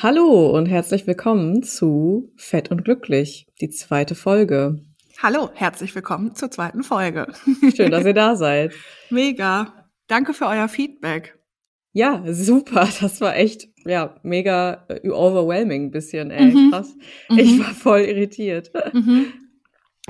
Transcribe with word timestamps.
Hallo 0.00 0.50
und 0.56 0.66
herzlich 0.66 1.06
willkommen 1.06 1.62
zu 1.62 2.32
Fett 2.36 2.70
und 2.70 2.84
Glücklich, 2.84 3.46
die 3.60 3.70
zweite 3.70 4.14
Folge. 4.14 4.80
Hallo, 5.22 5.50
herzlich 5.54 5.94
willkommen 5.94 6.34
zur 6.34 6.50
zweiten 6.50 6.82
Folge. 6.82 7.26
Schön, 7.76 7.90
dass 7.90 8.04
ihr 8.04 8.14
da 8.14 8.36
seid. 8.36 8.72
Mega. 9.10 9.88
Danke 10.06 10.34
für 10.34 10.46
euer 10.46 10.68
Feedback. 10.68 11.38
Ja, 11.92 12.22
super. 12.26 12.88
Das 13.00 13.20
war 13.20 13.36
echt, 13.36 13.68
ja, 13.84 14.16
mega 14.22 14.86
äh, 14.88 15.08
overwhelming 15.10 15.86
ein 15.86 15.90
bisschen, 15.90 16.30
ey. 16.30 16.52
Mhm. 16.52 16.70
Krass. 16.70 16.96
Ich 17.36 17.52
mhm. 17.52 17.58
war 17.60 17.74
voll 17.74 18.00
irritiert. 18.00 18.72
Mhm. 18.92 19.32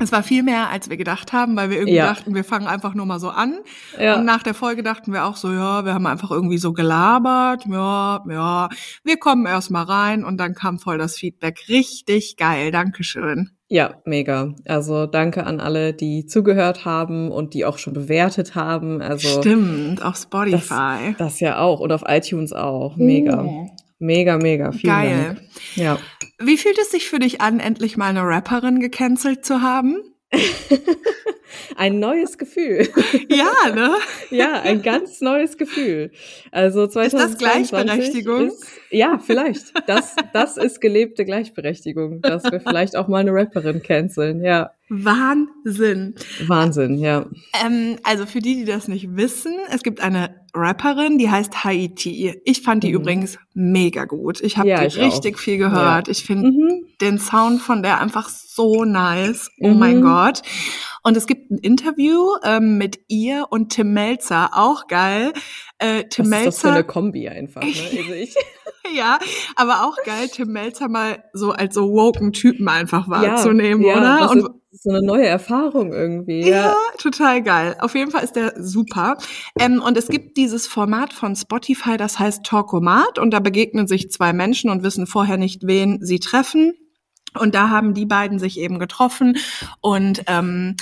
Es 0.02 0.12
war 0.12 0.22
viel 0.22 0.42
mehr, 0.42 0.68
als 0.68 0.90
wir 0.90 0.96
gedacht 0.96 1.32
haben, 1.32 1.56
weil 1.56 1.70
wir 1.70 1.76
irgendwie 1.76 1.96
ja. 1.96 2.06
dachten, 2.06 2.34
wir 2.34 2.44
fangen 2.44 2.66
einfach 2.66 2.94
nur 2.94 3.06
mal 3.06 3.20
so 3.20 3.28
an. 3.28 3.58
Ja. 3.98 4.16
Und 4.16 4.24
nach 4.24 4.42
der 4.42 4.54
Folge 4.54 4.82
dachten 4.82 5.12
wir 5.12 5.24
auch 5.26 5.36
so, 5.36 5.52
ja, 5.52 5.84
wir 5.84 5.94
haben 5.94 6.06
einfach 6.06 6.30
irgendwie 6.30 6.58
so 6.58 6.72
gelabert, 6.72 7.64
ja, 7.66 8.22
ja, 8.28 8.68
wir 9.04 9.16
kommen 9.18 9.46
erst 9.46 9.70
mal 9.70 9.84
rein 9.84 10.24
und 10.24 10.38
dann 10.38 10.54
kam 10.54 10.78
voll 10.78 10.98
das 10.98 11.16
Feedback. 11.16 11.68
Richtig 11.68 12.36
geil, 12.36 12.72
Dankeschön. 12.72 13.50
Ja, 13.68 13.94
mega. 14.04 14.54
Also 14.66 15.06
danke 15.06 15.46
an 15.46 15.58
alle, 15.58 15.94
die 15.94 16.26
zugehört 16.26 16.84
haben 16.84 17.30
und 17.30 17.54
die 17.54 17.64
auch 17.64 17.78
schon 17.78 17.94
bewertet 17.94 18.54
haben. 18.54 19.00
Also 19.00 19.40
Stimmt, 19.40 20.04
auf 20.04 20.16
Spotify. 20.16 21.14
Das, 21.16 21.16
das 21.18 21.40
ja 21.40 21.58
auch 21.58 21.80
und 21.80 21.90
auf 21.90 22.02
iTunes 22.06 22.52
auch. 22.52 22.96
Mega. 22.96 23.42
Oh. 23.42 23.70
Mega, 24.02 24.36
mega. 24.36 24.72
Vielen 24.72 24.92
Geil. 24.92 25.24
Dank. 25.24 25.40
Ja. 25.76 25.98
Wie 26.40 26.58
fühlt 26.58 26.76
es 26.78 26.90
sich 26.90 27.08
für 27.08 27.20
dich 27.20 27.40
an, 27.40 27.60
endlich 27.60 27.96
mal 27.96 28.08
eine 28.08 28.22
Rapperin 28.22 28.80
gecancelt 28.80 29.44
zu 29.44 29.62
haben? 29.62 29.96
ein 31.76 32.00
neues 32.00 32.36
Gefühl. 32.36 32.88
Ja, 33.28 33.72
ne? 33.72 33.94
ja, 34.30 34.60
ein 34.62 34.82
ganz 34.82 35.20
neues 35.20 35.56
Gefühl. 35.56 36.10
Also 36.50 36.86
2022 36.86 37.12
ist 37.12 37.32
das 37.32 37.38
Gleichberechtigung? 37.38 38.48
Ist, 38.48 38.66
ja, 38.92 39.18
vielleicht. 39.18 39.72
Das, 39.88 40.14
das 40.32 40.56
ist 40.56 40.80
gelebte 40.80 41.24
Gleichberechtigung, 41.24 42.20
dass 42.20 42.44
wir 42.44 42.60
vielleicht 42.60 42.96
auch 42.96 43.08
mal 43.08 43.18
eine 43.18 43.32
Rapperin 43.32 43.82
canceln, 43.82 44.44
ja. 44.44 44.70
Wahnsinn. 44.88 46.14
Wahnsinn, 46.46 46.98
ja. 46.98 47.24
Ähm, 47.64 47.96
also 48.02 48.26
für 48.26 48.40
die, 48.40 48.56
die 48.56 48.64
das 48.66 48.88
nicht 48.88 49.16
wissen, 49.16 49.54
es 49.70 49.82
gibt 49.82 50.02
eine 50.02 50.42
Rapperin, 50.54 51.16
die 51.16 51.30
heißt 51.30 51.64
Haiti. 51.64 52.40
Ich 52.44 52.60
fand 52.60 52.84
die 52.84 52.90
mhm. 52.90 52.96
übrigens 52.96 53.38
mega 53.54 54.04
gut. 54.04 54.42
Ich 54.42 54.58
habe 54.58 54.68
ja, 54.68 54.86
die 54.86 55.00
richtig 55.00 55.36
auch. 55.36 55.38
viel 55.38 55.56
gehört. 55.56 56.08
Ja. 56.08 56.10
Ich 56.10 56.24
finde 56.24 56.50
mhm. 56.50 56.86
den 57.00 57.18
Sound 57.18 57.62
von 57.62 57.82
der 57.82 58.02
einfach 58.02 58.28
so 58.28 58.84
nice. 58.84 59.50
Oh 59.60 59.68
mhm. 59.68 59.78
mein 59.78 60.02
Gott. 60.02 60.42
Und 61.02 61.16
es 61.16 61.26
gibt 61.26 61.50
ein 61.50 61.58
Interview 61.58 62.36
ähm, 62.44 62.76
mit 62.76 63.00
ihr 63.08 63.46
und 63.48 63.70
Tim 63.70 63.94
Melzer, 63.94 64.50
auch 64.52 64.88
geil. 64.88 65.32
Äh, 65.78 66.04
Tim 66.04 66.26
Was 66.26 66.30
Melzer. 66.30 66.48
Ist 66.48 66.54
das 66.56 66.60
für 66.60 66.74
eine 66.74 66.84
Kombi 66.84 67.28
einfach, 67.28 67.62
ne? 67.62 67.72
Also 67.98 68.12
ich. 68.12 68.34
ja, 68.94 69.18
aber 69.56 69.84
auch 69.84 69.96
geil, 70.04 70.28
Tim 70.28 70.48
Melzer 70.48 70.88
mal 70.88 71.24
so 71.32 71.52
als 71.52 71.74
so 71.74 71.92
woken 71.92 72.32
Typen 72.32 72.68
einfach 72.68 73.08
wahrzunehmen, 73.08 73.82
ja, 73.82 73.94
ja, 73.94 73.98
oder? 73.98 74.30
Und 74.30 74.62
so 74.72 74.90
eine 74.90 75.02
neue 75.02 75.26
Erfahrung 75.26 75.92
irgendwie. 75.92 76.40
Ja. 76.40 76.68
ja, 76.68 76.76
total 76.98 77.42
geil. 77.42 77.76
Auf 77.80 77.94
jeden 77.94 78.10
Fall 78.10 78.24
ist 78.24 78.36
der 78.36 78.54
super. 78.56 79.18
Ähm, 79.60 79.82
und 79.82 79.98
es 79.98 80.08
gibt 80.08 80.38
dieses 80.38 80.66
Format 80.66 81.12
von 81.12 81.36
Spotify, 81.36 81.98
das 81.98 82.18
heißt 82.18 82.42
Talkomat. 82.42 83.18
Und 83.18 83.32
da 83.32 83.40
begegnen 83.40 83.86
sich 83.86 84.10
zwei 84.10 84.32
Menschen 84.32 84.70
und 84.70 84.82
wissen 84.82 85.06
vorher 85.06 85.36
nicht, 85.36 85.66
wen 85.66 85.98
sie 86.02 86.20
treffen. 86.20 86.72
Und 87.38 87.54
da 87.54 87.68
haben 87.68 87.94
die 87.94 88.06
beiden 88.06 88.38
sich 88.38 88.58
eben 88.58 88.78
getroffen 88.78 89.38
und 89.80 90.22
ähm, 90.26 90.76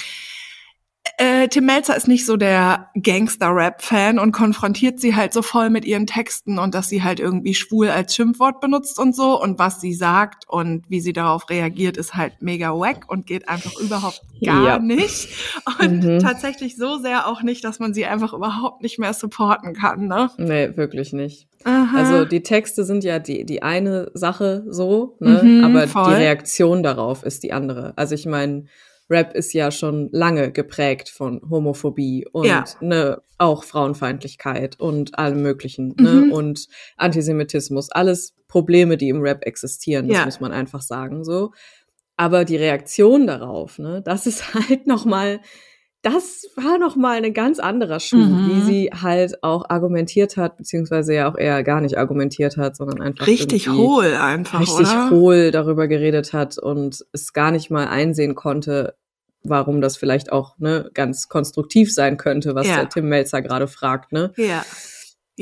äh, 1.17 1.49
Tim 1.49 1.67
Melzer 1.67 1.97
ist 1.97 2.09
nicht 2.09 2.27
so 2.27 2.37
der 2.37 2.89
Gangster-Rap-Fan 2.95 4.19
und 4.19 4.33
konfrontiert 4.33 5.01
sie 5.01 5.15
halt 5.15 5.33
so 5.33 5.43
voll 5.43 5.71
mit 5.71 5.85
ihren 5.85 6.07
Texten 6.07 6.59
und 6.59 6.75
dass 6.75 6.89
sie 6.89 7.03
halt 7.03 7.21
irgendwie 7.21 7.55
schwul 7.55 7.89
als 7.89 8.15
Schimpfwort 8.15 8.61
benutzt 8.61 8.99
und 8.99 9.15
so 9.17 9.41
und 9.41 9.59
was 9.59 9.81
sie 9.81 9.95
sagt 9.95 10.49
und 10.49 10.85
wie 10.89 11.01
sie 11.01 11.13
darauf 11.13 11.49
reagiert, 11.49 11.97
ist 11.97 12.15
halt 12.15 12.35
mega 12.41 12.71
wack 12.71 13.05
und 13.09 13.27
geht 13.27 13.49
einfach 13.49 13.79
überhaupt 13.81 14.23
gar 14.45 14.67
ja. 14.67 14.79
nicht. 14.79 15.29
Und 15.81 16.05
mhm. 16.05 16.19
tatsächlich 16.21 16.77
so 16.77 16.99
sehr 16.99 17.27
auch 17.27 17.43
nicht, 17.43 17.65
dass 17.65 17.79
man 17.79 17.95
sie 17.95 18.07
einfach 18.07 18.33
überhaupt 18.33 18.83
nicht 18.83 18.99
mehr 18.99 19.15
supporten 19.15 19.75
kann, 19.75 20.07
ne? 20.07 20.31
Nee, 20.37 20.77
wirklich 20.77 21.13
nicht. 21.13 21.49
Aha. 21.65 21.97
Also 21.97 22.25
die 22.25 22.43
Texte 22.43 22.85
sind 22.85 23.05
ja 23.05 23.19
die, 23.19 23.45
die 23.45 23.63
eine 23.63 24.11
Sache 24.15 24.65
so, 24.69 25.17
ne? 25.21 25.41
Mhm, 25.43 25.65
aber 25.65 25.89
voll. 25.89 26.09
die 26.09 26.15
Reaktion 26.15 26.83
darauf 26.83 27.23
ist 27.23 27.43
die 27.43 27.53
andere. 27.53 27.93
Also 27.97 28.15
ich 28.15 28.27
meine, 28.27 28.65
Rap 29.11 29.35
ist 29.35 29.53
ja 29.53 29.71
schon 29.71 30.09
lange 30.13 30.53
geprägt 30.53 31.09
von 31.09 31.43
Homophobie 31.51 32.27
und 32.33 32.47
ja. 32.47 32.65
ne, 32.81 33.21
auch 33.39 33.65
Frauenfeindlichkeit 33.65 34.79
und 34.79 35.19
allem 35.19 35.43
möglichen 35.43 35.95
ne, 35.99 36.11
mhm. 36.13 36.29
ne, 36.29 36.35
und 36.35 36.69
Antisemitismus, 36.97 37.91
alles 37.91 38.35
Probleme, 38.47 38.97
die 38.97 39.09
im 39.09 39.21
Rap 39.21 39.45
existieren, 39.45 40.09
das 40.09 40.19
ja. 40.19 40.25
muss 40.25 40.41
man 40.41 40.53
einfach 40.53 40.83
sagen 40.83 41.25
so. 41.25 41.53
Aber 42.17 42.45
die 42.45 42.57
Reaktion 42.57 43.27
darauf, 43.27 43.79
ne, 43.79 44.03
das 44.03 44.27
ist 44.27 44.55
halt 44.69 44.87
noch 44.87 45.05
mal 45.05 45.41
das 46.03 46.47
war 46.57 46.79
noch 46.79 46.97
mal 46.97 47.23
ein 47.23 47.35
ganz 47.35 47.59
anderer 47.59 48.01
Schuh, 48.01 48.17
mhm. 48.17 48.49
wie 48.49 48.61
sie 48.63 48.91
halt 48.91 49.43
auch 49.43 49.69
argumentiert 49.69 50.37
hat, 50.37 50.57
beziehungsweise 50.57 51.15
ja 51.15 51.31
auch 51.31 51.37
eher 51.37 51.63
gar 51.63 51.81
nicht 51.81 51.99
argumentiert 51.99 52.57
hat, 52.57 52.77
sondern 52.77 53.03
einfach 53.03 53.27
richtig 53.27 53.69
hohl 53.69 54.15
einfach, 54.15 54.61
richtig 54.61 54.89
oder? 54.89 55.11
hohl 55.11 55.51
darüber 55.51 55.89
geredet 55.89 56.33
hat 56.33 56.59
und 56.59 57.05
es 57.13 57.33
gar 57.35 57.51
nicht 57.51 57.71
mal 57.71 57.87
einsehen 57.87 58.35
konnte, 58.35 58.95
warum 59.43 59.81
das 59.81 59.99
vielleicht 59.99 60.33
auch 60.33 60.59
ne, 60.59 60.91
ganz 60.95 61.29
konstruktiv 61.29 61.93
sein 61.93 62.17
könnte, 62.17 62.55
was 62.55 62.67
ja. 62.67 62.77
der 62.77 62.89
Tim 62.89 63.09
Melzer 63.09 63.43
gerade 63.43 63.69
fragt. 63.69 64.13
Ne? 64.13 64.33
Ja. 64.37 64.65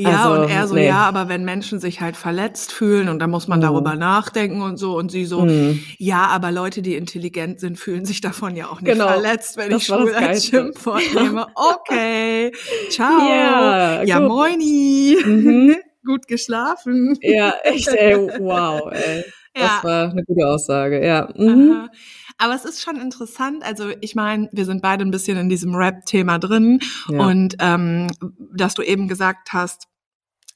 Ja, 0.01 0.29
also, 0.29 0.43
und 0.43 0.49
er 0.49 0.65
so, 0.65 0.75
nee. 0.75 0.87
ja, 0.87 0.99
aber 0.99 1.27
wenn 1.27 1.43
Menschen 1.43 1.81
sich 1.81 1.99
halt 1.99 2.15
verletzt 2.15 2.71
fühlen 2.71 3.09
und 3.09 3.19
dann 3.19 3.29
muss 3.29 3.49
man 3.49 3.59
mhm. 3.59 3.63
darüber 3.63 3.95
nachdenken 3.95 4.61
und 4.61 4.77
so 4.77 4.95
und 4.95 5.11
sie 5.11 5.25
so, 5.25 5.41
mhm. 5.41 5.83
ja, 5.97 6.27
aber 6.27 6.53
Leute, 6.53 6.81
die 6.81 6.95
intelligent 6.95 7.59
sind, 7.59 7.77
fühlen 7.77 8.05
sich 8.05 8.21
davon 8.21 8.55
ja 8.55 8.67
auch 8.67 8.79
nicht 8.79 8.93
genau. 8.93 9.09
verletzt, 9.09 9.57
wenn 9.57 9.69
das 9.71 9.81
ich 9.81 9.87
schwul 9.87 10.13
als 10.15 10.45
Schimpfwort 10.45 11.03
nehme. 11.13 11.47
Okay, 11.55 12.51
ciao. 12.89 13.29
Ja, 13.29 14.03
ja 14.03 14.19
moini. 14.21 15.17
Mhm. 15.25 15.75
Gut 16.05 16.27
geschlafen. 16.27 17.17
Ja, 17.21 17.55
echt, 17.63 17.89
ey, 17.89 18.15
wow, 18.39 18.89
ey. 18.93 19.25
Ja. 19.57 19.63
Das 19.63 19.83
war 19.83 20.11
eine 20.11 20.23
gute 20.23 20.47
Aussage, 20.47 21.05
ja. 21.05 21.27
Mhm. 21.35 21.89
Aber 22.37 22.55
es 22.55 22.63
ist 22.63 22.81
schon 22.81 22.95
interessant. 22.95 23.63
Also 23.63 23.89
ich 23.99 24.15
meine, 24.15 24.47
wir 24.53 24.63
sind 24.63 24.81
beide 24.81 25.03
ein 25.03 25.11
bisschen 25.11 25.37
in 25.37 25.49
diesem 25.49 25.75
Rap-Thema 25.75 26.39
drin. 26.39 26.79
Ja. 27.09 27.25
Und 27.25 27.57
ähm, 27.59 28.07
dass 28.55 28.75
du 28.75 28.81
eben 28.81 29.09
gesagt 29.09 29.49
hast, 29.51 29.88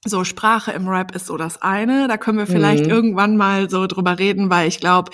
so 0.06 0.24
Sprache 0.24 0.72
im 0.72 0.88
Rap 0.88 1.16
ist 1.16 1.28
so 1.28 1.38
das 1.38 1.62
eine. 1.62 2.08
Da 2.08 2.18
können 2.18 2.38
wir 2.38 2.47
vielleicht 2.47 2.86
mhm. 2.86 2.91
irgendwann 2.91 3.38
mal 3.38 3.69
so 3.69 3.88
drüber 3.88 4.19
reden, 4.19 4.50
weil 4.50 4.68
ich 4.68 4.80
glaube, 4.80 5.12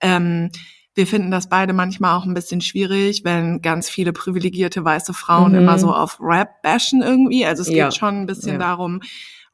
ähm, 0.00 0.50
wir 0.94 1.06
finden 1.06 1.30
das 1.30 1.48
beide 1.48 1.72
manchmal 1.72 2.16
auch 2.16 2.24
ein 2.24 2.34
bisschen 2.34 2.60
schwierig, 2.60 3.22
wenn 3.24 3.62
ganz 3.62 3.88
viele 3.88 4.12
privilegierte 4.12 4.84
weiße 4.84 5.14
Frauen 5.14 5.52
mhm. 5.52 5.58
immer 5.58 5.78
so 5.78 5.92
auf 5.92 6.18
Rap 6.20 6.62
bashen 6.62 7.02
irgendwie. 7.02 7.46
Also 7.46 7.62
es 7.62 7.68
ja. 7.68 7.86
geht 7.86 7.96
schon 7.96 8.22
ein 8.22 8.26
bisschen 8.26 8.54
ja. 8.54 8.58
darum, 8.58 9.00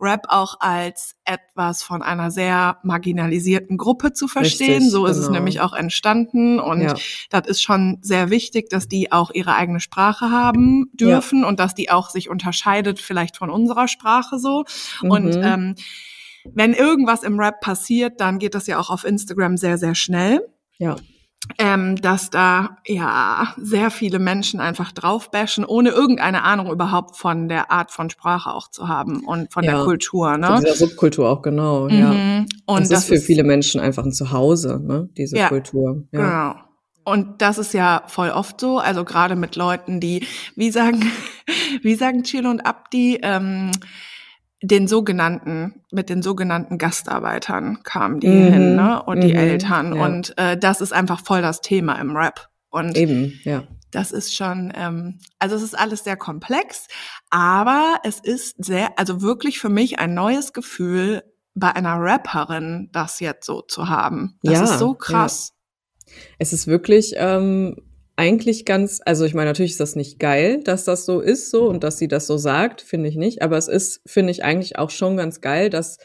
Rap 0.04 0.26
auch 0.28 0.56
als 0.60 1.16
etwas 1.24 1.82
von 1.82 2.02
einer 2.02 2.30
sehr 2.30 2.78
marginalisierten 2.82 3.76
Gruppe 3.76 4.12
zu 4.12 4.28
verstehen. 4.28 4.74
Richtig, 4.74 4.90
so 4.90 5.06
ist 5.06 5.16
genau. 5.16 5.26
es 5.26 5.32
nämlich 5.32 5.60
auch 5.60 5.72
entstanden 5.72 6.60
und 6.60 6.82
ja. 6.82 6.94
das 7.30 7.46
ist 7.48 7.62
schon 7.62 7.98
sehr 8.02 8.30
wichtig, 8.30 8.68
dass 8.70 8.86
die 8.86 9.10
auch 9.10 9.30
ihre 9.32 9.56
eigene 9.56 9.80
Sprache 9.80 10.30
haben 10.30 10.90
dürfen 10.92 11.40
ja. 11.40 11.48
und 11.48 11.58
dass 11.58 11.74
die 11.74 11.90
auch 11.90 12.10
sich 12.10 12.28
unterscheidet 12.28 13.00
vielleicht 13.00 13.36
von 13.36 13.50
unserer 13.50 13.88
Sprache 13.88 14.38
so. 14.38 14.64
Mhm. 15.02 15.10
Und 15.10 15.36
ähm, 15.42 15.74
wenn 16.52 16.74
irgendwas 16.74 17.22
im 17.22 17.40
Rap 17.40 17.60
passiert, 17.60 18.20
dann 18.20 18.38
geht 18.38 18.54
das 18.54 18.66
ja 18.66 18.78
auch 18.78 18.90
auf 18.90 19.04
Instagram 19.04 19.56
sehr, 19.56 19.78
sehr 19.78 19.94
schnell. 19.94 20.46
Ja 20.78 20.96
ähm, 21.58 21.96
dass 21.96 22.30
da 22.30 22.78
ja 22.86 23.54
sehr 23.56 23.90
viele 23.90 24.18
Menschen 24.18 24.60
einfach 24.60 24.92
draufbashen, 24.92 25.64
ohne 25.64 25.90
irgendeine 25.90 26.42
Ahnung 26.42 26.70
überhaupt 26.70 27.16
von 27.16 27.48
der 27.48 27.70
Art 27.70 27.90
von 27.90 28.10
Sprache 28.10 28.50
auch 28.50 28.68
zu 28.70 28.88
haben 28.88 29.24
und 29.24 29.52
von 29.52 29.64
ja, 29.64 29.72
der 29.72 29.84
Kultur. 29.84 30.36
Ne? 30.38 30.46
Von 30.46 30.64
dieser 30.64 30.76
Subkultur 30.76 31.28
auch 31.28 31.42
genau. 31.42 31.88
Mhm. 31.88 31.98
Ja. 31.98 32.44
Und 32.66 32.80
das, 32.82 32.88
das 32.88 32.98
ist 33.00 33.08
für 33.08 33.14
ist, 33.14 33.26
viele 33.26 33.44
Menschen 33.44 33.80
einfach 33.80 34.04
ein 34.04 34.12
Zuhause, 34.12 34.80
ne? 34.82 35.08
Diese 35.16 35.36
ja, 35.36 35.48
Kultur. 35.48 36.04
Ja. 36.12 36.20
Genau. 36.20 36.64
Und 37.04 37.42
das 37.42 37.58
ist 37.58 37.74
ja 37.74 38.02
voll 38.06 38.30
oft 38.30 38.60
so, 38.60 38.78
also 38.78 39.04
gerade 39.04 39.36
mit 39.36 39.56
Leuten, 39.56 40.00
die, 40.00 40.26
wie 40.56 40.70
sagen, 40.70 41.04
wie 41.82 41.94
sagen 41.94 42.22
Chilo 42.22 42.50
und 42.50 42.64
Abdi, 42.64 43.20
ähm, 43.22 43.70
den 44.66 44.88
sogenannten, 44.88 45.82
mit 45.92 46.08
den 46.08 46.22
sogenannten 46.22 46.78
Gastarbeitern 46.78 47.82
kamen 47.82 48.20
die 48.20 48.28
mhm. 48.28 48.52
hin, 48.52 48.76
ne? 48.76 49.02
Und 49.02 49.18
mhm. 49.18 49.22
die 49.22 49.34
Eltern. 49.34 49.94
Ja. 49.94 50.04
Und 50.04 50.38
äh, 50.38 50.56
das 50.56 50.80
ist 50.80 50.92
einfach 50.92 51.20
voll 51.24 51.42
das 51.42 51.60
Thema 51.60 52.00
im 52.00 52.16
Rap. 52.16 52.48
Und 52.70 52.96
Eben, 52.96 53.38
ja. 53.44 53.64
Das 53.90 54.10
ist 54.10 54.34
schon, 54.34 54.72
ähm, 54.74 55.20
also 55.38 55.54
es 55.54 55.62
ist 55.62 55.78
alles 55.78 56.02
sehr 56.02 56.16
komplex, 56.16 56.88
aber 57.30 57.98
es 58.02 58.18
ist 58.18 58.64
sehr, 58.64 58.98
also 58.98 59.22
wirklich 59.22 59.60
für 59.60 59.68
mich 59.68 60.00
ein 60.00 60.14
neues 60.14 60.52
Gefühl, 60.52 61.22
bei 61.54 61.70
einer 61.76 62.00
Rapperin 62.00 62.88
das 62.92 63.20
jetzt 63.20 63.46
so 63.46 63.62
zu 63.62 63.88
haben. 63.88 64.38
Das 64.42 64.54
ja, 64.54 64.64
ist 64.64 64.78
so 64.80 64.94
krass. 64.94 65.52
Ja. 66.06 66.12
Es 66.40 66.52
ist 66.52 66.66
wirklich 66.66 67.14
ähm, 67.16 67.76
eigentlich 68.16 68.64
ganz, 68.64 69.00
also 69.04 69.24
ich 69.24 69.34
meine, 69.34 69.50
natürlich 69.50 69.72
ist 69.72 69.80
das 69.80 69.96
nicht 69.96 70.18
geil, 70.18 70.62
dass 70.62 70.84
das 70.84 71.04
so 71.04 71.20
ist 71.20 71.50
so 71.50 71.68
und 71.68 71.82
dass 71.82 71.98
sie 71.98 72.08
das 72.08 72.26
so 72.26 72.36
sagt, 72.36 72.80
finde 72.80 73.08
ich 73.08 73.16
nicht. 73.16 73.42
Aber 73.42 73.56
es 73.56 73.68
ist, 73.68 74.02
finde 74.06 74.30
ich, 74.30 74.44
eigentlich 74.44 74.78
auch 74.78 74.90
schon 74.90 75.16
ganz 75.16 75.40
geil, 75.40 75.70
dass 75.70 75.98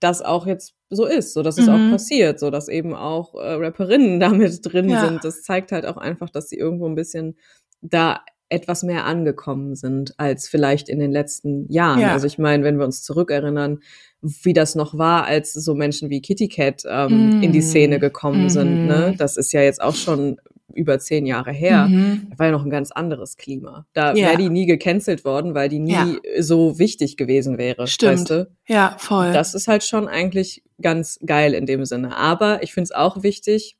das 0.00 0.20
auch 0.20 0.46
jetzt 0.46 0.74
so 0.90 1.06
ist, 1.06 1.32
so 1.32 1.42
dass 1.42 1.56
es 1.58 1.68
auch 1.68 1.78
mhm. 1.78 1.92
passiert, 1.92 2.38
so 2.38 2.50
dass 2.50 2.68
eben 2.68 2.94
auch 2.94 3.34
äh, 3.34 3.54
Rapperinnen 3.54 4.20
damit 4.20 4.60
drin 4.62 4.90
ja. 4.90 5.06
sind. 5.06 5.24
Das 5.24 5.42
zeigt 5.42 5.72
halt 5.72 5.86
auch 5.86 5.96
einfach, 5.96 6.30
dass 6.30 6.48
sie 6.48 6.56
irgendwo 6.56 6.86
ein 6.86 6.94
bisschen 6.94 7.36
da 7.80 8.20
etwas 8.50 8.82
mehr 8.82 9.06
angekommen 9.06 9.74
sind 9.74 10.14
als 10.18 10.48
vielleicht 10.48 10.88
in 10.88 10.98
den 10.98 11.10
letzten 11.10 11.70
Jahren. 11.72 12.00
Ja. 12.00 12.12
Also 12.12 12.26
ich 12.26 12.38
meine, 12.38 12.62
wenn 12.62 12.78
wir 12.78 12.84
uns 12.84 13.02
zurückerinnern, 13.02 13.80
wie 14.20 14.52
das 14.52 14.74
noch 14.74 14.96
war, 14.96 15.24
als 15.24 15.54
so 15.54 15.74
Menschen 15.74 16.10
wie 16.10 16.20
Kitty 16.20 16.48
Cat 16.48 16.82
ähm, 16.86 17.40
mm. 17.40 17.42
in 17.42 17.52
die 17.52 17.62
Szene 17.62 17.98
gekommen 17.98 18.44
mm 18.44 18.48
sind. 18.50 18.86
Ne? 18.86 19.12
Mhm. 19.12 19.16
Das 19.16 19.36
ist 19.36 19.52
ja 19.52 19.62
jetzt 19.62 19.82
auch 19.82 19.94
schon 19.94 20.38
über 20.74 20.98
zehn 20.98 21.26
Jahre 21.26 21.52
her. 21.52 21.88
Da 22.30 22.38
war 22.38 22.46
ja 22.46 22.52
noch 22.52 22.64
ein 22.64 22.70
ganz 22.70 22.90
anderes 22.90 23.36
Klima. 23.36 23.86
Da 23.92 24.14
ja. 24.14 24.28
wäre 24.28 24.38
die 24.38 24.50
nie 24.50 24.66
gecancelt 24.66 25.24
worden, 25.24 25.54
weil 25.54 25.68
die 25.68 25.78
nie 25.78 25.92
ja. 25.92 26.16
so 26.40 26.78
wichtig 26.78 27.16
gewesen 27.16 27.58
wäre. 27.58 27.86
Stimmt. 27.86 28.12
Weißt 28.12 28.30
du? 28.30 28.50
Ja, 28.66 28.96
voll. 28.98 29.32
Das 29.32 29.54
ist 29.54 29.68
halt 29.68 29.84
schon 29.84 30.08
eigentlich 30.08 30.62
ganz 30.80 31.18
geil 31.24 31.54
in 31.54 31.66
dem 31.66 31.84
Sinne. 31.84 32.16
Aber 32.16 32.62
ich 32.62 32.74
finde 32.74 32.84
es 32.84 32.92
auch 32.92 33.22
wichtig, 33.22 33.76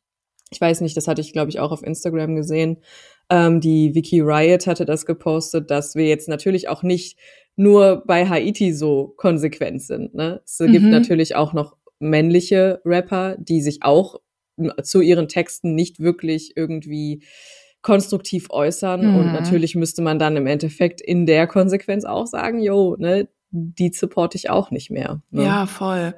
ich 0.51 0.61
weiß 0.61 0.81
nicht, 0.81 0.97
das 0.97 1.09
hatte 1.09 1.21
ich, 1.21 1.33
glaube 1.33 1.51
ich, 1.51 1.59
auch 1.59 1.73
auf 1.73 1.83
Instagram 1.83 2.37
gesehen, 2.37 2.79
ähm, 3.31 3.61
die 3.61 3.95
Vicky 3.95 4.21
Riot 4.21 4.67
hatte 4.67 4.85
das 4.85 5.07
gepostet, 5.07 5.71
dass 5.71 5.95
wir 5.95 6.07
jetzt 6.07 6.29
natürlich 6.29 6.69
auch 6.69 6.83
nicht 6.83 7.19
nur 7.57 8.03
bei 8.07 8.29
Haiti 8.29 8.73
so 8.73 9.15
konsequent 9.17 9.83
sind. 9.83 10.15
Ne? 10.15 10.41
Es 10.45 10.59
mhm. 10.59 10.73
gibt 10.73 10.85
natürlich 10.85 11.37
auch 11.37 11.53
noch 11.53 11.77
männliche 11.99 12.81
Rapper, 12.85 13.37
die 13.39 13.63
sich 13.63 13.83
auch 13.83 14.21
zu 14.83 15.01
ihren 15.01 15.29
Texten 15.29 15.75
nicht 15.75 16.01
wirklich 16.01 16.57
irgendwie 16.57 17.25
konstruktiv 17.83 18.49
äußern. 18.51 19.13
Mhm. 19.13 19.17
Und 19.17 19.33
natürlich 19.33 19.75
müsste 19.75 20.03
man 20.03 20.19
dann 20.19 20.37
im 20.37 20.47
Endeffekt 20.47 21.01
in 21.01 21.27
der 21.27 21.47
Konsequenz 21.47 22.05
auch 22.05 22.27
sagen, 22.27 22.61
yo, 22.61 22.97
ne, 22.99 23.29
die 23.55 23.93
supporte 23.93 24.37
ich 24.37 24.51
auch 24.51 24.73
nicht 24.73 24.91
mehr. 24.91 25.23
Ne? 25.31 25.45
Ja, 25.45 25.67
voll. 25.67 26.15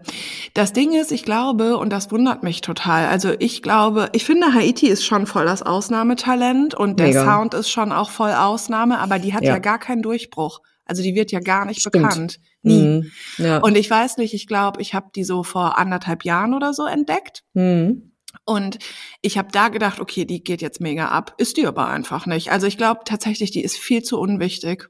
Das 0.55 0.73
Ding 0.73 0.94
ist, 0.94 1.12
ich 1.12 1.23
glaube, 1.23 1.77
und 1.77 1.93
das 1.93 2.11
wundert 2.11 2.43
mich 2.43 2.62
total, 2.62 3.06
also 3.06 3.35
ich 3.38 3.62
glaube, 3.62 4.09
ich 4.12 4.25
finde, 4.25 4.55
Haiti 4.55 4.87
ist 4.87 5.05
schon 5.05 5.27
voll 5.27 5.44
das 5.44 5.62
Ausnahmetalent 5.62 6.75
und 6.75 6.99
der 6.99 7.09
Mega. 7.09 7.25
Sound 7.25 7.53
ist 7.53 7.69
schon 7.69 7.93
auch 7.93 8.09
voll 8.09 8.33
Ausnahme, 8.33 8.99
aber 8.99 9.19
die 9.19 9.35
hat 9.35 9.43
ja, 9.43 9.55
ja 9.55 9.59
gar 9.59 9.79
keinen 9.79 10.03
Durchbruch. 10.03 10.61
Also 10.87 11.03
die 11.03 11.15
wird 11.15 11.31
ja 11.31 11.41
gar 11.41 11.67
nicht 11.67 11.81
Stimmt. 11.81 11.93
bekannt. 11.93 12.41
Nie. 12.62 12.83
Mhm. 12.83 13.11
Ja. 13.38 13.59
Und 13.59 13.77
ich 13.77 13.91
weiß 13.91 14.17
nicht, 14.17 14.33
ich 14.33 14.47
glaube, 14.47 14.81
ich 14.81 14.94
habe 14.94 15.11
die 15.15 15.25
so 15.25 15.43
vor 15.43 15.79
anderthalb 15.79 16.25
Jahren 16.25 16.55
oder 16.55 16.73
so 16.73 16.87
entdeckt. 16.87 17.43
Mhm. 17.53 18.12
Und 18.47 18.79
ich 19.23 19.39
habe 19.39 19.49
da 19.51 19.69
gedacht, 19.69 20.01
okay, 20.01 20.25
die 20.25 20.43
geht 20.43 20.63
jetzt 20.63 20.81
mega 20.81 21.09
ab. 21.09 21.35
Ist 21.37 21.57
die 21.57 21.67
aber 21.67 21.89
einfach 21.89 22.27
nicht. 22.27 22.53
Also 22.53 22.67
ich 22.67 22.79
glaube 22.79 23.01
tatsächlich, 23.05 23.51
die 23.51 23.63
ist 23.63 23.77
viel 23.77 24.03
zu 24.03 24.19
unwichtig. 24.19 24.89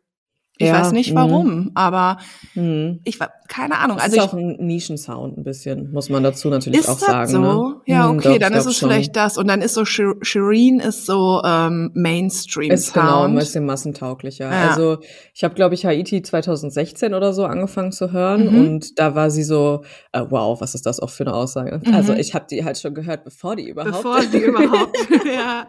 Ich 0.58 0.68
ja, 0.68 0.80
weiß 0.80 0.92
nicht 0.92 1.12
mhm. 1.12 1.16
warum, 1.16 1.64
mh. 1.64 1.70
aber 1.74 2.18
mh. 2.54 2.98
ich 3.04 3.20
war 3.20 3.30
keine 3.46 3.78
Ahnung. 3.78 3.96
Das 3.96 4.06
also 4.06 4.16
ist 4.16 4.24
ich, 4.24 4.30
auch 4.30 4.34
ein 4.34 4.56
Nischensound 4.58 5.38
ein 5.38 5.44
bisschen, 5.44 5.92
muss 5.92 6.08
man 6.08 6.22
dazu 6.22 6.48
natürlich 6.48 6.80
ist 6.80 6.88
auch 6.88 6.98
sagen. 6.98 7.30
So? 7.30 7.38
Ne? 7.38 7.74
Ja, 7.86 8.08
mhm, 8.08 8.18
okay, 8.18 8.38
doch, 8.38 8.38
dann 8.38 8.54
ist 8.54 8.66
es 8.66 8.76
schon. 8.76 8.88
vielleicht 8.88 9.16
das 9.16 9.38
und 9.38 9.48
dann 9.48 9.62
ist 9.62 9.74
so 9.74 9.84
Shireen 9.84 10.80
ist 10.80 11.06
so 11.06 11.42
ähm, 11.44 11.90
Mainstream 11.94 12.70
ist 12.70 12.92
Sound. 12.92 13.06
genau 13.06 13.22
ein 13.24 13.34
bisschen 13.34 13.66
massentauglicher. 13.66 14.50
Ja. 14.50 14.70
Also 14.70 14.98
ich 15.34 15.44
habe 15.44 15.54
glaube 15.54 15.74
ich 15.74 15.84
Haiti 15.84 16.22
2016 16.22 17.14
oder 17.14 17.32
so 17.32 17.44
angefangen 17.44 17.92
zu 17.92 18.12
hören 18.12 18.50
mhm. 18.50 18.60
und 18.60 18.98
da 18.98 19.14
war 19.14 19.30
sie 19.30 19.44
so 19.44 19.84
äh, 20.12 20.22
wow, 20.28 20.60
was 20.60 20.74
ist 20.74 20.86
das 20.86 21.00
auch 21.00 21.10
für 21.10 21.24
eine 21.24 21.34
Aussage? 21.34 21.80
Mhm. 21.84 21.94
Also 21.94 22.14
ich 22.14 22.34
habe 22.34 22.46
die 22.50 22.64
halt 22.64 22.78
schon 22.78 22.94
gehört, 22.94 23.24
bevor 23.24 23.56
die 23.56 23.68
überhaupt 23.68 23.92
bevor 23.92 24.20
die 24.20 24.38
überhaupt 24.38 24.96
ja. 25.26 25.66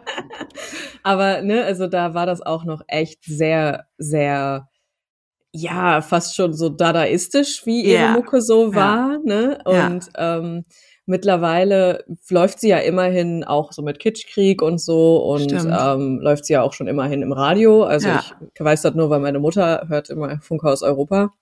Aber 1.02 1.42
ne, 1.42 1.64
also 1.64 1.86
da 1.86 2.14
war 2.14 2.26
das 2.26 2.42
auch 2.42 2.64
noch 2.64 2.82
echt 2.88 3.24
sehr 3.24 3.84
sehr 3.98 4.68
ja, 5.60 6.00
fast 6.00 6.36
schon 6.36 6.52
so 6.52 6.68
dadaistisch, 6.68 7.66
wie 7.66 7.82
ihre 7.82 8.02
yeah. 8.02 8.12
Mucke 8.12 8.40
so 8.40 8.74
war, 8.74 9.12
ja. 9.12 9.18
ne? 9.24 9.58
Und 9.64 10.10
ja. 10.14 10.38
ähm, 10.38 10.64
mittlerweile 11.06 12.04
läuft 12.28 12.60
sie 12.60 12.68
ja 12.68 12.78
immerhin 12.78 13.42
auch 13.44 13.72
so 13.72 13.82
mit 13.82 13.98
Kitschkrieg 13.98 14.62
und 14.62 14.78
so 14.80 15.16
und 15.24 15.52
ähm, 15.52 16.20
läuft 16.20 16.44
sie 16.44 16.52
ja 16.52 16.62
auch 16.62 16.72
schon 16.72 16.86
immerhin 16.86 17.22
im 17.22 17.32
Radio. 17.32 17.84
Also 17.84 18.08
ja. 18.08 18.24
ich 18.54 18.60
weiß 18.60 18.82
das 18.82 18.94
nur, 18.94 19.10
weil 19.10 19.20
meine 19.20 19.38
Mutter 19.38 19.86
hört 19.88 20.10
immer 20.10 20.38
Funkhaus 20.40 20.82
Europa. 20.82 21.32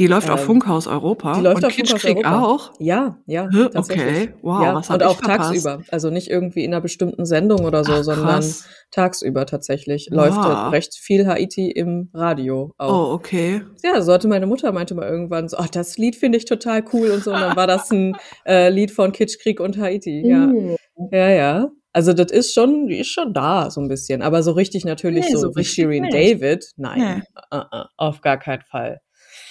Die 0.00 0.08
läuft 0.08 0.26
ähm, 0.26 0.34
auf 0.34 0.40
Funkhaus 0.40 0.88
Europa. 0.88 1.34
Die 1.34 1.40
läuft 1.40 1.58
und 1.58 1.66
auf 1.66 1.72
Funkhaus 1.72 2.04
Europa. 2.04 2.42
auch? 2.42 2.72
Ja, 2.80 3.18
ja. 3.26 3.48
Okay, 3.74 4.34
wow, 4.42 4.62
ja, 4.62 4.74
was 4.74 4.90
Und 4.90 5.02
auch 5.04 5.20
tagsüber. 5.20 5.82
Also 5.88 6.10
nicht 6.10 6.28
irgendwie 6.28 6.64
in 6.64 6.72
einer 6.72 6.80
bestimmten 6.80 7.24
Sendung 7.26 7.64
oder 7.64 7.84
so, 7.84 7.92
Ach, 7.92 8.02
sondern 8.02 8.44
tagsüber 8.90 9.46
tatsächlich. 9.46 10.08
Wow. 10.10 10.16
Läuft 10.16 10.36
halt 10.38 10.72
recht 10.72 10.94
viel 10.96 11.28
Haiti 11.28 11.70
im 11.70 12.10
Radio 12.12 12.74
auch. 12.76 13.10
Oh, 13.10 13.14
okay. 13.14 13.62
Ja, 13.84 14.02
so 14.02 14.12
hatte 14.12 14.26
meine 14.26 14.46
Mutter 14.46 14.72
meinte 14.72 14.96
mal 14.96 15.08
irgendwann 15.08 15.48
so, 15.48 15.58
oh, 15.58 15.66
das 15.70 15.96
Lied 15.96 16.16
finde 16.16 16.38
ich 16.38 16.44
total 16.44 16.84
cool 16.92 17.10
und 17.10 17.22
so. 17.22 17.32
Und 17.32 17.40
dann 17.40 17.56
war 17.56 17.68
das 17.68 17.90
ein 17.92 18.16
äh, 18.46 18.70
Lied 18.70 18.90
von 18.90 19.12
Kitschkrieg 19.12 19.60
und 19.60 19.78
Haiti. 19.78 20.26
Ja, 20.26 20.46
mm. 20.46 20.76
ja, 21.12 21.28
ja. 21.28 21.68
Also 21.92 22.12
das 22.12 22.32
ist 22.32 22.52
schon, 22.52 22.88
die 22.88 22.98
ist 22.98 23.10
schon 23.10 23.32
da 23.32 23.70
so 23.70 23.80
ein 23.80 23.86
bisschen, 23.86 24.22
aber 24.22 24.42
so 24.42 24.50
richtig 24.50 24.84
natürlich 24.84 25.26
nee, 25.26 25.34
so, 25.34 25.38
so 25.38 25.54
wie 25.54 25.64
Shirin 25.64 26.10
David, 26.10 26.66
nein, 26.76 27.22
nee. 27.22 27.56
uh, 27.56 27.60
uh, 27.60 27.84
auf 27.96 28.20
gar 28.20 28.36
keinen 28.36 28.62
Fall. 28.62 29.00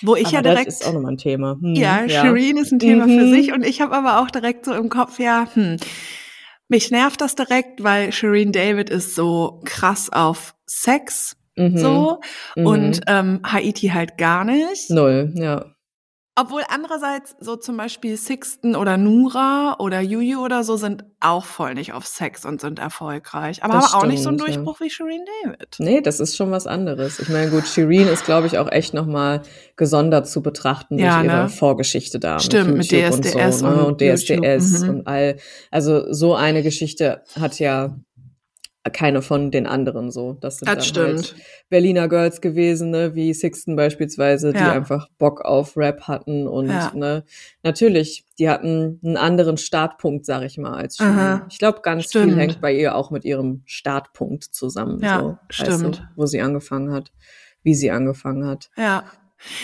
Wo 0.01 0.15
ich 0.15 0.27
aber 0.27 0.35
ja 0.35 0.41
direkt. 0.41 0.67
Das 0.67 0.81
ist 0.81 0.87
auch 0.87 0.93
nochmal 0.93 1.13
ein 1.13 1.17
Thema. 1.17 1.57
Hm, 1.59 1.75
ja, 1.75 2.03
ja, 2.03 2.21
Shireen 2.21 2.57
ist 2.57 2.71
ein 2.71 2.79
Thema 2.79 3.07
mhm. 3.07 3.19
für 3.19 3.27
sich 3.29 3.53
und 3.53 3.65
ich 3.65 3.81
habe 3.81 3.95
aber 3.95 4.21
auch 4.21 4.31
direkt 4.31 4.65
so 4.65 4.73
im 4.73 4.89
Kopf, 4.89 5.19
ja, 5.19 5.47
hm, 5.53 5.77
mich 6.67 6.91
nervt 6.91 7.21
das 7.21 7.35
direkt, 7.35 7.83
weil 7.83 8.11
Shireen 8.11 8.51
David 8.51 8.89
ist 8.89 9.15
so 9.15 9.61
krass 9.65 10.11
auf 10.11 10.55
Sex. 10.65 11.35
Mhm. 11.55 11.77
So 11.77 12.19
mhm. 12.55 12.65
und 12.65 13.01
ähm, 13.07 13.41
Haiti 13.45 13.89
halt 13.89 14.17
gar 14.17 14.43
nicht. 14.43 14.89
Null, 14.89 15.31
ja. 15.35 15.72
Obwohl 16.35 16.63
andererseits 16.67 17.35
so 17.39 17.55
zum 17.55 17.77
Beispiel 17.77 18.17
Sixten 18.17 18.75
oder 18.75 18.97
Nura 18.97 19.75
oder 19.77 20.01
Juju 20.01 20.43
oder 20.43 20.63
so 20.63 20.77
sind 20.77 21.05
auch 21.19 21.45
voll 21.45 21.75
nicht 21.75 21.93
auf 21.93 22.07
Sex 22.07 22.43
und 22.43 22.59
sind 22.59 22.79
erfolgreich. 22.79 23.63
Aber 23.63 23.75
haben 23.75 23.93
auch 23.93 24.05
nicht 24.07 24.23
so 24.23 24.29
einen 24.29 24.39
Durchbruch 24.39 24.79
ja. 24.79 24.85
wie 24.85 24.89
Shireen 24.89 25.25
David. 25.43 25.75
Nee, 25.77 26.01
das 26.01 26.19
ist 26.19 26.35
schon 26.35 26.49
was 26.49 26.65
anderes. 26.65 27.19
Ich 27.19 27.29
meine, 27.29 27.51
gut, 27.51 27.67
Shireen 27.67 28.07
ist, 28.07 28.25
glaube 28.25 28.47
ich, 28.47 28.57
auch 28.57 28.71
echt 28.71 28.95
nochmal 28.95 29.43
gesondert 29.75 30.27
zu 30.27 30.41
betrachten 30.41 30.97
ja, 30.97 31.21
durch 31.21 31.31
ihre 31.31 31.43
ne? 31.43 31.49
Vorgeschichte 31.49 32.19
da. 32.19 32.39
Stimmt, 32.39 32.77
mit, 32.77 32.91
mit 32.91 33.13
DSDS 33.13 33.35
und, 33.35 33.53
so, 33.53 33.67
ne? 33.67 33.85
und, 33.85 34.01
und 34.01 34.01
DSDS 34.01 34.81
mhm. 34.81 34.89
und 34.89 35.07
all. 35.07 35.37
Also 35.69 36.11
so 36.11 36.33
eine 36.33 36.63
Geschichte 36.63 37.21
hat 37.39 37.59
ja 37.59 37.95
keine 38.91 39.21
von 39.21 39.49
den 39.49 39.65
anderen 39.65 40.11
so. 40.11 40.33
Das 40.33 40.57
sind 40.57 40.67
das 40.67 40.91
dann 40.91 41.15
halt 41.15 41.35
Berliner 41.69 42.09
Girls 42.09 42.41
gewesen, 42.41 42.89
ne, 42.89 43.15
wie 43.15 43.33
Sixten 43.33 43.75
beispielsweise, 43.75 44.47
ja. 44.47 44.53
die 44.53 44.59
einfach 44.59 45.07
Bock 45.17 45.45
auf 45.45 45.77
Rap 45.77 46.01
hatten 46.01 46.47
und 46.47 46.67
ja. 46.67 46.91
ne, 46.93 47.23
natürlich, 47.63 48.25
die 48.37 48.49
hatten 48.49 48.99
einen 49.03 49.15
anderen 49.15 49.57
Startpunkt, 49.57 50.25
sag 50.25 50.43
ich 50.43 50.57
mal, 50.57 50.73
als 50.73 50.97
Shirin. 50.97 51.43
Ich 51.49 51.59
glaube, 51.59 51.79
ganz 51.81 52.05
stimmt. 52.05 52.25
viel 52.25 52.35
hängt 52.35 52.59
bei 52.59 52.73
ihr 52.73 52.95
auch 52.95 53.09
mit 53.09 53.23
ihrem 53.23 53.61
Startpunkt 53.65 54.43
zusammen, 54.43 54.99
ja, 55.01 55.19
so, 55.19 55.37
stimmt. 55.49 55.99
Du, 55.99 56.03
wo 56.15 56.25
sie 56.25 56.41
angefangen 56.41 56.91
hat, 56.91 57.13
wie 57.63 57.75
sie 57.75 57.89
angefangen 57.91 58.45
hat. 58.45 58.69
Ja. 58.75 59.05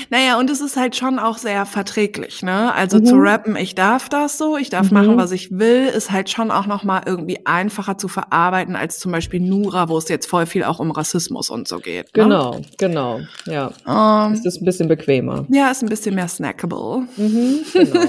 Naja, 0.09 0.37
und 0.39 0.49
es 0.49 0.61
ist 0.61 0.77
halt 0.77 0.95
schon 0.95 1.19
auch 1.19 1.37
sehr 1.37 1.65
verträglich, 1.65 2.41
ne? 2.41 2.73
Also 2.73 2.97
mhm. 2.97 3.05
zu 3.05 3.15
rappen, 3.15 3.55
ich 3.55 3.75
darf 3.75 4.09
das 4.09 4.37
so, 4.37 4.57
ich 4.57 4.69
darf 4.69 4.91
mhm. 4.91 4.97
machen, 4.97 5.17
was 5.17 5.31
ich 5.31 5.51
will, 5.51 5.85
ist 5.87 6.11
halt 6.11 6.29
schon 6.29 6.51
auch 6.51 6.65
nochmal 6.65 7.03
irgendwie 7.05 7.45
einfacher 7.45 7.97
zu 7.97 8.07
verarbeiten 8.07 8.75
als 8.75 8.99
zum 8.99 9.11
Beispiel 9.11 9.39
Nura, 9.39 9.89
wo 9.89 9.97
es 9.97 10.09
jetzt 10.09 10.27
voll 10.27 10.45
viel 10.45 10.63
auch 10.63 10.79
um 10.79 10.91
Rassismus 10.91 11.49
und 11.49 11.67
so 11.67 11.79
geht. 11.79 12.05
Ne? 12.15 12.23
Genau, 12.23 12.61
genau, 12.77 13.19
ja. 13.45 13.67
Um, 13.85 14.31
ähm, 14.31 14.33
es 14.33 14.45
ist 14.45 14.61
ein 14.61 14.65
bisschen 14.65 14.87
bequemer. 14.87 15.45
Ja, 15.49 15.71
ist 15.71 15.81
ein 15.81 15.89
bisschen 15.89 16.15
mehr 16.15 16.27
snackable. 16.27 17.07
Mhm, 17.17 17.59
genau. 17.73 18.05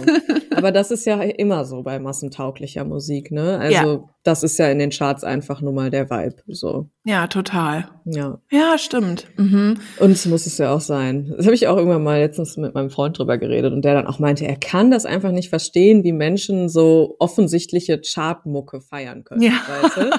Aber 0.57 0.73
das 0.73 0.91
ist 0.91 1.07
ja 1.07 1.21
immer 1.23 1.65
so 1.65 1.83
bei 1.83 1.99
massentauglicher 1.99 2.85
Musik, 2.85 3.31
ne? 3.31 3.59
Also 3.59 3.75
ja 3.75 4.05
das 4.23 4.43
ist 4.43 4.59
ja 4.59 4.69
in 4.69 4.79
den 4.79 4.91
Charts 4.91 5.25
einfach 5.25 5.63
nur 5.63 5.73
mal 5.73 5.91
der 5.91 6.11
Vibe. 6.11 6.37
So. 6.49 6.89
Ja, 7.05 7.27
total. 7.27 7.89
Ja. 8.05 8.39
Ja, 8.51 8.77
stimmt. 8.77 9.27
Mhm. 9.37 9.79
Und 9.99 10.11
es 10.11 10.27
muss 10.27 10.47
es 10.47 10.59
ja 10.59 10.75
auch 10.75 10.81
sein. 10.81 11.33
Das 11.37 11.47
habe 11.47 11.55
ich 11.55 11.60
auch 11.69 11.77
irgendwann 11.77 12.03
mal 12.03 12.19
letztens 12.19 12.57
mit 12.57 12.75
meinem 12.75 12.91
Freund 12.91 13.19
drüber 13.19 13.39
geredet 13.39 13.73
und 13.73 13.83
der 13.85 13.95
dann 13.95 14.07
auch 14.07 14.19
meinte, 14.19 14.47
er 14.47 14.57
kann 14.57 14.91
das 14.91 15.07
einfach 15.07 15.33
nicht 15.33 15.49
verstehen, 15.49 16.05
wie 16.05 16.13
Menschen 16.13 16.69
so 16.69 17.17
offensichtliche 17.19 18.01
Chartmucke 18.01 18.81
feiern 18.81 19.25
können. 19.25 19.43
Ja. 19.43 19.53
Weißt 19.83 19.97
du? 19.97 20.11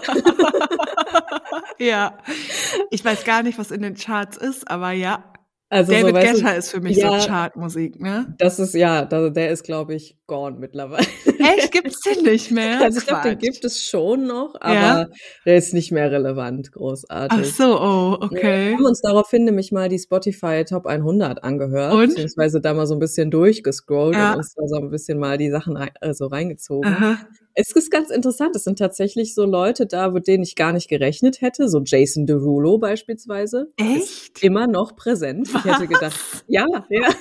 ja. 1.84 2.18
Ich 2.90 3.04
weiß 3.04 3.24
gar 3.24 3.44
nicht, 3.44 3.58
was 3.58 3.72
in 3.72 3.82
den 3.82 3.96
Charts 3.96 4.38
ist, 4.38 4.70
aber 4.70 4.92
ja. 4.92 5.24
Also 5.72 5.94
David 5.94 6.08
so, 6.08 6.34
Guetta 6.34 6.52
ist 6.52 6.70
für 6.70 6.82
mich 6.82 6.98
ja, 6.98 7.22
so 7.22 7.28
Chartmusik, 7.28 8.02
ne? 8.02 8.36
Das 8.38 8.60
ist 8.60 8.74
ja, 8.74 9.06
der 9.06 9.52
ist 9.52 9.64
glaube 9.64 9.96
ich 9.96 10.18
gone 10.28 10.58
mittlerweile. 10.60 11.08
Echt, 11.26 11.72
gibt's 11.72 12.02
den 12.02 12.24
nicht 12.26 12.52
mehr? 12.52 12.82
Also 12.82 13.00
ich 13.00 13.08
glaube, 13.08 13.30
den 13.30 13.38
gibt 13.38 13.64
es 13.64 13.82
schon 13.82 14.28
noch, 14.28 14.56
aber 14.60 14.74
ja? 14.74 15.08
der 15.46 15.56
ist 15.56 15.74
nicht 15.74 15.94
mehr 15.94 16.12
relevant, 16.12 16.74
großartig. 16.74 17.40
Ach 17.42 17.46
so, 17.46 17.80
oh, 17.80 18.18
okay. 18.20 18.72
Wir 18.72 18.78
haben 18.78 18.86
uns 18.86 19.00
daraufhin 19.00 19.46
nämlich 19.46 19.72
mal 19.72 19.88
die 19.88 20.00
Spotify 20.00 20.66
Top 20.66 20.88
100 20.88 21.42
angehört, 21.42 21.94
und? 21.94 22.10
beziehungsweise 22.10 22.60
da 22.60 22.74
mal 22.74 22.86
so 22.86 22.96
ein 22.96 23.00
bisschen 23.00 23.32
durchgescrollt 23.32 24.16
ja. 24.16 24.32
und 24.32 24.40
uns 24.40 24.54
da 24.54 24.68
so 24.68 24.76
ein 24.76 24.90
bisschen 24.90 25.20
mal 25.20 25.38
die 25.38 25.52
Sachen 25.52 25.78
rein, 25.78 25.92
also 26.02 26.28
reingezogen. 26.28 26.92
Aha. 26.92 27.18
Es 27.54 27.72
ist 27.72 27.92
ganz 27.92 28.10
interessant. 28.10 28.56
Es 28.56 28.64
sind 28.64 28.80
tatsächlich 28.80 29.36
so 29.36 29.46
Leute 29.46 29.86
da, 29.86 30.10
mit 30.10 30.28
denen 30.28 30.44
ich 30.44 30.56
gar 30.56 30.74
nicht 30.74 30.90
gerechnet 30.90 31.42
hätte. 31.42 31.70
So 31.70 31.82
Jason 31.84 32.26
Derulo 32.26 32.78
beispielsweise. 32.78 33.72
Echt? 33.78 33.98
Ist 34.36 34.44
immer 34.44 34.68
noch 34.68 34.96
präsent. 34.96 35.54
Was? 35.54 35.66
Ich 35.66 35.72
hätte 35.72 35.88
gedacht, 35.88 36.20
ja, 36.48 36.66
ja. 36.90 37.10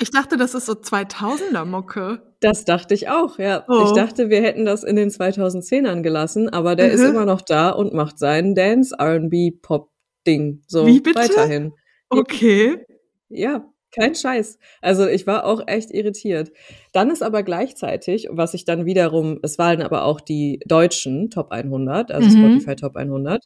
Ich 0.00 0.10
dachte, 0.10 0.38
das 0.38 0.54
ist 0.54 0.66
so 0.66 0.72
2000er 0.72 1.66
Mucke. 1.66 2.22
Das 2.40 2.64
dachte 2.64 2.94
ich 2.94 3.10
auch, 3.10 3.38
ja. 3.38 3.64
Oh. 3.68 3.84
Ich 3.84 3.92
dachte, 3.92 4.30
wir 4.30 4.40
hätten 4.40 4.64
das 4.64 4.84
in 4.84 4.96
den 4.96 5.10
2010ern 5.10 6.00
gelassen, 6.00 6.48
aber 6.48 6.76
der 6.76 6.88
mhm. 6.88 6.94
ist 6.94 7.00
immer 7.02 7.26
noch 7.26 7.42
da 7.42 7.68
und 7.70 7.92
macht 7.92 8.18
sein 8.18 8.54
Dance, 8.54 8.94
R&B, 8.98 9.50
Pop-Ding 9.50 10.62
so 10.66 10.86
Wie 10.86 11.00
bitte? 11.00 11.18
weiterhin. 11.18 11.72
Okay. 12.08 12.86
Ja, 13.28 13.70
kein 13.92 14.14
Scheiß. 14.14 14.58
Also 14.80 15.06
ich 15.06 15.26
war 15.26 15.44
auch 15.44 15.66
echt 15.66 15.90
irritiert. 15.90 16.52
Dann 16.92 17.10
ist 17.10 17.22
aber 17.22 17.42
gleichzeitig, 17.42 18.28
was 18.30 18.54
ich 18.54 18.64
dann 18.64 18.86
wiederum, 18.86 19.38
es 19.42 19.58
waren 19.58 19.82
aber 19.82 20.04
auch 20.04 20.20
die 20.20 20.60
deutschen 20.66 21.30
Top 21.30 21.50
100, 21.52 22.10
also 22.12 22.28
mhm. 22.28 22.32
Spotify 22.32 22.76
Top 22.76 22.96
100. 22.96 23.44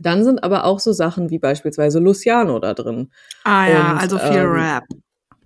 Dann 0.00 0.24
sind 0.24 0.44
aber 0.44 0.64
auch 0.64 0.80
so 0.80 0.92
Sachen 0.92 1.30
wie 1.30 1.38
beispielsweise 1.38 1.98
Luciano 2.00 2.58
da 2.58 2.74
drin. 2.74 3.10
Ah 3.44 3.68
ja, 3.68 3.92
und, 3.92 3.98
also 3.98 4.18
viel 4.18 4.36
ähm, 4.36 4.52
Rap. 4.52 4.84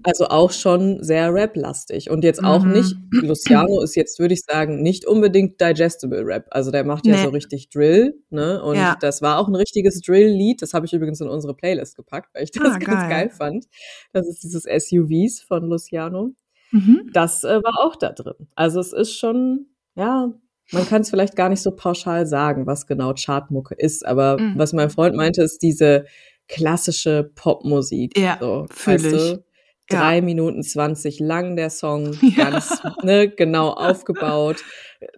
Also 0.03 0.29
auch 0.29 0.51
schon 0.51 1.03
sehr 1.03 1.33
Rap-lastig. 1.33 2.11
Und 2.11 2.25
jetzt 2.25 2.43
auch 2.43 2.65
mhm. 2.65 2.73
nicht, 2.73 2.97
Luciano 3.11 3.83
ist 3.83 3.97
jetzt, 3.97 4.19
würde 4.19 4.35
ich 4.35 4.43
sagen, 4.43 4.83
nicht 4.83 5.07
unbedingt 5.07 5.61
Digestible 5.61 6.25
Rap. 6.25 6.47
Also 6.51 6.71
der 6.71 6.85
macht 6.85 7.07
ja 7.07 7.17
nee. 7.17 7.23
so 7.23 7.31
richtig 7.31 7.69
Drill, 7.71 8.15
ne? 8.31 8.63
Und 8.63 8.77
ja. 8.77 8.97
das 9.01 9.23
war 9.23 9.39
auch 9.39 9.49
ein 9.49 9.55
richtiges 9.55 10.01
Drill-Lied. 10.01 10.63
Das 10.63 10.75
habe 10.75 10.87
ich 10.87 10.93
übrigens 10.93 11.21
in 11.21 11.29
unsere 11.29 11.55
Playlist 11.55 11.97
gepackt, 11.97 12.35
weil 12.35 12.45
ich 12.45 12.51
das 12.51 12.65
ah, 12.65 12.79
ganz 12.79 13.01
geil. 13.03 13.09
geil. 13.09 13.31
fand. 13.31 13.67
Das 14.13 14.27
ist 14.27 14.43
dieses 14.43 14.65
SUVs 14.65 15.43
von 15.43 15.65
Luciano. 15.69 16.33
Mhm. 16.73 17.11
Das 17.13 17.45
äh, 17.45 17.63
war 17.63 17.85
auch 17.85 17.97
da 17.97 18.13
drin. 18.13 18.49
Also 18.55 18.81
es 18.81 18.93
ist 18.93 19.17
schon, 19.17 19.67
ja, 19.97 20.33
man 20.73 20.87
kann 20.87 21.03
es 21.03 21.11
vielleicht 21.11 21.37
gar 21.37 21.49
nicht 21.49 21.63
so 21.63 21.73
pauschal 21.73 22.27
sagen, 22.27 22.67
was 22.67 22.87
genau 22.87 23.13
Chartmucke 23.15 23.75
ist. 23.75 24.07
Aber 24.07 24.39
mhm. 24.41 24.55
was 24.57 24.73
mein 24.73 24.91
Freund 24.91 25.17
meinte, 25.17 25.43
ist 25.43 25.63
diese 25.63 26.07
klassische 26.49 27.31
Popmusik. 27.35 28.19
Ja, 28.19 28.39
so, 28.41 28.67
fühle 28.71 29.09
ich. 29.09 29.33
Du? 29.35 29.45
Drei 29.91 30.17
ja. 30.17 30.23
Minuten 30.23 30.63
zwanzig 30.63 31.21
lang 31.21 31.57
der 31.57 31.71
Song, 31.71 32.17
ja. 32.23 32.51
ganz 32.51 32.83
ne, 33.03 33.29
genau 33.29 33.71
aufgebaut, 33.71 34.65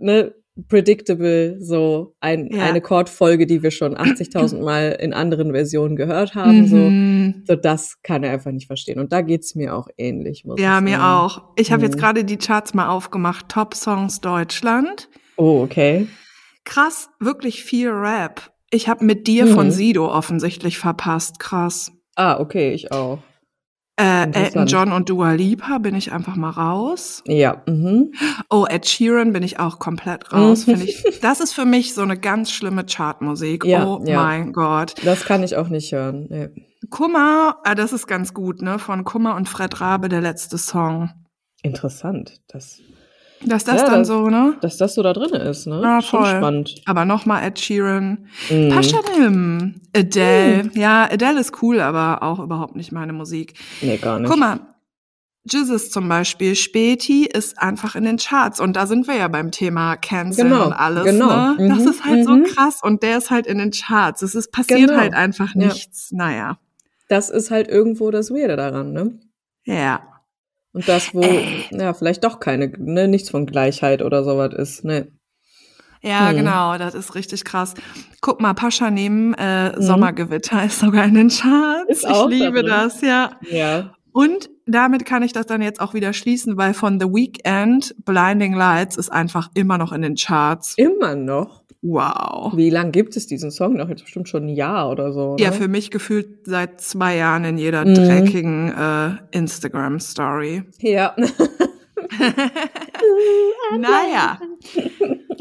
ne, 0.00 0.34
predictable, 0.68 1.56
so 1.60 2.14
ein, 2.20 2.48
ja. 2.52 2.64
eine 2.64 2.80
Chordfolge, 2.80 3.46
die 3.46 3.62
wir 3.62 3.70
schon 3.70 3.96
80.000 3.96 4.60
Mal 4.64 4.96
in 5.00 5.14
anderen 5.14 5.52
Versionen 5.52 5.96
gehört 5.96 6.34
haben, 6.34 6.62
mhm. 6.62 7.42
so, 7.46 7.54
so 7.54 7.60
das 7.60 8.02
kann 8.02 8.22
er 8.22 8.32
einfach 8.32 8.50
nicht 8.50 8.66
verstehen. 8.66 8.98
Und 8.98 9.12
da 9.12 9.22
geht's 9.22 9.54
mir 9.54 9.74
auch 9.74 9.88
ähnlich. 9.96 10.44
Muss 10.44 10.60
ja, 10.60 10.80
mir 10.80 11.04
auch. 11.04 11.42
Ich 11.56 11.72
habe 11.72 11.80
mhm. 11.80 11.86
jetzt 11.86 11.98
gerade 11.98 12.24
die 12.24 12.36
Charts 12.36 12.74
mal 12.74 12.88
aufgemacht. 12.88 13.48
Top 13.48 13.74
Songs 13.74 14.20
Deutschland. 14.20 15.08
Oh, 15.36 15.62
okay. 15.62 16.06
Krass, 16.64 17.08
wirklich 17.18 17.64
viel 17.64 17.88
Rap. 17.88 18.52
Ich 18.70 18.88
habe 18.88 19.04
mit 19.04 19.26
dir 19.26 19.46
mhm. 19.46 19.54
von 19.54 19.70
Sido 19.70 20.10
offensichtlich 20.10 20.78
verpasst. 20.78 21.38
Krass. 21.38 21.92
Ah, 22.14 22.38
okay, 22.40 22.72
ich 22.72 22.92
auch. 22.92 23.18
Äh, 23.96 24.30
Elton 24.32 24.66
John 24.66 24.92
und 24.92 25.10
Dua 25.10 25.32
Lipa 25.32 25.78
bin 25.78 25.94
ich 25.94 26.12
einfach 26.12 26.34
mal 26.34 26.50
raus. 26.50 27.22
Ja. 27.26 27.62
Mhm. 27.66 28.12
Oh, 28.48 28.64
Ed 28.68 28.86
Sheeran 28.86 29.32
bin 29.32 29.42
ich 29.42 29.60
auch 29.60 29.78
komplett 29.78 30.32
raus. 30.32 30.66
Mhm. 30.66 30.80
Ich, 30.82 31.20
das 31.20 31.40
ist 31.40 31.52
für 31.52 31.66
mich 31.66 31.92
so 31.92 32.00
eine 32.00 32.18
ganz 32.18 32.50
schlimme 32.50 32.84
Chartmusik. 32.84 33.64
Ja, 33.64 33.86
oh 33.86 34.02
ja. 34.04 34.22
mein 34.22 34.52
Gott. 34.52 34.94
Das 35.04 35.24
kann 35.26 35.42
ich 35.42 35.56
auch 35.56 35.68
nicht 35.68 35.92
hören. 35.92 36.26
Nee. 36.30 36.48
Kummer, 36.88 37.58
ah, 37.64 37.74
das 37.74 37.92
ist 37.92 38.06
ganz 38.06 38.32
gut, 38.32 38.62
ne? 38.62 38.78
Von 38.78 39.04
Kummer 39.04 39.36
und 39.36 39.48
Fred 39.48 39.80
Rabe, 39.80 40.08
der 40.08 40.20
letzte 40.20 40.58
Song. 40.58 41.10
Interessant. 41.62 42.40
Das 42.48 42.80
dass 43.44 43.64
das 43.64 43.80
ja, 43.80 43.86
dann 43.86 44.00
das, 44.00 44.08
so, 44.08 44.28
ne? 44.28 44.56
Dass 44.60 44.76
das 44.76 44.94
so 44.94 45.02
da 45.02 45.12
drin 45.12 45.32
ist, 45.32 45.66
ne? 45.66 45.80
Voll. 45.80 46.02
Schon 46.02 46.26
spannend. 46.26 46.74
Aber 46.84 47.04
nochmal 47.04 47.44
Ed 47.44 47.58
Sheeran. 47.58 48.26
Mhm. 48.50 48.68
Paschanim. 48.70 49.80
Adele. 49.94 50.64
Mhm. 50.64 50.70
Ja, 50.74 51.08
Adele 51.10 51.40
ist 51.40 51.62
cool, 51.62 51.80
aber 51.80 52.22
auch 52.22 52.38
überhaupt 52.38 52.76
nicht 52.76 52.92
meine 52.92 53.12
Musik. 53.12 53.54
Nee, 53.80 53.96
gar 53.96 54.18
nicht. 54.18 54.30
Guck 54.30 54.38
mal. 54.38 54.60
Jesus 55.44 55.90
zum 55.90 56.08
Beispiel, 56.08 56.54
Späti 56.54 57.26
ist 57.26 57.58
einfach 57.58 57.96
in 57.96 58.04
den 58.04 58.16
Charts 58.16 58.60
und 58.60 58.76
da 58.76 58.86
sind 58.86 59.08
wir 59.08 59.16
ja 59.16 59.26
beim 59.26 59.50
Thema 59.50 59.96
Cancel 59.96 60.44
genau, 60.44 60.66
und 60.66 60.72
alles. 60.72 61.04
Genau. 61.04 61.54
Ne? 61.54 61.56
Mhm, 61.58 61.68
das 61.68 61.84
ist 61.84 62.04
halt 62.04 62.20
mhm. 62.20 62.46
so 62.46 62.54
krass 62.54 62.80
und 62.80 63.02
der 63.02 63.18
ist 63.18 63.30
halt 63.30 63.48
in 63.48 63.58
den 63.58 63.72
Charts. 63.72 64.22
Es 64.22 64.36
ist 64.36 64.52
passiert 64.52 64.88
genau. 64.88 65.00
halt 65.00 65.14
einfach 65.14 65.56
nichts. 65.56 66.10
Ja. 66.10 66.16
Naja. 66.18 66.58
Das 67.08 67.28
ist 67.28 67.50
halt 67.50 67.66
irgendwo 67.68 68.12
das 68.12 68.30
Weirde 68.30 68.54
daran, 68.54 68.92
ne? 68.92 69.18
Ja. 69.64 70.11
Und 70.72 70.88
das, 70.88 71.14
wo, 71.14 71.20
äh. 71.20 71.64
ja, 71.70 71.92
vielleicht 71.92 72.24
doch 72.24 72.40
keine, 72.40 72.68
ne, 72.78 73.08
nichts 73.08 73.30
von 73.30 73.46
Gleichheit 73.46 74.02
oder 74.02 74.24
sowas 74.24 74.54
ist, 74.54 74.84
ne. 74.84 75.08
Ja, 76.02 76.30
hm. 76.30 76.36
genau, 76.36 76.78
das 76.78 76.94
ist 76.94 77.14
richtig 77.14 77.44
krass. 77.44 77.74
Guck 78.20 78.40
mal, 78.40 78.54
Pascha 78.54 78.90
neben 78.90 79.34
äh, 79.34 79.72
hm. 79.74 79.82
Sommergewitter 79.82 80.64
ist 80.64 80.80
sogar 80.80 81.04
in 81.04 81.14
den 81.14 81.28
Charts. 81.28 82.02
Ist 82.02 82.06
ich 82.08 82.24
liebe 82.28 82.62
da 82.62 82.84
das, 82.84 83.00
ja. 83.02 83.30
Ja. 83.50 83.94
Und 84.12 84.50
damit 84.66 85.06
kann 85.06 85.22
ich 85.22 85.32
das 85.32 85.46
dann 85.46 85.62
jetzt 85.62 85.80
auch 85.80 85.94
wieder 85.94 86.12
schließen, 86.12 86.56
weil 86.56 86.74
von 86.74 87.00
The 87.00 87.06
Weekend 87.06 87.94
Blinding 88.04 88.52
Lights 88.52 88.96
ist 88.96 89.10
einfach 89.10 89.50
immer 89.54 89.78
noch 89.78 89.92
in 89.92 90.02
den 90.02 90.16
Charts. 90.16 90.74
Immer 90.76 91.14
noch? 91.14 91.61
Wow. 91.82 92.56
Wie 92.56 92.70
lange 92.70 92.92
gibt 92.92 93.16
es 93.16 93.26
diesen 93.26 93.50
Song 93.50 93.74
noch? 93.74 93.88
Jetzt 93.88 94.04
bestimmt 94.04 94.28
schon 94.28 94.46
ein 94.46 94.48
Jahr 94.48 94.88
oder 94.88 95.12
so. 95.12 95.32
Oder? 95.32 95.42
Ja, 95.42 95.50
für 95.50 95.66
mich 95.66 95.90
gefühlt 95.90 96.46
seit 96.46 96.80
zwei 96.80 97.16
Jahren 97.16 97.44
in 97.44 97.58
jeder 97.58 97.84
mhm. 97.84 97.94
dreckigen 97.94 98.72
äh, 98.72 99.36
Instagram-Story. 99.36 100.62
Ja. 100.78 101.16
naja. 103.78 104.38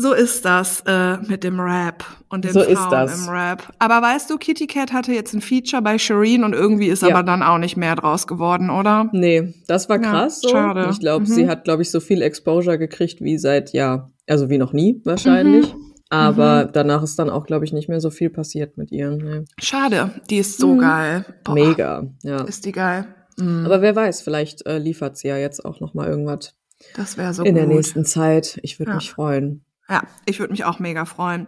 So 0.00 0.12
ist 0.12 0.44
das 0.44 0.82
äh, 0.86 1.16
mit 1.18 1.44
dem 1.44 1.58
Rap 1.60 2.04
und 2.28 2.44
den 2.44 2.52
so 2.52 2.60
Frauen 2.62 3.08
im 3.08 3.28
Rap. 3.28 3.62
Aber 3.78 4.00
weißt 4.00 4.30
du, 4.30 4.38
Kitty 4.38 4.66
Cat 4.66 4.92
hatte 4.92 5.12
jetzt 5.12 5.34
ein 5.34 5.40
Feature 5.40 5.82
bei 5.82 5.98
Shireen 5.98 6.44
und 6.44 6.52
irgendwie 6.52 6.86
ist 6.86 7.02
ja. 7.02 7.08
aber 7.08 7.22
dann 7.22 7.42
auch 7.42 7.58
nicht 7.58 7.76
mehr 7.76 7.96
draus 7.96 8.26
geworden, 8.26 8.70
oder? 8.70 9.08
Nee, 9.12 9.54
das 9.66 9.88
war 9.88 9.98
krass. 9.98 10.42
Ja, 10.44 10.50
schade. 10.50 10.84
So. 10.84 10.90
Ich 10.90 11.00
glaube, 11.00 11.22
mhm. 11.22 11.26
sie 11.26 11.48
hat, 11.48 11.64
glaube 11.64 11.82
ich, 11.82 11.90
so 11.90 12.00
viel 12.00 12.22
Exposure 12.22 12.78
gekriegt 12.78 13.20
wie 13.20 13.38
seit 13.38 13.72
ja 13.72 14.10
also 14.28 14.50
wie 14.50 14.58
noch 14.58 14.72
nie 14.72 15.00
wahrscheinlich. 15.04 15.74
Mhm. 15.74 15.94
Aber 16.10 16.66
mhm. 16.66 16.70
danach 16.72 17.02
ist 17.02 17.18
dann 17.18 17.28
auch, 17.28 17.44
glaube 17.44 17.64
ich, 17.64 17.72
nicht 17.72 17.88
mehr 17.88 18.00
so 18.00 18.10
viel 18.10 18.30
passiert 18.30 18.78
mit 18.78 18.92
ihr. 18.92 19.10
Nee. 19.10 19.44
Schade, 19.58 20.10
die 20.30 20.38
ist 20.38 20.58
so 20.58 20.74
mhm. 20.74 20.78
geil. 20.78 21.24
Boah. 21.44 21.54
Mega, 21.54 22.06
ja. 22.22 22.44
Ist 22.44 22.64
die 22.64 22.72
geil. 22.72 23.06
Mhm. 23.38 23.66
Aber 23.66 23.82
wer 23.82 23.94
weiß, 23.94 24.22
vielleicht 24.22 24.66
äh, 24.66 24.78
liefert 24.78 25.18
sie 25.18 25.28
ja 25.28 25.36
jetzt 25.36 25.64
auch 25.64 25.80
noch 25.80 25.94
mal 25.94 26.08
irgendwas. 26.08 26.54
Das 26.96 27.18
wäre 27.18 27.34
so 27.34 27.42
In 27.42 27.54
gut. 27.54 27.56
der 27.58 27.66
nächsten 27.66 28.04
Zeit. 28.04 28.58
Ich 28.62 28.78
würde 28.78 28.92
ja. 28.92 28.96
mich 28.96 29.10
freuen. 29.10 29.64
Ja, 29.90 30.02
ich 30.26 30.38
würde 30.38 30.52
mich 30.52 30.64
auch 30.64 30.78
mega 30.78 31.06
freuen. 31.06 31.46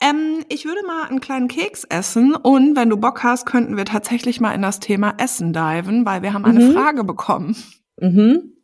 Ähm, 0.00 0.44
ich 0.48 0.64
würde 0.64 0.84
mal 0.86 1.08
einen 1.08 1.20
kleinen 1.20 1.46
Keks 1.46 1.84
essen 1.84 2.34
und 2.34 2.76
wenn 2.76 2.90
du 2.90 2.96
Bock 2.96 3.22
hast, 3.22 3.46
könnten 3.46 3.76
wir 3.76 3.84
tatsächlich 3.84 4.40
mal 4.40 4.52
in 4.52 4.62
das 4.62 4.80
Thema 4.80 5.14
Essen 5.18 5.52
diven, 5.52 6.04
weil 6.04 6.22
wir 6.22 6.32
haben 6.32 6.44
eine 6.44 6.64
mhm. 6.64 6.72
Frage 6.72 7.04
bekommen. 7.04 7.56
Mhm. 8.00 8.54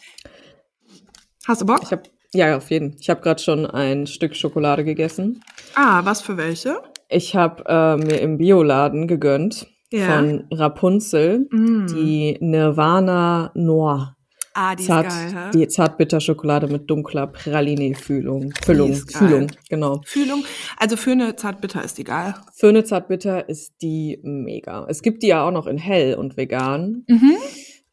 Hast 1.47 1.61
du 1.61 1.67
Bock? 1.67 1.91
Habe 1.91 2.02
ja, 2.35 2.57
auf 2.57 2.71
jeden. 2.71 2.97
Ich 2.99 3.11
habe 3.11 3.21
gerade 3.21 3.43
schon 3.43 3.67
ein 3.67 4.07
Stück 4.07 4.35
Schokolade 4.35 4.85
gegessen. 4.85 5.43
Ah, 5.75 6.00
was 6.05 6.23
für 6.23 6.37
welche? 6.37 6.81
Ich 7.09 7.37
habe 7.37 7.64
äh, 7.67 7.97
mir 7.99 8.21
im 8.21 8.38
Bioladen 8.38 9.07
gegönnt 9.07 9.67
ja. 9.91 10.07
von 10.07 10.45
Rapunzel 10.50 11.47
mm. 11.50 11.87
die 11.88 12.38
Nirvana 12.41 13.50
Noir. 13.55 14.17
Ah, 14.54 14.75
die 14.75 14.85
Zart, 14.85 15.06
ist 15.06 15.14
geil, 15.14 15.32
hä? 15.35 15.50
Die 15.54 15.68
Zartbitter-Schokolade 15.68 16.68
mit 16.68 16.90
dunkler 16.90 17.26
Praline-Füllung. 17.26 18.52
Füllung, 18.64 18.94
Füllung, 18.94 19.47
genau. 19.68 20.00
Füllung. 20.04 20.44
Also 20.76 20.97
für 20.97 21.12
eine 21.12 21.37
Zartbitter 21.37 21.82
ist 21.82 21.99
die 21.99 22.04
geil. 22.04 22.35
Für 22.54 22.68
eine 22.68 22.85
Zartbitter 22.85 23.49
ist 23.49 23.75
die 23.80 24.21
mega. 24.23 24.87
Es 24.88 25.02
gibt 25.02 25.23
die 25.23 25.28
ja 25.28 25.47
auch 25.47 25.52
noch 25.52 25.66
in 25.66 25.78
hell 25.78 26.14
und 26.14 26.37
vegan. 26.37 27.04
Mhm. 27.09 27.37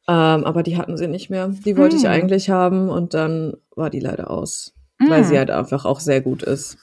Ähm, 0.10 0.44
aber 0.44 0.64
die 0.64 0.78
hatten 0.78 0.98
sie 0.98 1.08
nicht 1.08 1.30
mehr. 1.30 1.50
Die 1.50 1.78
wollte 1.78 1.96
hm. 1.96 2.02
ich 2.02 2.10
eigentlich 2.10 2.50
haben 2.50 2.90
und 2.90 3.14
dann 3.14 3.54
war 3.76 3.92
die 3.92 4.00
leider 4.00 4.32
aus. 4.32 4.74
Hm. 5.00 5.08
Weil 5.08 5.24
sie 5.24 5.38
halt 5.38 5.52
einfach 5.52 5.86
auch 5.86 6.00
sehr 6.00 6.20
gut 6.20 6.42
ist. 6.42 6.78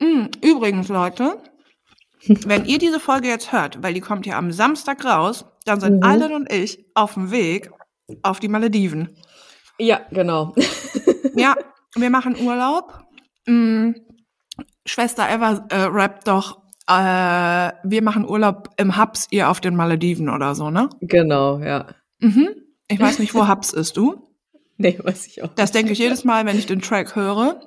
Hm. 0.00 0.28
Übrigens, 0.40 0.88
Leute, 0.88 1.38
wenn 2.46 2.64
ihr 2.64 2.78
diese 2.78 3.00
Folge 3.00 3.26
jetzt 3.26 3.50
hört, 3.50 3.82
weil 3.82 3.92
die 3.92 4.00
kommt 4.00 4.24
ja 4.24 4.38
am 4.38 4.52
Samstag 4.52 5.04
raus, 5.04 5.46
dann 5.64 5.80
sind 5.80 5.96
mhm. 5.96 6.02
Alan 6.04 6.32
und 6.32 6.52
ich 6.52 6.84
auf 6.94 7.14
dem 7.14 7.32
Weg 7.32 7.72
auf 8.22 8.40
die 8.40 8.48
Malediven. 8.48 9.16
Ja, 9.78 10.00
genau. 10.10 10.54
ja, 11.36 11.54
wir 11.94 12.10
machen 12.10 12.36
Urlaub. 12.40 13.04
Hm, 13.46 13.94
Schwester 14.84 15.28
Eva 15.30 15.66
äh, 15.70 15.82
rappt 15.82 16.26
doch, 16.28 16.62
äh, 16.88 17.72
wir 17.84 18.02
machen 18.02 18.28
Urlaub 18.28 18.70
im 18.78 18.96
Hubs, 18.96 19.26
ihr 19.30 19.50
auf 19.50 19.60
den 19.60 19.76
Malediven 19.76 20.30
oder 20.30 20.54
so, 20.54 20.70
ne? 20.70 20.88
Genau, 21.00 21.58
ja. 21.58 21.86
Mhm. 22.20 22.48
Ich 22.88 22.98
weiß 22.98 23.18
nicht, 23.18 23.34
wo 23.34 23.46
Hubs 23.46 23.72
ist, 23.72 23.96
du? 23.96 24.24
Nee, 24.80 24.96
weiß 25.02 25.26
ich 25.26 25.42
auch. 25.42 25.48
Das 25.56 25.72
denke 25.72 25.90
ich 25.90 25.98
jedes 25.98 26.22
Mal, 26.22 26.46
wenn 26.46 26.56
ich 26.56 26.66
den 26.66 26.80
Track 26.80 27.16
höre. 27.16 27.60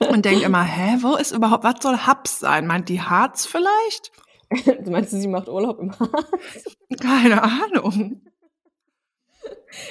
Und 0.00 0.24
denke 0.24 0.44
immer, 0.44 0.64
hä, 0.64 0.98
wo 1.00 1.14
ist 1.14 1.30
überhaupt, 1.30 1.62
was 1.62 1.76
soll 1.80 2.08
Hubs 2.08 2.40
sein? 2.40 2.66
Meint 2.66 2.88
die 2.88 3.00
Harz 3.00 3.46
vielleicht? 3.46 4.10
Du 4.84 4.90
meinst, 4.90 5.12
sie 5.12 5.28
macht 5.28 5.48
Urlaub 5.48 5.78
im 5.78 5.96
Harz? 5.96 6.64
Keine 7.00 7.40
Ahnung. 7.40 8.20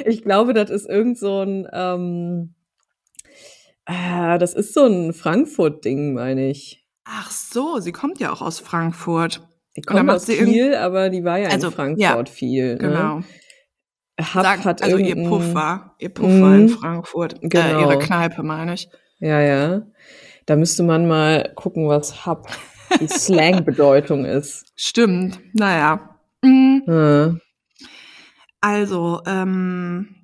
Ich 0.05 0.24
glaube, 0.24 0.53
das 0.53 0.69
ist 0.69 0.88
irgend 0.88 1.17
so 1.17 1.41
ein, 1.41 1.67
ähm, 1.74 2.55
äh, 3.86 4.38
das 4.38 4.53
ist 4.53 4.74
so 4.74 4.86
ein 4.86 5.13
Frankfurt-Ding, 5.13 6.13
meine 6.13 6.50
ich. 6.50 6.88
Ach 7.05 7.31
so, 7.31 7.79
sie 7.79 7.91
kommt 7.91 8.19
ja 8.19 8.31
auch 8.31 8.41
aus 8.41 8.60
Frankfurt. 8.60 9.41
Die 9.75 9.81
kommt 9.81 10.10
aus 10.10 10.25
Kiel, 10.25 10.75
aber 10.75 11.10
die 11.10 11.24
war 11.24 11.38
ja 11.38 11.50
also, 11.50 11.67
in 11.67 11.74
Frankfurt 11.74 12.29
ja, 12.29 12.33
viel. 12.33 12.74
Ne? 12.74 12.77
Genau. 12.77 13.22
Hub 14.19 14.43
Sag, 14.43 14.63
hat 14.63 14.83
also 14.83 14.98
ihr 14.98 15.15
Puffer, 15.27 15.95
ihr 15.98 16.10
Puffer 16.10 16.55
in 16.55 16.69
Frankfurt, 16.69 17.41
genau. 17.41 17.79
äh, 17.79 17.81
ihre 17.81 18.00
Kneipe 18.00 18.43
meine 18.43 18.75
ich. 18.75 18.88
Ja, 19.19 19.41
ja. 19.41 19.81
Da 20.45 20.55
müsste 20.55 20.83
man 20.83 21.07
mal 21.07 21.51
gucken, 21.55 21.88
was 21.88 22.25
Hub 22.25 22.48
die 23.01 23.07
Slang-Bedeutung 23.07 24.25
ist. 24.25 24.72
Stimmt, 24.75 25.39
naja. 25.53 26.19
Mhm. 26.43 26.83
Ja. 26.86 27.36
Also, 28.63 29.22
ähm, 29.25 30.15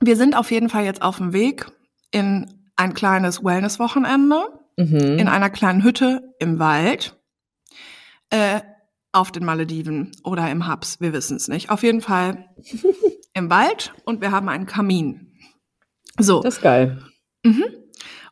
wir 0.00 0.16
sind 0.16 0.34
auf 0.34 0.50
jeden 0.50 0.70
Fall 0.70 0.84
jetzt 0.84 1.02
auf 1.02 1.18
dem 1.18 1.34
Weg 1.34 1.66
in 2.10 2.70
ein 2.74 2.94
kleines 2.94 3.44
Wellness-Wochenende 3.44 4.44
mhm. 4.78 5.18
in 5.18 5.28
einer 5.28 5.50
kleinen 5.50 5.84
Hütte 5.84 6.34
im 6.38 6.58
Wald 6.58 7.20
äh, 8.30 8.62
auf 9.12 9.30
den 9.30 9.44
Malediven 9.44 10.12
oder 10.24 10.50
im 10.50 10.72
Hubs, 10.72 11.02
wir 11.02 11.12
wissen 11.12 11.36
es 11.36 11.48
nicht. 11.48 11.68
Auf 11.68 11.82
jeden 11.82 12.00
Fall 12.00 12.48
im 13.34 13.50
Wald 13.50 13.92
und 14.06 14.22
wir 14.22 14.32
haben 14.32 14.48
einen 14.48 14.64
Kamin. 14.64 15.36
So. 16.18 16.40
Das 16.40 16.54
ist 16.54 16.62
geil. 16.62 17.02
Mhm. 17.44 17.64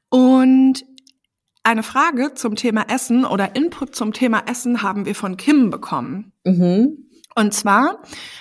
Und 0.09 0.87
eine 1.65 1.83
Frage 1.83 2.33
zum 2.33 2.57
Thema 2.57 2.87
Essen 2.89 3.27
oder 3.27 3.55
Input 3.57 3.95
zum 3.95 4.15
Thema 4.15 4.45
Essen 4.49 4.83
haben 4.83 5.05
wir 5.05 5.15
von 5.15 5.37
Kim 5.37 5.69
bekommen. 5.69 6.33
Mhm. 6.47 7.10
Und 7.35 7.55
zwar 7.55 7.99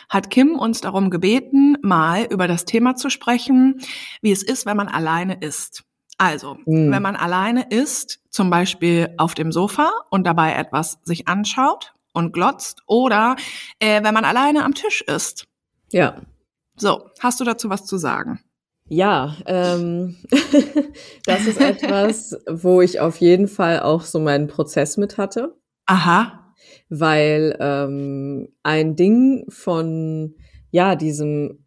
hat 0.10 0.30
Kim 0.30 0.58
uns 0.58 0.82
darum 0.82 1.10
gebeten, 1.10 1.78
mal 1.82 2.24
über 2.24 2.48
das 2.48 2.66
Thema 2.66 2.96
zu 2.96 3.10
sprechen, 3.10 3.82
wie 4.22 4.32
es 4.32 4.44
ist, 4.44 4.66
wenn 4.66 4.78
man 4.78 4.88
alleine 4.88 5.40
isst. 5.40 5.84
Also, 6.18 6.58
mhm. 6.66 6.92
wenn 6.92 7.02
man 7.02 7.16
alleine 7.16 7.68
isst, 7.70 8.20
zum 8.30 8.50
Beispiel 8.50 9.14
auf 9.18 9.36
dem 9.36 9.52
Sofa 9.52 9.92
und 10.10 10.28
dabei 10.28 10.54
etwas 10.54 11.00
sich 11.04 11.28
anschaut 11.28 11.94
und 12.14 12.34
glotzt, 12.34 12.82
oder 12.88 13.36
äh, 13.80 14.04
wenn 14.04 14.14
man 14.14 14.26
alleine 14.26 14.66
am 14.66 14.74
Tisch 14.74 15.02
isst. 15.02 15.48
Ja. 15.92 16.22
So, 16.76 17.10
hast 17.20 17.40
du 17.40 17.46
dazu 17.46 17.70
was 17.70 17.86
zu 17.86 17.98
sagen? 17.98 18.42
Ja, 18.90 19.36
ähm, 19.46 20.18
das 21.26 21.46
ist 21.46 21.62
etwas, 21.62 22.36
wo 22.50 22.82
ich 22.82 23.00
auf 23.00 23.18
jeden 23.18 23.48
Fall 23.48 23.80
auch 23.80 24.02
so 24.02 24.20
meinen 24.20 24.48
Prozess 24.48 24.98
mit 24.98 25.18
hatte. 25.18 25.56
Aha. 25.86 26.49
Weil 26.90 27.56
ähm, 27.60 28.50
ein 28.64 28.96
Ding 28.96 29.46
von 29.50 30.36
ja 30.72 30.96
diesem 30.96 31.66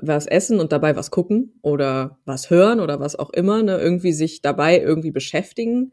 was 0.00 0.26
essen 0.26 0.60
und 0.60 0.72
dabei 0.72 0.96
was 0.96 1.10
gucken 1.10 1.58
oder 1.60 2.18
was 2.24 2.48
hören 2.48 2.80
oder 2.80 3.00
was 3.00 3.16
auch 3.16 3.30
immer, 3.30 3.62
ne, 3.62 3.76
irgendwie 3.76 4.12
sich 4.12 4.40
dabei 4.40 4.80
irgendwie 4.80 5.10
beschäftigen, 5.10 5.92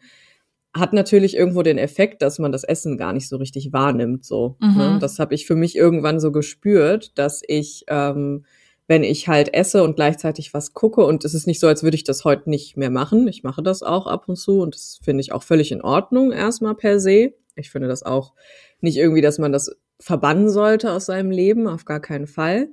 hat 0.74 0.94
natürlich 0.94 1.36
irgendwo 1.36 1.62
den 1.62 1.78
Effekt, 1.78 2.22
dass 2.22 2.40
man 2.40 2.54
das 2.54 2.64
Essen 2.64 2.98
gar 2.98 3.12
nicht 3.12 3.28
so 3.28 3.38
richtig 3.38 3.74
wahrnimmt. 3.74 4.26
So, 4.26 4.58
ne? 4.62 4.68
mhm. 4.68 4.78
ne? 4.78 4.98
Das 5.00 5.20
habe 5.20 5.36
ich 5.36 5.46
für 5.46 5.56
mich 5.56 5.76
irgendwann 5.76 6.20
so 6.20 6.32
gespürt, 6.32 7.18
dass 7.18 7.42
ich 7.46 7.84
ähm, 7.88 8.46
wenn 8.88 9.04
ich 9.04 9.28
halt 9.28 9.54
esse 9.54 9.84
und 9.84 9.96
gleichzeitig 9.96 10.54
was 10.54 10.74
gucke. 10.74 11.06
Und 11.06 11.26
es 11.26 11.34
ist 11.34 11.48
nicht 11.48 11.60
so, 11.60 11.68
als 11.68 11.84
würde 11.84 11.96
ich 11.96 12.04
das 12.04 12.24
heute 12.24 12.50
nicht 12.50 12.78
mehr 12.78 12.92
machen. 12.92 13.28
Ich 13.28 13.44
mache 13.44 13.64
das 13.64 13.82
auch 13.82 14.06
ab 14.06 14.30
und 14.30 14.36
zu 14.36 14.62
und 14.62 14.76
das 14.76 15.00
finde 15.04 15.22
ich 15.22 15.32
auch 15.32 15.44
völlig 15.44 15.72
in 15.72 15.82
Ordnung 15.82 16.32
erstmal 16.32 16.76
per 16.76 17.00
se. 17.00 17.34
Ich 17.56 17.70
finde 17.72 17.88
das 17.88 18.04
auch 18.04 18.34
nicht 18.82 18.98
irgendwie, 18.98 19.22
dass 19.22 19.38
man 19.40 19.52
das 19.52 19.76
verbannen 20.00 20.50
sollte 20.50 20.92
aus 20.92 21.06
seinem 21.06 21.32
Leben, 21.32 21.68
auf 21.68 21.86
gar 21.86 22.00
keinen 22.02 22.28
Fall. 22.28 22.70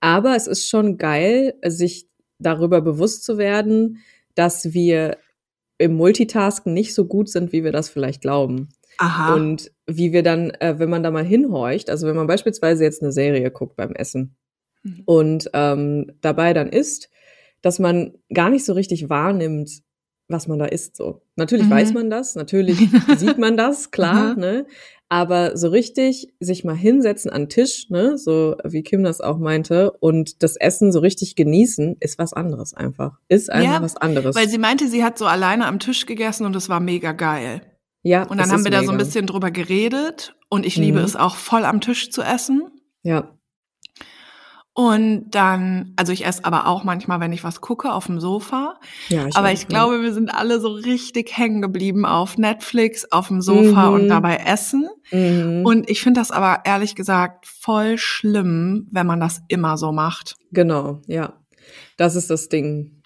Aber 0.00 0.34
es 0.36 0.46
ist 0.46 0.68
schon 0.68 0.96
geil, 0.98 1.54
sich 1.64 2.08
darüber 2.38 2.80
bewusst 2.80 3.24
zu 3.24 3.38
werden, 3.38 3.98
dass 4.34 4.72
wir 4.72 5.18
im 5.78 5.94
Multitasken 5.94 6.72
nicht 6.72 6.94
so 6.94 7.06
gut 7.06 7.28
sind, 7.28 7.52
wie 7.52 7.64
wir 7.64 7.72
das 7.72 7.88
vielleicht 7.88 8.20
glauben. 8.20 8.68
Aha. 8.98 9.34
Und 9.34 9.72
wie 9.86 10.12
wir 10.12 10.22
dann, 10.22 10.50
äh, 10.50 10.78
wenn 10.78 10.88
man 10.90 11.02
da 11.02 11.10
mal 11.10 11.24
hinhorcht, 11.24 11.90
also 11.90 12.06
wenn 12.06 12.16
man 12.16 12.26
beispielsweise 12.26 12.84
jetzt 12.84 13.02
eine 13.02 13.12
Serie 13.12 13.50
guckt 13.50 13.76
beim 13.76 13.92
Essen, 13.92 14.36
Mhm. 14.84 15.02
und 15.06 15.50
ähm, 15.54 16.12
dabei 16.20 16.52
dann 16.52 16.68
isst, 16.68 17.08
dass 17.62 17.78
man 17.78 18.12
gar 18.32 18.50
nicht 18.50 18.64
so 18.66 18.74
richtig 18.74 19.08
wahrnimmt, 19.08 19.80
was 20.28 20.48
man 20.48 20.58
da 20.58 20.66
isst. 20.66 20.96
So 20.96 21.22
natürlich 21.36 21.66
mhm. 21.66 21.70
weiß 21.70 21.92
man 21.92 22.10
das, 22.10 22.34
natürlich 22.34 22.78
sieht 23.16 23.38
man 23.38 23.56
das, 23.56 23.90
klar, 23.90 24.34
mhm. 24.34 24.40
ne? 24.40 24.66
Aber 25.10 25.56
so 25.56 25.68
richtig 25.68 26.32
sich 26.40 26.64
mal 26.64 26.74
hinsetzen 26.74 27.30
an 27.30 27.42
den 27.42 27.48
Tisch, 27.50 27.88
ne, 27.90 28.16
so 28.16 28.56
wie 28.64 28.82
Kim 28.82 29.04
das 29.04 29.20
auch 29.20 29.38
meinte, 29.38 29.92
und 30.00 30.42
das 30.42 30.56
Essen 30.56 30.92
so 30.92 31.00
richtig 31.00 31.36
genießen, 31.36 31.96
ist 32.00 32.18
was 32.18 32.32
anderes 32.32 32.74
einfach. 32.74 33.18
Ist 33.28 33.52
einfach 33.52 33.74
ja, 33.74 33.82
was 33.82 33.96
anderes. 33.96 34.34
Weil 34.34 34.48
sie 34.48 34.58
meinte, 34.58 34.88
sie 34.88 35.04
hat 35.04 35.18
so 35.18 35.26
alleine 35.26 35.66
am 35.66 35.78
Tisch 35.78 36.06
gegessen 36.06 36.46
und 36.46 36.56
es 36.56 36.68
war 36.68 36.80
mega 36.80 37.12
geil. 37.12 37.60
Ja. 38.02 38.26
Und 38.26 38.38
dann 38.38 38.50
haben 38.50 38.64
wir 38.64 38.70
mega. 38.70 38.80
da 38.80 38.86
so 38.86 38.92
ein 38.92 38.98
bisschen 38.98 39.26
drüber 39.26 39.50
geredet 39.50 40.34
und 40.48 40.64
ich 40.64 40.76
liebe 40.76 40.98
mhm. 40.98 41.04
es 41.04 41.16
auch 41.16 41.36
voll 41.36 41.64
am 41.64 41.80
Tisch 41.80 42.10
zu 42.10 42.22
essen. 42.22 42.70
Ja. 43.02 43.36
Und 44.76 45.30
dann, 45.30 45.92
also 45.94 46.12
ich 46.12 46.26
esse 46.26 46.44
aber 46.44 46.66
auch 46.66 46.82
manchmal, 46.82 47.20
wenn 47.20 47.32
ich 47.32 47.44
was 47.44 47.60
gucke, 47.60 47.92
auf 47.92 48.06
dem 48.06 48.18
Sofa. 48.18 48.80
Ja, 49.08 49.28
ich 49.28 49.36
aber 49.36 49.52
ich 49.52 49.68
glaube, 49.68 50.02
wir 50.02 50.12
sind 50.12 50.34
alle 50.34 50.58
so 50.58 50.68
richtig 50.68 51.36
hängen 51.36 51.62
geblieben 51.62 52.04
auf 52.04 52.38
Netflix, 52.38 53.10
auf 53.12 53.28
dem 53.28 53.40
Sofa 53.40 53.90
mhm. 53.90 53.94
und 53.94 54.08
dabei 54.08 54.38
essen. 54.44 54.88
Mhm. 55.12 55.64
Und 55.64 55.88
ich 55.88 56.02
finde 56.02 56.20
das 56.20 56.32
aber 56.32 56.62
ehrlich 56.64 56.96
gesagt 56.96 57.46
voll 57.46 57.98
schlimm, 57.98 58.88
wenn 58.90 59.06
man 59.06 59.20
das 59.20 59.42
immer 59.46 59.78
so 59.78 59.92
macht. 59.92 60.34
Genau, 60.50 61.00
ja. 61.06 61.34
Das 61.96 62.16
ist 62.16 62.28
das 62.30 62.48
Ding. 62.48 63.00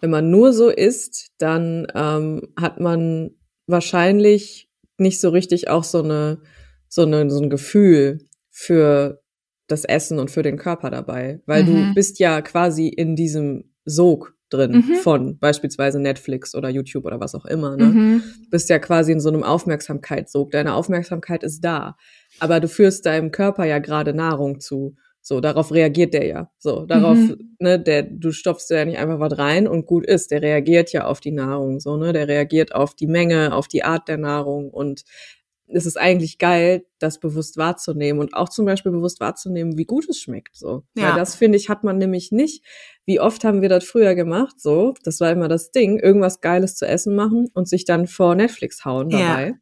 Wenn 0.00 0.10
man 0.10 0.30
nur 0.30 0.52
so 0.52 0.68
isst, 0.68 1.28
dann 1.38 1.86
ähm, 1.94 2.42
hat 2.60 2.80
man 2.80 3.30
wahrscheinlich 3.68 4.68
nicht 4.96 5.20
so 5.20 5.28
richtig 5.28 5.70
auch 5.70 5.84
so 5.84 6.02
eine, 6.02 6.40
so 6.88 7.02
eine, 7.02 7.30
so 7.30 7.40
ein 7.40 7.50
Gefühl 7.50 8.26
für 8.50 9.22
das 9.68 9.84
Essen 9.84 10.18
und 10.18 10.30
für 10.30 10.42
den 10.42 10.56
Körper 10.56 10.90
dabei, 10.90 11.40
weil 11.46 11.62
mhm. 11.62 11.66
du 11.66 11.94
bist 11.94 12.18
ja 12.18 12.40
quasi 12.42 12.88
in 12.88 13.14
diesem 13.14 13.70
Sog 13.84 14.34
drin 14.50 14.72
mhm. 14.72 14.94
von 14.96 15.38
beispielsweise 15.38 16.00
Netflix 16.00 16.54
oder 16.54 16.68
YouTube 16.68 17.04
oder 17.04 17.20
was 17.20 17.34
auch 17.34 17.44
immer. 17.44 17.76
Ne? 17.76 17.84
Mhm. 17.84 18.22
Bist 18.50 18.70
ja 18.70 18.78
quasi 18.78 19.12
in 19.12 19.20
so 19.20 19.28
einem 19.28 19.42
Aufmerksamkeitssog. 19.42 20.50
Deine 20.50 20.74
Aufmerksamkeit 20.74 21.42
ist 21.42 21.60
da, 21.60 21.96
aber 22.40 22.60
du 22.60 22.68
führst 22.68 23.06
deinem 23.06 23.30
Körper 23.30 23.64
ja 23.64 23.78
gerade 23.78 24.14
Nahrung 24.14 24.60
zu. 24.60 24.96
So, 25.20 25.40
darauf 25.40 25.72
reagiert 25.72 26.14
der 26.14 26.26
ja. 26.26 26.50
So, 26.58 26.86
darauf, 26.86 27.18
mhm. 27.18 27.56
ne, 27.58 27.78
der, 27.78 28.04
du 28.04 28.32
stopfst 28.32 28.70
ja 28.70 28.86
nicht 28.86 28.98
einfach 28.98 29.20
was 29.20 29.36
rein 29.36 29.68
und 29.68 29.84
gut 29.84 30.06
ist. 30.06 30.30
Der 30.30 30.40
reagiert 30.40 30.90
ja 30.92 31.04
auf 31.04 31.20
die 31.20 31.32
Nahrung, 31.32 31.80
so, 31.80 31.98
ne, 31.98 32.14
der 32.14 32.28
reagiert 32.28 32.74
auf 32.74 32.94
die 32.94 33.06
Menge, 33.08 33.54
auf 33.54 33.68
die 33.68 33.84
Art 33.84 34.08
der 34.08 34.16
Nahrung 34.16 34.70
und 34.70 35.02
es 35.70 35.86
ist 35.86 35.98
eigentlich 35.98 36.38
geil, 36.38 36.86
das 36.98 37.18
bewusst 37.20 37.56
wahrzunehmen 37.56 38.20
und 38.20 38.34
auch 38.34 38.48
zum 38.48 38.64
Beispiel 38.64 38.92
bewusst 38.92 39.20
wahrzunehmen, 39.20 39.76
wie 39.76 39.84
gut 39.84 40.08
es 40.08 40.18
schmeckt. 40.18 40.56
So, 40.56 40.84
ja. 40.94 41.10
weil 41.10 41.16
das 41.16 41.34
finde 41.34 41.58
ich 41.58 41.68
hat 41.68 41.84
man 41.84 41.98
nämlich 41.98 42.32
nicht. 42.32 42.64
Wie 43.04 43.20
oft 43.20 43.44
haben 43.44 43.62
wir 43.62 43.68
das 43.68 43.84
früher 43.84 44.14
gemacht? 44.14 44.60
So, 44.60 44.94
das 45.04 45.20
war 45.20 45.30
immer 45.30 45.48
das 45.48 45.70
Ding, 45.70 45.98
irgendwas 45.98 46.40
Geiles 46.40 46.76
zu 46.76 46.86
essen 46.86 47.14
machen 47.14 47.48
und 47.54 47.68
sich 47.68 47.84
dann 47.84 48.06
vor 48.06 48.34
Netflix 48.34 48.84
hauen 48.84 49.10
dabei. 49.10 49.48
Ja. 49.48 49.54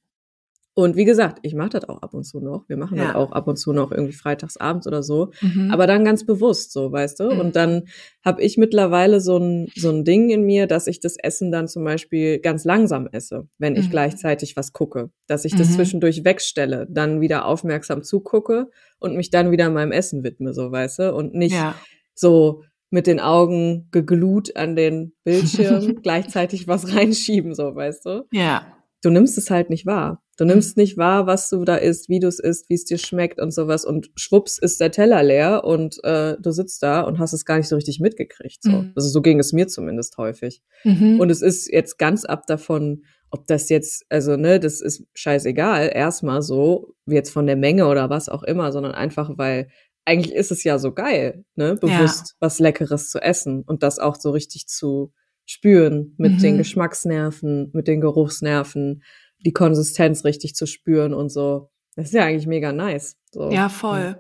Und 0.79 0.95
wie 0.95 1.07
gesagt, 1.07 1.39
ich 1.41 1.55
mache 1.55 1.71
das 1.71 1.89
auch 1.89 2.03
ab 2.03 2.12
und 2.12 2.25
zu 2.25 2.39
noch. 2.39 2.69
Wir 2.69 2.77
machen 2.77 2.99
ja. 2.99 3.07
das 3.07 3.15
auch 3.15 3.33
ab 3.33 3.49
und 3.49 3.57
zu 3.57 3.73
noch 3.73 3.93
irgendwie 3.93 4.12
freitagsabends 4.12 4.87
oder 4.87 5.03
so. 5.03 5.31
Mhm. 5.41 5.71
Aber 5.71 5.87
dann 5.87 6.05
ganz 6.05 6.27
bewusst 6.27 6.71
so, 6.71 6.93
weißt 6.93 7.19
du? 7.19 7.33
Mhm. 7.33 7.41
Und 7.41 7.57
dann 7.57 7.85
habe 8.23 8.43
ich 8.43 8.59
mittlerweile 8.59 9.23
so 9.23 9.39
ein, 9.39 9.69
so 9.75 9.89
ein 9.89 10.05
Ding 10.05 10.29
in 10.29 10.43
mir, 10.43 10.67
dass 10.67 10.87
ich 10.87 11.01
das 11.01 11.17
Essen 11.17 11.51
dann 11.51 11.67
zum 11.67 11.83
Beispiel 11.83 12.41
ganz 12.41 12.67
langsam 12.67 13.09
esse, 13.11 13.49
wenn 13.57 13.75
ich 13.75 13.87
mhm. 13.87 13.91
gleichzeitig 13.93 14.55
was 14.55 14.75
gucke. 14.75 15.09
Dass 15.27 15.47
ich 15.47 15.57
das 15.57 15.71
mhm. 15.71 15.75
zwischendurch 15.77 16.27
wegstelle, 16.27 16.87
dann 16.91 17.23
wieder 17.23 17.47
aufmerksam 17.47 18.03
zugucke 18.03 18.69
und 18.99 19.17
mich 19.17 19.31
dann 19.31 19.51
wieder 19.51 19.71
meinem 19.71 19.93
Essen 19.93 20.25
widme, 20.25 20.53
so, 20.53 20.71
weißt 20.71 20.99
du? 20.99 21.15
Und 21.15 21.33
nicht 21.35 21.55
ja. 21.55 21.75
so 22.15 22.65
mit 22.91 23.07
den 23.07 23.19
Augen 23.19 23.89
geglut 23.93 24.55
an 24.57 24.77
den 24.77 25.15
Bildschirm 25.25 26.03
gleichzeitig 26.03 26.69
was 26.69 26.95
reinschieben, 26.95 27.55
so, 27.55 27.75
weißt 27.75 28.05
du? 28.05 28.27
Ja 28.31 28.77
du 29.07 29.11
nimmst 29.11 29.39
es 29.39 29.51
halt 29.51 29.71
nicht 29.71 29.87
wahr. 29.87 30.23
Du 30.37 30.44
nimmst 30.44 30.77
nicht 30.77 30.99
wahr, 30.99 31.27
was 31.27 31.49
du 31.49 31.64
da 31.64 31.77
isst, 31.77 32.09
wie 32.09 32.20
du 32.20 32.29
es 32.29 32.38
isst, 32.38 32.68
wie 32.68 32.75
es 32.75 32.85
dir 32.85 32.99
schmeckt 32.99 33.40
und 33.40 33.53
sowas. 33.53 33.85
Und 33.85 34.11
schwupps 34.16 34.59
ist 34.59 34.81
der 34.81 34.90
Teller 34.90 35.22
leer 35.22 35.64
und 35.64 36.03
äh, 36.05 36.37
du 36.38 36.51
sitzt 36.51 36.83
da 36.83 37.01
und 37.01 37.18
hast 37.18 37.33
es 37.33 37.44
gar 37.44 37.57
nicht 37.57 37.68
so 37.68 37.77
richtig 37.77 38.01
mitgekriegt. 38.01 38.62
So. 38.62 38.70
Mhm. 38.70 38.92
Also 38.94 39.09
so 39.09 39.22
ging 39.22 39.40
es 39.40 39.53
mir 39.53 39.66
zumindest 39.66 40.18
häufig. 40.18 40.62
Mhm. 40.85 41.20
Und 41.20 41.31
es 41.31 41.40
ist 41.40 41.72
jetzt 41.72 41.99
ganz 41.99 42.25
ab 42.25 42.46
davon, 42.46 43.05
ob 43.31 43.46
das 43.46 43.68
jetzt, 43.70 44.05
also 44.09 44.37
ne, 44.37 44.61
das 44.61 44.81
ist 44.81 45.05
scheißegal, 45.14 45.90
erstmal 45.92 46.42
so, 46.42 46.94
wie 47.07 47.14
jetzt 47.14 47.31
von 47.31 47.46
der 47.46 47.57
Menge 47.57 47.87
oder 47.87 48.11
was 48.11 48.29
auch 48.29 48.42
immer, 48.42 48.72
sondern 48.72 48.92
einfach, 48.92 49.31
weil 49.37 49.68
eigentlich 50.05 50.35
ist 50.35 50.53
es 50.53 50.64
ja 50.64 50.79
so 50.79 50.92
geil, 50.92 51.44
ne, 51.57 51.75
bewusst 51.75 52.29
ja. 52.29 52.35
was 52.40 52.59
Leckeres 52.59 53.11
zu 53.11 53.20
essen 53.20 53.62
und 53.66 53.83
das 53.83 53.99
auch 53.99 54.16
so 54.16 54.31
richtig 54.31 54.68
zu 54.68 55.12
spüren 55.46 56.14
mit 56.18 56.33
mhm. 56.33 56.38
den 56.38 56.59
Geschmacksnerven, 56.59 57.70
mit 57.72 57.88
den 57.88 58.01
Geruchsnerven, 58.01 59.03
die 59.44 59.53
Konsistenz 59.53 60.25
richtig 60.25 60.55
zu 60.55 60.66
spüren 60.66 61.14
und 61.14 61.31
so. 61.31 61.70
Das 61.94 62.07
ist 62.07 62.14
ja 62.14 62.25
eigentlich 62.25 62.46
mega 62.46 62.72
nice. 62.72 63.16
So. 63.33 63.51
Ja, 63.51 63.68
voll. 63.68 64.16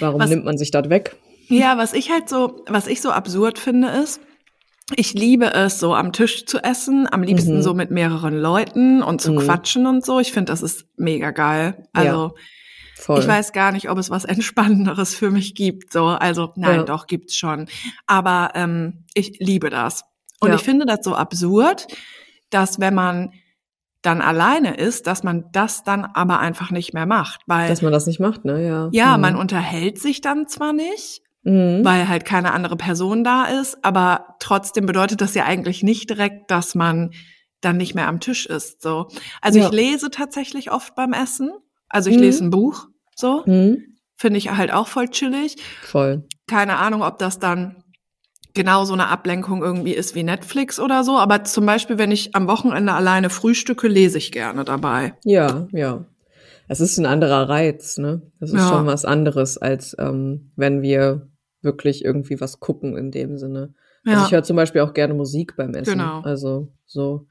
Warum 0.00 0.20
was, 0.20 0.30
nimmt 0.30 0.44
man 0.44 0.58
sich 0.58 0.70
das 0.70 0.88
weg? 0.88 1.16
Ja, 1.48 1.78
was 1.78 1.92
ich 1.92 2.10
halt 2.10 2.28
so, 2.28 2.64
was 2.68 2.86
ich 2.86 3.00
so 3.00 3.10
absurd 3.10 3.58
finde, 3.58 3.88
ist, 3.88 4.20
ich 4.96 5.14
liebe 5.14 5.52
es, 5.52 5.80
so 5.80 5.94
am 5.94 6.12
Tisch 6.12 6.44
zu 6.44 6.58
essen, 6.58 7.08
am 7.10 7.22
liebsten 7.22 7.56
mhm. 7.56 7.62
so 7.62 7.72
mit 7.74 7.90
mehreren 7.90 8.38
Leuten 8.38 9.02
und 9.02 9.20
zu 9.20 9.32
mhm. 9.32 9.38
quatschen 9.38 9.86
und 9.86 10.04
so. 10.04 10.20
Ich 10.20 10.32
finde, 10.32 10.52
das 10.52 10.62
ist 10.62 10.86
mega 10.96 11.30
geil. 11.30 11.88
Also, 11.92 12.34
ja. 12.36 13.18
Ich 13.18 13.26
weiß 13.26 13.52
gar 13.52 13.72
nicht, 13.72 13.90
ob 13.90 13.98
es 13.98 14.10
was 14.10 14.24
Entspannenderes 14.24 15.14
für 15.14 15.30
mich 15.30 15.54
gibt. 15.54 15.92
So, 15.92 16.06
also 16.06 16.52
nein, 16.56 16.80
ja. 16.80 16.82
doch 16.84 17.06
gibt's 17.06 17.36
schon. 17.36 17.66
Aber 18.06 18.52
ähm, 18.54 19.04
ich 19.14 19.38
liebe 19.40 19.70
das. 19.70 20.04
Und 20.40 20.50
ja. 20.50 20.56
ich 20.56 20.62
finde 20.62 20.84
das 20.86 21.00
so 21.02 21.14
absurd, 21.14 21.86
dass 22.50 22.78
wenn 22.78 22.94
man 22.94 23.32
dann 24.04 24.20
alleine 24.20 24.76
ist, 24.76 25.06
dass 25.06 25.22
man 25.22 25.46
das 25.52 25.82
dann 25.82 26.04
aber 26.04 26.38
einfach 26.38 26.70
nicht 26.70 26.92
mehr 26.92 27.06
macht, 27.06 27.40
weil 27.46 27.68
dass 27.68 27.80
man 27.82 27.92
das 27.92 28.06
nicht 28.06 28.20
macht, 28.20 28.44
ne? 28.44 28.64
Ja. 28.64 28.88
Ja, 28.92 29.16
mhm. 29.16 29.22
man 29.22 29.36
unterhält 29.36 29.98
sich 29.98 30.20
dann 30.20 30.46
zwar 30.46 30.72
nicht, 30.72 31.22
mhm. 31.42 31.84
weil 31.84 32.08
halt 32.08 32.24
keine 32.24 32.52
andere 32.52 32.76
Person 32.76 33.24
da 33.24 33.44
ist, 33.44 33.82
aber 33.82 34.36
trotzdem 34.40 34.84
bedeutet 34.84 35.20
das 35.20 35.34
ja 35.34 35.44
eigentlich 35.44 35.82
nicht 35.82 36.10
direkt, 36.10 36.50
dass 36.50 36.74
man 36.74 37.12
dann 37.62 37.78
nicht 37.78 37.94
mehr 37.94 38.08
am 38.08 38.20
Tisch 38.20 38.44
ist. 38.44 38.82
So, 38.82 39.08
also 39.40 39.58
ja. 39.58 39.66
ich 39.66 39.72
lese 39.72 40.10
tatsächlich 40.10 40.70
oft 40.70 40.94
beim 40.94 41.14
Essen. 41.14 41.50
Also 41.88 42.10
ich 42.10 42.16
mhm. 42.16 42.22
lese 42.22 42.44
ein 42.44 42.50
Buch. 42.50 42.88
So 43.16 43.42
mhm. 43.46 43.96
finde 44.16 44.38
ich 44.38 44.50
halt 44.50 44.72
auch 44.72 44.88
voll 44.88 45.08
chillig. 45.08 45.56
Voll. 45.82 46.26
Keine 46.46 46.76
Ahnung, 46.76 47.02
ob 47.02 47.18
das 47.18 47.38
dann 47.38 47.83
genau 48.54 48.84
so 48.84 48.94
eine 48.94 49.08
Ablenkung 49.08 49.62
irgendwie 49.62 49.92
ist 49.92 50.14
wie 50.14 50.22
Netflix 50.22 50.80
oder 50.80 51.04
so. 51.04 51.18
Aber 51.18 51.44
zum 51.44 51.66
Beispiel, 51.66 51.98
wenn 51.98 52.10
ich 52.10 52.34
am 52.34 52.46
Wochenende 52.48 52.92
alleine 52.92 53.30
frühstücke, 53.30 53.88
lese 53.88 54.18
ich 54.18 54.32
gerne 54.32 54.64
dabei. 54.64 55.14
Ja, 55.24 55.66
ja. 55.72 56.04
Es 56.66 56.80
ist 56.80 56.96
ein 56.96 57.06
anderer 57.06 57.48
Reiz, 57.48 57.98
ne? 57.98 58.22
Das 58.40 58.50
ist 58.50 58.56
ja. 58.56 58.68
schon 58.68 58.86
was 58.86 59.04
anderes, 59.04 59.58
als 59.58 59.94
ähm, 59.98 60.52
wenn 60.56 60.80
wir 60.80 61.28
wirklich 61.60 62.04
irgendwie 62.04 62.40
was 62.40 62.60
gucken 62.60 62.96
in 62.96 63.10
dem 63.10 63.36
Sinne. 63.36 63.74
Also 64.06 64.20
ja. 64.20 64.26
ich 64.26 64.32
höre 64.32 64.42
zum 64.42 64.56
Beispiel 64.56 64.80
auch 64.82 64.94
gerne 64.94 65.14
Musik 65.14 65.56
beim 65.56 65.74
Essen. 65.74 65.98
Genau. 65.98 66.20
Also 66.20 66.72
so. 66.86 67.26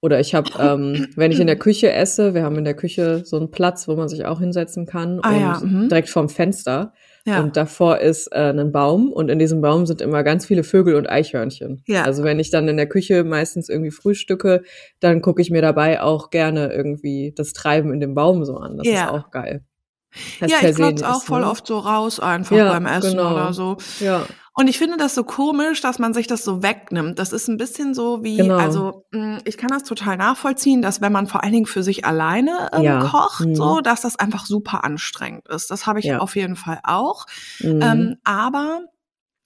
Oder 0.00 0.20
ich 0.20 0.34
habe, 0.34 0.50
ähm, 0.60 1.08
wenn 1.16 1.32
ich 1.32 1.40
in 1.40 1.46
der 1.46 1.58
Küche 1.58 1.92
esse, 1.92 2.34
wir 2.34 2.44
haben 2.44 2.56
in 2.56 2.64
der 2.64 2.74
Küche 2.74 3.22
so 3.24 3.36
einen 3.36 3.50
Platz, 3.50 3.88
wo 3.88 3.96
man 3.96 4.08
sich 4.08 4.24
auch 4.26 4.40
hinsetzen 4.40 4.86
kann 4.86 5.20
ah, 5.22 5.30
und 5.30 5.40
ja, 5.40 5.60
mhm. 5.62 5.88
direkt 5.88 6.08
vorm 6.08 6.28
Fenster. 6.28 6.92
Ja. 7.26 7.40
Und 7.40 7.56
davor 7.56 7.98
ist 7.98 8.28
äh, 8.28 8.50
ein 8.50 8.72
Baum 8.72 9.12
und 9.12 9.28
in 9.28 9.38
diesem 9.38 9.60
Baum 9.60 9.86
sind 9.86 10.00
immer 10.00 10.22
ganz 10.22 10.46
viele 10.46 10.64
Vögel 10.64 10.94
und 10.94 11.08
Eichhörnchen. 11.08 11.82
Ja. 11.86 12.04
Also 12.04 12.24
wenn 12.24 12.38
ich 12.40 12.50
dann 12.50 12.66
in 12.68 12.76
der 12.76 12.88
Küche 12.88 13.24
meistens 13.24 13.68
irgendwie 13.68 13.90
frühstücke, 13.90 14.62
dann 15.00 15.20
gucke 15.20 15.42
ich 15.42 15.50
mir 15.50 15.62
dabei 15.62 16.00
auch 16.00 16.30
gerne 16.30 16.72
irgendwie 16.72 17.32
das 17.36 17.52
Treiben 17.52 17.92
in 17.92 18.00
dem 18.00 18.14
Baum 18.14 18.44
so 18.44 18.56
an. 18.56 18.78
Das 18.78 18.86
ja. 18.86 19.04
ist 19.04 19.10
auch 19.10 19.30
geil. 19.30 19.64
Das 20.40 20.50
ja, 20.50 20.68
ich 20.68 20.74
glotze 20.74 21.08
auch 21.08 21.22
voll 21.22 21.42
ne? 21.42 21.50
oft 21.50 21.66
so 21.66 21.78
raus 21.78 22.18
einfach 22.18 22.56
ja, 22.56 22.72
beim 22.72 22.86
Essen 22.86 23.12
genau. 23.12 23.32
oder 23.32 23.52
so. 23.52 23.76
Ja. 24.00 24.26
Und 24.52 24.68
ich 24.68 24.78
finde 24.78 24.96
das 24.96 25.14
so 25.14 25.24
komisch, 25.24 25.80
dass 25.80 25.98
man 25.98 26.12
sich 26.12 26.26
das 26.26 26.44
so 26.44 26.62
wegnimmt. 26.62 27.18
Das 27.18 27.32
ist 27.32 27.48
ein 27.48 27.56
bisschen 27.56 27.94
so 27.94 28.24
wie, 28.24 28.38
genau. 28.38 28.56
also 28.56 29.06
hm, 29.12 29.38
ich 29.44 29.56
kann 29.56 29.68
das 29.68 29.84
total 29.84 30.16
nachvollziehen, 30.16 30.82
dass 30.82 31.00
wenn 31.00 31.12
man 31.12 31.28
vor 31.28 31.42
allen 31.42 31.52
Dingen 31.52 31.66
für 31.66 31.82
sich 31.82 32.04
alleine 32.04 32.68
ähm, 32.72 32.82
ja. 32.82 33.00
kocht, 33.00 33.46
mhm. 33.46 33.54
so, 33.54 33.80
dass 33.80 34.00
das 34.00 34.16
einfach 34.16 34.46
super 34.46 34.84
anstrengend 34.84 35.48
ist. 35.48 35.70
Das 35.70 35.86
habe 35.86 36.00
ich 36.00 36.06
ja. 36.06 36.18
auf 36.18 36.34
jeden 36.36 36.56
Fall 36.56 36.80
auch. 36.82 37.26
Mhm. 37.60 37.80
Ähm, 37.80 38.16
aber 38.24 38.80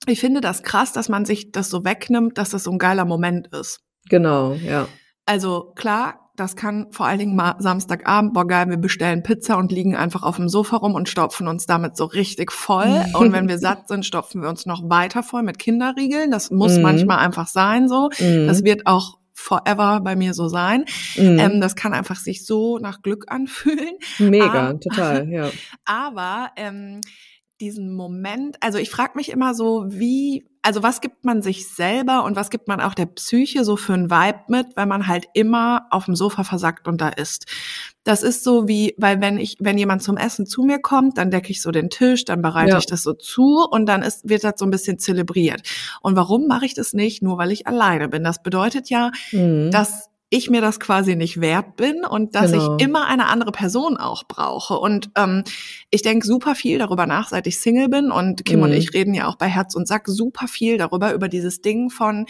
ich 0.06 0.20
finde 0.20 0.40
das 0.40 0.62
krass, 0.62 0.92
dass 0.92 1.08
man 1.08 1.24
sich 1.24 1.52
das 1.52 1.68
so 1.68 1.84
wegnimmt, 1.84 2.38
dass 2.38 2.50
das 2.50 2.64
so 2.64 2.70
ein 2.70 2.78
geiler 2.78 3.04
Moment 3.04 3.48
ist. 3.48 3.80
Genau, 4.08 4.54
ja. 4.54 4.88
Also 5.26 5.72
klar, 5.76 6.23
das 6.36 6.56
kann 6.56 6.88
vor 6.90 7.06
allen 7.06 7.18
Dingen 7.18 7.36
mal 7.36 7.54
Samstagabend, 7.58 8.34
boah 8.34 8.46
geil, 8.46 8.68
wir 8.68 8.76
bestellen 8.76 9.22
Pizza 9.22 9.56
und 9.56 9.70
liegen 9.70 9.94
einfach 9.94 10.22
auf 10.22 10.36
dem 10.36 10.48
Sofa 10.48 10.76
rum 10.76 10.94
und 10.94 11.08
stopfen 11.08 11.46
uns 11.46 11.66
damit 11.66 11.96
so 11.96 12.04
richtig 12.04 12.50
voll. 12.50 13.04
und 13.14 13.32
wenn 13.32 13.48
wir 13.48 13.58
satt 13.60 13.88
sind, 13.88 14.04
stopfen 14.04 14.42
wir 14.42 14.48
uns 14.48 14.66
noch 14.66 14.88
weiter 14.88 15.22
voll 15.22 15.42
mit 15.42 15.58
Kinderriegeln. 15.58 16.30
Das 16.30 16.50
muss 16.50 16.76
mhm. 16.76 16.82
manchmal 16.82 17.18
einfach 17.18 17.46
sein 17.46 17.88
so. 17.88 18.10
Mhm. 18.18 18.46
Das 18.46 18.64
wird 18.64 18.86
auch 18.86 19.18
forever 19.32 20.00
bei 20.02 20.16
mir 20.16 20.32
so 20.34 20.48
sein. 20.48 20.84
Mhm. 21.16 21.38
Ähm, 21.38 21.60
das 21.60 21.76
kann 21.76 21.92
einfach 21.92 22.16
sich 22.16 22.46
so 22.46 22.78
nach 22.78 23.02
Glück 23.02 23.26
anfühlen. 23.28 23.96
Mega, 24.18 24.68
aber, 24.68 24.80
total, 24.80 25.28
ja. 25.28 25.50
Aber 25.84 26.50
ähm, 26.56 27.00
diesen 27.60 27.94
Moment, 27.94 28.56
also 28.60 28.78
ich 28.78 28.90
frage 28.90 29.12
mich 29.14 29.30
immer 29.30 29.54
so, 29.54 29.84
wie, 29.88 30.44
also 30.62 30.82
was 30.82 31.00
gibt 31.00 31.24
man 31.24 31.40
sich 31.40 31.68
selber 31.68 32.24
und 32.24 32.34
was 32.34 32.50
gibt 32.50 32.66
man 32.66 32.80
auch 32.80 32.94
der 32.94 33.06
Psyche 33.06 33.64
so 33.64 33.76
für 33.76 33.94
ein 33.94 34.10
Vibe 34.10 34.40
mit, 34.48 34.76
wenn 34.76 34.88
man 34.88 35.06
halt 35.06 35.26
immer 35.34 35.86
auf 35.90 36.06
dem 36.06 36.16
Sofa 36.16 36.42
versackt 36.42 36.88
und 36.88 37.00
da 37.00 37.10
isst. 37.10 37.46
Das 38.02 38.22
ist 38.22 38.42
so 38.42 38.66
wie, 38.66 38.94
weil 38.98 39.20
wenn 39.20 39.38
ich, 39.38 39.56
wenn 39.60 39.78
jemand 39.78 40.02
zum 40.02 40.16
Essen 40.16 40.46
zu 40.46 40.62
mir 40.62 40.78
kommt, 40.80 41.16
dann 41.16 41.30
decke 41.30 41.50
ich 41.50 41.62
so 41.62 41.70
den 41.70 41.90
Tisch, 41.90 42.24
dann 42.24 42.42
bereite 42.42 42.72
ja. 42.72 42.78
ich 42.78 42.86
das 42.86 43.02
so 43.02 43.12
zu 43.12 43.66
und 43.70 43.86
dann 43.86 44.02
ist, 44.02 44.28
wird 44.28 44.42
das 44.42 44.54
so 44.58 44.66
ein 44.66 44.70
bisschen 44.70 44.98
zelebriert. 44.98 45.62
Und 46.02 46.16
warum 46.16 46.46
mache 46.46 46.66
ich 46.66 46.74
das 46.74 46.92
nicht? 46.92 47.22
Nur 47.22 47.38
weil 47.38 47.52
ich 47.52 47.66
alleine 47.66 48.08
bin. 48.08 48.24
Das 48.24 48.42
bedeutet 48.42 48.90
ja, 48.90 49.10
mhm. 49.32 49.70
dass 49.70 50.10
ich 50.34 50.50
mir 50.50 50.60
das 50.60 50.80
quasi 50.80 51.14
nicht 51.14 51.40
wert 51.40 51.76
bin 51.76 52.04
und 52.04 52.34
dass 52.34 52.50
genau. 52.50 52.76
ich 52.76 52.84
immer 52.84 53.06
eine 53.06 53.26
andere 53.26 53.52
Person 53.52 53.96
auch 53.96 54.24
brauche. 54.24 54.78
Und 54.78 55.10
ähm, 55.16 55.44
ich 55.90 56.02
denke 56.02 56.26
super 56.26 56.56
viel 56.56 56.78
darüber 56.78 57.06
nach, 57.06 57.28
seit 57.28 57.46
ich 57.46 57.60
Single 57.60 57.88
bin. 57.88 58.10
Und 58.10 58.44
Kim 58.44 58.58
mhm. 58.58 58.64
und 58.64 58.72
ich 58.72 58.92
reden 58.94 59.14
ja 59.14 59.28
auch 59.28 59.36
bei 59.36 59.46
Herz 59.46 59.76
und 59.76 59.86
Sack 59.86 60.08
super 60.08 60.48
viel 60.48 60.76
darüber, 60.76 61.14
über 61.14 61.28
dieses 61.28 61.60
Ding 61.60 61.88
von, 61.88 62.26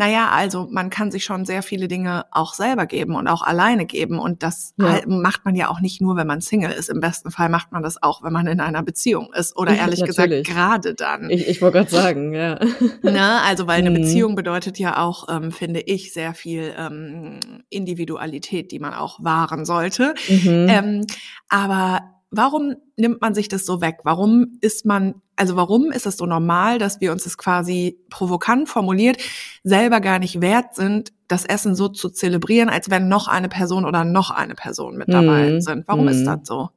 naja, 0.00 0.30
also 0.30 0.66
man 0.70 0.88
kann 0.88 1.10
sich 1.10 1.24
schon 1.24 1.44
sehr 1.44 1.62
viele 1.62 1.86
Dinge 1.86 2.24
auch 2.30 2.54
selber 2.54 2.86
geben 2.86 3.16
und 3.16 3.28
auch 3.28 3.42
alleine 3.42 3.84
geben. 3.84 4.18
Und 4.18 4.42
das 4.42 4.72
ja. 4.78 5.02
macht 5.06 5.44
man 5.44 5.54
ja 5.54 5.68
auch 5.68 5.80
nicht 5.80 6.00
nur, 6.00 6.16
wenn 6.16 6.26
man 6.26 6.40
Single 6.40 6.72
ist. 6.72 6.88
Im 6.88 7.00
besten 7.00 7.30
Fall 7.30 7.50
macht 7.50 7.70
man 7.70 7.82
das 7.82 8.02
auch, 8.02 8.22
wenn 8.22 8.32
man 8.32 8.46
in 8.46 8.60
einer 8.60 8.82
Beziehung 8.82 9.30
ist. 9.34 9.54
Oder 9.58 9.72
ehrlich 9.76 10.02
gesagt, 10.02 10.32
gerade 10.46 10.94
dann. 10.94 11.28
Ich, 11.28 11.46
ich 11.46 11.60
wollte 11.60 11.80
gerade 11.80 11.90
sagen, 11.90 12.32
ja. 12.32 12.58
Na, 13.02 13.42
also 13.42 13.66
weil 13.66 13.80
eine 13.80 13.90
mhm. 13.90 13.96
Beziehung 13.96 14.36
bedeutet 14.36 14.78
ja 14.78 14.96
auch, 14.96 15.28
ähm, 15.28 15.52
finde 15.52 15.80
ich, 15.80 16.14
sehr 16.14 16.32
viel 16.32 16.72
ähm, 16.78 17.38
Individualität, 17.68 18.72
die 18.72 18.78
man 18.78 18.94
auch 18.94 19.22
wahren 19.22 19.66
sollte. 19.66 20.14
Mhm. 20.30 20.66
Ähm, 20.70 21.06
aber 21.50 22.00
warum 22.30 22.74
nimmt 22.96 23.20
man 23.20 23.34
sich 23.34 23.48
das 23.48 23.66
so 23.66 23.82
weg? 23.82 23.98
Warum 24.04 24.56
ist 24.62 24.86
man, 24.86 25.16
also 25.40 25.56
warum 25.56 25.90
ist 25.90 26.04
es 26.04 26.18
so 26.18 26.26
normal, 26.26 26.78
dass 26.78 27.00
wir 27.00 27.12
uns 27.12 27.24
das 27.24 27.38
quasi 27.38 27.98
provokant 28.10 28.68
formuliert, 28.68 29.16
selber 29.64 30.02
gar 30.02 30.18
nicht 30.18 30.42
wert 30.42 30.74
sind, 30.74 31.12
das 31.28 31.46
Essen 31.46 31.74
so 31.74 31.88
zu 31.88 32.10
zelebrieren, 32.10 32.68
als 32.68 32.90
wenn 32.90 33.08
noch 33.08 33.26
eine 33.26 33.48
Person 33.48 33.86
oder 33.86 34.04
noch 34.04 34.30
eine 34.30 34.54
Person 34.54 34.98
mit 34.98 35.08
dabei 35.08 35.52
mhm. 35.52 35.60
sind? 35.62 35.88
Warum 35.88 36.02
mhm. 36.02 36.10
ist 36.10 36.24
das 36.24 36.40
so? 36.44 36.68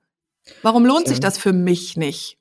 Warum 0.62 0.86
lohnt 0.86 1.10
sich 1.10 1.20
das 1.20 1.38
für 1.38 1.52
mich 1.52 1.98
nicht? 1.98 2.38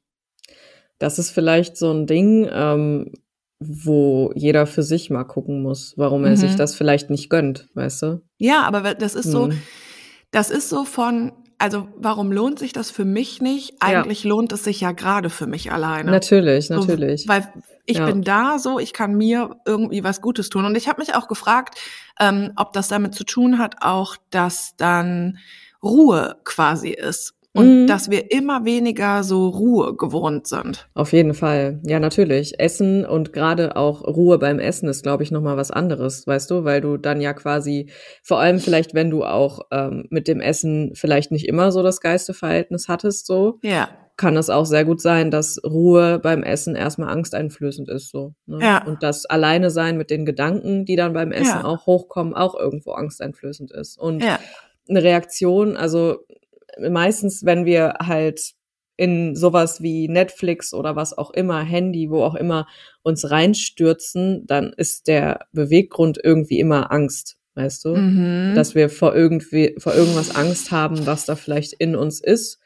Das 1.00 1.18
ist 1.18 1.30
vielleicht 1.30 1.76
so 1.76 1.90
ein 1.90 2.06
Ding, 2.06 2.48
ähm, 2.52 3.10
wo 3.58 4.30
jeder 4.36 4.68
für 4.68 4.84
sich 4.84 5.10
mal 5.10 5.24
gucken 5.24 5.60
muss, 5.60 5.94
warum 5.96 6.24
er 6.24 6.30
mhm. 6.30 6.36
sich 6.36 6.54
das 6.54 6.76
vielleicht 6.76 7.10
nicht 7.10 7.30
gönnt, 7.30 7.68
weißt 7.74 8.02
du? 8.02 8.22
Ja, 8.38 8.62
aber 8.62 8.94
das 8.94 9.16
ist 9.16 9.28
so, 9.28 9.48
mhm. 9.48 9.60
das 10.30 10.50
ist 10.50 10.68
so 10.68 10.84
von, 10.84 11.32
also 11.62 11.86
warum 11.96 12.32
lohnt 12.32 12.58
sich 12.58 12.72
das 12.72 12.90
für 12.90 13.04
mich 13.04 13.40
nicht? 13.40 13.76
Eigentlich 13.78 14.24
ja. 14.24 14.30
lohnt 14.30 14.50
es 14.50 14.64
sich 14.64 14.80
ja 14.80 14.90
gerade 14.90 15.30
für 15.30 15.46
mich 15.46 15.70
alleine. 15.70 16.10
Natürlich, 16.10 16.70
natürlich. 16.70 17.22
So, 17.22 17.28
weil 17.28 17.52
ich 17.86 17.98
ja. 17.98 18.06
bin 18.06 18.22
da 18.22 18.58
so, 18.58 18.80
ich 18.80 18.92
kann 18.92 19.14
mir 19.14 19.60
irgendwie 19.64 20.02
was 20.02 20.20
Gutes 20.20 20.48
tun. 20.48 20.64
Und 20.64 20.76
ich 20.76 20.88
habe 20.88 21.00
mich 21.00 21.14
auch 21.14 21.28
gefragt, 21.28 21.78
ähm, 22.18 22.50
ob 22.56 22.72
das 22.72 22.88
damit 22.88 23.14
zu 23.14 23.22
tun 23.22 23.58
hat, 23.58 23.76
auch 23.80 24.16
dass 24.30 24.74
dann 24.76 25.38
Ruhe 25.84 26.40
quasi 26.42 26.88
ist 26.88 27.34
und 27.54 27.82
mhm. 27.82 27.86
dass 27.86 28.10
wir 28.10 28.30
immer 28.32 28.64
weniger 28.64 29.24
so 29.24 29.48
Ruhe 29.48 29.94
gewohnt 29.94 30.46
sind. 30.46 30.88
Auf 30.94 31.12
jeden 31.12 31.34
Fall. 31.34 31.80
Ja, 31.84 32.00
natürlich. 32.00 32.58
Essen 32.58 33.04
und 33.04 33.32
gerade 33.32 33.76
auch 33.76 34.06
Ruhe 34.06 34.38
beim 34.38 34.58
Essen 34.58 34.88
ist, 34.88 35.02
glaube 35.02 35.22
ich, 35.22 35.30
nochmal 35.30 35.58
was 35.58 35.70
anderes, 35.70 36.26
weißt 36.26 36.50
du, 36.50 36.64
weil 36.64 36.80
du 36.80 36.96
dann 36.96 37.20
ja 37.20 37.34
quasi, 37.34 37.90
vor 38.22 38.40
allem 38.40 38.58
vielleicht, 38.58 38.94
wenn 38.94 39.10
du 39.10 39.24
auch 39.24 39.60
ähm, 39.70 40.06
mit 40.08 40.28
dem 40.28 40.40
Essen 40.40 40.92
vielleicht 40.94 41.30
nicht 41.30 41.46
immer 41.46 41.72
so 41.72 41.82
das 41.82 42.00
Geisteverhältnis 42.00 42.88
hattest, 42.88 43.26
so. 43.26 43.58
Ja. 43.62 43.90
Kann 44.16 44.36
es 44.36 44.50
auch 44.50 44.66
sehr 44.66 44.84
gut 44.84 45.00
sein, 45.00 45.30
dass 45.30 45.58
Ruhe 45.64 46.18
beim 46.18 46.42
Essen 46.42 46.74
erstmal 46.74 47.08
angsteinflößend 47.08 47.88
ist, 47.88 48.10
so. 48.10 48.34
Ne? 48.46 48.58
Ja. 48.62 48.84
Und 48.86 49.02
das 49.02 49.26
Alleine 49.26 49.70
sein 49.70 49.98
mit 49.98 50.10
den 50.10 50.24
Gedanken, 50.24 50.84
die 50.84 50.96
dann 50.96 51.12
beim 51.12 51.32
Essen 51.32 51.60
ja. 51.60 51.64
auch 51.64 51.86
hochkommen, 51.86 52.34
auch 52.34 52.54
irgendwo 52.54 52.92
angsteinflößend 52.92 53.72
ist. 53.72 53.98
Und 53.98 54.22
ja. 54.22 54.38
eine 54.88 55.02
Reaktion, 55.02 55.76
also 55.76 56.18
meistens, 56.78 57.44
wenn 57.44 57.64
wir 57.64 57.94
halt 58.00 58.54
in 58.96 59.34
sowas 59.34 59.82
wie 59.82 60.08
Netflix 60.08 60.74
oder 60.74 60.96
was 60.96 61.16
auch 61.16 61.30
immer, 61.30 61.62
Handy, 61.62 62.10
wo 62.10 62.22
auch 62.22 62.34
immer 62.34 62.66
uns 63.02 63.30
reinstürzen, 63.30 64.46
dann 64.46 64.72
ist 64.76 65.08
der 65.08 65.46
Beweggrund 65.52 66.20
irgendwie 66.22 66.60
immer 66.60 66.92
Angst, 66.92 67.36
weißt 67.54 67.84
du? 67.84 67.96
Mhm. 67.96 68.52
Dass 68.54 68.74
wir 68.74 68.90
vor 68.90 69.14
irgendwie, 69.14 69.74
vor 69.78 69.94
irgendwas 69.94 70.36
Angst 70.36 70.70
haben, 70.70 71.06
was 71.06 71.26
da 71.26 71.36
vielleicht 71.36 71.72
in 71.72 71.96
uns 71.96 72.20
ist, 72.20 72.60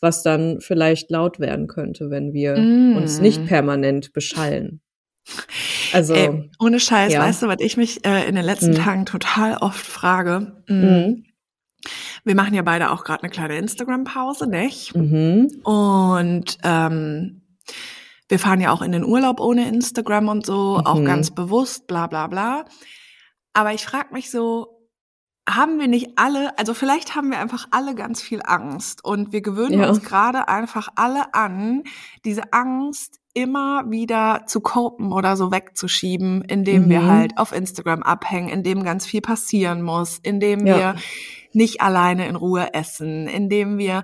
was 0.00 0.22
dann 0.22 0.60
vielleicht 0.60 1.10
laut 1.10 1.40
werden 1.40 1.66
könnte, 1.66 2.10
wenn 2.10 2.32
wir 2.32 2.56
mhm. 2.56 2.96
uns 2.96 3.20
nicht 3.20 3.44
permanent 3.46 4.12
beschallen. 4.12 4.80
Also 5.92 6.14
Ey, 6.14 6.50
ohne 6.58 6.80
Scheiß, 6.80 7.12
ja. 7.12 7.20
weißt 7.20 7.42
du, 7.42 7.48
was 7.48 7.60
ich 7.60 7.76
mich 7.76 8.04
äh, 8.04 8.28
in 8.28 8.34
den 8.34 8.44
letzten 8.44 8.72
mhm. 8.72 8.76
Tagen 8.76 9.06
total 9.06 9.56
oft 9.58 9.84
frage? 9.84 10.62
Mhm. 10.68 11.24
Wir 12.24 12.34
machen 12.34 12.54
ja 12.54 12.62
beide 12.62 12.90
auch 12.90 13.04
gerade 13.04 13.22
eine 13.22 13.30
kleine 13.30 13.58
Instagram-Pause, 13.58 14.46
nicht? 14.48 14.94
Mhm. 14.96 15.60
Und 15.62 16.58
ähm, 16.64 17.42
wir 18.28 18.38
fahren 18.38 18.60
ja 18.60 18.72
auch 18.72 18.82
in 18.82 18.92
den 18.92 19.04
Urlaub 19.04 19.40
ohne 19.40 19.68
Instagram 19.68 20.28
und 20.28 20.46
so, 20.46 20.78
mhm. 20.78 20.86
auch 20.86 21.04
ganz 21.04 21.30
bewusst, 21.30 21.86
bla 21.86 22.06
bla 22.06 22.26
bla. 22.26 22.64
Aber 23.52 23.72
ich 23.72 23.84
frage 23.84 24.12
mich 24.12 24.30
so, 24.30 24.74
haben 25.48 25.78
wir 25.78 25.88
nicht 25.88 26.12
alle, 26.16 26.58
also 26.58 26.72
vielleicht 26.72 27.14
haben 27.14 27.30
wir 27.30 27.38
einfach 27.38 27.68
alle 27.70 27.94
ganz 27.94 28.22
viel 28.22 28.40
Angst 28.42 29.04
und 29.04 29.32
wir 29.32 29.42
gewöhnen 29.42 29.80
ja. 29.80 29.88
uns 29.88 30.02
gerade 30.02 30.48
einfach 30.48 30.88
alle 30.96 31.34
an, 31.34 31.82
diese 32.24 32.52
Angst 32.52 33.20
immer 33.34 33.90
wieder 33.90 34.44
zu 34.46 34.60
kopen 34.60 35.12
oder 35.12 35.36
so 35.36 35.52
wegzuschieben, 35.52 36.42
indem 36.42 36.84
mhm. 36.84 36.88
wir 36.88 37.06
halt 37.06 37.36
auf 37.36 37.52
Instagram 37.52 38.02
abhängen, 38.02 38.48
indem 38.48 38.84
ganz 38.84 39.06
viel 39.06 39.20
passieren 39.20 39.82
muss, 39.82 40.18
indem 40.22 40.66
ja. 40.66 40.76
wir 40.76 40.94
nicht 41.54 41.80
alleine 41.80 42.26
in 42.28 42.36
Ruhe 42.36 42.74
essen, 42.74 43.26
indem 43.26 43.78
wir 43.78 44.02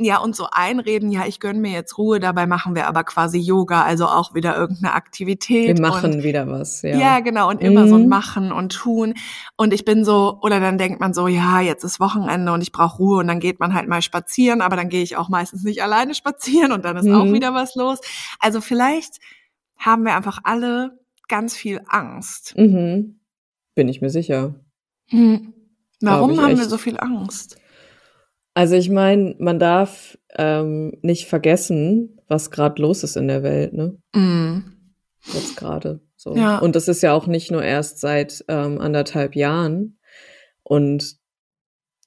ja, 0.00 0.18
und 0.18 0.36
so 0.36 0.46
einreden, 0.50 1.10
ja, 1.10 1.26
ich 1.26 1.40
gönne 1.40 1.58
mir 1.58 1.72
jetzt 1.72 1.98
Ruhe, 1.98 2.20
dabei 2.20 2.46
machen 2.46 2.74
wir 2.74 2.86
aber 2.86 3.04
quasi 3.04 3.38
Yoga, 3.38 3.82
also 3.82 4.06
auch 4.06 4.32
wieder 4.32 4.56
irgendeine 4.56 4.94
Aktivität. 4.94 5.76
Wir 5.76 5.86
machen 5.86 6.14
und, 6.14 6.22
wieder 6.22 6.46
was, 6.46 6.82
ja. 6.82 6.96
Ja, 6.96 7.20
genau, 7.20 7.50
und 7.50 7.60
immer 7.60 7.84
mhm. 7.84 7.88
so 7.88 7.94
ein 7.96 8.02
mhm. 8.02 8.08
Machen 8.08 8.52
und 8.52 8.72
Tun. 8.72 9.14
Und 9.56 9.74
ich 9.74 9.84
bin 9.84 10.04
so, 10.04 10.38
oder 10.40 10.60
dann 10.60 10.78
denkt 10.78 11.00
man 11.00 11.12
so, 11.12 11.26
ja, 11.26 11.60
jetzt 11.60 11.84
ist 11.84 12.00
Wochenende 12.00 12.52
und 12.52 12.62
ich 12.62 12.72
brauche 12.72 12.98
Ruhe 12.98 13.18
und 13.18 13.26
dann 13.26 13.40
geht 13.40 13.60
man 13.60 13.74
halt 13.74 13.88
mal 13.88 14.00
spazieren, 14.00 14.60
aber 14.62 14.76
dann 14.76 14.88
gehe 14.88 15.02
ich 15.02 15.16
auch 15.16 15.28
meistens 15.28 15.64
nicht 15.64 15.82
alleine 15.82 16.14
spazieren 16.14 16.72
und 16.72 16.84
dann 16.84 16.96
ist 16.96 17.06
mhm. 17.06 17.14
auch 17.14 17.32
wieder 17.32 17.52
was 17.52 17.74
los. 17.74 17.98
Also 18.38 18.60
vielleicht 18.60 19.18
haben 19.76 20.04
wir 20.04 20.16
einfach 20.16 20.38
alle 20.44 20.98
ganz 21.28 21.56
viel 21.56 21.80
Angst. 21.88 22.54
Mhm. 22.56 23.18
Bin 23.74 23.88
ich 23.88 24.00
mir 24.00 24.10
sicher. 24.10 24.54
Hm. 25.08 25.54
Warum 26.00 26.40
haben 26.40 26.52
echt. 26.52 26.60
wir 26.60 26.68
so 26.68 26.78
viel 26.78 26.98
Angst? 26.98 27.58
Also 28.54 28.74
ich 28.74 28.90
meine, 28.90 29.36
man 29.38 29.58
darf 29.58 30.18
ähm, 30.36 30.92
nicht 31.02 31.26
vergessen, 31.26 32.20
was 32.26 32.50
gerade 32.50 32.82
los 32.82 33.04
ist 33.04 33.16
in 33.16 33.28
der 33.28 33.42
Welt, 33.42 33.72
ne? 33.72 33.96
Mm. 34.14 34.64
Jetzt 35.32 35.56
gerade. 35.56 36.00
So. 36.16 36.34
Ja. 36.34 36.58
Und 36.58 36.74
das 36.74 36.88
ist 36.88 37.02
ja 37.02 37.12
auch 37.12 37.26
nicht 37.26 37.50
nur 37.50 37.62
erst 37.62 38.00
seit 38.00 38.44
ähm, 38.48 38.80
anderthalb 38.80 39.36
Jahren. 39.36 39.98
Und 40.62 41.16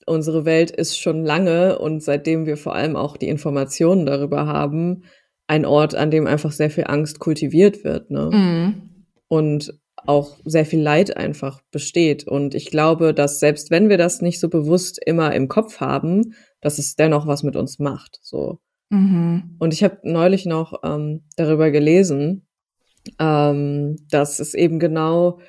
unsere 0.06 0.46
Welt 0.46 0.72
ist 0.72 1.00
schon 1.00 1.24
lange 1.24 1.80
und 1.80 2.04
seitdem 2.04 2.46
wir 2.46 2.58
vor 2.58 2.76
allem 2.76 2.96
auch 2.96 3.18
die 3.18 3.30
Informationen 3.30 4.06
darüber 4.06 4.46
haben, 4.46 5.04
ein 5.48 5.66
Ort, 5.66 5.96
an 5.96 6.12
dem 6.12 6.28
einfach 6.28 6.52
sehr 6.52 6.70
viel 6.70 6.86
Angst 6.88 7.20
kultiviert 7.20 7.84
wird. 7.84 8.12
Ne? 8.12 8.30
Mm. 8.30 9.06
Und 9.28 9.81
auch 10.06 10.38
sehr 10.46 10.66
viel 10.66 10.82
Leid 10.82 11.18
einfach 11.18 11.62
besteht. 11.72 12.28
Und 12.28 12.56
ich 12.56 12.72
glaube, 12.72 13.14
dass 13.14 13.40
selbst 13.40 13.72
wenn 13.72 13.90
wir 13.90 13.98
das 13.98 14.22
nicht 14.22 14.40
so 14.40 14.50
bewusst 14.50 15.00
immer 15.06 15.34
im 15.34 15.48
Kopf 15.48 15.80
haben, 15.80 16.34
dass 16.62 16.80
es 16.80 16.96
dennoch 16.96 17.28
was 17.28 17.44
mit 17.44 17.56
uns 17.56 17.80
macht. 17.80 18.20
So. 18.22 18.60
Mhm. 18.90 19.56
Und 19.60 19.74
ich 19.74 19.84
habe 19.84 20.00
neulich 20.04 20.46
noch 20.46 20.82
ähm, 20.84 21.24
darüber 21.36 21.72
gelesen, 21.72 22.46
ähm, 23.20 23.98
dass 24.10 24.40
es 24.40 24.54
eben 24.54 24.80
genau 24.80 25.40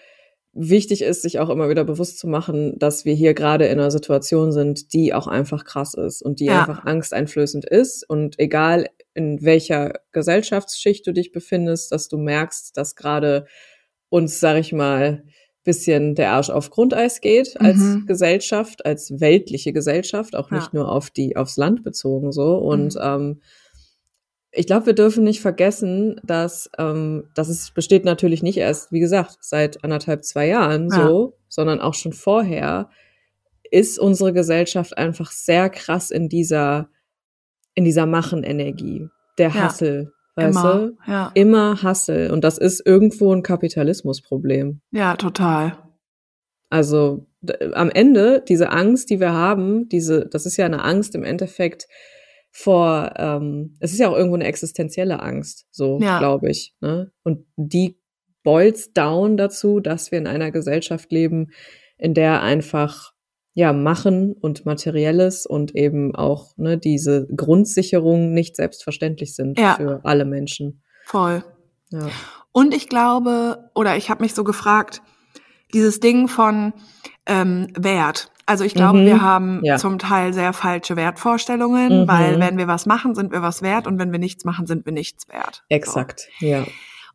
wichtig 0.54 1.02
ist, 1.02 1.22
sich 1.22 1.38
auch 1.38 1.48
immer 1.48 1.70
wieder 1.70 1.84
bewusst 1.84 2.18
zu 2.18 2.28
machen, 2.28 2.78
dass 2.78 3.04
wir 3.04 3.14
hier 3.14 3.32
gerade 3.32 3.66
in 3.66 3.80
einer 3.80 3.90
Situation 3.90 4.52
sind, 4.52 4.92
die 4.92 5.14
auch 5.14 5.26
einfach 5.26 5.64
krass 5.64 5.94
ist 5.94 6.22
und 6.22 6.40
die 6.40 6.46
ja. 6.46 6.60
einfach 6.60 6.84
angsteinflößend 6.84 7.64
ist. 7.64 8.08
Und 8.08 8.38
egal 8.38 8.88
in 9.14 9.42
welcher 9.42 9.94
Gesellschaftsschicht 10.12 11.06
du 11.06 11.12
dich 11.12 11.32
befindest, 11.32 11.92
dass 11.92 12.08
du 12.08 12.18
merkst, 12.18 12.76
dass 12.76 12.96
gerade 12.96 13.46
uns, 14.12 14.40
sag 14.40 14.58
ich 14.58 14.72
mal, 14.72 15.24
bisschen 15.64 16.14
der 16.14 16.32
Arsch 16.32 16.50
auf 16.50 16.70
Grundeis 16.70 17.20
geht 17.20 17.60
als 17.60 17.78
mhm. 17.78 18.06
Gesellschaft, 18.06 18.84
als 18.84 19.20
weltliche 19.20 19.72
Gesellschaft, 19.72 20.34
auch 20.34 20.50
nicht 20.50 20.72
ja. 20.72 20.80
nur 20.80 20.90
auf 20.90 21.10
die, 21.10 21.36
aufs 21.36 21.56
Land 21.56 21.82
bezogen 21.84 22.32
so. 22.32 22.56
Und 22.56 22.96
mhm. 22.96 23.00
ähm, 23.02 23.40
ich 24.50 24.66
glaube, 24.66 24.86
wir 24.86 24.94
dürfen 24.94 25.24
nicht 25.24 25.40
vergessen, 25.40 26.20
dass 26.24 26.68
ähm, 26.78 27.28
das 27.34 27.48
ist, 27.48 27.74
besteht 27.74 28.04
natürlich 28.04 28.42
nicht 28.42 28.58
erst, 28.58 28.92
wie 28.92 29.00
gesagt, 29.00 29.38
seit 29.40 29.82
anderthalb, 29.84 30.24
zwei 30.24 30.48
Jahren 30.48 30.88
ja. 30.90 31.06
so, 31.06 31.38
sondern 31.48 31.80
auch 31.80 31.94
schon 31.94 32.12
vorher 32.12 32.90
ist 33.70 33.98
unsere 33.98 34.34
Gesellschaft 34.34 34.98
einfach 34.98 35.30
sehr 35.30 35.70
krass 35.70 36.10
in 36.10 36.28
dieser, 36.28 36.90
in 37.74 37.84
dieser 37.84 38.04
Machen-Energie, 38.04 39.08
der 39.38 39.54
Hassel, 39.54 40.12
Weißt 40.34 40.58
immer, 40.58 40.74
du? 40.74 40.96
Ja. 41.06 41.30
Immer 41.34 41.82
Hassel. 41.82 42.30
Und 42.30 42.42
das 42.42 42.58
ist 42.58 42.84
irgendwo 42.84 43.34
ein 43.34 43.42
Kapitalismusproblem. 43.42 44.80
Ja, 44.90 45.16
total. 45.16 45.76
Also 46.70 47.26
am 47.74 47.90
Ende, 47.90 48.42
diese 48.46 48.70
Angst, 48.70 49.10
die 49.10 49.20
wir 49.20 49.32
haben, 49.32 49.88
diese, 49.88 50.26
das 50.26 50.46
ist 50.46 50.56
ja 50.56 50.64
eine 50.64 50.84
Angst 50.84 51.14
im 51.14 51.24
Endeffekt 51.24 51.86
vor, 52.50 53.12
ähm, 53.16 53.76
es 53.80 53.92
ist 53.92 53.98
ja 53.98 54.08
auch 54.08 54.16
irgendwo 54.16 54.36
eine 54.36 54.46
existenzielle 54.46 55.20
Angst, 55.20 55.66
so 55.70 55.98
ja. 56.00 56.18
glaube 56.18 56.50
ich. 56.50 56.74
Ne? 56.80 57.10
Und 57.24 57.46
die 57.56 57.98
boils 58.42 58.92
down 58.92 59.36
dazu, 59.36 59.80
dass 59.80 60.12
wir 60.12 60.18
in 60.18 60.26
einer 60.26 60.50
Gesellschaft 60.50 61.12
leben, 61.12 61.50
in 61.98 62.14
der 62.14 62.42
einfach 62.42 63.11
ja, 63.54 63.72
Machen 63.72 64.32
und 64.32 64.64
Materielles 64.64 65.46
und 65.46 65.74
eben 65.74 66.14
auch 66.14 66.56
ne, 66.56 66.78
diese 66.78 67.26
Grundsicherung 67.34 68.32
nicht 68.32 68.56
selbstverständlich 68.56 69.34
sind 69.34 69.58
ja. 69.58 69.74
für 69.74 70.00
alle 70.04 70.24
Menschen. 70.24 70.82
Voll. 71.04 71.44
Ja. 71.90 72.08
Und 72.52 72.74
ich 72.74 72.88
glaube, 72.88 73.70
oder 73.74 73.96
ich 73.96 74.10
habe 74.10 74.22
mich 74.22 74.34
so 74.34 74.44
gefragt, 74.44 75.02
dieses 75.74 76.00
Ding 76.00 76.28
von 76.28 76.72
ähm, 77.26 77.68
Wert. 77.76 78.30
Also 78.46 78.64
ich 78.64 78.74
glaube, 78.74 78.98
mhm. 79.00 79.06
wir 79.06 79.22
haben 79.22 79.60
ja. 79.62 79.76
zum 79.76 79.98
Teil 79.98 80.32
sehr 80.32 80.52
falsche 80.52 80.96
Wertvorstellungen, 80.96 82.02
mhm. 82.02 82.08
weil 82.08 82.40
wenn 82.40 82.58
wir 82.58 82.68
was 82.68 82.86
machen, 82.86 83.14
sind 83.14 83.32
wir 83.32 83.42
was 83.42 83.62
wert 83.62 83.86
und 83.86 83.98
wenn 83.98 84.12
wir 84.12 84.18
nichts 84.18 84.44
machen, 84.44 84.66
sind 84.66 84.84
wir 84.84 84.92
nichts 84.92 85.28
wert. 85.28 85.62
Exakt, 85.68 86.28
so. 86.40 86.46
ja. 86.46 86.64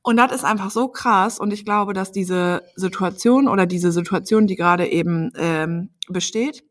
Und 0.08 0.16
das 0.16 0.32
ist 0.32 0.46
einfach 0.46 0.72
so 0.72 0.88
krass. 0.88 1.38
Und 1.38 1.52
ich 1.52 1.66
glaube, 1.66 1.92
dass 1.92 2.14
diese 2.14 2.64
Situation 2.78 3.50
oder 3.50 3.66
diese 3.66 3.92
Situation, 3.92 4.48
die 4.48 4.56
gerade 4.56 4.90
eben 4.90 5.34
ähm, 5.36 5.90
besteht, 6.08 6.64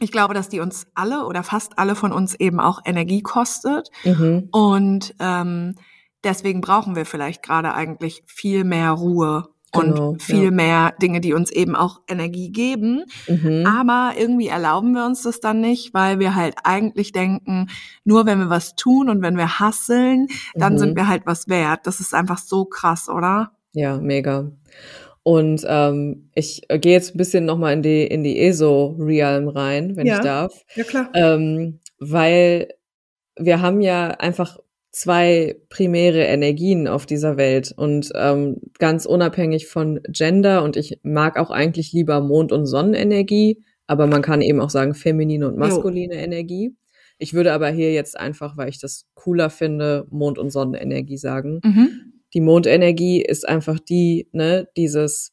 ich 0.00 0.10
glaube, 0.10 0.32
dass 0.32 0.48
die 0.48 0.60
uns 0.60 0.86
alle 0.94 1.26
oder 1.26 1.42
fast 1.42 1.78
alle 1.78 1.94
von 1.94 2.10
uns 2.10 2.34
eben 2.34 2.60
auch 2.60 2.80
Energie 2.86 3.20
kostet. 3.20 3.90
Mhm. 4.04 4.48
Und 4.50 5.14
ähm, 5.18 5.74
deswegen 6.24 6.62
brauchen 6.62 6.96
wir 6.96 7.04
vielleicht 7.04 7.42
gerade 7.42 7.74
eigentlich 7.74 8.22
viel 8.24 8.64
mehr 8.64 8.92
Ruhe 8.92 9.53
genau, 9.74 10.10
und 10.10 10.22
viel 10.22 10.44
ja. 10.44 10.50
mehr 10.50 10.94
Dinge, 11.00 11.20
die 11.20 11.34
uns 11.34 11.50
eben 11.50 11.76
auch 11.76 12.00
Energie 12.08 12.50
geben. 12.50 13.04
Mhm. 13.28 13.66
Aber 13.66 14.12
irgendwie 14.18 14.48
erlauben 14.48 14.92
wir 14.92 15.04
uns 15.04 15.22
das 15.22 15.40
dann 15.40 15.60
nicht, 15.60 15.94
weil 15.94 16.18
wir 16.18 16.34
halt 16.34 16.54
eigentlich 16.64 17.12
denken, 17.12 17.68
nur 18.04 18.26
wenn 18.26 18.38
wir 18.38 18.50
was 18.50 18.74
tun 18.74 19.08
und 19.08 19.22
wenn 19.22 19.36
wir 19.36 19.58
hasseln, 19.58 20.28
dann 20.54 20.74
mhm. 20.74 20.78
sind 20.78 20.96
wir 20.96 21.08
halt 21.08 21.22
was 21.26 21.48
wert. 21.48 21.80
Das 21.84 22.00
ist 22.00 22.14
einfach 22.14 22.38
so 22.38 22.64
krass, 22.64 23.08
oder? 23.08 23.52
Ja, 23.72 23.98
mega. 23.98 24.50
Und 25.22 25.64
ähm, 25.66 26.28
ich 26.34 26.62
gehe 26.68 26.92
jetzt 26.92 27.14
ein 27.14 27.18
bisschen 27.18 27.46
nochmal 27.46 27.72
in 27.72 27.82
die, 27.82 28.06
in 28.06 28.22
die 28.22 28.38
ESO-Realm 28.40 29.48
rein, 29.48 29.96
wenn 29.96 30.06
ja. 30.06 30.16
ich 30.16 30.20
darf. 30.20 30.64
Ja, 30.74 30.84
klar. 30.84 31.08
Ähm, 31.14 31.80
weil 31.98 32.68
wir 33.36 33.60
haben 33.62 33.80
ja 33.80 34.08
einfach 34.08 34.58
zwei 34.94 35.56
primäre 35.70 36.22
Energien 36.22 36.86
auf 36.86 37.04
dieser 37.04 37.36
Welt 37.36 37.74
und 37.76 38.12
ähm, 38.14 38.60
ganz 38.78 39.06
unabhängig 39.06 39.66
von 39.66 40.00
Gender 40.08 40.62
und 40.62 40.76
ich 40.76 41.00
mag 41.02 41.36
auch 41.36 41.50
eigentlich 41.50 41.92
lieber 41.92 42.20
Mond- 42.20 42.52
und 42.52 42.66
Sonnenenergie, 42.66 43.64
aber 43.88 44.06
man 44.06 44.22
kann 44.22 44.40
eben 44.40 44.60
auch 44.60 44.70
sagen 44.70 44.94
feminine 44.94 45.48
und 45.48 45.58
maskuline 45.58 46.14
jo. 46.14 46.20
Energie. 46.20 46.76
Ich 47.18 47.34
würde 47.34 47.52
aber 47.52 47.70
hier 47.70 47.92
jetzt 47.92 48.16
einfach, 48.16 48.56
weil 48.56 48.68
ich 48.68 48.78
das 48.78 49.06
cooler 49.14 49.50
finde, 49.50 50.06
Mond- 50.10 50.38
und 50.38 50.50
Sonnenenergie 50.50 51.18
sagen. 51.18 51.60
Mhm. 51.64 52.12
Die 52.32 52.40
Mondenergie 52.40 53.20
ist 53.20 53.48
einfach 53.48 53.80
die, 53.80 54.28
ne, 54.32 54.68
dieses 54.76 55.32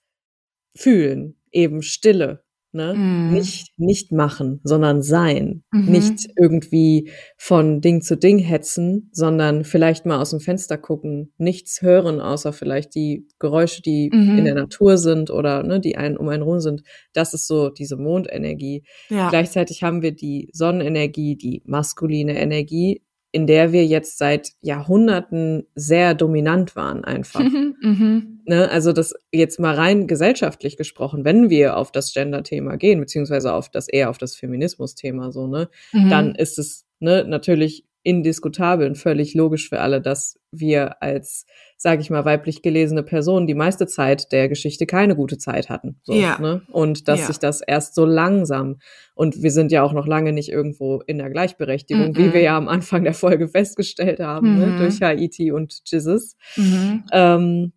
Fühlen, 0.76 1.36
eben 1.52 1.84
Stille, 1.84 2.44
Ne? 2.74 2.94
Mhm. 2.94 3.32
Nicht, 3.34 3.78
nicht 3.78 4.12
machen, 4.14 4.62
sondern 4.64 5.02
sein. 5.02 5.64
Mhm. 5.72 5.92
Nicht 5.92 6.28
irgendwie 6.38 7.12
von 7.38 7.82
Ding 7.82 8.02
zu 8.02 8.16
Ding 8.16 8.40
hetzen, 8.40 9.10
sondern 9.12 9.66
vielleicht 9.66 10.06
mal 10.06 10.22
aus 10.22 10.30
dem 10.30 10.40
Fenster 10.40 10.78
gucken, 10.78 11.34
nichts 11.38 11.82
hören, 11.82 12.22
außer 12.22 12.54
vielleicht 12.54 12.96
die 12.96 13.28
Geräusche, 13.40 13.82
die 13.82 14.10
mhm. 14.14 14.38
in 14.38 14.46
der 14.46 14.56
Natur 14.56 14.98
sind 14.98 15.32
oder 15.32 15.64
ne, 15.64 15.82
die 15.82 15.98
einen 15.98 16.16
um 16.16 16.30
einen 16.30 16.44
rum 16.44 16.62
sind. 16.62 16.84
Das 17.14 17.34
ist 17.34 17.46
so 17.46 17.70
diese 17.70 17.98
Mondenergie. 17.98 18.84
Ja. 19.10 19.30
Gleichzeitig 19.30 19.84
haben 19.84 20.02
wir 20.02 20.14
die 20.14 20.50
Sonnenenergie, 20.54 21.36
die 21.36 21.62
maskuline 21.66 22.40
Energie, 22.40 23.02
in 23.32 23.48
der 23.48 23.72
wir 23.72 23.86
jetzt 23.86 24.18
seit 24.18 24.52
Jahrhunderten 24.62 25.66
sehr 25.74 26.14
dominant 26.14 26.76
waren 26.76 27.04
einfach. 27.06 27.40
Mhm, 27.40 27.76
mhm, 27.82 28.42
ne? 28.46 28.70
Also 28.70 28.92
das 28.92 29.14
jetzt 29.32 29.60
mal 29.60 29.74
rein 29.74 30.08
gesellschaftlich 30.08 30.76
gesprochen, 30.76 31.24
wenn 31.24 31.50
wir 31.50 31.78
auf 31.78 31.92
das 31.92 32.14
Gender-Thema 32.14 32.76
gehen, 32.76 33.00
beziehungsweise 33.00 33.54
auf 33.54 33.70
das 33.70 33.88
eher 33.88 34.10
auf 34.10 34.18
das 34.18 34.36
Feminismus-Thema 34.36 35.32
so, 35.32 35.48
ne, 35.48 35.70
mhm. 35.94 36.10
dann 36.10 36.36
ist 36.36 36.60
es 36.60 36.86
ne, 37.00 37.24
natürlich 37.26 37.86
indiskutabel 38.04 38.88
und 38.88 38.98
völlig 38.98 39.34
logisch 39.34 39.70
für 39.70 39.80
alle, 39.80 40.02
dass 40.02 40.40
wir 40.52 41.02
als, 41.02 41.46
sage 41.78 42.02
ich 42.02 42.10
mal, 42.10 42.26
weiblich 42.26 42.62
gelesene 42.62 43.04
Personen 43.04 43.48
die 43.48 43.54
meiste 43.54 43.86
Zeit 43.88 44.32
der 44.32 44.50
Geschichte 44.50 44.86
keine 44.86 45.16
gute 45.16 45.38
Zeit 45.38 45.70
hatten. 45.70 46.00
So, 46.04 46.14
ja. 46.14 46.40
ne? 46.40 46.64
Und 46.72 47.08
dass 47.08 47.22
ja. 47.22 47.26
sich 47.28 47.38
das 47.38 47.62
erst 47.62 47.96
so 47.96 48.06
langsam, 48.06 48.80
und 49.14 49.44
wir 49.44 49.52
sind 49.52 49.72
ja 49.72 49.84
auch 49.84 49.94
noch 49.94 50.08
lange 50.08 50.34
nicht 50.34 50.50
irgendwo 50.50 51.02
in 51.06 51.20
der 51.20 51.30
Gleichberechtigung, 51.30 52.14
-mm. 52.14 52.18
wie 52.18 52.34
wir 52.34 52.42
ja 52.42 52.58
am 52.58 52.68
Anfang 52.68 53.04
der 53.04 53.14
Folge 53.14 53.48
festgestellt 53.48 54.20
haben, 54.20 54.48
-hmm. 54.48 54.60
ne? 54.60 54.66
Mhm. 54.68 54.78
durch 54.80 55.02
Haiti 55.02 55.52
und 55.52 55.82
Jesus. 55.86 56.36
-hmm. 56.56 57.02
Ähm, 57.12 57.74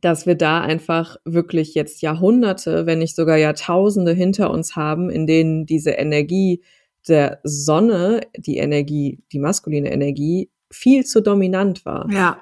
dass 0.00 0.26
wir 0.26 0.34
da 0.34 0.60
einfach 0.60 1.16
wirklich 1.24 1.74
jetzt 1.74 2.00
Jahrhunderte, 2.00 2.86
wenn 2.86 3.00
nicht 3.00 3.14
sogar 3.14 3.36
Jahrtausende 3.36 4.12
hinter 4.12 4.50
uns 4.50 4.76
haben, 4.76 5.10
in 5.10 5.26
denen 5.26 5.66
diese 5.66 5.90
Energie 5.90 6.62
der 7.08 7.40
Sonne, 7.44 8.20
die 8.36 8.58
Energie, 8.58 9.22
die 9.32 9.38
maskuline 9.38 9.92
Energie, 9.92 10.50
viel 10.70 11.04
zu 11.04 11.20
dominant 11.20 11.84
war. 11.84 12.08
Ja. 12.10 12.38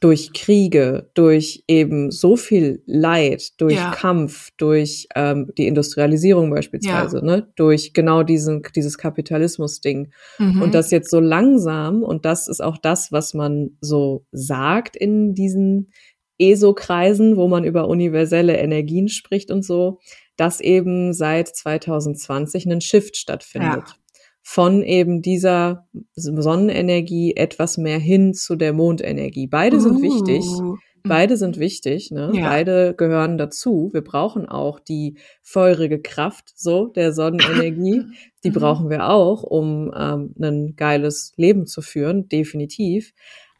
Durch 0.00 0.34
Kriege, 0.34 1.10
durch 1.14 1.64
eben 1.68 2.10
so 2.10 2.36
viel 2.36 2.82
Leid, 2.84 3.58
durch 3.60 3.76
ja. 3.76 3.92
Kampf, 3.92 4.50
durch 4.58 5.08
ähm, 5.14 5.50
die 5.56 5.66
Industrialisierung 5.66 6.50
beispielsweise, 6.50 7.18
ja. 7.18 7.24
ne? 7.24 7.52
durch 7.56 7.94
genau 7.94 8.22
diesen, 8.22 8.62
dieses 8.74 8.98
Kapitalismus-Ding. 8.98 10.12
Mhm. 10.38 10.62
Und 10.62 10.74
das 10.74 10.90
jetzt 10.90 11.10
so 11.10 11.18
langsam, 11.18 12.02
und 12.02 12.26
das 12.26 12.46
ist 12.46 12.62
auch 12.62 12.76
das, 12.76 13.10
was 13.10 13.32
man 13.32 13.70
so 13.80 14.26
sagt 14.32 14.96
in 14.96 15.34
diesen 15.34 15.90
ESO-Kreisen, 16.38 17.36
wo 17.36 17.48
man 17.48 17.64
über 17.64 17.88
universelle 17.88 18.56
Energien 18.58 19.08
spricht 19.08 19.50
und 19.50 19.64
so, 19.64 20.00
dass 20.36 20.60
eben 20.60 21.12
seit 21.12 21.48
2020 21.48 22.66
ein 22.66 22.80
Shift 22.80 23.16
stattfindet. 23.16 23.84
Ja. 23.86 23.94
Von 24.42 24.82
eben 24.82 25.22
dieser 25.22 25.88
Sonnenenergie 26.14 27.34
etwas 27.36 27.78
mehr 27.78 27.98
hin 27.98 28.32
zu 28.32 28.54
der 28.54 28.72
Mondenergie. 28.72 29.48
Beide 29.48 29.80
sind 29.80 29.96
uh. 29.96 30.02
wichtig. 30.02 30.44
Beide 31.08 31.36
sind 31.36 31.58
wichtig, 31.58 32.10
ne? 32.10 32.32
Ja. 32.34 32.48
Beide 32.48 32.94
gehören 32.96 33.38
dazu. 33.38 33.90
Wir 33.92 34.02
brauchen 34.02 34.48
auch 34.48 34.80
die 34.80 35.18
feurige 35.42 36.00
Kraft, 36.00 36.52
so 36.56 36.86
der 36.86 37.12
Sonnenenergie. 37.12 38.04
die 38.44 38.50
mhm. 38.50 38.54
brauchen 38.54 38.90
wir 38.90 39.08
auch, 39.08 39.42
um 39.42 39.92
ähm, 39.96 40.34
ein 40.40 40.74
geiles 40.76 41.32
Leben 41.36 41.66
zu 41.66 41.82
führen, 41.82 42.28
definitiv 42.28 43.12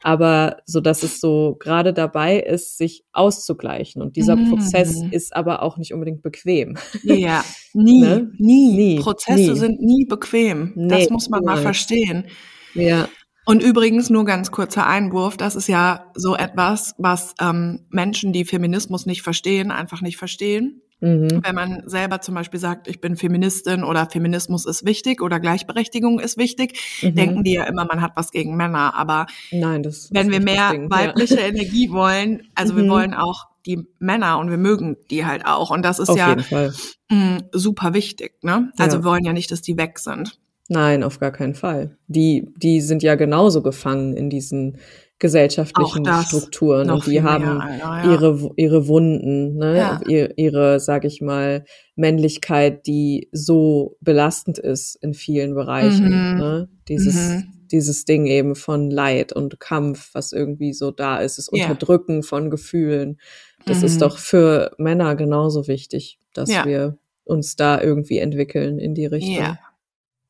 aber 0.07 0.59
so 0.66 0.81
dass 0.81 1.03
es 1.03 1.21
so 1.21 1.57
gerade 1.59 1.92
dabei 1.92 2.38
ist, 2.38 2.79
sich 2.79 3.03
auszugleichen. 3.12 4.01
Und 4.01 4.14
dieser 4.14 4.37
mm. 4.37 4.51
Prozess 4.51 5.03
ist 5.11 5.35
aber 5.35 5.62
auch 5.62 5.79
nicht 5.79 5.92
unbedingt 5.92 6.23
bequem. 6.23 6.79
Ja, 7.03 7.45
nie, 7.75 8.03
ne? 8.03 8.31
nie, 8.38 8.73
nie. 8.73 9.01
Prozesse 9.01 9.51
nie. 9.51 9.59
sind 9.59 9.83
nie 9.83 10.05
bequem. 10.05 10.75
Nee, 10.77 11.01
das 11.01 11.11
muss 11.11 11.29
man 11.29 11.42
mal 11.42 11.57
verstehen. 11.57 12.29
Ja. 12.75 13.09
Und 13.47 13.64
übrigens 13.64 14.09
nur 14.09 14.25
ganz 14.25 14.53
kurzer 14.53 14.87
Einwurf, 14.87 15.37
das 15.37 15.57
ist 15.57 15.66
ja 15.66 16.12
so 16.14 16.37
etwas, 16.37 16.95
was 16.99 17.35
ähm, 17.40 17.87
Menschen, 17.90 18.33
die 18.33 18.45
Feminismus 18.45 19.07
nicht 19.07 19.23
verstehen, 19.23 19.73
einfach 19.73 20.03
nicht 20.03 20.19
verstehen. 20.19 20.83
Mhm. 21.00 21.42
Wenn 21.44 21.54
man 21.54 21.82
selber 21.87 22.20
zum 22.20 22.35
Beispiel 22.35 22.59
sagt, 22.59 22.88
ich 22.88 23.00
bin 23.00 23.16
Feministin 23.16 23.85
oder 23.85 24.09
Feminismus 24.09 24.64
ist 24.64 24.87
wichtig 24.87 25.20
oder 25.20 25.40
Gleichberechtigung 25.40 26.20
ist 26.20 26.38
wichtig, 26.38 26.78
mhm. 27.02 27.14
denken 27.14 27.44
die 27.44 27.52
ja 27.54 27.64
immer, 27.64 27.85
man 27.85 28.00
hat 28.00 28.12
was 28.14 28.30
gegen 28.30 28.56
Männer. 28.56 28.94
Aber 28.94 29.26
Nein, 29.50 29.82
das 29.82 30.09
wenn 30.12 30.30
wir 30.30 30.40
mehr 30.40 30.70
Ding, 30.70 30.90
weibliche 30.90 31.40
ja. 31.40 31.46
Energie 31.48 31.90
wollen, 31.90 32.48
also 32.54 32.72
mhm. 32.72 32.76
wir 32.78 32.88
wollen 32.88 33.14
auch 33.14 33.46
die 33.66 33.87
Männer 33.98 34.38
und 34.38 34.48
wir 34.48 34.59
mögen 34.59 34.96
die 35.11 35.26
halt 35.26 35.44
auch. 35.44 35.70
Und 35.70 35.85
das 35.85 35.98
ist 35.98 36.09
auf 36.09 36.16
ja 36.16 36.37
mh, 36.37 36.72
mm, 37.11 37.38
super 37.52 37.94
wichtig. 37.94 38.42
Ne? 38.42 38.72
Also 38.78 38.98
ja. 38.98 39.02
wir 39.02 39.11
wollen 39.11 39.24
ja 39.24 39.32
nicht, 39.32 39.50
dass 39.50 39.61
die 39.61 39.76
weg 39.76 39.98
sind. 39.98 40.38
Nein, 40.68 41.02
auf 41.02 41.20
gar 41.20 41.30
keinen 41.30 41.54
Fall. 41.54 41.96
Die, 42.09 42.48
die 42.56 42.80
sind 42.80 43.02
ja 43.02 43.14
genauso 43.14 43.62
gefangen 43.62 44.14
in 44.14 44.30
diesen 44.30 44.78
gesellschaftlichen 45.18 46.05
Strukturen 46.24 46.90
und 46.90 47.07
die 47.07 47.22
haben 47.22 47.59
mehr, 47.59 47.79
ja. 47.79 48.12
ihre 48.12 48.50
ihre 48.57 48.87
Wunden, 48.87 49.57
ne? 49.57 49.76
Ja. 49.76 50.00
ihre, 50.07 50.33
ihre 50.37 50.81
sag 50.81 51.05
ich 51.05 51.22
mal 51.22 51.64
Männlichkeit, 51.94 52.87
die 52.87 53.29
so 53.33 53.96
belastend 54.00 54.59
ist 54.59 54.96
in 55.02 55.14
vielen 55.14 55.55
Bereichen, 55.55 56.07
mhm. 56.07 56.38
ne? 56.38 56.68
Dieses 56.88 57.14
mhm. 57.14 57.44
dieses 57.70 58.05
Ding 58.05 58.26
eben 58.26 58.55
von 58.55 58.90
Leid 58.90 59.33
und 59.33 59.59
Kampf, 59.59 60.11
was 60.12 60.33
irgendwie 60.33 60.74
so 60.74 60.90
da 60.90 61.18
ist, 61.18 61.38
das 61.38 61.48
Unterdrücken 61.48 62.16
ja. 62.16 62.22
von 62.22 62.50
Gefühlen. 62.50 63.18
Das 63.64 63.79
mhm. 63.79 63.85
ist 63.87 64.02
doch 64.02 64.18
für 64.18 64.72
Männer 64.76 65.16
genauso 65.16 65.66
wichtig, 65.66 66.18
dass 66.35 66.50
wir 66.50 66.98
uns 67.24 67.57
da 67.57 67.81
irgendwie 67.81 68.18
entwickeln 68.18 68.79
in 68.79 68.94
die 68.94 69.07
Richtung. 69.07 69.35
Ja. 69.35 69.59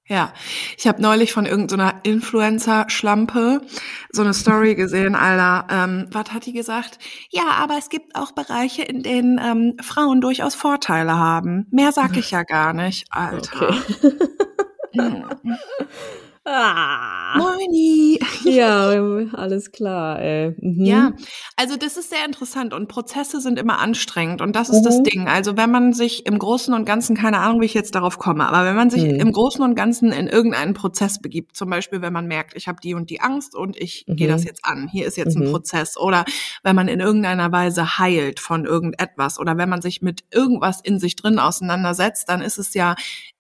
Ja, 0.09 0.33
ich 0.79 0.87
habe 0.87 1.03
neulich 1.03 1.33
von 1.33 1.47
irgendeiner 1.47 2.01
so 2.05 2.11
Influencer-Schlampe 2.11 3.61
so 4.13 4.23
eine 4.23 4.35
Story 4.35 4.77
gesehen, 4.77 5.17
Alter. 5.17 5.67
Ähm, 5.69 6.07
was 6.13 6.33
hat 6.33 6.47
die 6.47 6.53
gesagt? 6.53 6.99
Ja, 7.31 7.51
aber 7.59 7.77
es 7.77 7.89
gibt 7.89 8.15
auch 8.15 8.31
Bereiche, 8.31 8.83
in 8.83 9.03
denen 9.03 9.39
ähm, 9.39 9.77
Frauen 9.83 10.21
durchaus 10.21 10.55
Vorteile 10.55 11.19
haben. 11.19 11.67
Mehr 11.71 11.91
sag 11.91 12.17
ich 12.17 12.31
ja 12.31 12.45
gar 12.45 12.73
nicht, 12.73 13.07
Alter. 13.11 13.71
Okay. 13.71 14.13
Ah. 16.47 17.37
Moini. 17.39 18.21
Ja, 18.45 18.91
alles 19.33 19.73
klar, 19.73 20.21
ey. 20.21 20.55
Mhm. 20.61 20.85
Ja, 20.85 21.13
also 21.57 21.77
das 21.77 21.97
ist 21.97 22.11
sehr 22.11 22.25
interessant 22.25 22.73
und 22.73 22.87
Prozesse 22.87 23.41
sind 23.41 23.59
immer 23.59 23.81
anstrengend 23.81 24.41
und 24.41 24.55
das 24.55 24.69
ist 24.69 24.81
mhm. 24.81 24.85
das 24.85 25.03
Ding. 25.03 25.29
Also 25.29 25.57
wenn 25.57 25.71
man 25.71 25.93
sich 25.93 26.27
im 26.27 26.39
Großen 26.39 26.73
und 26.73 26.85
Ganzen, 26.85 27.17
keine 27.17 27.41
Ahnung, 27.41 27.61
wie 27.61 27.65
ich 27.65 27.75
jetzt 27.75 27.97
darauf 27.97 28.19
komme, 28.19 28.49
aber 28.49 28.65
wenn 28.65 28.77
man 28.77 28.89
sich 28.89 29.03
mhm. 29.03 29.19
im 29.19 29.33
Großen 29.33 29.63
und 29.63 29.75
Ganzen 29.75 30.13
in 30.13 30.29
irgendeinen 30.29 30.75
Prozess 30.75 31.21
begibt, 31.21 31.57
zum 31.57 31.71
Beispiel 31.71 32.03
wenn 32.03 32.13
man 32.13 32.29
merkt, 32.29 32.55
ich 32.57 32.69
habe 32.69 32.79
die 32.81 32.95
und 32.95 33.11
die 33.11 33.21
Angst 33.21 33.57
und 33.57 33.77
ich 33.77 34.05
mhm. 34.07 34.15
gehe 34.15 34.29
das 34.29 34.45
jetzt 34.45 34.65
an, 34.65 34.89
hier 34.89 35.07
ist 35.07 35.17
jetzt 35.17 35.37
ein 35.37 35.47
mhm. 35.47 35.51
Prozess 35.51 35.97
oder 35.97 36.25
wenn 36.63 36.77
man 36.77 36.87
in 36.87 37.01
irgendeiner 37.01 37.51
Weise 37.51 37.99
heilt 37.99 38.39
von 38.39 38.65
irgendetwas 38.65 39.41
oder 39.41 39.59
wenn 39.59 39.69
man 39.69 39.83
sich 39.83 40.03
mit 40.03 40.23
irgendwas 40.31 40.81
in 40.81 41.01
sich 41.01 41.17
drin 41.17 41.41
auseinandersetzt, 41.41 42.29
dann 42.29 42.43
ist 42.43 42.59
es 42.59 42.75
ja 42.75 42.95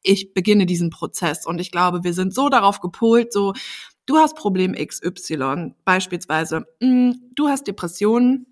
ich 0.06 0.34
beginne 0.34 0.66
diesen 0.66 0.90
Prozess. 0.90 1.46
Und 1.46 1.60
ich 1.60 1.70
glaube, 1.70 2.04
wir 2.04 2.14
sind 2.14 2.34
so 2.34 2.48
darauf 2.48 2.80
gepolt, 2.80 3.32
so, 3.32 3.52
du 4.06 4.16
hast 4.16 4.36
Problem 4.36 4.74
XY, 4.74 5.74
beispielsweise, 5.84 6.64
mh, 6.80 6.88
mm, 6.88 7.14
du 7.34 7.48
hast 7.48 7.66
Depressionen, 7.66 8.46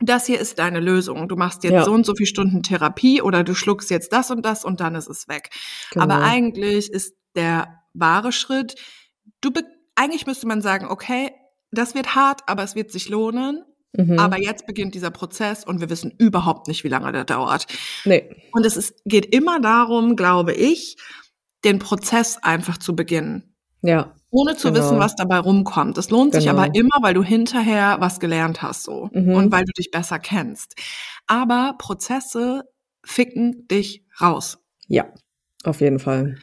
das 0.00 0.26
hier 0.26 0.38
ist 0.38 0.58
deine 0.58 0.80
Lösung. 0.80 1.28
Du 1.28 1.36
machst 1.36 1.64
jetzt 1.64 1.72
ja. 1.72 1.84
so 1.84 1.92
und 1.92 2.06
so 2.06 2.14
viele 2.14 2.28
Stunden 2.28 2.62
Therapie 2.62 3.20
oder 3.20 3.42
du 3.42 3.54
schluckst 3.54 3.90
jetzt 3.90 4.12
das 4.12 4.30
und 4.30 4.44
das 4.44 4.64
und 4.64 4.80
dann 4.80 4.94
ist 4.94 5.08
es 5.08 5.26
weg. 5.26 5.50
Genau. 5.90 6.04
Aber 6.04 6.22
eigentlich 6.22 6.92
ist 6.92 7.14
der 7.34 7.82
wahre 7.94 8.30
Schritt, 8.30 8.76
du 9.40 9.50
eigentlich 9.96 10.26
müsste 10.26 10.46
man 10.46 10.62
sagen, 10.62 10.86
okay, 10.86 11.32
das 11.72 11.94
wird 11.94 12.14
hart, 12.14 12.42
aber 12.46 12.62
es 12.62 12.76
wird 12.76 12.92
sich 12.92 13.08
lohnen. 13.08 13.64
Mhm. 13.96 14.18
Aber 14.18 14.38
jetzt 14.38 14.66
beginnt 14.66 14.94
dieser 14.94 15.10
Prozess 15.10 15.64
und 15.64 15.80
wir 15.80 15.90
wissen 15.90 16.12
überhaupt 16.18 16.68
nicht, 16.68 16.84
wie 16.84 16.88
lange 16.88 17.10
der 17.12 17.24
dauert. 17.24 17.66
Nee. 18.04 18.30
Und 18.52 18.66
es 18.66 18.76
ist, 18.76 19.02
geht 19.04 19.26
immer 19.34 19.60
darum, 19.60 20.16
glaube 20.16 20.52
ich, 20.52 20.96
den 21.64 21.78
Prozess 21.78 22.38
einfach 22.42 22.78
zu 22.78 22.94
beginnen. 22.94 23.54
Ja. 23.82 24.14
Ohne 24.30 24.56
zu 24.56 24.70
genau. 24.72 24.80
wissen, 24.84 24.98
was 24.98 25.16
dabei 25.16 25.38
rumkommt. 25.38 25.96
Es 25.96 26.10
lohnt 26.10 26.32
genau. 26.32 26.40
sich 26.42 26.50
aber 26.50 26.74
immer, 26.74 26.96
weil 27.00 27.14
du 27.14 27.22
hinterher 27.22 27.96
was 28.00 28.20
gelernt 28.20 28.60
hast 28.60 28.82
so 28.82 29.08
mhm. 29.12 29.34
und 29.34 29.52
weil 29.52 29.64
du 29.64 29.72
dich 29.72 29.90
besser 29.90 30.18
kennst. 30.18 30.74
Aber 31.26 31.74
Prozesse 31.78 32.64
ficken 33.04 33.66
dich 33.68 34.04
raus. 34.20 34.58
Ja, 34.86 35.06
auf 35.64 35.80
jeden 35.80 35.98
Fall. 35.98 36.36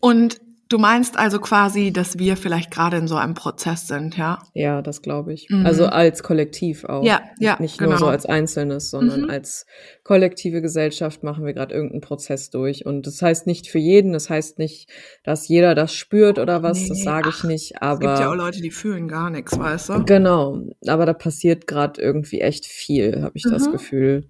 Und 0.00 0.40
Du 0.68 0.76
meinst 0.76 1.18
also 1.18 1.38
quasi, 1.38 1.94
dass 1.94 2.18
wir 2.18 2.36
vielleicht 2.36 2.70
gerade 2.70 2.98
in 2.98 3.08
so 3.08 3.16
einem 3.16 3.32
Prozess 3.32 3.86
sind, 3.86 4.18
ja? 4.18 4.38
Ja, 4.52 4.82
das 4.82 5.00
glaube 5.00 5.32
ich. 5.32 5.48
Mhm. 5.48 5.64
Also 5.64 5.86
als 5.86 6.22
Kollektiv 6.22 6.84
auch. 6.84 7.02
Ja, 7.02 7.22
ja. 7.38 7.56
Nicht 7.58 7.78
genau. 7.78 7.92
nur 7.92 7.98
so 7.98 8.06
als 8.06 8.26
Einzelnes, 8.26 8.90
sondern 8.90 9.22
mhm. 9.22 9.30
als 9.30 9.64
kollektive 10.04 10.60
Gesellschaft 10.60 11.22
machen 11.22 11.46
wir 11.46 11.54
gerade 11.54 11.74
irgendeinen 11.74 12.02
Prozess 12.02 12.50
durch. 12.50 12.84
Und 12.84 13.06
das 13.06 13.22
heißt 13.22 13.46
nicht 13.46 13.68
für 13.68 13.78
jeden, 13.78 14.12
das 14.12 14.28
heißt 14.28 14.58
nicht, 14.58 14.90
dass 15.24 15.48
jeder 15.48 15.74
das 15.74 15.94
spürt 15.94 16.38
oder 16.38 16.62
was, 16.62 16.80
nee, 16.80 16.88
das 16.90 17.02
sage 17.02 17.30
ich 17.30 17.44
nicht. 17.44 17.80
Aber 17.80 17.94
es 17.94 18.00
gibt 18.00 18.20
ja 18.20 18.30
auch 18.30 18.36
Leute, 18.36 18.60
die 18.60 18.70
fühlen 18.70 19.08
gar 19.08 19.30
nichts, 19.30 19.58
weißt 19.58 19.88
du? 19.88 20.04
Genau. 20.04 20.66
Aber 20.86 21.06
da 21.06 21.14
passiert 21.14 21.66
gerade 21.66 21.98
irgendwie 21.98 22.42
echt 22.42 22.66
viel, 22.66 23.22
habe 23.22 23.38
ich 23.38 23.46
mhm. 23.46 23.52
das 23.52 23.72
Gefühl. 23.72 24.28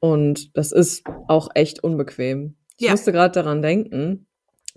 Und 0.00 0.56
das 0.56 0.72
ist 0.72 1.04
auch 1.26 1.50
echt 1.54 1.84
unbequem. 1.84 2.56
Ich 2.78 2.86
ja. 2.86 2.92
musste 2.92 3.12
gerade 3.12 3.32
daran 3.32 3.60
denken 3.60 4.27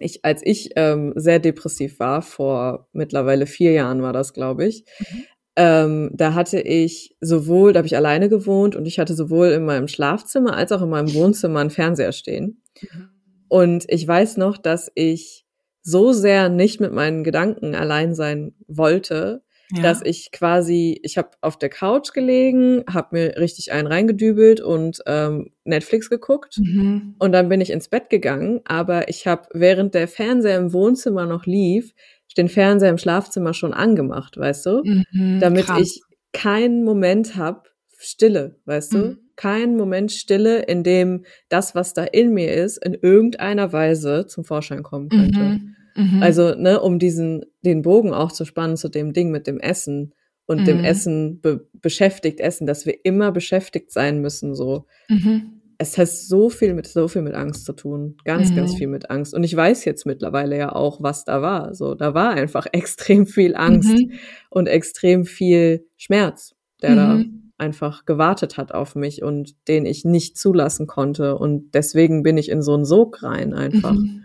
ich, 0.02 0.26
als 0.26 0.42
ich 0.44 0.72
ähm, 0.76 1.14
sehr 1.16 1.40
depressiv 1.40 2.00
war, 2.00 2.22
vor 2.22 2.88
mittlerweile 2.94 3.46
vier 3.46 3.72
Jahren 3.72 4.02
war 4.02 4.14
das, 4.14 4.34
glaube 4.34 4.66
ich, 4.66 4.86
mhm. 5.00 5.24
ähm, 5.56 6.12
da 6.14 6.34
hatte 6.34 6.60
ich 6.60 7.16
sowohl, 7.22 7.74
da 7.74 7.80
habe 7.80 7.88
ich 7.88 7.96
alleine 7.96 8.30
gewohnt 8.30 8.76
und 8.76 8.86
ich 8.86 9.00
hatte 9.00 9.14
sowohl 9.14 9.50
in 9.50 9.66
meinem 9.66 9.88
Schlafzimmer 9.88 10.56
als 10.56 10.72
auch 10.72 10.82
in 10.82 10.90
meinem 10.90 11.14
Wohnzimmer 11.14 11.60
einen 11.60 11.70
Fernseher 11.70 12.12
stehen. 12.12 12.62
Mhm. 12.82 13.10
Und 13.48 13.86
ich 13.90 14.08
weiß 14.08 14.38
noch, 14.38 14.58
dass 14.58 14.92
ich 14.96 15.46
so 15.84 16.14
sehr 16.14 16.50
nicht 16.50 16.80
mit 16.80 16.94
meinen 16.94 17.23
Gedanken 17.23 17.75
allein 17.75 18.13
sein 18.15 18.54
wollte, 18.67 19.44
ja. 19.74 19.82
dass 19.82 20.02
ich 20.04 20.32
quasi, 20.32 21.00
ich 21.04 21.17
habe 21.17 21.30
auf 21.42 21.58
der 21.58 21.69
Couch 21.69 22.13
gelegen, 22.13 22.84
habe 22.92 23.10
mir 23.12 23.38
richtig 23.38 23.72
einen 23.72 23.88
reingedübelt 23.88 24.62
und 24.62 25.02
ähm, 25.06 25.52
Netflix 25.63 26.10
geguckt 26.10 26.58
mhm. 26.58 27.15
und 27.19 27.32
dann 27.32 27.50
bin 27.50 27.62
ich 27.62 27.69
ins 27.69 27.88
Bett 27.88 28.10
gegangen, 28.10 28.62
aber 28.65 29.10
ich 29.10 29.28
habe 29.28 29.48
während 29.54 29.94
der 29.94 30.08
Fernseher 30.08 30.58
im 30.58 30.74
Wohnzimmer 30.74 31.26
noch 31.26 31.46
lief, 31.46 31.94
den 32.38 32.48
Fernseher 32.48 32.90
im 32.90 32.98
Schlafzimmer 32.98 33.54
schon 33.54 33.74
angemacht, 33.74 34.38
weißt 34.38 34.65
du, 34.65 34.82
mhm, 34.84 35.40
damit 35.40 35.65
krass. 35.65 35.82
ich 35.82 36.02
keinen 36.34 36.84
Moment 36.84 37.36
hab 37.36 37.67
Stille, 37.98 38.56
weißt 38.65 38.94
du, 38.94 38.98
mhm. 38.98 39.17
keinen 39.36 39.78
Moment 39.78 40.12
Stille, 40.12 40.63
in 40.63 40.84
dem 40.84 41.26
das, 41.50 41.76
was 41.76 41.94
da 41.94 42.04
in 42.04 42.34
mir 42.34 42.54
ist, 42.54 42.78
in 42.78 42.94
irgendeiner 42.94 43.74
Weise 43.74 44.26
zum 44.28 44.44
Vorschein 44.44 44.82
kommen 44.82 45.10
könnte. 45.10 45.40
Mhm. 45.40 45.76
Mhm. 45.96 46.21
Also, 46.21 46.56
ne, 46.56 46.81
um 46.81 47.00
diesen, 47.00 47.46
den 47.62 47.81
Bogen 47.81 48.13
auch 48.13 48.31
zu 48.31 48.46
spannen 48.46 48.77
zu 48.77 48.89
dem 48.89 49.13
Ding 49.13 49.31
mit 49.31 49.48
dem 49.48 49.60
Essen 49.60 50.13
und 50.46 50.62
mhm. 50.62 50.65
dem 50.65 50.83
Essen 50.83 51.42
be 51.42 51.67
beschäftigt 51.73 52.39
Essen, 52.39 52.67
dass 52.67 52.85
wir 52.85 53.06
immer 53.06 53.31
beschäftigt 53.31 53.92
sein 53.92 54.21
müssen, 54.21 54.56
so. 54.56 54.85
Mhm. 55.10 55.62
Es 55.77 55.98
hat 55.98 56.10
so 56.10 56.52
viel 56.52 56.75
mit, 56.75 56.85
so 56.85 57.08
viel 57.08 57.23
mit 57.23 57.33
Angst 57.33 57.65
zu 57.65 57.73
tun. 57.73 58.15
Ganz, 58.23 58.52
mhm. 58.52 58.56
ganz 58.56 58.75
viel 58.75 58.87
mit 58.87 59.10
Angst. 59.10 59.33
Und 59.33 59.44
ich 59.44 59.56
weiß 59.56 59.83
jetzt 59.85 60.06
mittlerweile 60.06 60.56
ja 60.56 60.75
auch, 60.75 61.02
was 61.02 61.25
da 61.25 61.42
war. 61.42 61.73
So, 61.73 61.96
da 61.96 62.13
war 62.13 62.29
einfach 62.31 62.67
extrem 62.71 63.25
viel 63.25 63.56
Angst 63.56 63.89
mhm. 63.89 64.12
und 64.52 64.67
extrem 64.67 65.25
viel 65.25 65.87
Schmerz, 65.98 66.54
der 66.83 66.96
da 66.96 67.13
mhm. 67.15 67.54
einfach 67.58 68.06
gewartet 68.06 68.58
hat 68.58 68.73
auf 68.73 68.94
mich 68.94 69.23
und 69.23 69.56
den 69.67 69.87
ich 69.87 70.06
nicht 70.06 70.37
zulassen 70.37 70.85
konnte. 70.85 71.35
Und 71.35 71.71
deswegen 71.73 72.21
bin 72.21 72.37
ich 72.37 72.50
in 72.50 72.62
so 72.62 72.75
einen 72.75 72.85
Sog 72.85 73.23
rein 73.23 73.56
einfach. 73.56 73.94
Mhm. 73.94 74.21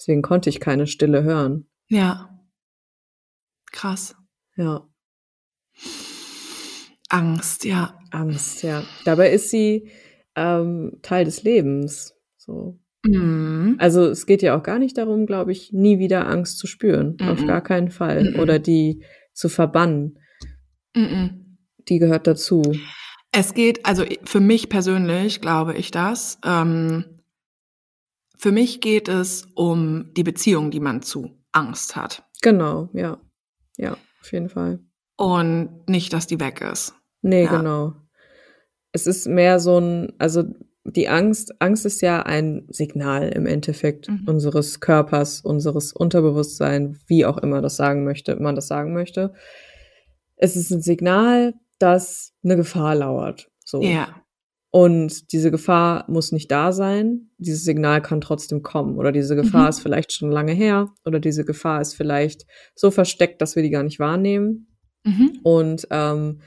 Deswegen 0.00 0.22
konnte 0.22 0.48
ich 0.48 0.60
keine 0.60 0.86
Stille 0.86 1.22
hören. 1.22 1.68
Ja. 1.88 2.30
Krass. 3.70 4.16
Ja. 4.56 4.88
Angst, 7.10 7.66
ja. 7.66 7.98
Angst, 8.10 8.62
ja. 8.62 8.82
Dabei 9.04 9.30
ist 9.30 9.50
sie 9.50 9.90
ähm, 10.36 10.98
Teil 11.02 11.26
des 11.26 11.42
Lebens. 11.42 12.14
So. 12.38 12.80
Mhm. 13.04 13.76
Also 13.78 14.06
es 14.06 14.24
geht 14.24 14.40
ja 14.40 14.56
auch 14.56 14.62
gar 14.62 14.78
nicht 14.78 14.96
darum, 14.96 15.26
glaube 15.26 15.52
ich, 15.52 15.70
nie 15.74 15.98
wieder 15.98 16.26
Angst 16.26 16.58
zu 16.58 16.66
spüren. 16.66 17.18
Mhm. 17.20 17.28
Auf 17.28 17.46
gar 17.46 17.60
keinen 17.60 17.90
Fall. 17.90 18.32
Mhm. 18.32 18.40
Oder 18.40 18.58
die 18.58 19.04
zu 19.34 19.50
verbannen. 19.50 20.18
Mhm. 20.96 21.58
Die 21.88 21.98
gehört 21.98 22.26
dazu. 22.26 22.62
Es 23.32 23.52
geht, 23.52 23.84
also 23.84 24.04
für 24.24 24.40
mich 24.40 24.70
persönlich 24.70 25.42
glaube 25.42 25.74
ich 25.74 25.90
das. 25.90 26.38
Ähm, 26.42 27.19
für 28.40 28.52
mich 28.52 28.80
geht 28.80 29.08
es 29.08 29.46
um 29.54 30.14
die 30.14 30.22
Beziehung, 30.22 30.70
die 30.70 30.80
man 30.80 31.02
zu 31.02 31.38
Angst 31.52 31.94
hat. 31.94 32.24
Genau, 32.40 32.88
ja. 32.94 33.20
Ja, 33.76 33.98
auf 34.22 34.32
jeden 34.32 34.48
Fall. 34.48 34.80
Und 35.16 35.86
nicht, 35.86 36.14
dass 36.14 36.26
die 36.26 36.40
weg 36.40 36.62
ist. 36.62 36.94
Nee, 37.20 37.44
ja. 37.44 37.54
genau. 37.54 37.96
Es 38.92 39.06
ist 39.06 39.26
mehr 39.26 39.60
so 39.60 39.78
ein, 39.78 40.14
also 40.18 40.44
die 40.84 41.10
Angst, 41.10 41.60
Angst 41.60 41.84
ist 41.84 42.00
ja 42.00 42.22
ein 42.22 42.66
Signal 42.70 43.28
im 43.28 43.44
Endeffekt 43.44 44.08
mhm. 44.08 44.22
unseres 44.26 44.80
Körpers, 44.80 45.42
unseres 45.42 45.92
Unterbewusstseins, 45.92 46.98
wie 47.08 47.26
auch 47.26 47.36
immer 47.36 47.60
das 47.60 47.76
sagen 47.76 48.04
möchte, 48.04 48.36
man 48.36 48.54
das 48.54 48.68
sagen 48.68 48.94
möchte. 48.94 49.34
Es 50.36 50.56
ist 50.56 50.70
ein 50.70 50.80
Signal, 50.80 51.52
dass 51.78 52.32
eine 52.42 52.56
Gefahr 52.56 52.94
lauert. 52.94 53.50
So. 53.62 53.82
Ja. 53.82 54.22
Und 54.72 55.32
diese 55.32 55.50
Gefahr 55.50 56.04
muss 56.08 56.30
nicht 56.30 56.50
da 56.50 56.70
sein. 56.70 57.30
Dieses 57.38 57.64
Signal 57.64 58.00
kann 58.00 58.20
trotzdem 58.20 58.62
kommen. 58.62 58.98
Oder 58.98 59.10
diese 59.10 59.34
Gefahr 59.34 59.64
mhm. 59.64 59.68
ist 59.70 59.80
vielleicht 59.80 60.12
schon 60.12 60.30
lange 60.30 60.52
her. 60.52 60.90
Oder 61.04 61.18
diese 61.18 61.44
Gefahr 61.44 61.80
ist 61.80 61.94
vielleicht 61.94 62.46
so 62.76 62.92
versteckt, 62.92 63.42
dass 63.42 63.56
wir 63.56 63.64
die 63.64 63.70
gar 63.70 63.82
nicht 63.82 63.98
wahrnehmen. 63.98 64.68
Mhm. 65.04 65.40
Und 65.42 65.88
ähm, 65.90 66.40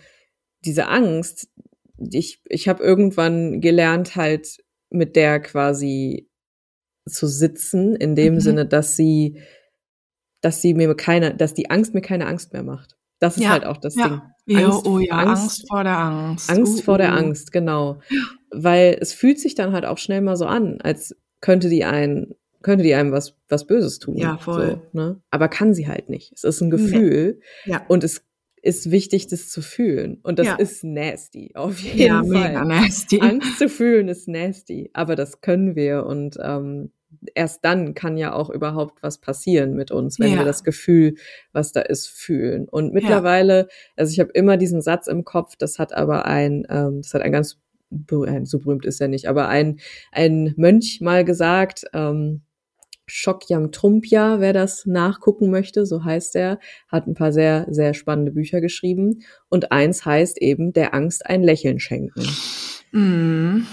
diese 0.63 0.87
Angst, 0.87 1.49
ich, 1.97 2.41
ich 2.45 2.69
habe 2.69 2.81
irgendwann 2.81 3.59
gelernt, 3.59 4.15
halt 4.15 4.57
mit 4.89 5.17
der 5.17 5.41
quasi 5.41 6.29
zu 7.05 7.27
sitzen, 7.27 7.95
in 7.95 8.15
dem 8.15 8.35
mhm. 8.35 8.39
Sinne, 8.39 8.65
dass 8.65 8.95
sie, 8.95 9.41
dass 10.41 10.61
sie 10.61 10.73
mir 10.73 10.95
keine, 10.95 11.35
dass 11.35 11.53
die 11.53 11.69
Angst 11.69 11.93
mir 11.93 12.01
keine 12.01 12.27
Angst 12.27 12.53
mehr 12.53 12.63
macht. 12.63 12.95
Das 13.23 13.37
ist 13.37 13.43
ja, 13.43 13.51
halt 13.51 13.65
auch 13.65 13.77
das 13.77 13.95
ja. 13.95 14.21
Ding. 14.45 14.57
Angst, 14.57 14.85
oh 14.85 14.99
ja, 14.99 15.13
Angst, 15.13 15.41
Angst, 15.43 15.69
vor 15.69 15.85
der 15.85 15.97
Angst. 15.97 16.49
Angst 16.49 16.79
uh, 16.79 16.81
vor 16.81 16.97
der 16.97 17.13
uh. 17.13 17.15
Angst, 17.15 17.53
genau. 17.53 18.01
Weil 18.51 18.97
es 18.99 19.13
fühlt 19.13 19.39
sich 19.39 19.55
dann 19.55 19.71
halt 19.71 19.85
auch 19.85 19.97
schnell 19.97 20.19
mal 20.19 20.35
so 20.35 20.45
an, 20.45 20.81
als 20.81 21.15
könnte 21.39 21.69
die 21.69 21.85
ein, 21.85 22.35
könnte 22.63 22.83
die 22.83 22.93
einem 22.93 23.13
was, 23.13 23.37
was 23.47 23.65
Böses 23.65 23.99
tun. 23.99 24.17
Ja, 24.17 24.37
voll. 24.37 24.81
So, 24.91 24.99
ne? 24.99 25.21
Aber 25.31 25.47
kann 25.47 25.73
sie 25.73 25.87
halt 25.87 26.09
nicht. 26.09 26.33
Es 26.33 26.43
ist 26.43 26.59
ein 26.59 26.69
Gefühl. 26.69 27.39
Nee. 27.65 27.71
Ja. 27.71 27.85
Und 27.87 28.03
es 28.03 28.25
ist 28.61 28.91
wichtig, 28.91 29.27
das 29.27 29.47
zu 29.47 29.61
fühlen. 29.61 30.19
Und 30.21 30.37
das 30.37 30.47
ja. 30.47 30.55
ist 30.55 30.83
nasty, 30.83 31.51
auf 31.53 31.79
jeden 31.79 31.99
ja, 31.99 32.23
Fall. 32.23 32.49
Mega 32.49 32.65
nasty. 32.65 33.21
Angst 33.21 33.57
zu 33.57 33.69
fühlen 33.69 34.09
ist 34.09 34.27
nasty. 34.27 34.91
Aber 34.91 35.15
das 35.15 35.39
können 35.39 35.77
wir. 35.77 36.05
Und 36.05 36.35
ähm, 36.43 36.91
erst 37.35 37.63
dann 37.65 37.93
kann 37.93 38.17
ja 38.17 38.33
auch 38.33 38.49
überhaupt 38.49 39.01
was 39.01 39.19
passieren 39.19 39.73
mit 39.73 39.91
uns, 39.91 40.19
wenn 40.19 40.31
ja. 40.31 40.39
wir 40.39 40.45
das 40.45 40.63
Gefühl, 40.63 41.15
was 41.51 41.71
da 41.71 41.81
ist, 41.81 42.07
fühlen. 42.07 42.67
Und 42.69 42.93
mittlerweile, 42.93 43.57
ja. 43.57 43.67
also 43.97 44.11
ich 44.11 44.19
habe 44.19 44.31
immer 44.33 44.57
diesen 44.57 44.81
Satz 44.81 45.07
im 45.07 45.23
Kopf, 45.23 45.55
das 45.57 45.79
hat 45.79 45.93
aber 45.93 46.25
ein, 46.25 46.65
ähm, 46.69 47.01
das 47.01 47.13
hat 47.13 47.21
ein 47.21 47.31
ganz, 47.31 47.59
so 48.43 48.59
berühmt 48.59 48.85
ist 48.85 49.01
er 49.01 49.07
nicht, 49.07 49.27
aber 49.27 49.47
ein, 49.49 49.79
ein 50.11 50.53
Mönch 50.57 50.99
mal 51.01 51.23
gesagt, 51.23 51.85
ähm, 51.93 52.41
Shokyam 53.05 53.71
Trumpia, 53.71 54.39
wer 54.39 54.53
das 54.53 54.85
nachgucken 54.85 55.51
möchte, 55.51 55.85
so 55.85 56.03
heißt 56.03 56.35
er, 56.35 56.59
hat 56.87 57.05
ein 57.05 57.15
paar 57.15 57.33
sehr, 57.33 57.67
sehr 57.69 57.93
spannende 57.93 58.31
Bücher 58.31 58.61
geschrieben. 58.61 59.23
Und 59.49 59.71
eins 59.71 60.05
heißt 60.05 60.41
eben, 60.41 60.71
der 60.71 60.93
Angst 60.93 61.25
ein 61.25 61.43
Lächeln 61.43 61.79
schenken. 61.79 62.25
Mm. 62.91 63.67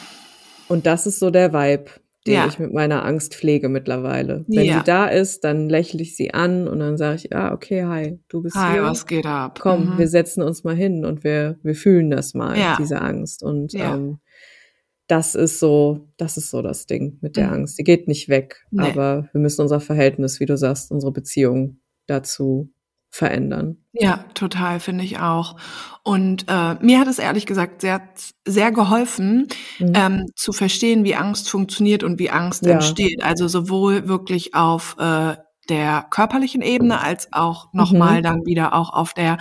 Und 0.68 0.86
das 0.86 1.06
ist 1.06 1.20
so 1.20 1.30
der 1.30 1.52
Vibe, 1.52 1.90
den 2.26 2.34
ja. 2.34 2.46
ich 2.46 2.58
mit 2.58 2.72
meiner 2.72 3.04
Angst 3.04 3.34
pflege 3.34 3.68
mittlerweile. 3.68 4.44
Wenn 4.46 4.66
ja. 4.66 4.78
sie 4.78 4.84
da 4.84 5.06
ist, 5.06 5.42
dann 5.44 5.68
lächle 5.68 6.02
ich 6.02 6.16
sie 6.16 6.34
an 6.34 6.68
und 6.68 6.80
dann 6.80 6.98
sage 6.98 7.16
ich, 7.16 7.30
ja, 7.32 7.52
okay, 7.52 7.84
hi, 7.84 8.20
du 8.28 8.42
bist 8.42 8.56
hi, 8.56 8.74
hier. 8.74 8.82
was 8.82 9.06
geht 9.06 9.24
ab? 9.24 9.58
Komm, 9.60 9.94
mhm. 9.94 9.98
wir 9.98 10.08
setzen 10.08 10.42
uns 10.42 10.62
mal 10.62 10.76
hin 10.76 11.04
und 11.04 11.24
wir, 11.24 11.58
wir 11.62 11.74
fühlen 11.74 12.10
das 12.10 12.34
mal, 12.34 12.58
ja. 12.58 12.76
diese 12.78 13.00
Angst. 13.00 13.42
Und 13.42 13.72
ja. 13.72 13.94
ähm, 13.94 14.18
das 15.06 15.34
ist 15.34 15.58
so, 15.60 16.08
das 16.18 16.36
ist 16.36 16.50
so 16.50 16.60
das 16.60 16.86
Ding 16.86 17.18
mit 17.22 17.36
der 17.36 17.48
mhm. 17.48 17.54
Angst. 17.54 17.78
Die 17.78 17.84
geht 17.84 18.06
nicht 18.06 18.28
weg, 18.28 18.66
nee. 18.70 18.82
aber 18.82 19.28
wir 19.32 19.40
müssen 19.40 19.62
unser 19.62 19.80
Verhältnis, 19.80 20.40
wie 20.40 20.46
du 20.46 20.58
sagst, 20.58 20.90
unsere 20.90 21.12
Beziehung 21.12 21.80
dazu 22.06 22.70
verändern. 23.10 23.76
Ja, 23.92 24.24
total, 24.34 24.80
finde 24.80 25.04
ich 25.04 25.18
auch. 25.18 25.56
Und 26.04 26.46
äh, 26.48 26.74
mir 26.80 27.00
hat 27.00 27.08
es 27.08 27.18
ehrlich 27.18 27.44
gesagt 27.44 27.80
sehr, 27.80 28.00
sehr 28.46 28.70
geholfen, 28.70 29.48
mhm. 29.78 29.92
ähm, 29.94 30.26
zu 30.36 30.52
verstehen, 30.52 31.04
wie 31.04 31.16
Angst 31.16 31.50
funktioniert 31.50 32.04
und 32.04 32.18
wie 32.18 32.30
Angst 32.30 32.64
ja. 32.64 32.72
entsteht. 32.72 33.22
Also 33.22 33.48
sowohl 33.48 34.08
wirklich 34.08 34.54
auf 34.54 34.96
äh, 34.98 35.34
der 35.68 36.06
körperlichen 36.10 36.62
Ebene 36.62 37.00
als 37.00 37.32
auch 37.32 37.72
nochmal 37.72 38.18
mhm. 38.18 38.22
dann 38.22 38.46
wieder 38.46 38.74
auch 38.74 38.92
auf 38.92 39.12
der 39.12 39.38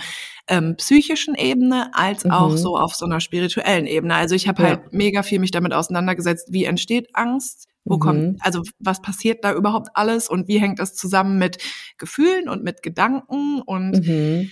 ähm, 0.48 0.76
psychischen 0.76 1.34
Ebene 1.36 1.90
als 1.94 2.24
mhm. 2.24 2.32
auch 2.32 2.56
so 2.56 2.76
auf 2.76 2.94
so 2.94 3.06
einer 3.06 3.20
spirituellen 3.20 3.86
Ebene. 3.86 4.14
Also 4.14 4.34
ich 4.34 4.48
habe 4.48 4.62
ja. 4.62 4.68
halt 4.70 4.92
mega 4.92 5.22
viel 5.22 5.38
mich 5.38 5.52
damit 5.52 5.72
auseinandergesetzt, 5.72 6.48
wie 6.50 6.64
entsteht 6.64 7.08
Angst, 7.14 7.68
wo 7.84 7.96
mhm. 7.96 8.00
kommt, 8.00 8.36
also 8.40 8.62
was 8.78 9.02
passiert 9.02 9.44
da 9.44 9.52
überhaupt 9.52 9.88
alles 9.94 10.28
und 10.28 10.48
wie 10.48 10.58
hängt 10.58 10.78
das 10.78 10.94
zusammen 10.94 11.38
mit 11.38 11.58
Gefühlen 11.98 12.48
und 12.48 12.62
mit 12.62 12.82
Gedanken 12.82 13.60
und 13.62 14.06
mhm. 14.06 14.50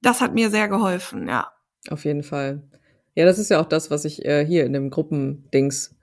das 0.00 0.20
hat 0.20 0.34
mir 0.34 0.50
sehr 0.50 0.68
geholfen, 0.68 1.28
ja. 1.28 1.48
Auf 1.90 2.04
jeden 2.04 2.22
Fall. 2.22 2.62
Ja, 3.14 3.24
das 3.24 3.38
ist 3.38 3.50
ja 3.50 3.60
auch 3.60 3.66
das, 3.66 3.90
was 3.90 4.04
ich 4.04 4.24
äh, 4.24 4.44
hier 4.44 4.64
in 4.64 4.72
dem 4.72 4.90
Gruppendings 4.90 5.98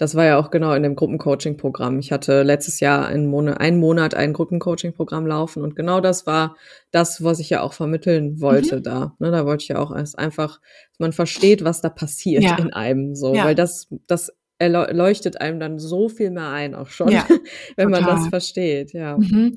das 0.00 0.14
war 0.14 0.24
ja 0.24 0.38
auch 0.38 0.50
genau 0.50 0.72
in 0.72 0.82
dem 0.82 0.96
Gruppencoaching-Programm. 0.96 1.98
Ich 1.98 2.10
hatte 2.10 2.42
letztes 2.42 2.80
Jahr 2.80 3.06
einen 3.06 3.26
Monat, 3.26 3.60
einen 3.60 3.78
Monat 3.78 4.14
ein 4.14 4.32
Gruppencoaching-Programm 4.32 5.26
laufen 5.26 5.62
und 5.62 5.76
genau 5.76 6.00
das 6.00 6.26
war 6.26 6.56
das, 6.90 7.22
was 7.22 7.38
ich 7.38 7.50
ja 7.50 7.60
auch 7.60 7.74
vermitteln 7.74 8.40
wollte 8.40 8.76
mhm. 8.76 8.82
da. 8.82 9.14
Ne, 9.18 9.30
da 9.30 9.44
wollte 9.44 9.62
ich 9.62 9.68
ja 9.68 9.78
auch 9.78 9.94
erst 9.94 10.18
einfach, 10.18 10.58
dass 10.92 11.00
man 11.00 11.12
versteht, 11.12 11.64
was 11.64 11.82
da 11.82 11.90
passiert 11.90 12.42
ja. 12.42 12.56
in 12.56 12.72
einem 12.72 13.14
so, 13.14 13.34
ja. 13.34 13.44
weil 13.44 13.54
das, 13.54 13.88
das 14.06 14.32
erleuchtet 14.60 15.40
einem 15.40 15.58
dann 15.58 15.78
so 15.78 16.08
viel 16.08 16.30
mehr 16.30 16.50
ein 16.50 16.74
auch 16.74 16.88
schon, 16.88 17.08
ja, 17.08 17.24
wenn 17.76 17.90
total. 17.90 18.02
man 18.02 18.16
das 18.16 18.28
versteht, 18.28 18.92
ja. 18.92 19.16
Mhm. 19.16 19.54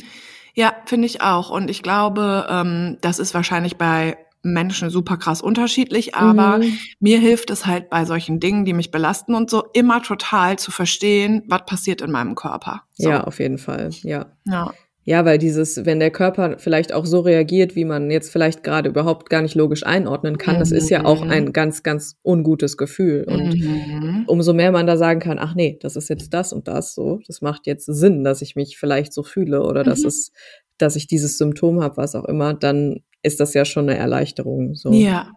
Ja, 0.56 0.74
finde 0.86 1.08
ich 1.08 1.22
auch. 1.22 1.50
Und 1.50 1.70
ich 1.70 1.82
glaube, 1.82 2.48
ähm, 2.50 2.98
das 3.02 3.20
ist 3.20 3.34
wahrscheinlich 3.34 3.78
bei 3.78 4.18
Menschen 4.44 4.90
super 4.90 5.18
krass 5.18 5.42
unterschiedlich, 5.42 6.16
aber 6.16 6.60
mhm. 6.60 6.78
mir 7.00 7.20
hilft 7.20 7.50
es 7.50 7.66
halt 7.66 7.90
bei 7.90 8.06
solchen 8.06 8.40
Dingen, 8.40 8.66
die 8.66 8.74
mich 8.74 8.92
belasten 8.92 9.36
und 9.36 9.50
so, 9.50 9.64
immer 9.74 10.04
total 10.04 10.60
zu 10.60 10.70
verstehen, 10.70 11.44
was 11.48 11.66
passiert 11.66 12.02
in 12.02 12.12
meinem 12.12 12.36
Körper. 12.36 12.84
So. 12.94 13.10
Ja, 13.10 13.24
auf 13.24 13.40
jeden 13.40 13.58
Fall, 13.58 13.90
ja. 14.04 14.28
Ja. 14.46 14.74
Ja, 15.06 15.26
weil 15.26 15.38
dieses, 15.38 15.86
wenn 15.86 16.00
der 16.00 16.12
Körper 16.12 16.58
vielleicht 16.60 16.94
auch 16.94 17.06
so 17.06 17.20
reagiert, 17.20 17.76
wie 17.76 17.84
man 17.84 18.10
jetzt 18.10 18.32
vielleicht 18.32 18.64
gerade 18.64 18.90
überhaupt 18.90 19.30
gar 19.30 19.42
nicht 19.42 19.56
logisch 19.56 19.86
einordnen 19.86 20.38
kann, 20.38 20.56
mhm. 20.56 20.60
das 20.60 20.72
ist 20.72 20.90
ja 20.90 21.04
auch 21.04 21.22
ein 21.22 21.46
mhm. 21.46 21.54
ganz, 21.54 21.84
ganz 21.84 22.16
ungutes 22.24 22.78
Gefühl. 22.78 23.26
Und 23.28 23.60
mhm. 23.60 24.24
umso 24.28 24.54
mehr 24.54 24.72
man 24.72 24.88
da 24.88 24.96
sagen 24.96 25.20
kann, 25.20 25.40
ach 25.40 25.56
nee, 25.56 25.78
das 25.82 25.98
ist 25.98 26.10
jetzt 26.10 26.34
das 26.34 26.54
und 26.54 26.70
das 26.70 26.96
so, 26.96 27.20
das 27.28 27.42
macht 27.42 27.68
jetzt 27.68 27.86
Sinn, 27.86 28.24
dass 28.24 28.42
ich 28.42 28.56
mich 28.56 28.78
vielleicht 28.78 29.12
so 29.14 29.24
fühle 29.24 29.64
oder 29.64 29.82
mhm. 29.82 29.90
dass 29.90 30.06
es, 30.06 30.32
dass 30.78 30.96
ich 30.96 31.08
dieses 31.08 31.38
Symptom 31.38 31.84
habe, 31.84 31.98
was 31.98 32.16
auch 32.16 32.26
immer, 32.26 32.54
dann 32.54 33.02
ist 33.24 33.42
das 33.42 33.54
ja 33.54 33.66
schon 33.66 33.90
eine 33.90 34.00
Erleichterung. 34.00 34.76
So. 34.76 34.92
Ja. 34.92 35.32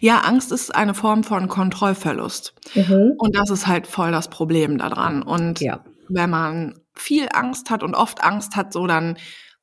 Ja, 0.00 0.20
Angst 0.20 0.52
ist 0.52 0.74
eine 0.74 0.92
Form 0.92 1.24
von 1.24 1.48
Kontrollverlust. 1.48 2.54
Mhm. 2.74 3.12
Und 3.16 3.34
das 3.34 3.48
ist 3.48 3.66
halt 3.66 3.86
voll 3.86 4.12
das 4.12 4.28
Problem 4.28 4.76
daran. 4.76 5.22
Und 5.22 5.60
ja. 5.60 5.82
wenn 6.10 6.28
man 6.28 6.74
viel 6.96 7.28
Angst 7.32 7.70
hat 7.70 7.82
und 7.82 7.94
oft 7.94 8.22
Angst 8.22 8.56
hat, 8.56 8.72
so 8.72 8.86
dann 8.86 9.16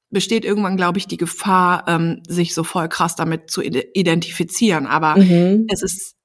besteht 0.10 0.44
irgendwann, 0.46 0.78
glaube 0.78 0.98
ich, 0.98 1.08
die 1.08 1.18
Gefahr, 1.18 1.86
ähm, 1.88 2.22
sich 2.28 2.54
so 2.54 2.64
voll 2.64 2.90
krass 2.90 3.16
damit 3.16 3.50
zu 3.50 3.62
identifizieren. 3.62 4.86
Aber 4.86 5.16
mhm. 5.16 5.66
es 5.70 5.82
ist 5.82 6.16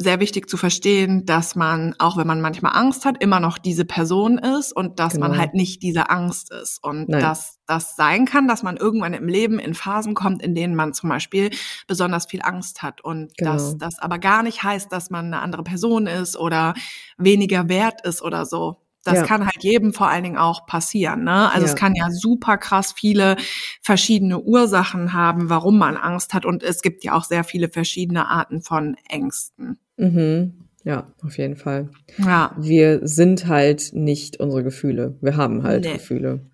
sehr 0.00 0.20
wichtig 0.20 0.48
zu 0.48 0.56
verstehen, 0.56 1.26
dass 1.26 1.56
man, 1.56 1.94
auch 1.98 2.16
wenn 2.16 2.26
man 2.26 2.40
manchmal 2.40 2.76
Angst 2.76 3.04
hat, 3.04 3.20
immer 3.20 3.40
noch 3.40 3.58
diese 3.58 3.84
Person 3.84 4.38
ist 4.38 4.72
und 4.72 5.00
dass 5.00 5.14
genau. 5.14 5.28
man 5.28 5.38
halt 5.38 5.54
nicht 5.54 5.82
diese 5.82 6.08
Angst 6.08 6.52
ist. 6.52 6.78
Und 6.82 7.08
Nein. 7.08 7.20
dass 7.20 7.58
das 7.66 7.96
sein 7.96 8.24
kann, 8.24 8.46
dass 8.46 8.62
man 8.62 8.76
irgendwann 8.76 9.12
im 9.12 9.26
Leben 9.26 9.58
in 9.58 9.74
Phasen 9.74 10.14
kommt, 10.14 10.40
in 10.40 10.54
denen 10.54 10.76
man 10.76 10.94
zum 10.94 11.08
Beispiel 11.08 11.50
besonders 11.88 12.26
viel 12.26 12.42
Angst 12.42 12.80
hat. 12.80 13.00
Und 13.00 13.36
genau. 13.36 13.54
dass 13.54 13.76
das 13.76 13.98
aber 13.98 14.20
gar 14.20 14.44
nicht 14.44 14.62
heißt, 14.62 14.90
dass 14.92 15.10
man 15.10 15.26
eine 15.26 15.40
andere 15.40 15.64
Person 15.64 16.06
ist 16.06 16.36
oder 16.36 16.74
weniger 17.16 17.68
wert 17.68 18.06
ist 18.06 18.22
oder 18.22 18.46
so. 18.46 18.87
Das 19.04 19.14
ja. 19.14 19.24
kann 19.24 19.44
halt 19.46 19.62
jedem 19.62 19.94
vor 19.94 20.08
allen 20.08 20.24
Dingen 20.24 20.36
auch 20.36 20.66
passieren. 20.66 21.24
Ne? 21.24 21.50
Also 21.52 21.66
ja. 21.66 21.72
es 21.72 21.76
kann 21.76 21.94
ja 21.94 22.10
super 22.10 22.58
krass 22.58 22.92
viele 22.96 23.36
verschiedene 23.80 24.40
Ursachen 24.40 25.12
haben, 25.12 25.48
warum 25.48 25.78
man 25.78 25.96
Angst 25.96 26.34
hat. 26.34 26.44
Und 26.44 26.62
es 26.62 26.82
gibt 26.82 27.04
ja 27.04 27.14
auch 27.14 27.24
sehr 27.24 27.44
viele 27.44 27.68
verschiedene 27.68 28.28
Arten 28.28 28.60
von 28.60 28.96
Ängsten. 29.08 29.78
Mhm. 29.96 30.68
Ja, 30.84 31.12
auf 31.22 31.38
jeden 31.38 31.56
Fall. 31.56 31.90
Ja. 32.18 32.54
Wir 32.58 33.00
sind 33.02 33.46
halt 33.46 33.90
nicht 33.92 34.40
unsere 34.40 34.62
Gefühle. 34.62 35.16
Wir 35.20 35.36
haben 35.36 35.62
halt 35.62 35.84
nee. 35.84 35.94
Gefühle. 35.94 36.50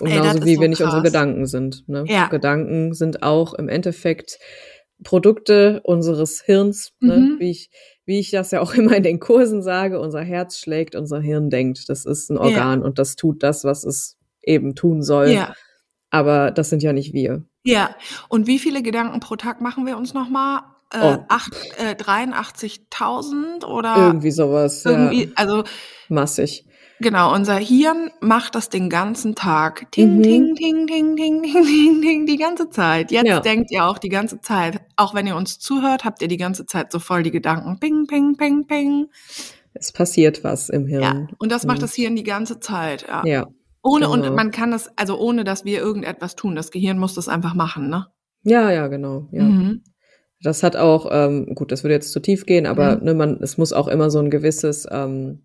Und 0.00 0.10
genauso 0.10 0.44
wie 0.44 0.56
so 0.56 0.60
wir 0.60 0.68
nicht 0.68 0.80
unsere 0.80 1.02
Gedanken 1.02 1.46
sind. 1.46 1.88
Ne? 1.88 2.04
Ja. 2.08 2.26
Gedanken 2.26 2.94
sind 2.94 3.22
auch 3.22 3.54
im 3.54 3.68
Endeffekt 3.68 4.38
Produkte 5.02 5.80
unseres 5.84 6.42
Hirns, 6.42 6.92
ne? 7.00 7.16
mhm. 7.16 7.36
wie 7.38 7.50
ich 7.50 7.70
wie 8.06 8.18
ich 8.18 8.30
das 8.30 8.50
ja 8.50 8.60
auch 8.60 8.74
immer 8.74 8.96
in 8.96 9.02
den 9.02 9.20
Kursen 9.20 9.62
sage, 9.62 10.00
unser 10.00 10.22
Herz 10.22 10.58
schlägt, 10.58 10.94
unser 10.94 11.20
Hirn 11.20 11.50
denkt. 11.50 11.88
Das 11.88 12.04
ist 12.04 12.30
ein 12.30 12.38
Organ 12.38 12.80
ja. 12.80 12.86
und 12.86 12.98
das 12.98 13.16
tut 13.16 13.42
das, 13.42 13.64
was 13.64 13.84
es 13.84 14.16
eben 14.42 14.74
tun 14.74 15.02
soll. 15.02 15.28
Ja. 15.28 15.54
Aber 16.10 16.50
das 16.50 16.70
sind 16.70 16.82
ja 16.82 16.92
nicht 16.92 17.12
wir. 17.12 17.44
Ja. 17.64 17.94
Und 18.28 18.46
wie 18.46 18.58
viele 18.58 18.82
Gedanken 18.82 19.20
pro 19.20 19.36
Tag 19.36 19.60
machen 19.60 19.86
wir 19.86 19.96
uns 19.96 20.14
nochmal? 20.14 20.60
Äh, 20.92 21.16
oh. 21.16 21.24
äh, 21.78 21.94
83.000 21.94 23.64
oder? 23.64 23.96
Irgendwie 23.96 24.30
sowas. 24.30 24.84
Irgendwie, 24.84 25.24
ja. 25.24 25.30
also. 25.34 25.64
Massig. 26.08 26.66
Genau, 27.04 27.34
unser 27.34 27.56
Hirn 27.56 28.10
macht 28.22 28.54
das 28.54 28.70
den 28.70 28.88
ganzen 28.88 29.34
Tag. 29.34 29.92
Ting, 29.92 30.16
mhm. 30.16 30.22
ting, 30.22 30.54
ting, 30.54 30.86
ting, 30.86 31.16
ting, 31.16 31.42
ting, 31.52 31.52
ting, 31.52 32.00
ting, 32.00 32.26
die 32.26 32.38
ganze 32.38 32.70
Zeit. 32.70 33.10
Jetzt 33.10 33.26
ja. 33.26 33.40
denkt 33.40 33.70
ihr 33.70 33.84
auch 33.84 33.98
die 33.98 34.08
ganze 34.08 34.40
Zeit. 34.40 34.80
Auch 34.96 35.14
wenn 35.14 35.26
ihr 35.26 35.36
uns 35.36 35.58
zuhört, 35.58 36.06
habt 36.06 36.22
ihr 36.22 36.28
die 36.28 36.38
ganze 36.38 36.64
Zeit 36.64 36.90
so 36.90 36.98
voll 36.98 37.22
die 37.22 37.30
Gedanken. 37.30 37.78
Ping, 37.78 38.06
ping, 38.06 38.38
ping, 38.38 38.66
ping. 38.66 39.08
Es 39.74 39.92
passiert 39.92 40.44
was 40.44 40.70
im 40.70 40.86
Hirn. 40.86 41.02
Ja, 41.02 41.26
und 41.36 41.52
das 41.52 41.66
macht 41.66 41.76
mhm. 41.76 41.82
das 41.82 41.94
Hirn 41.94 42.16
die 42.16 42.22
ganze 42.22 42.58
Zeit. 42.58 43.04
Ja. 43.06 43.22
ja 43.26 43.46
ohne, 43.82 44.06
genau. 44.06 44.26
und 44.26 44.34
man 44.34 44.50
kann 44.50 44.70
das, 44.70 44.88
also 44.96 45.18
ohne, 45.18 45.44
dass 45.44 45.66
wir 45.66 45.80
irgendetwas 45.80 46.36
tun. 46.36 46.56
Das 46.56 46.70
Gehirn 46.70 46.98
muss 46.98 47.12
das 47.12 47.28
einfach 47.28 47.54
machen, 47.54 47.90
ne? 47.90 48.06
Ja, 48.44 48.70
ja, 48.70 48.86
genau. 48.88 49.28
Ja. 49.30 49.42
Mhm. 49.42 49.82
Das 50.40 50.62
hat 50.62 50.74
auch, 50.74 51.06
ähm, 51.10 51.54
gut, 51.54 51.70
das 51.70 51.84
würde 51.84 51.92
jetzt 51.92 52.12
zu 52.12 52.20
tief 52.20 52.46
gehen, 52.46 52.64
aber 52.64 52.96
mhm. 52.96 53.04
ne, 53.04 53.14
man, 53.14 53.42
es 53.42 53.58
muss 53.58 53.74
auch 53.74 53.88
immer 53.88 54.08
so 54.08 54.20
ein 54.20 54.30
gewisses 54.30 54.86
ähm, 54.90 55.42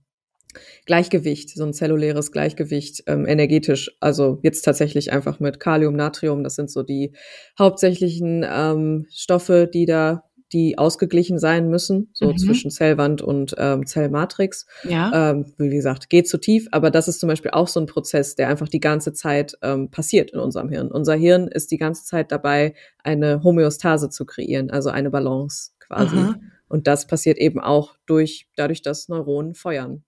Gleichgewicht, 0.89 1.51
so 1.51 1.63
ein 1.63 1.73
zelluläres 1.73 2.31
Gleichgewicht 2.31 3.03
ähm, 3.05 3.27
energetisch. 3.27 3.95
Also 3.99 4.39
jetzt 4.41 4.63
tatsächlich 4.63 5.13
einfach 5.13 5.39
mit 5.39 5.59
Kalium, 5.59 5.95
Natrium, 5.95 6.43
das 6.43 6.55
sind 6.55 6.71
so 6.71 6.81
die 6.81 7.11
hauptsächlichen 7.59 8.43
ähm, 8.43 9.05
Stoffe, 9.13 9.69
die 9.71 9.85
da 9.85 10.23
die 10.51 10.79
ausgeglichen 10.79 11.37
sein 11.37 11.69
müssen, 11.69 12.09
so 12.13 12.31
mhm. 12.31 12.37
zwischen 12.39 12.71
Zellwand 12.71 13.21
und 13.21 13.53
ähm, 13.59 13.85
Zellmatrix. 13.85 14.65
Ja. 14.81 15.29
Ähm, 15.29 15.53
wie 15.59 15.69
gesagt, 15.69 16.09
geht 16.09 16.27
zu 16.27 16.39
tief, 16.39 16.67
aber 16.71 16.89
das 16.89 17.07
ist 17.07 17.19
zum 17.19 17.29
Beispiel 17.29 17.51
auch 17.51 17.67
so 17.67 17.79
ein 17.79 17.85
Prozess, 17.85 18.33
der 18.33 18.49
einfach 18.49 18.67
die 18.67 18.79
ganze 18.79 19.13
Zeit 19.13 19.59
ähm, 19.61 19.91
passiert 19.91 20.31
in 20.31 20.39
unserem 20.39 20.69
Hirn. 20.69 20.89
Unser 20.89 21.13
Hirn 21.13 21.49
ist 21.49 21.69
die 21.69 21.77
ganze 21.77 22.03
Zeit 22.03 22.31
dabei, 22.31 22.73
eine 23.03 23.43
Homöostase 23.43 24.09
zu 24.09 24.25
kreieren, 24.25 24.71
also 24.71 24.89
eine 24.89 25.11
Balance 25.11 25.69
quasi. 25.77 26.15
Mhm. 26.15 26.51
Und 26.69 26.85
das 26.85 27.07
passiert 27.07 27.39
eben 27.39 27.59
auch 27.59 27.95
durch, 28.05 28.47
dadurch, 28.55 28.83
dass 28.83 29.09
Neuronen 29.09 29.55
feuern. 29.55 30.03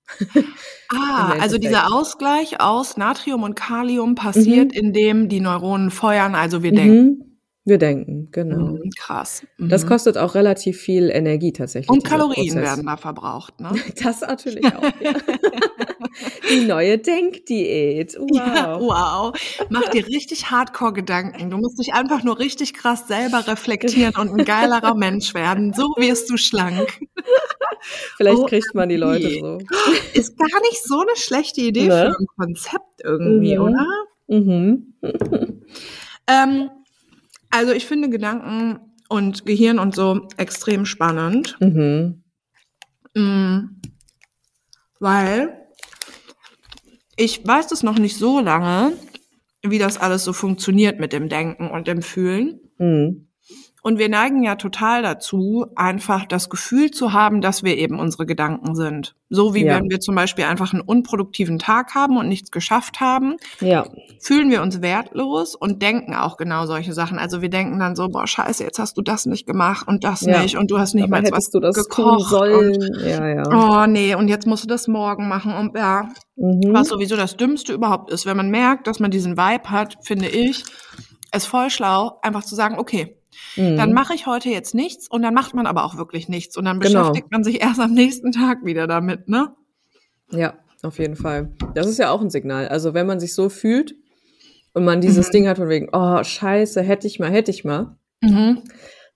Ah, 0.89 1.33
also 1.41 1.57
dieser 1.57 1.91
Ausgleich 1.93 2.61
aus 2.61 2.97
Natrium 2.97 3.41
und 3.41 3.55
Kalium 3.55 4.13
passiert, 4.13 4.71
mhm. 4.71 4.79
indem 4.79 5.27
die 5.27 5.39
Neuronen 5.39 5.89
feuern, 5.89 6.35
also 6.35 6.61
wir 6.61 6.71
mhm. 6.71 6.75
denken. 6.75 7.30
Wir 7.63 7.77
denken, 7.77 8.29
genau. 8.31 8.73
Mhm, 8.73 8.89
krass. 8.97 9.45
Das 9.59 9.83
mhm. 9.83 9.89
kostet 9.89 10.17
auch 10.17 10.33
relativ 10.33 10.79
viel 10.79 11.11
Energie 11.11 11.53
tatsächlich. 11.53 11.91
Und 11.91 12.03
Kalorien 12.03 12.47
Prozess. 12.47 12.63
werden 12.63 12.87
da 12.87 12.97
verbraucht, 12.97 13.59
ne? 13.59 13.71
Das 14.03 14.21
natürlich 14.21 14.65
auch. 14.65 14.81
Ja. 14.81 15.13
Die 16.49 16.65
neue 16.65 16.97
Denkdiät. 16.97 18.17
Wow. 18.31 18.37
Ja, 18.37 18.79
wow. 18.79 19.67
Mach 19.69 19.89
dir 19.89 20.07
richtig 20.07 20.49
Hardcore-Gedanken. 20.49 21.49
Du 21.49 21.57
musst 21.57 21.79
dich 21.79 21.93
einfach 21.93 22.23
nur 22.23 22.39
richtig 22.39 22.73
krass 22.73 23.07
selber 23.07 23.45
reflektieren 23.45 24.15
und 24.15 24.39
ein 24.39 24.45
geilerer 24.45 24.95
Mensch 24.95 25.33
werden. 25.33 25.73
So 25.73 25.83
wirst 25.97 26.29
du 26.29 26.37
schlank. 26.37 26.99
Vielleicht 28.17 28.37
oh, 28.37 28.45
kriegt 28.45 28.73
man 28.73 28.89
die 28.89 28.95
Leute 28.95 29.29
so. 29.29 29.57
Ist 30.13 30.37
gar 30.37 30.61
nicht 30.61 30.83
so 30.83 31.01
eine 31.01 31.15
schlechte 31.15 31.61
Idee 31.61 31.87
ne? 31.87 32.13
für 32.13 32.19
ein 32.19 32.27
Konzept 32.37 33.01
irgendwie, 33.03 33.57
mhm. 33.57 33.63
oder? 33.63 33.87
Mhm. 34.27 34.93
ähm, 36.27 36.69
also 37.51 37.73
ich 37.73 37.85
finde 37.85 38.09
Gedanken 38.09 38.79
und 39.09 39.45
Gehirn 39.45 39.79
und 39.79 39.93
so 39.93 40.27
extrem 40.37 40.85
spannend. 40.85 41.57
Mhm. 41.59 42.23
Mhm. 43.13 43.81
Weil 44.99 45.57
ich 47.17 47.45
weiß 47.45 47.71
es 47.71 47.83
noch 47.83 47.99
nicht 47.99 48.17
so 48.17 48.39
lange, 48.39 48.93
wie 49.63 49.79
das 49.79 49.97
alles 49.97 50.23
so 50.23 50.33
funktioniert 50.33 50.99
mit 50.99 51.13
dem 51.13 51.29
Denken 51.29 51.69
und 51.69 51.87
dem 51.87 52.01
Fühlen. 52.01 52.59
Mhm. 52.77 53.27
Und 53.83 53.97
wir 53.97 54.09
neigen 54.09 54.43
ja 54.43 54.55
total 54.55 55.01
dazu, 55.01 55.65
einfach 55.75 56.27
das 56.27 56.51
Gefühl 56.51 56.91
zu 56.91 57.13
haben, 57.13 57.41
dass 57.41 57.63
wir 57.63 57.77
eben 57.77 57.99
unsere 57.99 58.27
Gedanken 58.27 58.75
sind. 58.75 59.15
So 59.29 59.55
wie 59.55 59.65
ja. 59.65 59.75
wenn 59.75 59.89
wir 59.89 59.99
zum 59.99 60.13
Beispiel 60.13 60.43
einfach 60.43 60.71
einen 60.71 60.83
unproduktiven 60.83 61.57
Tag 61.57 61.95
haben 61.95 62.17
und 62.17 62.27
nichts 62.27 62.51
geschafft 62.51 62.99
haben, 62.99 63.37
ja. 63.59 63.87
fühlen 64.19 64.51
wir 64.51 64.61
uns 64.61 64.83
wertlos 64.83 65.55
und 65.55 65.81
denken 65.81 66.13
auch 66.13 66.37
genau 66.37 66.67
solche 66.67 66.93
Sachen. 66.93 67.17
Also 67.17 67.41
wir 67.41 67.49
denken 67.49 67.79
dann 67.79 67.95
so, 67.95 68.07
boah, 68.07 68.27
scheiße, 68.27 68.63
jetzt 68.63 68.77
hast 68.77 68.97
du 68.97 69.01
das 69.01 69.25
nicht 69.25 69.47
gemacht 69.47 69.87
und 69.87 70.03
das 70.03 70.21
ja. 70.21 70.43
nicht 70.43 70.57
und 70.57 70.69
du 70.69 70.77
hast 70.77 70.93
nicht 70.93 71.09
mal 71.09 71.23
was 71.31 71.49
du 71.49 71.59
das 71.59 71.75
gekocht. 71.75 72.29
Sollen. 72.29 72.75
Und, 72.75 73.01
ja, 73.03 73.27
ja. 73.27 73.43
Oh 73.83 73.87
nee, 73.87 74.13
und 74.13 74.27
jetzt 74.27 74.45
musst 74.45 74.63
du 74.63 74.67
das 74.67 74.87
morgen 74.87 75.27
machen. 75.27 75.55
Und 75.55 75.75
ja, 75.75 76.09
mhm. 76.35 76.71
was 76.71 76.89
sowieso 76.89 77.15
das 77.15 77.35
Dümmste 77.35 77.73
überhaupt 77.73 78.11
ist, 78.11 78.27
wenn 78.27 78.37
man 78.37 78.51
merkt, 78.51 78.85
dass 78.85 78.99
man 78.99 79.09
diesen 79.09 79.37
Vibe 79.37 79.71
hat, 79.71 79.97
finde 80.03 80.27
ich, 80.27 80.65
es 81.31 81.45
voll 81.47 81.71
schlau, 81.71 82.19
einfach 82.21 82.43
zu 82.43 82.53
sagen, 82.53 82.77
okay, 82.77 83.17
Mhm. 83.55 83.77
Dann 83.77 83.93
mache 83.93 84.13
ich 84.13 84.25
heute 84.25 84.49
jetzt 84.49 84.73
nichts 84.73 85.09
und 85.09 85.21
dann 85.21 85.33
macht 85.33 85.53
man 85.53 85.67
aber 85.67 85.83
auch 85.83 85.97
wirklich 85.97 86.29
nichts 86.29 86.57
und 86.57 86.65
dann 86.65 86.79
genau. 86.79 86.99
beschäftigt 86.99 87.31
man 87.31 87.43
sich 87.43 87.61
erst 87.61 87.79
am 87.79 87.93
nächsten 87.93 88.31
Tag 88.31 88.63
wieder 88.63 88.87
damit, 88.87 89.27
ne? 89.27 89.55
Ja, 90.31 90.53
auf 90.83 90.99
jeden 90.99 91.15
Fall. 91.15 91.53
Das 91.73 91.87
ist 91.87 91.99
ja 91.99 92.11
auch 92.11 92.21
ein 92.21 92.29
Signal. 92.29 92.67
Also 92.67 92.93
wenn 92.93 93.07
man 93.07 93.19
sich 93.19 93.33
so 93.33 93.49
fühlt 93.49 93.95
und 94.73 94.85
man 94.85 95.01
dieses 95.01 95.27
mhm. 95.27 95.31
Ding 95.31 95.47
hat 95.47 95.57
von 95.57 95.69
wegen, 95.69 95.89
oh 95.91 96.23
scheiße, 96.23 96.81
hätte 96.81 97.07
ich 97.07 97.19
mal, 97.19 97.31
hätte 97.31 97.51
ich 97.51 97.63
mal, 97.65 97.97
mhm. 98.21 98.63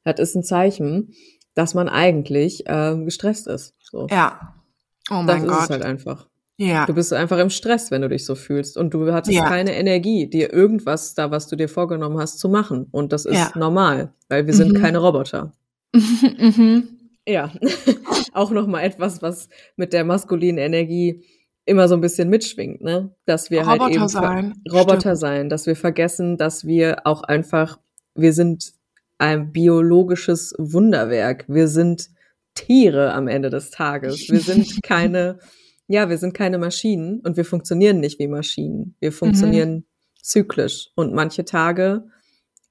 das 0.03 0.19
ist 0.19 0.35
ein 0.35 0.43
Zeichen, 0.43 1.13
dass 1.53 1.73
man 1.73 1.87
eigentlich 1.87 2.63
ähm, 2.67 3.05
gestresst 3.05 3.47
ist. 3.47 3.73
So. 3.81 4.07
Ja. 4.09 4.55
Oh 5.09 5.21
mein 5.21 5.27
das 5.27 5.41
Gott. 5.41 5.51
Das 5.51 5.63
ist 5.63 5.69
halt 5.69 5.85
einfach. 5.85 6.27
Ja. 6.57 6.85
Du 6.85 6.93
bist 6.93 7.11
einfach 7.11 7.37
im 7.39 7.49
Stress, 7.49 7.91
wenn 7.91 8.01
du 8.01 8.09
dich 8.09 8.25
so 8.25 8.35
fühlst. 8.35 8.77
Und 8.77 8.93
du 8.93 9.11
hattest 9.11 9.35
ja. 9.35 9.47
keine 9.47 9.75
Energie, 9.75 10.27
dir 10.27 10.53
irgendwas 10.53 11.13
da, 11.13 11.31
was 11.31 11.47
du 11.47 11.55
dir 11.55 11.67
vorgenommen 11.67 12.17
hast, 12.17 12.39
zu 12.39 12.47
machen. 12.47 12.87
Und 12.91 13.11
das 13.11 13.25
ist 13.25 13.35
ja. 13.35 13.51
normal, 13.55 14.13
weil 14.29 14.45
wir 14.47 14.53
mhm. 14.53 14.57
sind 14.57 14.81
keine 14.81 14.99
Roboter. 14.99 15.53
mhm. 15.93 16.87
Ja. 17.27 17.51
Auch 18.33 18.51
nochmal 18.51 18.83
etwas, 18.83 19.21
was 19.21 19.49
mit 19.75 19.91
der 19.91 20.05
maskulinen 20.05 20.57
Energie 20.57 21.23
immer 21.65 21.87
so 21.87 21.95
ein 21.95 22.01
bisschen 22.01 22.29
mitschwingt, 22.29 22.81
ne? 22.81 23.15
Dass 23.25 23.49
wir 23.49 23.61
Roboter 23.61 23.83
halt 23.83 23.95
eben 23.95 24.07
sein. 24.07 24.53
Roboter 24.71 24.99
Stimmt. 24.99 25.17
sein, 25.17 25.49
dass 25.49 25.65
wir 25.65 25.75
vergessen, 25.75 26.37
dass 26.37 26.65
wir 26.65 27.07
auch 27.07 27.23
einfach, 27.23 27.79
wir 28.13 28.33
sind 28.33 28.73
ein 29.17 29.51
biologisches 29.51 30.53
Wunderwerk. 30.57 31.45
Wir 31.47 31.67
sind 31.67 32.09
Tiere 32.53 33.13
am 33.13 33.27
Ende 33.27 33.49
des 33.49 33.71
Tages. 33.71 34.29
Wir 34.29 34.39
sind 34.39 34.67
keine 34.83 35.39
ja, 35.87 36.09
wir 36.09 36.17
sind 36.17 36.33
keine 36.33 36.57
Maschinen 36.57 37.19
und 37.21 37.37
wir 37.37 37.45
funktionieren 37.45 37.99
nicht 37.99 38.19
wie 38.19 38.27
Maschinen. 38.27 38.95
Wir 38.99 39.11
funktionieren 39.11 39.73
mhm. 39.73 39.85
zyklisch. 40.21 40.89
Und 40.95 41.13
manche 41.13 41.45
Tage 41.45 42.05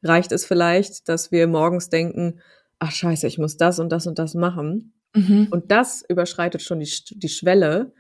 reicht 0.02 0.32
es 0.32 0.44
vielleicht, 0.44 1.08
dass 1.08 1.30
wir 1.30 1.46
morgens 1.46 1.88
denken, 1.88 2.40
ach 2.78 2.90
scheiße, 2.90 3.26
ich 3.26 3.38
muss 3.38 3.56
das 3.56 3.78
und 3.78 3.90
das 3.90 4.06
und 4.06 4.18
das 4.18 4.34
machen. 4.34 4.94
Mhm. 5.14 5.48
Und 5.50 5.70
das 5.70 6.04
überschreitet 6.08 6.62
schon 6.62 6.80
die, 6.80 6.90
die 7.10 7.28
Schwelle, 7.28 7.92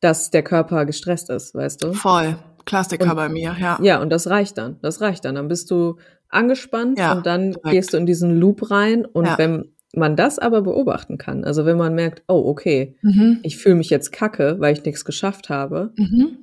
dass 0.00 0.30
der 0.30 0.42
Körper 0.42 0.86
gestresst 0.86 1.30
ist, 1.30 1.54
weißt 1.54 1.82
du? 1.84 1.92
Voll. 1.92 2.38
Klassiker 2.64 3.10
und, 3.10 3.16
bei 3.16 3.28
mir, 3.28 3.56
ja. 3.58 3.78
Ja, 3.80 4.00
und 4.02 4.10
das 4.10 4.26
reicht 4.26 4.58
dann. 4.58 4.78
Das 4.82 5.00
reicht 5.00 5.24
dann. 5.24 5.36
Dann 5.36 5.48
bist 5.48 5.70
du 5.70 5.98
angespannt 6.28 6.98
ja, 6.98 7.12
und 7.12 7.24
dann 7.24 7.52
direkt. 7.52 7.70
gehst 7.70 7.92
du 7.92 7.96
in 7.96 8.06
diesen 8.06 8.36
Loop 8.36 8.70
rein. 8.70 9.04
Und 9.06 9.26
ja. 9.26 9.38
wenn 9.38 9.75
man 9.96 10.16
das 10.16 10.38
aber 10.38 10.62
beobachten 10.62 11.18
kann, 11.18 11.44
also 11.44 11.66
wenn 11.66 11.76
man 11.76 11.94
merkt, 11.94 12.22
oh, 12.28 12.42
okay, 12.46 12.96
mhm. 13.02 13.38
ich 13.42 13.56
fühle 13.56 13.76
mich 13.76 13.90
jetzt 13.90 14.12
kacke, 14.12 14.56
weil 14.58 14.74
ich 14.74 14.84
nichts 14.84 15.04
geschafft 15.04 15.48
habe, 15.48 15.92
mhm. 15.96 16.38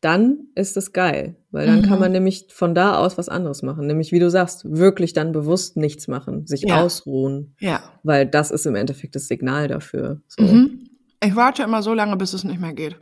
dann 0.00 0.38
ist 0.54 0.76
es 0.76 0.92
geil, 0.92 1.36
weil 1.50 1.66
dann 1.66 1.80
mhm. 1.80 1.86
kann 1.86 2.00
man 2.00 2.12
nämlich 2.12 2.46
von 2.50 2.74
da 2.74 2.98
aus 2.98 3.18
was 3.18 3.28
anderes 3.28 3.62
machen, 3.62 3.86
nämlich 3.86 4.12
wie 4.12 4.20
du 4.20 4.30
sagst, 4.30 4.64
wirklich 4.70 5.12
dann 5.12 5.32
bewusst 5.32 5.76
nichts 5.76 6.08
machen, 6.08 6.46
sich 6.46 6.62
ja. 6.62 6.82
ausruhen, 6.82 7.54
ja, 7.60 7.82
weil 8.02 8.26
das 8.26 8.50
ist 8.50 8.66
im 8.66 8.74
Endeffekt 8.74 9.14
das 9.14 9.28
Signal 9.28 9.68
dafür. 9.68 10.20
So. 10.28 10.42
Mhm. 10.42 10.88
Ich 11.20 11.34
warte 11.34 11.64
immer 11.64 11.82
so 11.82 11.94
lange, 11.94 12.16
bis 12.16 12.32
es 12.32 12.44
nicht 12.44 12.60
mehr 12.60 12.74
geht. 12.74 12.96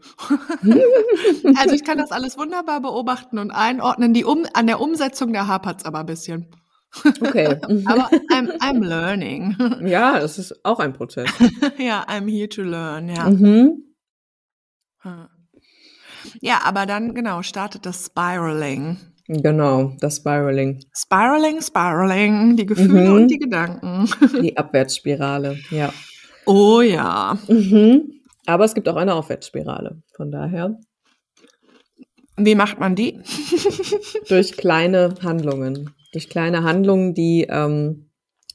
also 1.57 1.75
ich 1.75 1.85
kann 1.85 1.99
das 1.99 2.12
alles 2.12 2.39
wunderbar 2.39 2.81
beobachten 2.81 3.39
und 3.39 3.51
einordnen. 3.51 4.14
Die 4.14 4.25
um 4.25 4.47
an 4.55 4.67
der 4.67 4.81
Umsetzung 4.81 5.35
der 5.35 5.47
hapert's 5.47 5.85
aber 5.85 6.01
ein 6.01 6.07
bisschen. 6.07 6.47
Okay. 7.05 7.47
aber 7.87 8.11
I'm, 8.31 8.51
I'm 8.61 8.85
learning. 8.85 9.57
Ja, 9.87 10.19
das 10.19 10.39
ist 10.39 10.65
auch 10.65 10.79
ein 10.79 10.93
Prozess. 10.93 11.31
ja, 11.79 12.05
I'm 12.09 12.29
here 12.31 12.49
to 12.49 12.63
learn, 12.63 13.09
ja. 13.09 13.29
Mhm. 13.29 13.83
Ja, 16.41 16.61
aber 16.65 16.87
dann, 16.87 17.15
genau, 17.15 17.43
startet 17.43 17.87
das 17.87 18.07
Spiraling. 18.07 18.97
Genau, 19.29 19.93
das 20.01 20.17
Spiraling. 20.17 20.81
Spiraling, 20.93 21.61
Spiraling, 21.61 22.57
die 22.57 22.67
Gefühle 22.67 23.11
mhm. 23.11 23.15
und 23.15 23.29
die 23.29 23.39
Gedanken. 23.39 24.09
Die 24.41 24.57
Abwärtsspirale, 24.57 25.59
ja. 25.71 25.93
Oh 26.47 26.81
ja. 26.81 27.39
Mhm. 27.49 28.21
Aber 28.47 28.65
es 28.65 28.75
gibt 28.75 28.89
auch 28.89 28.97
eine 28.97 29.15
Aufwärtsspirale, 29.15 30.01
von 30.15 30.31
daher. 30.31 30.79
Wie 32.37 32.55
macht 32.55 32.79
man 32.79 32.95
die? 32.95 33.19
Durch 34.29 34.57
kleine 34.57 35.15
Handlungen. 35.23 35.96
Durch 36.13 36.29
kleine 36.29 36.63
Handlungen, 36.63 37.15
die 37.15 37.47
ähm, 37.49 38.11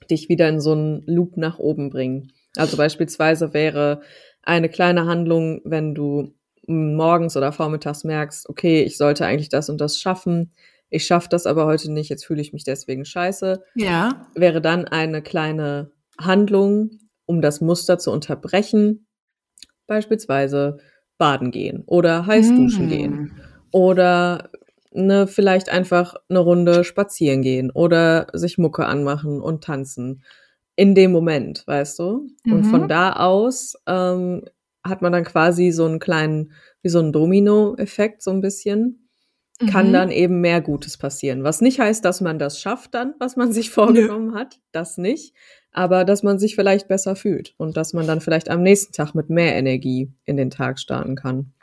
dich 0.10 0.30
wieder 0.30 0.50
in 0.50 0.60
so 0.60 0.72
einen 0.72 1.04
Loop 1.06 1.38
nach 1.38 1.60
oben 1.60 1.90
bringen. 1.90 2.32
Also 2.56 2.78
beispielsweise 2.78 3.54
wäre 3.54 4.02
eine 4.44 4.70
kleine 4.70 5.06
Handlung, 5.06 5.62
wenn 5.64 5.94
du 5.94 6.34
morgens 6.68 7.36
oder 7.38 7.52
vormittags 7.52 8.04
merkst, 8.04 8.50
okay, 8.50 8.84
ich 8.84 8.98
sollte 8.98 9.26
eigentlich 9.26 9.50
das 9.50 9.70
und 9.70 9.80
das 9.80 10.00
schaffen, 10.00 10.52
ich 10.90 11.06
schaffe 11.06 11.30
das 11.30 11.46
aber 11.46 11.66
heute 11.66 11.92
nicht, 11.92 12.10
jetzt 12.10 12.26
fühle 12.26 12.42
ich 12.42 12.54
mich 12.54 12.66
deswegen 12.66 13.06
scheiße. 13.06 13.64
Ja. 13.76 14.28
Wäre 14.36 14.62
dann 14.62 14.86
eine 14.86 15.22
kleine 15.22 15.92
Handlung, 16.20 17.00
um 17.26 17.42
das 17.42 17.62
Muster 17.62 17.98
zu 17.98 18.12
unterbrechen, 18.12 19.08
beispielsweise 19.88 20.78
baden 21.18 21.52
gehen 21.52 21.84
oder 21.86 22.26
heiß 22.26 22.50
duschen 22.50 22.88
mm. 22.88 22.90
gehen 22.90 23.42
oder 23.72 24.50
ne, 24.92 25.28
vielleicht 25.28 25.70
einfach 25.70 26.16
eine 26.30 26.40
Runde 26.40 26.84
spazieren 26.84 27.42
gehen 27.42 27.72
oder 27.72 28.28
sich 28.34 28.58
Mucke 28.58 28.86
anmachen 28.86 29.42
und 29.42 29.64
tanzen 29.64 30.24
in 30.76 30.96
dem 30.96 31.12
Moment, 31.12 31.64
weißt 31.68 32.00
du? 32.00 32.28
Mhm. 32.44 32.54
Und 32.54 32.64
von 32.64 32.82
mhm. 32.84 32.88
da 32.88 33.14
aus 33.14 33.76
ähm, 33.88 34.44
hat 34.84 35.02
man 35.02 35.12
dann 35.12 35.24
quasi 35.24 35.72
so 35.72 35.86
einen 35.86 36.00
kleinen, 36.00 36.54
wie 36.82 36.90
so 36.90 37.00
ein 37.00 37.12
Domino-Effekt, 37.12 38.22
so 38.22 38.32
ein 38.32 38.42
bisschen. 38.42 39.08
Mhm. 39.62 39.68
Kann 39.68 39.94
dann 39.94 40.12
eben 40.12 40.42
mehr 40.42 40.60
Gutes 40.62 40.98
passieren. 40.98 41.44
Was 41.44 41.62
nicht 41.62 41.80
heißt, 41.80 42.04
dass 42.04 42.20
man 42.20 42.40
das 42.40 42.60
schafft 42.60 42.94
dann, 42.96 43.14
was 43.20 43.36
man 43.36 43.52
sich 43.54 43.70
vorgenommen 43.70 44.32
Nö. 44.32 44.36
hat. 44.36 44.60
Das 44.72 44.98
nicht. 44.98 45.36
Aber 45.72 46.04
dass 46.04 46.24
man 46.24 46.40
sich 46.40 46.56
vielleicht 46.56 46.88
besser 46.88 47.16
fühlt 47.16 47.54
und 47.58 47.78
dass 47.78 47.94
man 47.94 48.08
dann 48.08 48.20
vielleicht 48.20 48.50
am 48.50 48.62
nächsten 48.64 48.92
Tag 48.92 49.14
mit 49.14 49.30
mehr 49.30 49.56
Energie 49.56 50.12
in 50.26 50.36
den 50.36 50.50
Tag 50.50 50.80
starten 50.80 51.16
kann. 51.16 51.54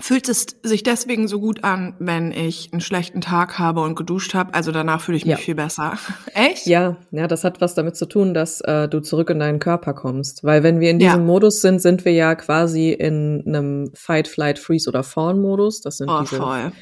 Fühlt 0.00 0.28
es 0.28 0.46
sich 0.62 0.82
deswegen 0.82 1.28
so 1.28 1.40
gut 1.40 1.64
an, 1.64 1.94
wenn 1.98 2.32
ich 2.32 2.70
einen 2.72 2.80
schlechten 2.80 3.20
Tag 3.20 3.58
habe 3.58 3.80
und 3.80 3.94
geduscht 3.94 4.34
habe? 4.34 4.54
Also 4.54 4.72
danach 4.72 5.00
fühle 5.00 5.16
ich 5.16 5.24
mich 5.24 5.32
ja. 5.32 5.36
viel 5.38 5.54
besser. 5.54 5.98
Echt? 6.34 6.66
Ja, 6.66 6.96
ja, 7.10 7.26
das 7.26 7.44
hat 7.44 7.60
was 7.60 7.74
damit 7.74 7.96
zu 7.96 8.06
tun, 8.06 8.34
dass 8.34 8.60
äh, 8.60 8.88
du 8.88 9.00
zurück 9.00 9.30
in 9.30 9.38
deinen 9.38 9.58
Körper 9.58 9.94
kommst. 9.94 10.44
Weil 10.44 10.62
wenn 10.62 10.80
wir 10.80 10.90
in 10.90 10.98
diesem 10.98 11.20
ja. 11.20 11.26
Modus 11.26 11.60
sind, 11.60 11.80
sind 11.80 12.04
wir 12.04 12.12
ja 12.12 12.34
quasi 12.34 12.90
in 12.90 13.44
einem 13.46 13.90
Fight, 13.94 14.28
Flight, 14.28 14.58
Freeze 14.58 14.88
oder 14.88 15.02
Fawn-Modus. 15.02 15.80
Das 15.80 15.98
sind 15.98 16.08
oh, 16.08 16.20
diese 16.20 16.36
voll 16.36 16.72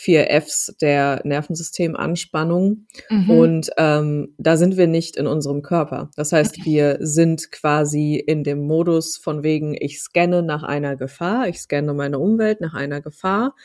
vier 0.00 0.30
Fs 0.30 0.76
der 0.80 1.22
Nervensystemanspannung. 1.24 2.86
Mhm. 3.10 3.30
Und 3.30 3.70
ähm, 3.78 4.32
da 4.38 4.56
sind 4.56 4.76
wir 4.76 4.86
nicht 4.86 5.16
in 5.16 5.26
unserem 5.26 5.60
Körper. 5.62 6.12
Das 6.14 6.30
heißt, 6.30 6.64
wir 6.64 6.98
sind 7.00 7.50
quasi 7.50 8.14
in 8.14 8.44
dem 8.44 8.64
Modus 8.64 9.16
von 9.16 9.42
wegen, 9.42 9.74
ich 9.76 10.00
scanne 10.00 10.44
nach 10.44 10.62
einer 10.62 10.94
Gefahr, 10.94 11.48
ich 11.48 11.58
scanne 11.58 11.94
meine 11.94 12.20
Umwelt 12.20 12.60
nach 12.60 12.74
einer 12.74 13.00
Gefahr 13.00 13.56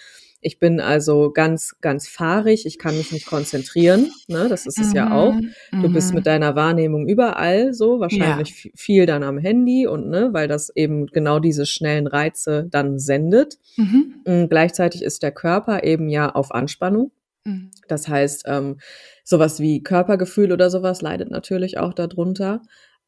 ich 0.43 0.59
bin 0.59 0.79
also 0.79 1.31
ganz, 1.31 1.75
ganz 1.81 2.07
fahrig, 2.07 2.65
ich 2.65 2.77
kann 2.77 2.97
mich 2.97 3.11
nicht 3.11 3.25
konzentrieren, 3.25 4.11
ne? 4.27 4.47
das 4.49 4.65
ist 4.65 4.79
es 4.79 4.89
mhm, 4.89 4.95
ja 4.95 5.11
auch. 5.15 5.33
Du 5.71 5.91
bist 5.91 6.09
mhm. 6.09 6.15
mit 6.15 6.27
deiner 6.27 6.55
Wahrnehmung 6.55 7.07
überall 7.07 7.73
so, 7.73 7.99
wahrscheinlich 7.99 8.65
ja. 8.65 8.71
viel 8.75 9.05
dann 9.05 9.23
am 9.23 9.37
Handy 9.37 9.87
und 9.87 10.09
ne, 10.09 10.29
weil 10.31 10.47
das 10.47 10.69
eben 10.75 11.07
genau 11.07 11.39
diese 11.39 11.65
schnellen 11.65 12.07
Reize 12.07 12.67
dann 12.69 12.99
sendet. 12.99 13.57
Mhm. 13.77 14.21
Und 14.25 14.49
gleichzeitig 14.49 15.01
ist 15.01 15.23
der 15.23 15.31
Körper 15.31 15.83
eben 15.83 16.09
ja 16.09 16.29
auf 16.29 16.53
Anspannung. 16.53 17.11
Mhm. 17.45 17.71
Das 17.87 18.07
heißt, 18.07 18.43
ähm, 18.47 18.77
sowas 19.23 19.59
wie 19.59 19.83
Körpergefühl 19.83 20.51
oder 20.51 20.69
sowas 20.69 21.01
leidet 21.01 21.31
natürlich 21.31 21.77
auch 21.77 21.93
darunter. 21.93 22.61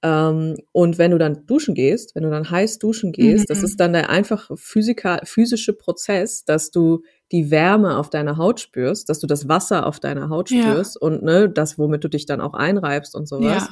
Ähm, 0.06 0.56
und 0.72 1.00
wenn 1.00 1.10
du 1.10 1.18
dann 1.18 1.48
duschen 1.48 1.74
gehst, 1.74 2.14
wenn 2.14 2.22
du 2.22 2.30
dann 2.30 2.48
heiß 2.48 2.78
duschen 2.78 3.12
gehst, 3.12 3.50
mhm. 3.50 3.54
das 3.54 3.64
ist 3.64 3.80
dann 3.80 3.94
der 3.94 4.12
einfach 4.12 4.52
physika 4.56 5.22
physische 5.24 5.74
Prozess, 5.74 6.46
dass 6.46 6.70
du 6.70 7.02
die 7.32 7.50
Wärme 7.50 7.98
auf 7.98 8.12
deiner 8.12 8.38
Haut 8.38 8.60
spürst, 8.60 9.10
dass 9.10 9.20
du 9.20 9.26
das 9.26 9.50
Wasser 9.50 9.88
auf 9.88 10.00
deiner 10.00 10.30
Haut 10.30 10.50
spürst 10.50 11.00
ja. 11.02 11.08
und 11.08 11.24
ne, 11.24 11.50
das, 11.50 11.80
womit 11.80 12.04
du 12.04 12.08
dich 12.08 12.28
dann 12.28 12.40
auch 12.40 12.54
einreibst 12.54 13.16
und 13.16 13.28
sowas, 13.28 13.64
ja. 13.64 13.70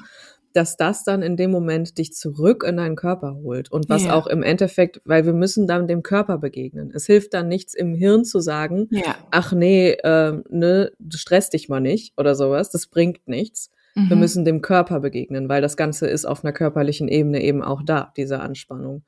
dass 0.54 0.76
das 0.76 1.04
dann 1.04 1.22
in 1.22 1.38
dem 1.38 1.52
Moment 1.52 2.00
dich 2.00 2.14
zurück 2.14 2.64
in 2.68 2.78
deinen 2.78 2.96
Körper 2.96 3.36
holt. 3.36 3.72
Und 3.72 3.88
was 3.88 4.06
ja. 4.06 4.16
auch 4.16 4.26
im 4.26 4.42
Endeffekt, 4.42 5.02
weil 5.06 5.28
wir 5.28 5.34
müssen 5.34 5.68
dann 5.68 5.88
dem 5.88 6.02
Körper 6.02 6.40
begegnen. 6.40 6.92
Es 6.96 7.06
hilft 7.06 7.36
dann 7.36 7.48
nichts 7.48 7.76
im 7.76 7.94
Hirn 7.94 8.26
zu 8.26 8.40
sagen, 8.40 8.88
ach 9.30 9.52
nee, 9.52 9.92
äh, 9.92 10.42
ne, 10.50 10.92
du 10.98 11.18
stress 11.18 11.52
dich 11.52 11.70
mal 11.70 11.80
nicht 11.80 12.18
oder 12.18 12.34
sowas, 12.34 12.72
das 12.72 12.88
bringt 12.88 13.28
nichts. 13.28 13.70
Mhm. 13.96 14.10
Wir 14.10 14.16
müssen 14.18 14.46
dem 14.46 14.62
Körper 14.62 15.00
begegnen, 15.00 15.50
weil 15.50 15.62
das 15.62 15.78
Ganze 15.78 16.08
ist 16.08 16.26
auf 16.26 16.44
einer 16.44 16.54
körperlichen 16.54 17.08
Ebene 17.08 17.42
eben 17.42 17.64
auch 17.64 17.82
da, 17.84 18.12
diese 18.18 18.40
Anspannung. 18.40 19.04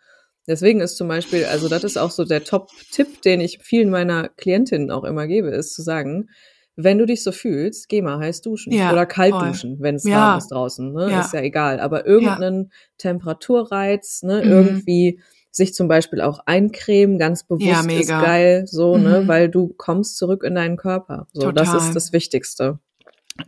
Deswegen 0.48 0.80
ist 0.80 0.98
zum 0.98 1.08
Beispiel, 1.08 1.46
also 1.46 1.70
das 1.70 1.84
ist 1.84 1.98
auch 1.98 2.12
so 2.12 2.24
der 2.24 2.44
Top-Tipp, 2.44 3.22
den 3.24 3.42
ich 3.42 3.60
vielen 3.64 3.90
meiner 3.90 4.30
Klientinnen 4.30 4.92
auch 4.92 5.04
immer 5.04 5.26
gebe, 5.26 5.50
ist 5.50 5.74
zu 5.74 5.82
sagen, 5.82 6.30
wenn 6.76 6.98
du 6.98 7.06
dich 7.06 7.24
so 7.24 7.32
fühlst, 7.32 7.88
geh 7.90 8.02
mal 8.02 8.20
heiß 8.20 8.42
duschen 8.42 8.74
ja, 8.74 8.92
oder 8.92 9.06
kalt 9.06 9.34
voll. 9.34 9.48
duschen, 9.48 9.78
wenn 9.80 9.96
es 9.96 10.04
ja. 10.04 10.18
warm 10.18 10.38
ist 10.38 10.52
draußen, 10.52 10.92
ne? 10.92 11.10
Ja. 11.10 11.22
ist 11.22 11.34
ja 11.34 11.42
egal. 11.42 11.80
Aber 11.80 12.06
irgendeinen. 12.06 12.72
Temperaturreiz, 12.98 14.24
ne, 14.24 14.42
mhm. 14.44 14.52
irgendwie 14.52 15.20
sich 15.52 15.74
zum 15.74 15.88
Beispiel 15.88 16.22
auch 16.22 16.40
eincremen, 16.46 17.18
ganz 17.18 17.46
bewusst 17.46 17.90
ist 17.90 18.10
geil, 18.10 18.66
so, 18.68 18.98
ne? 18.98 18.98
mhm. 18.98 19.10
ne, 19.10 19.28
weil 19.28 19.50
du 19.50 19.74
kommst 19.78 20.18
zurück 20.18 20.44
in 20.44 20.56
deinen 20.56 20.76
Körper. 20.76 21.28
So, 21.32 21.52
Total. 21.52 21.54
das 21.54 21.74
ist 21.74 21.96
das 21.96 22.12
Wichtigste. 22.12 22.80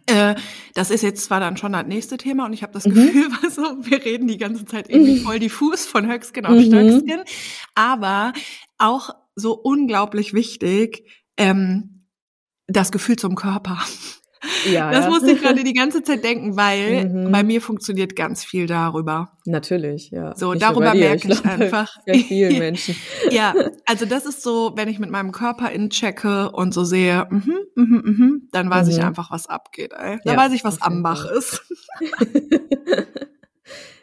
Äh, 0.06 0.36
das 0.74 0.90
ist 0.90 1.02
jetzt 1.02 1.24
zwar 1.24 1.40
dann 1.40 1.56
schon 1.56 1.72
das 1.72 1.86
nächste 1.86 2.18
Thema 2.18 2.46
und 2.46 2.54
ich 2.54 2.62
habe 2.62 2.74
das 2.74 2.86
mhm. 2.86 2.94
Gefühl, 2.94 3.30
also, 3.44 3.62
wir 3.82 4.04
reden 4.04 4.28
die 4.28 4.38
ganze 4.38 4.66
Zeit 4.66 4.90
irgendwie 4.90 5.20
voll 5.20 5.40
diffus 5.40 5.86
von 5.86 6.10
Höcksken 6.10 6.46
auf 6.46 6.56
mhm. 6.56 6.66
Stöcksken, 6.66 7.24
aber 7.76 8.34
auch 8.78 9.12
so 9.36 9.54
unglaublich 9.54 10.34
wichtig, 10.34 11.10
ähm, 11.38 12.06
das 12.68 12.92
Gefühl 12.92 13.16
zum 13.16 13.36
Körper. 13.36 13.80
Ja, 14.72 14.92
das 14.92 15.06
ja. 15.06 15.10
musste 15.10 15.32
ich 15.32 15.42
gerade 15.42 15.64
die 15.64 15.74
ganze 15.74 16.04
Zeit 16.04 16.24
denken, 16.24 16.56
weil 16.56 17.06
mhm. 17.06 17.32
bei 17.32 17.44
mir 17.44 17.62
funktioniert 17.62 18.16
ganz 18.16 18.44
viel 18.44 18.68
darüber. 18.68 19.32
Natürlich, 19.46 20.12
ja. 20.12 20.36
So, 20.36 20.52
Nicht 20.52 20.64
darüber 20.64 20.94
merke 20.94 21.28
ich, 21.28 21.40
ich 21.40 21.46
einfach. 21.46 21.98
Bei 22.06 22.14
vielen 22.14 22.60
Menschen. 22.60 22.96
ja, 23.32 23.54
also 23.86 24.06
das 24.06 24.26
ist 24.26 24.44
so, 24.44 24.74
wenn 24.76 24.88
ich 24.88 25.00
mit 25.00 25.10
meinem 25.10 25.32
Körper 25.32 25.72
inchecke 25.72 26.52
und 26.52 26.74
so 26.74 26.84
sehe, 26.84 27.28
mhm, 27.30 27.58
mhm, 27.76 28.02
mhm, 28.04 28.50
dann 28.52 28.70
weiß 28.70 28.88
mhm. 28.88 28.94
ich 28.94 29.04
einfach, 29.04 29.32
was 29.32 29.48
abgeht. 29.48 29.94
Ey. 29.94 30.20
Dann 30.24 30.36
ja, 30.36 30.40
weiß 30.40 30.54
ich, 30.54 30.64
was 30.64 30.82
Ambach 30.82 31.30
ist. 31.32 31.64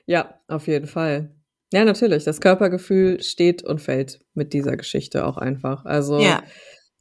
ja, 0.07 0.35
auf 0.49 0.67
jeden 0.67 0.87
Fall. 0.87 1.35
Ja, 1.73 1.85
natürlich. 1.85 2.25
Das 2.25 2.41
Körpergefühl 2.41 3.23
steht 3.23 3.65
und 3.65 3.81
fällt 3.81 4.21
mit 4.35 4.53
dieser 4.53 4.77
Geschichte 4.77 5.27
auch 5.27 5.37
einfach. 5.37 5.85
Also 5.85 6.21
ja 6.21 6.43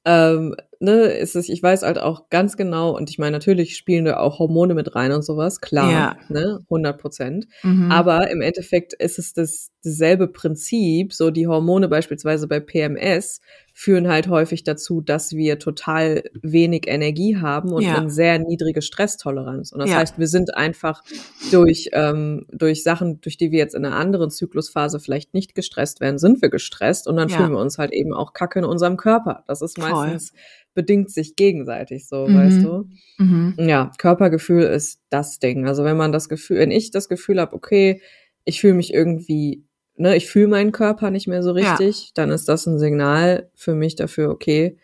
ähm, 0.06 0.56
ne, 0.84 1.06
ist 1.06 1.36
es, 1.36 1.48
ich 1.48 1.64
weiß 1.64 1.84
halt 1.84 1.98
auch 1.98 2.30
ganz 2.30 2.58
genau, 2.58 2.96
und 2.96 3.10
ich 3.10 3.18
meine, 3.18 3.32
natürlich 3.32 3.78
spielen 3.78 4.04
da 4.06 4.18
auch 4.18 4.40
Hormone 4.40 4.74
mit 4.74 4.96
rein 4.96 5.14
und 5.14 5.24
sowas, 5.24 5.62
klar, 5.62 5.92
ja. 5.92 6.18
ne, 6.28 6.60
100 6.64 7.02
Prozent. 7.02 7.48
Mhm. 7.64 7.90
Aber 7.90 8.30
im 8.30 8.42
Endeffekt 8.42 8.94
ist 8.94 9.18
es 9.18 9.34
das, 9.34 9.72
dasselbe 9.84 10.28
Prinzip, 10.28 11.14
so 11.14 11.32
die 11.32 11.48
Hormone 11.48 11.88
beispielsweise 11.88 12.48
bei 12.48 12.60
PMS 12.60 13.40
führen 13.76 14.08
halt 14.08 14.28
häufig 14.28 14.64
dazu, 14.64 15.02
dass 15.02 15.32
wir 15.32 15.58
total 15.58 16.24
wenig 16.42 16.88
Energie 16.88 17.38
haben 17.38 17.72
und 17.72 17.82
ja. 17.82 17.96
eine 17.98 18.12
sehr 18.12 18.38
niedrige 18.38 18.84
Stresstoleranz. 18.84 19.72
Und 19.72 19.80
das 19.80 19.90
ja. 19.90 19.98
heißt, 19.98 20.20
wir 20.20 20.28
sind 20.28 20.56
einfach 20.56 21.04
durch, 21.52 21.90
ähm, 21.94 22.46
durch 22.52 22.84
Sachen, 22.84 23.20
durch 23.22 23.36
die 23.38 23.52
wir 23.52 23.58
jetzt 23.58 23.74
in 23.74 23.84
einer 23.84 23.96
anderen 23.96 24.30
Zyklusphase 24.30 25.00
vielleicht 25.00 25.34
nicht 25.34 25.56
gestresst 25.56 26.02
werden, 26.02 26.20
sind 26.20 26.44
wir 26.44 26.50
gestresst 26.50 27.08
und 27.08 27.18
dann 27.18 27.30
ja. 27.30 27.38
fühlen 27.38 27.52
wir 27.52 27.60
uns 27.60 27.80
halt 27.80 27.92
eben 27.92 28.14
auch 28.14 28.34
kacke 28.34 28.60
in 28.60 28.66
unserem 28.66 28.96
Körper. 28.96 29.44
Das 29.48 29.64
ist 29.64 29.80
meistens 29.80 30.30
Voll. 30.30 30.40
bedingt 30.76 31.12
sich 31.12 31.36
gegenseitig 31.36 32.08
so, 32.08 32.28
mhm. 32.28 32.36
weißt 32.36 32.64
du? 32.64 32.90
Mhm. 33.18 33.56
Ja, 33.58 33.92
Körpergefühl 33.98 34.64
ist 34.64 35.02
das 35.10 35.40
Ding. 35.40 35.68
Also 35.68 35.84
wenn 35.84 35.98
man 35.98 36.12
das 36.12 36.30
Gefühl, 36.30 36.60
wenn 36.60 36.72
ich 36.72 36.92
das 36.92 37.10
Gefühl 37.10 37.42
habe, 37.42 37.56
okay, 37.56 38.02
ich 38.46 38.62
fühle 38.62 38.76
mich 38.76 38.94
irgendwie 38.94 39.66
ne, 39.96 40.16
ich 40.16 40.28
fühle 40.28 40.48
meinen 40.48 40.72
Körper 40.72 41.12
nicht 41.12 41.28
mehr 41.28 41.44
so 41.44 41.52
richtig, 41.52 42.06
ja. 42.06 42.12
dann 42.16 42.32
ist 42.32 42.48
das 42.50 42.66
ein 42.66 42.80
Signal 42.80 43.50
für 43.56 43.76
mich 43.76 43.96
dafür, 43.96 44.30
okay, 44.30 44.78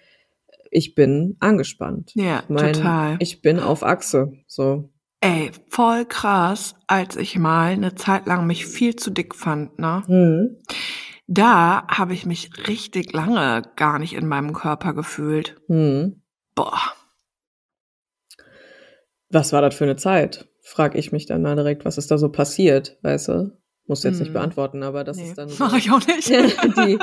ich 0.71 0.95
bin 0.95 1.35
angespannt. 1.39 2.11
Ja, 2.15 2.39
ich 2.43 2.49
mein, 2.49 2.73
total. 2.73 3.17
Ich 3.19 3.41
bin 3.41 3.59
auf 3.59 3.83
Achse, 3.83 4.33
so. 4.47 4.89
Ey, 5.21 5.51
voll 5.67 6.05
krass, 6.05 6.75
als 6.87 7.15
ich 7.17 7.37
mal 7.37 7.71
eine 7.71 7.95
Zeit 7.95 8.25
lang 8.25 8.47
mich 8.47 8.65
viel 8.65 8.95
zu 8.95 9.09
dick 9.09 9.35
fand, 9.35 9.77
ne? 9.77 10.03
Hm. 10.05 10.57
Da 11.27 11.85
habe 11.87 12.13
ich 12.13 12.25
mich 12.25 12.67
richtig 12.67 13.13
lange 13.13 13.63
gar 13.75 13.99
nicht 13.99 14.13
in 14.13 14.27
meinem 14.27 14.53
Körper 14.53 14.93
gefühlt. 14.93 15.57
Hm. 15.67 16.21
Boah. 16.55 16.79
Was 19.29 19.53
war 19.53 19.61
das 19.61 19.75
für 19.75 19.83
eine 19.83 19.95
Zeit? 19.95 20.47
Frag 20.61 20.95
ich 20.95 21.11
mich 21.11 21.25
dann 21.25 21.41
mal 21.41 21.55
direkt, 21.55 21.85
was 21.85 21.97
ist 21.97 22.09
da 22.09 22.17
so 22.17 22.29
passiert, 22.29 22.97
weißt 23.01 23.27
du? 23.27 23.51
Muss 23.89 24.03
jetzt 24.03 24.17
hm. 24.17 24.19
nicht 24.19 24.33
beantworten, 24.33 24.83
aber 24.83 25.03
das 25.03 25.17
nee, 25.17 25.29
ist 25.29 25.37
dann. 25.39 25.49
So 25.49 25.63
Mach 25.63 25.75
ich 25.75 25.89
auch 25.89 26.05
nicht. 26.05 26.29
die, 26.29 26.99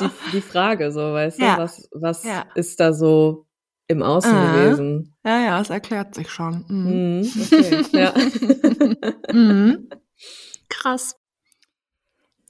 die, 0.00 0.10
die 0.32 0.40
Frage, 0.40 0.90
so, 0.90 1.12
weißt 1.12 1.38
ja. 1.38 1.56
du, 1.56 1.62
was, 1.62 1.88
was 1.92 2.24
ja. 2.24 2.46
ist 2.54 2.80
da 2.80 2.94
so 2.94 3.46
im 3.88 4.02
Außen 4.02 4.32
ah. 4.32 4.54
gewesen? 4.54 5.14
Ja, 5.22 5.38
ja, 5.38 5.60
es 5.60 5.68
erklärt 5.68 6.14
sich 6.14 6.30
schon. 6.30 6.64
Mhm. 6.66 7.20
Mhm, 7.20 7.42
okay. 7.42 7.84
ja. 7.92 8.14
mhm. 9.34 9.90
Krass. 10.70 11.14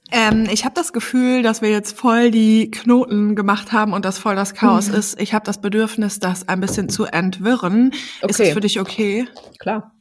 Ähm, 0.09 0.47
ich 0.49 0.63
habe 0.63 0.75
das 0.75 0.93
Gefühl, 0.93 1.43
dass 1.43 1.61
wir 1.61 1.69
jetzt 1.69 1.97
voll 1.97 2.31
die 2.31 2.71
Knoten 2.71 3.35
gemacht 3.35 3.73
haben 3.73 3.91
und 3.91 4.05
das 4.05 4.17
voll 4.17 4.37
das 4.37 4.53
Chaos 4.53 4.87
mhm. 4.87 4.95
ist. 4.95 5.19
Ich 5.19 5.33
habe 5.33 5.45
das 5.45 5.59
Bedürfnis, 5.59 6.19
das 6.19 6.47
ein 6.47 6.61
bisschen 6.61 6.87
zu 6.87 7.03
entwirren. 7.03 7.91
Okay. 8.21 8.29
Ist 8.29 8.39
das 8.39 8.49
für 8.51 8.61
dich 8.61 8.79
okay? 8.79 9.27
Klar. 9.59 9.91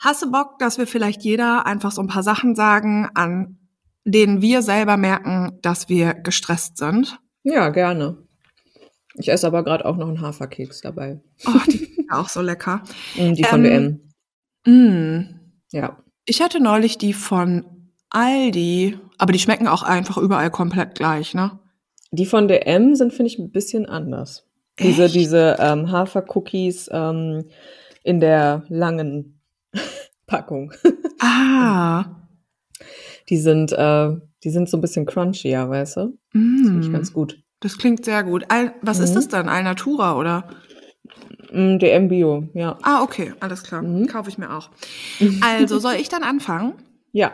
Hast 0.00 0.22
du 0.22 0.30
Bock, 0.30 0.58
dass 0.58 0.78
wir 0.78 0.86
vielleicht 0.86 1.22
jeder 1.22 1.66
einfach 1.66 1.90
so 1.90 2.00
ein 2.00 2.06
paar 2.06 2.22
Sachen 2.22 2.54
sagen, 2.54 3.08
an 3.14 3.58
denen 4.04 4.40
wir 4.40 4.62
selber 4.62 4.96
merken, 4.96 5.58
dass 5.62 5.88
wir 5.88 6.14
gestresst 6.14 6.78
sind? 6.78 7.18
Ja, 7.42 7.70
gerne. 7.70 8.16
Ich 9.14 9.28
esse 9.28 9.46
aber 9.46 9.64
gerade 9.64 9.84
auch 9.84 9.96
noch 9.96 10.08
einen 10.08 10.20
Haferkeks 10.20 10.80
dabei. 10.80 11.20
Oh, 11.46 11.58
die 11.66 11.78
sind 11.96 12.12
auch 12.12 12.28
so 12.28 12.40
lecker. 12.40 12.82
Die 13.16 13.42
von 13.42 13.64
ähm, 13.64 14.00
DM. 14.64 15.20
Mm. 15.20 15.40
Ja. 15.72 15.98
Ich 16.26 16.40
hatte 16.40 16.62
neulich 16.62 16.98
die 16.98 17.12
von 17.12 17.64
Aldi, 18.10 18.98
aber 19.18 19.32
die 19.32 19.38
schmecken 19.38 19.66
auch 19.66 19.82
einfach 19.82 20.16
überall 20.16 20.50
komplett 20.50 20.94
gleich, 20.94 21.34
ne? 21.34 21.58
Die 22.10 22.26
von 22.26 22.48
DM 22.48 22.94
sind, 22.94 23.12
finde 23.12 23.26
ich, 23.32 23.38
ein 23.38 23.50
bisschen 23.50 23.86
anders. 23.86 24.46
Echt? 24.76 24.88
Diese, 24.88 25.08
diese 25.08 25.56
ähm, 25.58 25.90
Hafercookies 25.90 26.88
ähm, 26.92 27.44
in 28.04 28.20
der 28.20 28.64
langen 28.68 29.37
Packung. 30.28 30.72
Ah. 31.20 32.04
Die 33.28 33.38
sind, 33.38 33.72
äh, 33.72 34.10
die 34.44 34.50
sind 34.50 34.68
so 34.68 34.76
ein 34.76 34.80
bisschen 34.80 35.04
crunchier, 35.04 35.68
weißt 35.68 35.96
du? 35.96 36.18
Mm. 36.32 36.62
Das 36.62 36.68
finde 36.70 36.86
ich 36.86 36.92
ganz 36.92 37.12
gut. 37.12 37.42
Das 37.58 37.76
klingt 37.76 38.04
sehr 38.04 38.22
gut. 38.22 38.44
Al 38.48 38.72
was 38.82 38.98
mhm. 38.98 39.04
ist 39.04 39.14
das 39.14 39.26
dann? 39.26 39.48
Alnatura 39.48 40.16
oder? 40.16 40.48
Mm, 41.50 41.78
DM 41.78 42.08
Bio, 42.08 42.48
ja. 42.54 42.78
Ah, 42.82 43.02
okay, 43.02 43.32
alles 43.40 43.64
klar. 43.64 43.82
Mhm. 43.82 44.06
Kaufe 44.06 44.28
ich 44.28 44.38
mir 44.38 44.54
auch. 44.56 44.70
Also, 45.40 45.80
soll 45.80 45.94
ich 45.94 46.08
dann 46.08 46.22
anfangen? 46.22 46.74
Ja. 47.10 47.32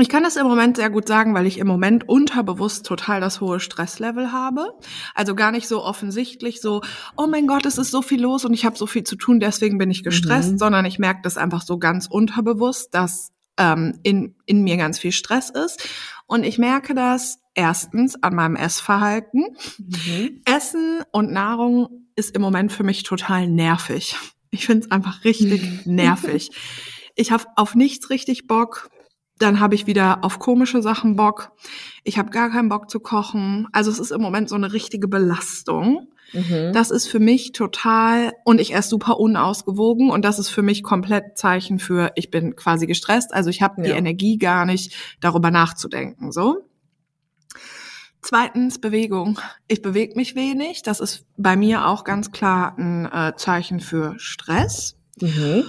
Ich 0.00 0.08
kann 0.08 0.22
das 0.22 0.36
im 0.36 0.46
Moment 0.46 0.76
sehr 0.76 0.90
gut 0.90 1.08
sagen, 1.08 1.34
weil 1.34 1.46
ich 1.46 1.58
im 1.58 1.66
Moment 1.66 2.08
unterbewusst 2.08 2.86
total 2.86 3.20
das 3.20 3.40
hohe 3.40 3.60
Stresslevel 3.60 4.32
habe. 4.32 4.72
Also 5.14 5.34
gar 5.34 5.50
nicht 5.50 5.68
so 5.68 5.82
offensichtlich 5.82 6.60
so, 6.60 6.82
oh 7.16 7.26
mein 7.26 7.46
Gott, 7.46 7.66
es 7.66 7.78
ist 7.78 7.90
so 7.90 8.02
viel 8.02 8.20
los 8.20 8.44
und 8.44 8.54
ich 8.54 8.64
habe 8.64 8.76
so 8.76 8.86
viel 8.86 9.04
zu 9.04 9.16
tun, 9.16 9.40
deswegen 9.40 9.78
bin 9.78 9.90
ich 9.90 10.04
gestresst, 10.04 10.52
mhm. 10.52 10.58
sondern 10.58 10.84
ich 10.84 10.98
merke 10.98 11.20
das 11.22 11.36
einfach 11.36 11.62
so 11.62 11.78
ganz 11.78 12.06
unterbewusst, 12.06 12.94
dass 12.94 13.32
ähm, 13.58 13.98
in, 14.02 14.36
in 14.46 14.62
mir 14.62 14.76
ganz 14.76 14.98
viel 14.98 15.12
Stress 15.12 15.50
ist. 15.50 15.86
Und 16.26 16.44
ich 16.44 16.58
merke 16.58 16.94
das 16.94 17.38
erstens 17.54 18.22
an 18.22 18.34
meinem 18.34 18.56
Essverhalten. 18.56 19.56
Mhm. 19.78 20.42
Essen 20.44 21.02
und 21.10 21.32
Nahrung 21.32 22.06
ist 22.14 22.34
im 22.34 22.42
Moment 22.42 22.72
für 22.72 22.84
mich 22.84 23.02
total 23.02 23.48
nervig. 23.48 24.16
Ich 24.50 24.66
finde 24.66 24.86
es 24.86 24.90
einfach 24.90 25.24
richtig 25.24 25.62
nervig. 25.86 26.50
Ich 27.14 27.32
habe 27.32 27.44
auf 27.56 27.74
nichts 27.74 28.10
richtig 28.10 28.46
Bock 28.46 28.90
dann 29.38 29.60
habe 29.60 29.74
ich 29.74 29.86
wieder 29.86 30.24
auf 30.24 30.38
komische 30.38 30.82
Sachen 30.82 31.16
Bock. 31.16 31.52
Ich 32.04 32.18
habe 32.18 32.30
gar 32.30 32.50
keinen 32.50 32.68
Bock 32.68 32.90
zu 32.90 33.00
kochen. 33.00 33.68
Also 33.72 33.90
es 33.90 33.98
ist 33.98 34.10
im 34.10 34.20
Moment 34.20 34.48
so 34.48 34.56
eine 34.56 34.72
richtige 34.72 35.08
Belastung. 35.08 36.08
Mhm. 36.32 36.72
Das 36.72 36.90
ist 36.90 37.06
für 37.06 37.20
mich 37.20 37.52
total 37.52 38.32
und 38.44 38.60
ich 38.60 38.74
esse 38.74 38.90
super 38.90 39.18
unausgewogen 39.18 40.10
und 40.10 40.24
das 40.24 40.38
ist 40.38 40.50
für 40.50 40.62
mich 40.62 40.82
komplett 40.82 41.38
Zeichen 41.38 41.78
für 41.78 42.12
ich 42.16 42.30
bin 42.30 42.54
quasi 42.56 42.86
gestresst. 42.86 43.32
Also 43.32 43.48
ich 43.50 43.62
habe 43.62 43.80
ja. 43.80 43.88
die 43.88 43.98
Energie 43.98 44.38
gar 44.38 44.66
nicht 44.66 44.94
darüber 45.20 45.50
nachzudenken. 45.50 46.32
So. 46.32 46.68
Zweitens 48.20 48.80
Bewegung. 48.80 49.40
Ich 49.68 49.80
bewege 49.80 50.16
mich 50.16 50.34
wenig. 50.34 50.82
Das 50.82 51.00
ist 51.00 51.24
bei 51.36 51.56
mir 51.56 51.86
auch 51.86 52.04
ganz 52.04 52.32
klar 52.32 52.76
ein 52.76 53.06
äh, 53.06 53.34
Zeichen 53.36 53.80
für 53.80 54.14
Stress. 54.18 54.96
Mhm. 55.20 55.64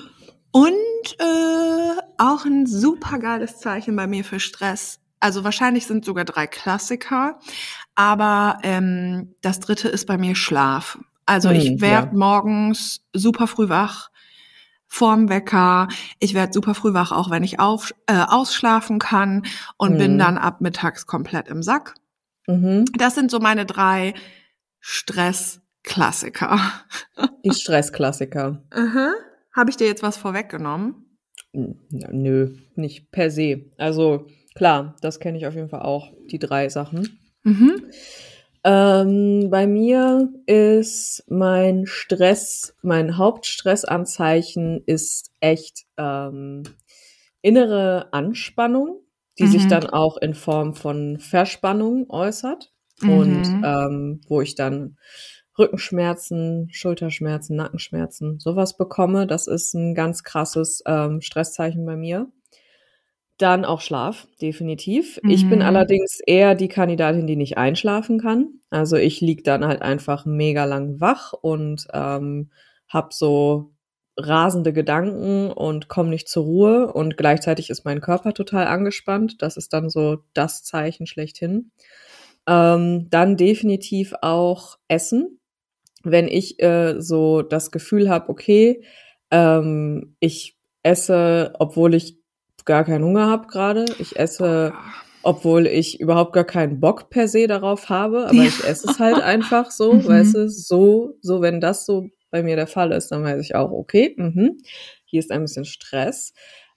Und 0.52 0.74
äh, 1.20 2.02
auch 2.18 2.45
ein 2.45 2.66
super 2.66 3.20
geiles 3.20 3.60
Zeichen 3.60 3.95
bei 3.95 4.08
mir 4.08 4.24
für 4.24 4.39
Stress. 4.39 5.00
Also 5.20 5.43
wahrscheinlich 5.43 5.86
sind 5.86 6.06
sogar 6.06 6.26
drei 6.26 6.47
Klassiker, 6.47 7.39
aber 7.95 8.60
ähm, 8.64 9.36
das 9.41 9.60
dritte 9.60 9.89
ist 9.89 10.06
bei 10.06 10.18
mir 10.18 10.36
Schlaf. 10.36 10.97
Also 11.26 11.50
ich 11.52 11.68
hm, 11.68 11.82
werde 11.82 12.08
ja. 12.08 12.18
morgens 12.18 13.02
super 13.14 13.47
früh 13.47 13.70
wach, 13.70 14.10
vorm 14.88 15.30
Wecker. 15.30 15.89
Ich 16.20 16.34
werde 16.34 16.54
super 16.54 16.74
früh 16.74 16.93
wach, 16.93 17.12
auch 17.12 17.30
wenn 17.30 17.43
ich 17.43 17.60
auf, 17.60 17.93
äh, 18.08 18.24
ausschlafen 18.28 18.97
kann 18.97 19.43
und 19.78 19.93
mhm. 19.93 19.97
bin 19.97 20.18
dann 20.20 20.38
ab 20.38 20.62
mittags 20.62 21.06
komplett 21.06 21.50
im 21.50 21.62
Sack. 21.62 21.95
Mhm. 22.47 22.86
Das 22.97 23.14
sind 23.14 23.30
so 23.30 23.39
meine 23.39 23.66
drei 23.66 24.14
Stressklassiker. 24.80 26.60
Die 27.43 27.54
Stressklassiker. 27.54 28.64
mhm. 28.76 29.12
Habe 29.60 29.72
ich 29.72 29.76
dir 29.76 29.88
jetzt 29.88 30.03
was 30.03 30.16
vorweggenommen? 30.16 31.18
Nö, 31.51 32.55
nicht 32.76 33.12
per 33.12 33.30
se. 33.30 33.66
Also 33.78 34.28
klar, 34.55 34.95
das 35.01 35.20
kenne 35.20 35.38
ich 35.38 35.45
auf 35.47 35.53
jeden 35.53 35.68
Fall 35.68 35.82
auch, 35.82 36.14
die 36.32 36.39
drei 36.39 36.70
Sachen. 36.70 37.20
Mhm. 37.43 37.84
Ähm, 38.64 39.49
bei 39.49 39.68
mir 39.68 40.30
ist 40.45 41.26
mein 41.28 41.86
Stress, 41.88 42.74
mein 42.82 43.18
Hauptstressanzeichen 43.18 44.82
ist 44.86 45.32
echt 45.41 45.86
ähm, 45.97 46.64
innere 47.41 48.14
Anspannung, 48.14 49.01
die 49.39 49.43
mhm. 49.43 49.51
sich 49.51 49.68
dann 49.68 49.88
auch 49.88 50.16
in 50.16 50.36
Form 50.36 50.74
von 50.74 51.20
Verspannung 51.20 52.10
äußert 52.10 52.72
mhm. 53.01 53.10
und 53.10 53.62
ähm, 53.66 54.22
wo 54.30 54.39
ich 54.39 54.55
dann 54.55 54.95
Rückenschmerzen, 55.60 56.70
Schulterschmerzen, 56.72 57.55
Nackenschmerzen, 57.57 58.39
sowas 58.39 58.78
bekomme. 58.78 59.28
Das 59.28 59.47
ist 59.47 59.74
ein 59.74 59.93
ganz 59.93 60.24
krasses 60.24 60.82
ähm, 60.86 61.22
Stresszeichen 61.22 61.86
bei 61.86 61.95
mir. 61.95 62.32
Dann 63.38 63.64
auch 63.64 63.82
Schlaf, 63.82 64.28
definitiv. 64.41 65.20
Mhm. 65.24 65.30
Ich 65.30 65.47
bin 65.47 65.60
mhm. 65.60 65.66
allerdings 65.66 66.20
eher 66.26 66.55
die 66.55 66.68
Kandidatin, 66.68 67.28
die 67.28 67.36
nicht 67.36 67.57
einschlafen 67.57 68.20
kann. 68.20 68.60
Also 68.70 68.95
ich 68.95 69.22
lieg 69.22 69.43
dann 69.43 69.66
halt 69.66 69.82
einfach 69.82 70.26
mega 70.26 70.66
lang 70.66 70.99
wach 70.99 71.34
und 71.34 71.88
ähm, 71.93 72.51
habe 72.88 73.10
so 73.12 73.72
rasende 74.18 74.74
Gedanken 74.74 75.51
und 75.51 75.88
komme 75.88 76.10
nicht 76.10 76.28
zur 76.28 76.43
Ruhe 76.43 76.91
und 76.91 77.16
gleichzeitig 77.18 77.70
ist 77.70 77.86
mein 77.86 78.01
Körper 78.01 78.34
total 78.34 78.68
angespannt. 78.68 79.41
Das 79.41 79.57
ist 79.57 79.74
dann 79.74 79.89
so 79.89 80.18
das 80.34 80.64
Zeichen 80.64 81.07
schlechthin. 81.07 81.72
Ähm, 82.47 83.07
dann 83.10 83.38
definitiv 83.38 84.14
auch 84.22 84.78
Essen 84.88 85.38
wenn 86.04 86.28
ich 86.28 86.62
äh, 86.62 87.00
so 87.00 87.41
das 87.41 87.72
Gefühl 87.72 88.10
habe, 88.10 88.30
okay, 88.30 88.84
ähm, 89.32 90.16
ich 90.20 90.58
esse, 90.84 91.54
obwohl 91.60 91.93
ich 91.93 92.18
gar 92.66 92.84
keinen 92.84 93.04
Hunger 93.04 93.28
habe 93.28 93.47
gerade, 93.47 93.86
ich 94.00 94.18
esse, 94.18 94.74
obwohl 95.24 95.68
ich 95.68 96.00
überhaupt 96.00 96.34
gar 96.34 96.45
keinen 96.45 96.80
Bock 96.80 97.10
per 97.10 97.28
se 97.28 97.47
darauf 97.47 97.89
habe, 97.89 98.28
aber 98.28 98.34
ich 98.34 98.64
esse 98.64 98.89
es 98.89 99.00
halt 99.00 99.22
einfach 99.22 99.72
so, 99.72 99.93
mhm. 99.93 100.08
weißt 100.08 100.36
du, 100.36 100.50
so, 100.50 101.16
so, 101.22 101.41
wenn 101.41 101.62
das 101.62 101.86
so 101.86 102.10
bei 102.32 102.43
mir 102.43 102.56
der 102.56 102.68
Fall 102.68 102.91
ist, 102.91 103.10
dann 103.10 103.24
weiß 103.24 103.41
ich 103.41 103.56
auch, 103.56 103.72
okay, 103.72 104.14
mh, 104.18 104.52
hier 105.06 105.20
ist 105.20 105.32
ein 105.32 105.41
bisschen 105.41 105.66
Stress. 105.66 106.34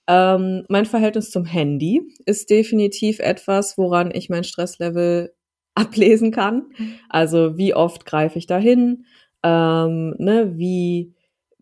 Ähm, 0.08 0.64
mein 0.68 0.86
Verhältnis 0.86 1.30
zum 1.30 1.44
Handy 1.44 2.02
ist 2.26 2.50
definitiv 2.50 3.20
etwas, 3.20 3.78
woran 3.78 4.10
ich 4.12 4.28
mein 4.28 4.44
Stresslevel 4.44 5.32
ablesen 5.74 6.30
kann. 6.30 6.66
Also 7.08 7.56
wie 7.56 7.74
oft 7.74 8.06
greife 8.06 8.38
ich 8.38 8.46
dahin? 8.46 9.06
Ähm, 9.42 10.14
ne, 10.18 10.52
wie 10.56 11.14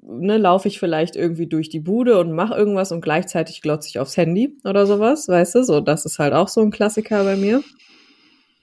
ne, 0.03 0.39
laufe 0.39 0.69
ich 0.69 0.79
vielleicht 0.79 1.17
irgendwie 1.17 1.47
durch 1.47 1.69
die 1.69 1.81
Bude 1.81 2.19
und 2.19 2.33
mache 2.33 2.55
irgendwas 2.55 2.93
und 2.93 3.01
gleichzeitig 3.01 3.63
glotze 3.63 3.89
ich 3.89 3.99
aufs 3.99 4.17
Handy 4.17 4.57
oder 4.65 4.87
sowas, 4.87 5.29
weißt 5.29 5.57
du? 5.57 5.65
So, 5.65 5.81
das 5.81 6.05
ist 6.05 6.19
halt 6.19 6.33
auch 6.33 6.49
so 6.49 6.61
ein 6.61 6.71
Klassiker 6.71 7.25
bei 7.25 7.37
mir. 7.37 7.63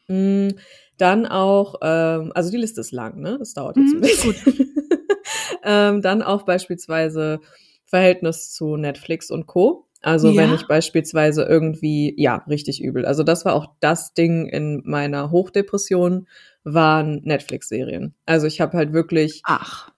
Mhm. 0.08 0.56
Dann 0.98 1.28
auch, 1.28 1.76
ähm, 1.84 2.32
also 2.34 2.50
die 2.50 2.58
Liste 2.58 2.82
ist 2.82 2.91
lang, 2.91 3.20
ne? 3.22 3.38
Das 3.38 3.54
dauert 3.54 3.78
jetzt 3.78 3.93
mhm, 3.93 3.98
ein 3.98 4.02
bisschen. 4.02 4.36
ähm, 5.64 6.02
dann 6.02 6.24
auch 6.24 6.43
beispielsweise 6.43 7.39
Verhältnis 7.86 8.52
zu 8.52 8.78
Netflix 8.78 9.30
und 9.30 9.45
Co. 9.45 9.86
Also 10.02 10.30
ja. 10.30 10.43
wenn 10.43 10.54
ich 10.54 10.68
beispielsweise 10.68 11.43
irgendwie, 11.43 12.14
ja, 12.18 12.43
richtig 12.48 12.82
übel. 12.82 13.06
Also 13.06 13.24
das 13.24 13.45
war 13.45 13.54
auch 13.54 13.74
das 13.80 14.14
Ding 14.14 14.48
in 14.48 14.82
meiner 14.86 15.32
Hochdepression, 15.32 16.28
waren 16.64 17.22
Netflix-Serien. 17.24 18.14
Also 18.26 18.48
ich 18.48 18.62
habe 18.62 18.78
halt 18.78 18.93
wirklich 18.93 19.41
Ach. 19.45 19.91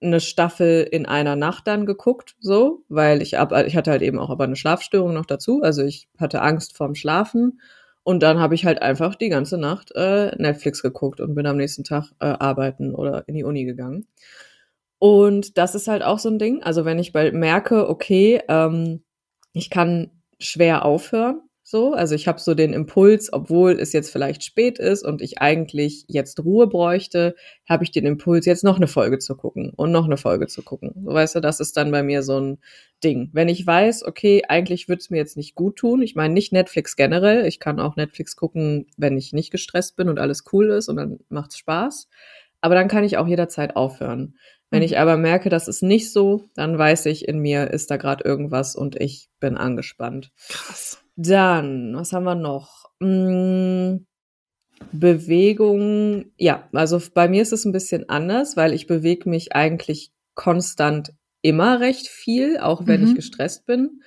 eine 0.00 0.20
Staffel 0.20 0.82
in 0.90 1.06
einer 1.06 1.36
Nacht 1.36 1.66
dann 1.66 1.86
geguckt, 1.86 2.36
so, 2.40 2.84
weil 2.88 3.22
ich 3.22 3.38
ab, 3.38 3.52
ich 3.66 3.76
hatte 3.76 3.90
halt 3.90 4.02
eben 4.02 4.18
auch 4.18 4.30
aber 4.30 4.44
eine 4.44 4.56
Schlafstörung 4.56 5.14
noch 5.14 5.26
dazu. 5.26 5.62
Also 5.62 5.82
ich 5.84 6.08
hatte 6.18 6.42
Angst 6.42 6.76
vorm 6.76 6.94
Schlafen. 6.94 7.60
Und 8.02 8.22
dann 8.22 8.38
habe 8.38 8.54
ich 8.54 8.64
halt 8.64 8.82
einfach 8.82 9.16
die 9.16 9.28
ganze 9.28 9.58
Nacht 9.58 9.90
äh, 9.96 10.30
Netflix 10.36 10.80
geguckt 10.80 11.20
und 11.20 11.34
bin 11.34 11.44
am 11.44 11.56
nächsten 11.56 11.82
Tag 11.82 12.12
äh, 12.20 12.26
arbeiten 12.26 12.94
oder 12.94 13.26
in 13.26 13.34
die 13.34 13.42
Uni 13.42 13.64
gegangen. 13.64 14.06
Und 14.98 15.58
das 15.58 15.74
ist 15.74 15.88
halt 15.88 16.02
auch 16.02 16.20
so 16.20 16.28
ein 16.28 16.38
Ding. 16.38 16.62
Also 16.62 16.84
wenn 16.84 17.00
ich 17.00 17.12
bald 17.12 17.34
merke, 17.34 17.88
okay, 17.88 18.40
ähm, 18.48 19.02
ich 19.56 19.70
kann 19.70 20.10
schwer 20.38 20.84
aufhören, 20.84 21.40
so, 21.68 21.94
also 21.94 22.14
ich 22.14 22.28
habe 22.28 22.38
so 22.38 22.54
den 22.54 22.72
Impuls, 22.72 23.32
obwohl 23.32 23.72
es 23.72 23.92
jetzt 23.92 24.12
vielleicht 24.12 24.44
spät 24.44 24.78
ist 24.78 25.04
und 25.04 25.20
ich 25.20 25.40
eigentlich 25.40 26.04
jetzt 26.06 26.44
Ruhe 26.44 26.68
bräuchte, 26.68 27.34
habe 27.68 27.82
ich 27.82 27.90
den 27.90 28.06
Impuls, 28.06 28.46
jetzt 28.46 28.62
noch 28.62 28.76
eine 28.76 28.86
Folge 28.86 29.18
zu 29.18 29.34
gucken 29.34 29.72
und 29.74 29.90
noch 29.90 30.04
eine 30.04 30.16
Folge 30.16 30.46
zu 30.46 30.62
gucken. 30.62 30.92
So 31.04 31.12
weißt 31.12 31.34
du, 31.34 31.40
das 31.40 31.58
ist 31.58 31.76
dann 31.76 31.90
bei 31.90 32.04
mir 32.04 32.22
so 32.22 32.38
ein 32.38 32.58
Ding. 33.02 33.30
Wenn 33.32 33.48
ich 33.48 33.66
weiß, 33.66 34.04
okay, 34.04 34.42
eigentlich 34.48 34.88
würde 34.88 35.00
es 35.00 35.10
mir 35.10 35.16
jetzt 35.16 35.36
nicht 35.36 35.56
gut 35.56 35.74
tun, 35.74 36.02
ich 36.02 36.14
meine 36.14 36.34
nicht 36.34 36.52
Netflix 36.52 36.94
generell, 36.94 37.46
ich 37.46 37.58
kann 37.58 37.80
auch 37.80 37.96
Netflix 37.96 38.36
gucken, 38.36 38.86
wenn 38.96 39.16
ich 39.16 39.32
nicht 39.32 39.50
gestresst 39.50 39.96
bin 39.96 40.08
und 40.08 40.20
alles 40.20 40.44
cool 40.52 40.70
ist 40.70 40.88
und 40.88 40.94
dann 40.94 41.18
macht's 41.30 41.58
Spaß. 41.58 42.08
Aber 42.60 42.74
dann 42.76 42.88
kann 42.88 43.04
ich 43.04 43.16
auch 43.16 43.26
jederzeit 43.26 43.74
aufhören. 43.74 44.36
Wenn 44.76 44.82
ich 44.82 44.92
mhm. 44.92 44.98
aber 44.98 45.16
merke, 45.16 45.48
das 45.48 45.68
ist 45.68 45.82
nicht 45.82 46.12
so, 46.12 46.44
dann 46.54 46.78
weiß 46.78 47.06
ich, 47.06 47.26
in 47.26 47.38
mir 47.38 47.70
ist 47.70 47.90
da 47.90 47.96
gerade 47.96 48.24
irgendwas 48.24 48.76
und 48.76 49.00
ich 49.00 49.28
bin 49.40 49.56
angespannt. 49.56 50.30
Krass. 50.48 50.98
Dann, 51.16 51.94
was 51.96 52.12
haben 52.12 52.24
wir 52.24 52.34
noch? 52.34 52.90
Hm, 53.00 54.06
Bewegung, 54.92 56.26
ja, 56.36 56.68
also 56.72 57.00
bei 57.14 57.28
mir 57.28 57.42
ist 57.42 57.52
es 57.52 57.64
ein 57.64 57.72
bisschen 57.72 58.08
anders, 58.08 58.56
weil 58.56 58.74
ich 58.74 58.86
bewege 58.86 59.28
mich 59.28 59.54
eigentlich 59.54 60.12
konstant 60.34 61.14
immer 61.40 61.80
recht 61.80 62.08
viel, 62.08 62.58
auch 62.58 62.86
wenn 62.86 63.00
mhm. 63.00 63.08
ich 63.08 63.14
gestresst 63.14 63.64
bin 63.66 64.02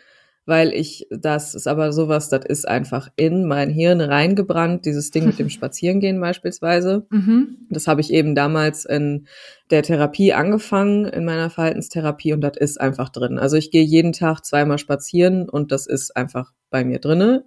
weil 0.49 0.73
ich, 0.73 1.07
das 1.09 1.55
ist 1.55 1.67
aber 1.67 1.93
sowas, 1.93 2.27
das 2.27 2.43
ist 2.45 2.67
einfach 2.67 3.09
in 3.15 3.45
mein 3.45 3.69
Hirn 3.69 4.01
reingebrannt, 4.01 4.85
dieses 4.85 5.11
Ding 5.11 5.25
mit 5.25 5.39
dem 5.39 5.49
Spazierengehen 5.49 6.19
beispielsweise. 6.19 7.05
Mhm. 7.09 7.67
Das 7.69 7.87
habe 7.87 8.01
ich 8.01 8.11
eben 8.11 8.35
damals 8.35 8.83
in 8.83 9.27
der 9.69 9.83
Therapie 9.83 10.33
angefangen, 10.33 11.05
in 11.05 11.23
meiner 11.23 11.49
Verhaltenstherapie 11.49 12.33
und 12.33 12.41
das 12.41 12.57
ist 12.57 12.81
einfach 12.81 13.09
drin. 13.09 13.39
Also 13.39 13.55
ich 13.55 13.71
gehe 13.71 13.83
jeden 13.83 14.11
Tag 14.11 14.43
zweimal 14.43 14.79
spazieren 14.79 15.47
und 15.47 15.71
das 15.71 15.87
ist 15.87 16.17
einfach 16.17 16.51
bei 16.69 16.83
mir 16.83 16.99
drinne. 16.99 17.45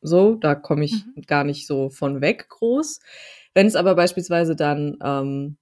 So, 0.00 0.36
da 0.36 0.54
komme 0.54 0.84
ich 0.84 1.04
mhm. 1.04 1.22
gar 1.26 1.44
nicht 1.44 1.66
so 1.66 1.90
von 1.90 2.20
weg 2.20 2.48
groß. 2.48 3.00
Wenn 3.52 3.66
es 3.66 3.76
aber 3.76 3.94
beispielsweise 3.94 4.56
dann 4.56 4.96
ähm, 5.02 5.56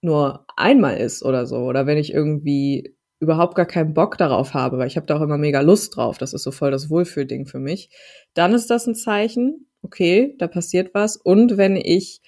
nur 0.00 0.46
einmal 0.56 0.96
ist 0.96 1.22
oder 1.22 1.46
so, 1.46 1.58
oder 1.58 1.86
wenn 1.86 1.98
ich 1.98 2.12
irgendwie 2.12 2.96
überhaupt 3.20 3.54
gar 3.54 3.66
keinen 3.66 3.94
Bock 3.94 4.16
darauf 4.16 4.54
habe, 4.54 4.78
weil 4.78 4.86
ich 4.86 4.96
habe 4.96 5.06
da 5.06 5.16
auch 5.16 5.22
immer 5.22 5.38
mega 5.38 5.60
Lust 5.60 5.96
drauf, 5.96 6.18
das 6.18 6.32
ist 6.32 6.44
so 6.44 6.50
voll 6.50 6.70
das 6.70 6.88
Wohlfühlding 6.88 7.46
für 7.46 7.58
mich, 7.58 7.90
dann 8.34 8.54
ist 8.54 8.70
das 8.70 8.86
ein 8.86 8.94
Zeichen, 8.94 9.66
okay, 9.82 10.34
da 10.38 10.46
passiert 10.46 10.94
was. 10.94 11.16
Und 11.16 11.56
wenn 11.56 11.76
ich 11.76 12.20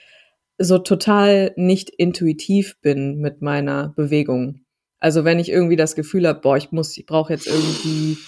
so 0.58 0.78
total 0.78 1.52
nicht 1.56 1.90
intuitiv 1.90 2.80
bin 2.80 3.18
mit 3.18 3.40
meiner 3.40 3.92
Bewegung, 3.96 4.62
also 4.98 5.24
wenn 5.24 5.38
ich 5.38 5.50
irgendwie 5.50 5.76
das 5.76 5.94
Gefühl 5.94 6.26
habe, 6.26 6.40
boah, 6.40 6.56
ich 6.56 6.72
muss, 6.72 6.96
ich 6.96 7.06
brauche 7.06 7.32
jetzt 7.32 7.46
irgendwie 7.46 8.18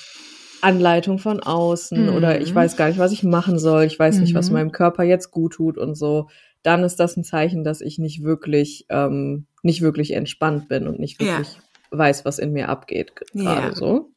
Anleitung 0.62 1.18
von 1.18 1.40
außen 1.40 2.06
mhm. 2.06 2.14
oder 2.14 2.40
ich 2.40 2.52
mhm. 2.52 2.54
weiß 2.54 2.76
gar 2.76 2.88
nicht, 2.88 2.98
was 2.98 3.12
ich 3.12 3.24
machen 3.24 3.58
soll, 3.58 3.84
ich 3.84 3.98
weiß 3.98 4.16
mhm. 4.16 4.22
nicht, 4.22 4.34
was 4.34 4.48
mhm. 4.48 4.54
meinem 4.54 4.72
Körper 4.72 5.02
jetzt 5.02 5.32
gut 5.32 5.54
tut 5.54 5.76
und 5.76 5.96
so, 5.96 6.28
dann 6.62 6.84
ist 6.84 7.00
das 7.00 7.16
ein 7.16 7.24
Zeichen, 7.24 7.64
dass 7.64 7.80
ich 7.80 7.98
nicht 7.98 8.22
wirklich, 8.22 8.86
ähm, 8.88 9.46
nicht 9.64 9.82
wirklich 9.82 10.12
entspannt 10.12 10.68
bin 10.68 10.86
und 10.86 11.00
nicht 11.00 11.20
wirklich 11.20 11.54
ja 11.54 11.62
weiß, 11.92 12.24
was 12.24 12.38
in 12.38 12.52
mir 12.52 12.68
abgeht 12.68 13.14
gerade 13.16 13.68
ja. 13.68 13.74
so. 13.74 14.12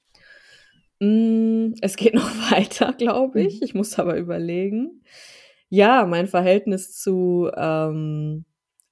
Mm, 1.00 1.74
es 1.82 1.96
geht 1.96 2.14
noch 2.14 2.30
weiter, 2.52 2.94
glaube 2.94 3.42
ich. 3.42 3.60
Mhm. 3.60 3.66
Ich 3.66 3.76
muss 3.76 4.00
aber 4.00 4.18
überlegen. 4.18 5.04
Ja, 5.70 6.06
mein 6.06 6.28
Verhältnis 6.28 6.94
zu 6.94 7.50
ähm, 7.56 8.46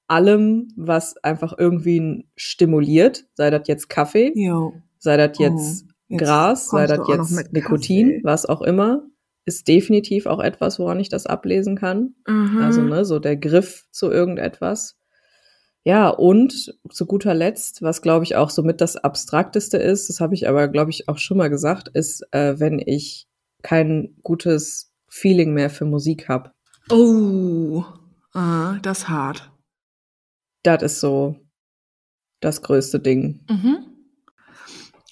allem, 0.06 0.68
was 0.76 1.16
einfach 1.22 1.54
irgendwie 1.56 2.26
stimuliert, 2.36 3.24
sei 3.34 3.50
das 3.50 3.68
jetzt 3.68 3.88
Kaffee, 3.88 4.32
jo. 4.34 4.74
sei 4.98 5.16
das 5.16 5.38
jetzt, 5.38 5.86
oh, 6.10 6.16
Gras, 6.16 6.68
sei 6.68 6.86
das 6.86 7.08
jetzt 7.08 7.52
Nikotin, 7.52 8.08
Kaffee. 8.08 8.24
was 8.24 8.46
auch 8.46 8.60
immer, 8.60 9.06
ist 9.46 9.68
definitiv 9.68 10.26
auch 10.26 10.40
etwas, 10.40 10.78
woran 10.78 11.00
ich 11.00 11.08
das 11.08 11.26
ablesen 11.26 11.76
kann. 11.76 12.14
Mhm. 12.26 12.58
Also, 12.58 12.82
ne, 12.82 13.04
so 13.04 13.18
der 13.18 13.36
Griff 13.36 13.86
zu 13.90 14.10
irgendetwas. 14.10 14.98
Ja, 15.84 16.08
und 16.08 16.74
zu 16.90 17.04
guter 17.04 17.34
Letzt, 17.34 17.82
was 17.82 18.00
glaube 18.00 18.24
ich 18.24 18.36
auch 18.36 18.48
somit 18.48 18.80
das 18.80 18.96
Abstrakteste 18.96 19.76
ist, 19.76 20.08
das 20.08 20.20
habe 20.20 20.34
ich 20.34 20.48
aber, 20.48 20.68
glaube 20.68 20.90
ich, 20.90 21.08
auch 21.08 21.18
schon 21.18 21.36
mal 21.36 21.50
gesagt, 21.50 21.88
ist, 21.88 22.26
äh, 22.32 22.58
wenn 22.58 22.78
ich 22.78 23.26
kein 23.62 24.16
gutes 24.22 24.94
Feeling 25.08 25.52
mehr 25.52 25.68
für 25.68 25.84
Musik 25.84 26.28
habe. 26.28 26.52
Oh, 26.90 27.84
ah, 28.32 28.78
das 28.82 29.00
ist 29.00 29.08
hart. 29.08 29.50
Das 30.62 30.82
ist 30.82 31.00
so 31.00 31.36
das 32.40 32.62
größte 32.62 32.98
Ding. 32.98 33.40
Mhm. 33.48 33.86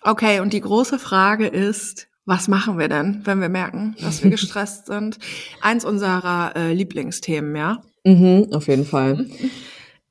Okay, 0.03 0.41
und 0.41 0.53
die 0.53 0.61
große 0.61 0.99
Frage 0.99 1.47
ist, 1.47 2.09
was 2.25 2.49
machen 2.49 2.79
wir 2.79 2.89
denn, 2.89 3.23
wenn 3.25 3.41
wir 3.41 3.49
merken, 3.49 3.95
dass 4.01 4.23
wir 4.23 4.31
gestresst 4.31 4.87
sind? 4.87 5.19
Eins 5.61 5.85
unserer 5.85 6.55
äh, 6.57 6.73
Lieblingsthemen, 6.73 7.55
ja? 7.57 7.83
Mhm, 8.05 8.49
auf 8.53 8.69
jeden 8.69 8.85
Fall. 8.85 9.27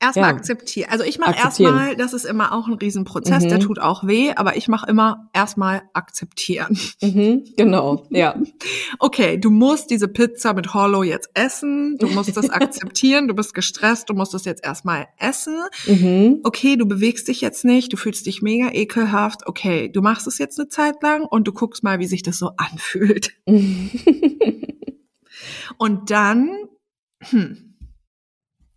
Erstmal 0.02 0.30
ja. 0.30 0.36
akzeptieren. 0.36 0.90
Also 0.90 1.04
ich 1.04 1.20
mache 1.20 1.36
erstmal, 1.36 1.94
das 1.94 2.12
ist 2.12 2.24
immer 2.24 2.52
auch 2.52 2.66
ein 2.66 2.72
Riesenprozess, 2.72 3.44
mhm. 3.44 3.48
der 3.50 3.60
tut 3.60 3.78
auch 3.78 4.04
weh, 4.04 4.32
aber 4.34 4.56
ich 4.56 4.66
mache 4.66 4.90
immer 4.90 5.30
erstmal 5.32 5.82
akzeptieren. 5.92 6.76
Mhm, 7.00 7.44
genau, 7.56 8.08
ja. 8.10 8.34
Okay, 8.98 9.38
du 9.38 9.50
musst 9.50 9.90
diese 9.90 10.08
Pizza 10.08 10.54
mit 10.54 10.74
Hollow 10.74 11.04
jetzt 11.04 11.30
essen, 11.34 11.98
du 11.98 12.08
musst 12.08 12.36
das 12.36 12.50
akzeptieren, 12.50 13.28
du 13.28 13.34
bist 13.34 13.54
gestresst, 13.54 14.10
du 14.10 14.14
musst 14.14 14.34
das 14.34 14.44
jetzt 14.44 14.64
erstmal 14.64 15.06
essen. 15.18 15.56
Mhm. 15.86 16.40
Okay, 16.42 16.76
du 16.76 16.86
bewegst 16.86 17.28
dich 17.28 17.40
jetzt 17.40 17.64
nicht, 17.64 17.92
du 17.92 17.96
fühlst 17.96 18.26
dich 18.26 18.42
mega 18.42 18.72
ekelhaft. 18.72 19.46
Okay, 19.46 19.88
du 19.88 20.02
machst 20.02 20.26
es 20.26 20.38
jetzt 20.38 20.58
eine 20.58 20.68
Zeit 20.68 21.00
lang 21.02 21.22
und 21.22 21.46
du 21.46 21.52
guckst 21.52 21.84
mal, 21.84 22.00
wie 22.00 22.06
sich 22.06 22.24
das 22.24 22.38
so 22.38 22.50
anfühlt. 22.56 23.36
und 25.78 26.10
dann, 26.10 26.50
hm, 27.22 27.71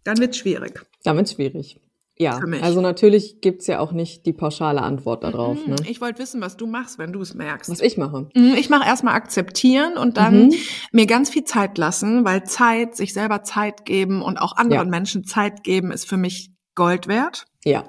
dann 0.06 0.18
wird's 0.20 0.38
schwierig. 0.38 0.86
Damit 1.04 1.30
schwierig. 1.30 1.82
Ja, 2.18 2.40
also 2.62 2.80
natürlich 2.80 3.42
gibt's 3.42 3.68
ja 3.68 3.80
auch 3.80 3.92
nicht 3.92 4.26
die 4.26 4.32
pauschale 4.32 4.82
Antwort 4.82 5.26
darauf. 5.26 5.58
Mhm. 5.58 5.74
Ne? 5.74 5.76
Ich 5.86 6.00
wollte 6.00 6.20
wissen, 6.20 6.40
was 6.40 6.56
du 6.56 6.66
machst, 6.66 6.98
wenn 6.98 7.12
du 7.12 7.20
es 7.20 7.34
merkst. 7.34 7.70
Was 7.70 7.82
ich 7.82 7.98
mache. 7.98 8.30
Mhm, 8.34 8.56
ich 8.58 8.70
mache 8.70 8.88
erstmal 8.88 9.16
akzeptieren 9.16 9.98
und 9.98 10.16
dann 10.16 10.46
mhm. 10.46 10.54
mir 10.94 11.08
ganz 11.08 11.30
viel 11.30 11.44
Zeit 11.44 11.78
lassen, 11.78 12.24
weil 12.24 12.46
Zeit, 12.46 12.96
sich 12.96 13.14
selber 13.14 13.44
Zeit 13.44 13.84
geben 13.84 14.22
und 14.22 14.38
auch 14.38 14.56
anderen 14.56 14.88
ja. 14.88 14.92
Menschen 14.92 15.26
Zeit 15.26 15.66
geben, 15.66 15.92
ist 15.92 16.08
für 16.08 16.16
mich 16.16 16.52
Gold 16.74 17.08
wert. 17.08 17.48
Ja. 17.66 17.84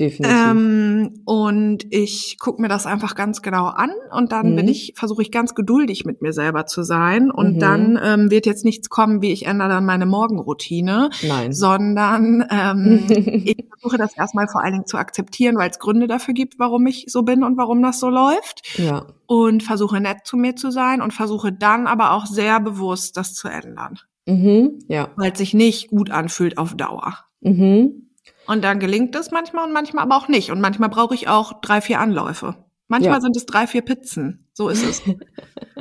Definitiv. 0.00 0.34
Ähm, 0.34 1.20
und 1.26 1.84
ich 1.90 2.38
gucke 2.38 2.62
mir 2.62 2.68
das 2.68 2.86
einfach 2.86 3.14
ganz 3.14 3.42
genau 3.42 3.66
an 3.66 3.90
und 4.10 4.32
dann 4.32 4.52
mhm. 4.52 4.56
bin 4.56 4.68
ich, 4.68 4.94
versuche 4.96 5.20
ich 5.20 5.30
ganz 5.30 5.54
geduldig 5.54 6.06
mit 6.06 6.22
mir 6.22 6.32
selber 6.32 6.64
zu 6.64 6.82
sein. 6.82 7.30
Und 7.30 7.56
mhm. 7.56 7.58
dann 7.58 8.00
ähm, 8.02 8.30
wird 8.30 8.46
jetzt 8.46 8.64
nichts 8.64 8.88
kommen, 8.88 9.20
wie 9.20 9.30
ich 9.30 9.44
ändere 9.44 9.68
dann 9.68 9.84
meine 9.84 10.06
Morgenroutine, 10.06 11.10
Nein. 11.22 11.52
sondern 11.52 12.46
ähm, 12.50 13.04
ich 13.08 13.66
versuche 13.68 13.98
das 13.98 14.16
erstmal 14.16 14.48
vor 14.48 14.62
allen 14.62 14.72
Dingen 14.72 14.86
zu 14.86 14.96
akzeptieren, 14.96 15.58
weil 15.58 15.70
es 15.70 15.78
Gründe 15.78 16.06
dafür 16.06 16.32
gibt, 16.32 16.58
warum 16.58 16.86
ich 16.86 17.04
so 17.08 17.22
bin 17.22 17.44
und 17.44 17.58
warum 17.58 17.82
das 17.82 18.00
so 18.00 18.08
läuft. 18.08 18.78
Ja. 18.78 19.04
Und 19.26 19.62
versuche 19.62 20.00
nett 20.00 20.20
zu 20.24 20.38
mir 20.38 20.56
zu 20.56 20.70
sein 20.70 21.02
und 21.02 21.12
versuche 21.12 21.52
dann 21.52 21.86
aber 21.86 22.12
auch 22.12 22.24
sehr 22.24 22.58
bewusst 22.58 23.18
das 23.18 23.34
zu 23.34 23.48
ändern. 23.48 23.98
Mhm. 24.26 24.78
Ja. 24.88 25.10
Weil 25.16 25.32
es 25.32 25.38
sich 25.38 25.52
nicht 25.52 25.90
gut 25.90 26.10
anfühlt 26.10 26.56
auf 26.56 26.74
Dauer. 26.74 27.18
Mhm. 27.42 28.09
Und 28.50 28.64
dann 28.64 28.80
gelingt 28.80 29.14
es 29.14 29.30
manchmal 29.30 29.64
und 29.64 29.72
manchmal 29.72 30.02
aber 30.02 30.16
auch 30.16 30.26
nicht. 30.26 30.50
Und 30.50 30.60
manchmal 30.60 30.88
brauche 30.88 31.14
ich 31.14 31.28
auch 31.28 31.60
drei, 31.60 31.80
vier 31.80 32.00
Anläufe. 32.00 32.56
Manchmal 32.88 33.18
ja. 33.18 33.20
sind 33.20 33.36
es 33.36 33.46
drei, 33.46 33.68
vier 33.68 33.82
Pizzen. 33.82 34.50
So 34.54 34.68
ist 34.68 34.84
es. 34.84 35.02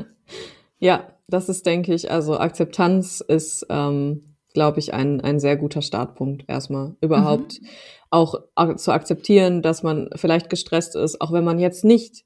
ja, 0.78 1.07
das 1.28 1.49
ist, 1.49 1.65
denke 1.65 1.95
ich, 1.95 2.11
also 2.11 2.38
Akzeptanz 2.38 3.22
ist, 3.28 3.65
ähm, 3.72 4.36
glaube 4.53 4.78
ich, 4.78 4.93
ein, 4.93 5.20
ein 5.20 5.39
sehr 5.39 5.57
guter 5.57 5.82
Startpunkt 5.82 6.43
erstmal. 6.47 6.95
Überhaupt 7.01 7.59
mhm. 7.59 7.67
auch 8.11 8.36
zu 8.76 8.91
akzeptieren, 8.91 9.63
dass 9.63 9.82
man 9.82 10.11
vielleicht 10.15 10.51
gestresst 10.51 10.95
ist, 10.95 11.22
auch 11.22 11.32
wenn 11.32 11.43
man 11.43 11.57
jetzt 11.57 11.84
nicht 11.84 12.24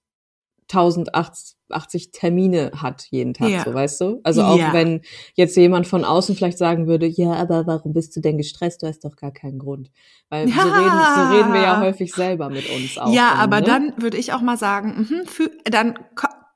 1080 0.69 2.11
Termine 2.11 2.71
hat 2.75 3.07
jeden 3.09 3.33
Tag, 3.33 3.49
ja. 3.49 3.63
so 3.63 3.73
weißt 3.73 4.01
du? 4.01 4.21
Also 4.23 4.43
auch 4.43 4.57
ja. 4.57 4.73
wenn 4.73 5.01
jetzt 5.35 5.55
jemand 5.57 5.87
von 5.87 6.05
außen 6.05 6.35
vielleicht 6.35 6.57
sagen 6.57 6.87
würde, 6.87 7.05
ja, 7.05 7.33
aber 7.33 7.67
warum 7.67 7.93
bist 7.93 8.15
du 8.15 8.19
denn 8.19 8.37
gestresst? 8.37 8.83
Du 8.83 8.87
hast 8.87 9.03
doch 9.03 9.15
gar 9.15 9.31
keinen 9.31 9.59
Grund. 9.59 9.91
Weil 10.29 10.49
ja. 10.49 10.55
so, 10.55 10.69
reden, 10.69 11.29
so 11.29 11.35
reden 11.37 11.53
wir 11.53 11.61
ja 11.61 11.81
häufig 11.81 12.13
selber 12.13 12.49
mit 12.49 12.69
uns 12.69 12.97
auch. 12.97 13.13
Ja, 13.13 13.31
dann, 13.31 13.39
aber 13.39 13.61
ne? 13.61 13.65
dann 13.67 14.01
würde 14.01 14.17
ich 14.17 14.33
auch 14.33 14.41
mal 14.41 14.57
sagen, 14.57 15.07
mh, 15.09 15.25
für, 15.25 15.51
dann 15.65 15.97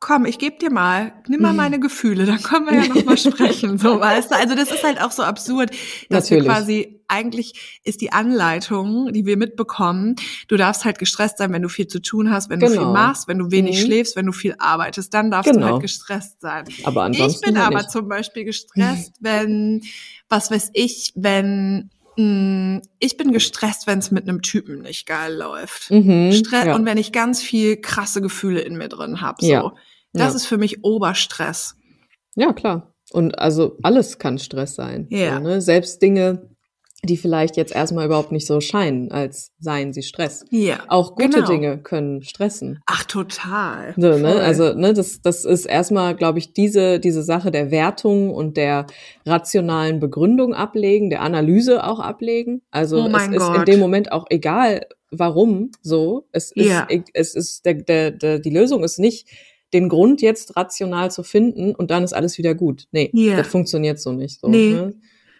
komm, 0.07 0.25
ich 0.25 0.39
gebe 0.39 0.57
dir 0.57 0.71
mal, 0.71 1.11
nimm 1.27 1.41
mal 1.41 1.51
meine 1.51 1.81
Gefühle, 1.81 2.25
dann 2.25 2.41
können 2.41 2.65
wir 2.65 2.81
ja 2.81 2.87
noch 2.87 3.03
mal 3.03 3.17
sprechen, 3.17 3.77
so 3.77 3.99
weißt 3.99 4.31
du. 4.31 4.35
Also 4.37 4.55
das 4.55 4.71
ist 4.71 4.81
halt 4.81 5.01
auch 5.01 5.11
so 5.11 5.21
absurd, 5.21 5.71
dass 6.09 6.23
Natürlich. 6.23 6.45
wir 6.45 6.49
quasi 6.49 7.01
eigentlich 7.09 7.79
ist 7.83 7.99
die 7.99 8.13
Anleitung, 8.13 9.11
die 9.11 9.25
wir 9.25 9.35
mitbekommen, 9.35 10.15
du 10.47 10.55
darfst 10.55 10.85
halt 10.85 10.97
gestresst 10.97 11.39
sein, 11.39 11.51
wenn 11.51 11.61
du 11.61 11.67
viel 11.67 11.87
zu 11.87 11.99
tun 12.01 12.31
hast, 12.31 12.49
wenn 12.49 12.59
genau. 12.59 12.69
du 12.69 12.77
viel 12.77 12.87
genau. 12.87 12.93
machst, 12.93 13.27
wenn 13.27 13.37
du 13.37 13.51
wenig 13.51 13.81
mhm. 13.81 13.85
schläfst, 13.85 14.15
wenn 14.15 14.25
du 14.25 14.31
viel 14.31 14.55
arbeitest, 14.59 15.13
dann 15.13 15.29
darfst 15.29 15.51
genau. 15.51 15.67
du 15.67 15.73
halt 15.73 15.81
gestresst 15.81 16.39
sein. 16.39 16.63
Aber 16.85 17.03
ansonsten 17.03 17.41
ich 17.41 17.45
bin 17.45 17.57
halt 17.57 17.67
aber 17.67 17.79
nicht. 17.79 17.91
zum 17.91 18.07
Beispiel 18.07 18.45
gestresst, 18.45 19.17
wenn, 19.19 19.81
was 20.29 20.49
weiß 20.51 20.69
ich, 20.71 21.11
wenn 21.15 21.89
hm, 22.15 22.81
ich 22.99 23.17
bin 23.17 23.33
gestresst, 23.33 23.87
wenn 23.87 23.99
es 23.99 24.11
mit 24.11 24.23
einem 24.23 24.41
Typen 24.41 24.83
nicht 24.83 25.05
geil 25.05 25.35
läuft. 25.35 25.91
Mhm, 25.91 26.31
Stress 26.31 26.67
ja. 26.67 26.75
und 26.75 26.85
wenn 26.85 26.97
ich 26.97 27.11
ganz 27.11 27.43
viel 27.43 27.75
krasse 27.75 28.21
Gefühle 28.21 28.61
in 28.61 28.77
mir 28.77 28.87
drin 28.87 29.19
habe. 29.19 29.45
So. 29.45 29.51
Ja. 29.51 29.73
Das 30.17 30.33
ja. 30.33 30.35
ist 30.37 30.45
für 30.45 30.57
mich 30.57 30.83
Oberstress. 30.83 31.75
Ja, 32.35 32.53
klar. 32.53 32.93
Und 33.11 33.39
also 33.39 33.77
alles 33.83 34.19
kann 34.19 34.37
Stress 34.37 34.75
sein. 34.75 35.07
Ja. 35.09 35.37
So, 35.37 35.43
ne? 35.43 35.61
Selbst 35.61 36.01
Dinge, 36.01 36.49
die 37.03 37.17
vielleicht 37.17 37.57
jetzt 37.57 37.73
erstmal 37.73 38.05
überhaupt 38.05 38.31
nicht 38.31 38.47
so 38.47 38.59
scheinen, 38.59 39.11
als 39.11 39.51
seien 39.59 39.93
sie 39.93 40.03
Stress. 40.03 40.45
Ja. 40.49 40.79
Auch 40.87 41.15
gute 41.15 41.29
genau. 41.29 41.47
Dinge 41.47 41.77
können 41.77 42.23
stressen. 42.23 42.79
Ach, 42.85 43.03
total. 43.03 43.93
So, 43.97 44.17
ne? 44.17 44.35
Also, 44.35 44.73
ne, 44.73 44.93
das, 44.93 45.21
das 45.21 45.45
ist 45.45 45.65
erstmal, 45.65 46.15
glaube 46.15 46.39
ich, 46.39 46.53
diese, 46.53 46.99
diese 46.99 47.23
Sache 47.23 47.51
der 47.51 47.71
Wertung 47.71 48.33
und 48.33 48.57
der 48.57 48.87
rationalen 49.25 49.99
Begründung 49.99 50.53
ablegen, 50.53 51.09
der 51.09 51.21
Analyse 51.21 51.83
auch 51.83 51.99
ablegen. 51.99 52.61
Also 52.71 53.03
oh 53.03 53.07
es 53.07 53.27
ist 53.27 53.55
in 53.55 53.65
dem 53.65 53.79
Moment 53.79 54.11
auch 54.11 54.25
egal, 54.29 54.87
warum 55.11 55.71
so. 55.81 56.27
Es 56.31 56.51
ist, 56.51 56.65
ja. 56.65 56.87
es 57.13 57.35
ist, 57.35 57.65
der, 57.65 57.75
der, 57.75 58.11
der, 58.11 58.39
die 58.39 58.49
Lösung 58.49 58.83
ist 58.83 58.99
nicht, 58.99 59.27
den 59.73 59.89
Grund 59.89 60.21
jetzt 60.21 60.55
rational 60.55 61.11
zu 61.11 61.23
finden 61.23 61.75
und 61.75 61.91
dann 61.91 62.03
ist 62.03 62.13
alles 62.13 62.37
wieder 62.37 62.55
gut. 62.55 62.87
Nee, 62.91 63.11
yeah. 63.13 63.37
das 63.37 63.47
funktioniert 63.47 63.99
so 63.99 64.11
nicht. 64.11 64.39
So, 64.39 64.47
nee. 64.47 64.71
ne? 64.71 64.93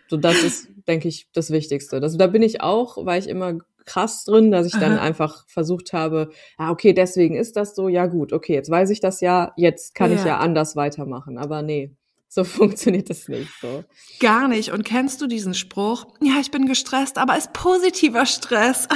so 0.09 0.17
das 0.17 0.43
ist 0.43 0.67
denke 0.87 1.07
ich, 1.07 1.27
das 1.33 1.51
Wichtigste. 1.51 1.99
Das, 1.99 2.17
da 2.17 2.27
bin 2.27 2.41
ich 2.41 2.61
auch, 2.61 3.05
war 3.05 3.17
ich 3.17 3.27
immer 3.27 3.57
krass 3.85 4.25
drin, 4.25 4.51
dass 4.51 4.65
ich 4.65 4.73
dann 4.73 4.93
Aha. 4.93 5.01
einfach 5.01 5.47
versucht 5.47 5.93
habe, 5.93 6.29
ah, 6.57 6.71
okay, 6.71 6.93
deswegen 6.93 7.35
ist 7.35 7.55
das 7.55 7.75
so, 7.75 7.87
ja 7.87 8.05
gut, 8.07 8.33
okay, 8.33 8.53
jetzt 8.53 8.69
weiß 8.69 8.89
ich 8.89 8.99
das 8.99 9.21
ja, 9.21 9.53
jetzt 9.55 9.95
kann 9.95 10.11
ja. 10.11 10.17
ich 10.17 10.25
ja 10.25 10.37
anders 10.39 10.75
weitermachen. 10.75 11.37
Aber 11.37 11.61
nee, 11.61 11.95
so 12.29 12.43
funktioniert 12.43 13.09
das 13.09 13.27
nicht 13.27 13.49
so. 13.61 13.83
Gar 14.19 14.47
nicht. 14.47 14.71
Und 14.71 14.83
kennst 14.83 15.21
du 15.21 15.27
diesen 15.27 15.53
Spruch? 15.53 16.07
Ja, 16.21 16.33
ich 16.39 16.51
bin 16.51 16.65
gestresst, 16.65 17.17
aber 17.17 17.37
ist 17.37 17.53
positiver 17.53 18.25
Stress. 18.25 18.87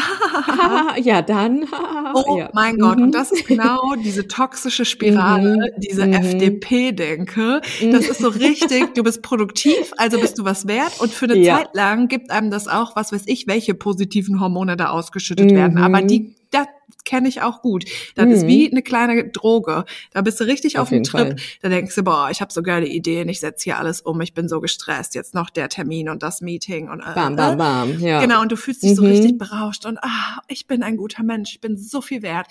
ja, 1.02 1.22
dann. 1.22 1.66
oh 2.14 2.38
ja. 2.38 2.50
mein 2.54 2.78
Gott. 2.78 2.98
Und 2.98 3.14
das 3.14 3.32
ist 3.32 3.46
genau 3.46 3.96
diese 4.04 4.28
toxische 4.28 4.86
Spirale, 4.86 5.58
mhm. 5.58 5.82
diese 5.82 6.06
mhm. 6.06 6.14
FDP-Denke. 6.14 7.62
Das 7.92 8.08
ist 8.08 8.20
so 8.20 8.30
richtig, 8.30 8.94
du 8.94 9.04
bist 9.04 9.22
produktiv, 9.22 9.94
also 9.98 10.20
bist 10.20 10.38
du 10.38 10.46
was 10.46 10.68
wert. 10.68 11.00
Und 11.00 11.12
für 11.12 11.26
eine 11.26 11.38
ja. 11.38 11.58
Zeit 11.58 11.76
lang 11.76 12.08
gibt 12.08 12.32
einem 12.32 12.52
das 12.52 12.68
auch, 12.68 12.96
was 12.96 13.12
weiß 13.12 13.24
ich, 13.28 13.48
welche 13.48 13.74
positiven 13.74 14.40
Hormone 14.40 14.78
da 14.78 14.90
ausgeschüttet 14.90 15.52
mhm. 15.52 15.56
werden. 15.56 15.78
Aber 15.78 16.02
die 16.02 16.36
das 16.52 16.68
kenne 17.12 17.28
ich 17.28 17.42
auch 17.42 17.62
gut. 17.62 17.84
Das 18.16 18.26
mhm. 18.26 18.32
ist 18.32 18.48
wie 18.48 18.72
eine 18.72 18.82
kleine 18.82 19.28
Droge. 19.28 19.84
Da 20.14 20.22
bist 20.22 20.40
du 20.40 20.46
richtig 20.46 20.78
auf, 20.78 20.84
auf 20.84 20.90
dem 20.90 21.04
Trip. 21.04 21.28
Fall. 21.28 21.36
Da 21.62 21.68
denkst 21.68 21.94
du, 21.94 22.04
boah, 22.04 22.30
ich 22.32 22.40
habe 22.40 22.54
so 22.54 22.64
geile 22.64 22.88
Ideen, 22.88 23.28
ich 23.28 23.42
setze 23.42 23.66
hier 23.66 23.78
alles 23.78 24.00
um, 24.00 24.22
ich 24.22 24.34
bin 24.34 24.48
so 24.48 24.62
gestresst, 24.62 25.14
jetzt 25.14 25.34
noch 25.34 25.50
der 25.50 25.68
Termin 25.68 26.08
und 26.08 26.24
das 26.24 26.40
Meeting 26.40 26.90
und 26.90 27.02
äh, 27.02 27.14
bam, 27.14 27.36
bam, 27.36 27.58
bam. 27.58 28.00
Ja. 28.00 28.22
Genau, 28.22 28.42
und 28.42 28.50
du 28.50 28.56
fühlst 28.56 28.84
dich 28.84 28.92
mhm. 28.92 28.96
so 28.96 29.04
richtig 29.04 29.38
berauscht 29.38 29.86
und 29.86 29.98
ah, 30.02 30.40
ich 30.48 30.68
bin 30.68 30.84
ein 30.84 30.96
guter 30.96 31.24
Mensch, 31.24 31.52
ich 31.52 31.60
bin 31.60 31.78
so 31.78 32.00
viel 32.00 32.22
wert. 32.22 32.48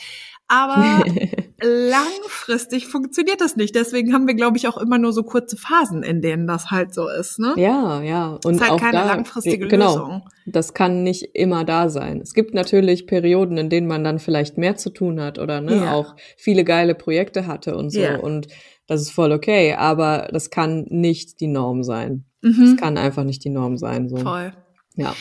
Aber 0.51 1.05
langfristig 1.63 2.89
funktioniert 2.89 3.41
das 3.41 3.55
nicht. 3.55 3.75
Deswegen 3.77 4.13
haben 4.13 4.27
wir, 4.27 4.35
glaube 4.35 4.57
ich, 4.57 4.67
auch 4.67 4.77
immer 4.79 4.99
nur 4.99 5.13
so 5.13 5.23
kurze 5.23 5.57
Phasen, 5.57 6.03
in 6.03 6.21
denen 6.23 6.49
das 6.49 6.73
halt 6.73 6.93
so 6.93 7.09
ist. 7.09 7.39
Ne? 7.39 7.55
Ja, 7.57 8.03
ja. 8.03 8.39
Und 8.45 8.57
ist 8.57 8.61
halt 8.61 8.73
auch 8.73 8.81
keine 8.81 8.99
da, 8.99 9.05
langfristige 9.05 9.69
genau, 9.69 9.95
Lösung. 9.95 10.23
Das 10.47 10.75
kann 10.75 11.05
nicht 11.05 11.37
immer 11.37 11.65
da 11.65 11.89
sein. 11.89 12.21
Es 12.21 12.35
gibt 12.35 12.53
natürlich 12.53 13.07
Perioden, 13.07 13.59
in 13.59 13.71
denen 13.71 13.87
man 13.87 14.03
dann 14.03 14.19
vielleicht 14.19 14.50
mehr 14.59 14.77
zu 14.77 14.91
tun 14.91 15.21
hat 15.21 15.39
oder 15.39 15.61
ne, 15.61 15.77
ja. 15.77 15.93
auch 15.93 16.17
viele 16.37 16.65
geile 16.65 16.95
Projekte 16.95 17.47
hatte 17.47 17.77
und 17.77 17.91
so. 17.91 18.01
Ja. 18.01 18.19
Und 18.19 18.49
das 18.87 19.01
ist 19.01 19.11
voll 19.11 19.33
okay, 19.33 19.75
aber 19.75 20.29
das 20.33 20.51
kann 20.51 20.87
nicht 20.89 21.41
die 21.41 21.47
Norm 21.47 21.83
sein. 21.85 22.25
Mhm. 22.43 22.57
Das 22.59 22.77
kann 22.77 22.99
einfach 22.99 23.25
nicht 23.25 23.45
die 23.45 23.51
Norm 23.51 23.77
sein. 23.77 24.09
So. 24.09 24.17
Voll. 24.17 24.53
Ja. 24.97 25.15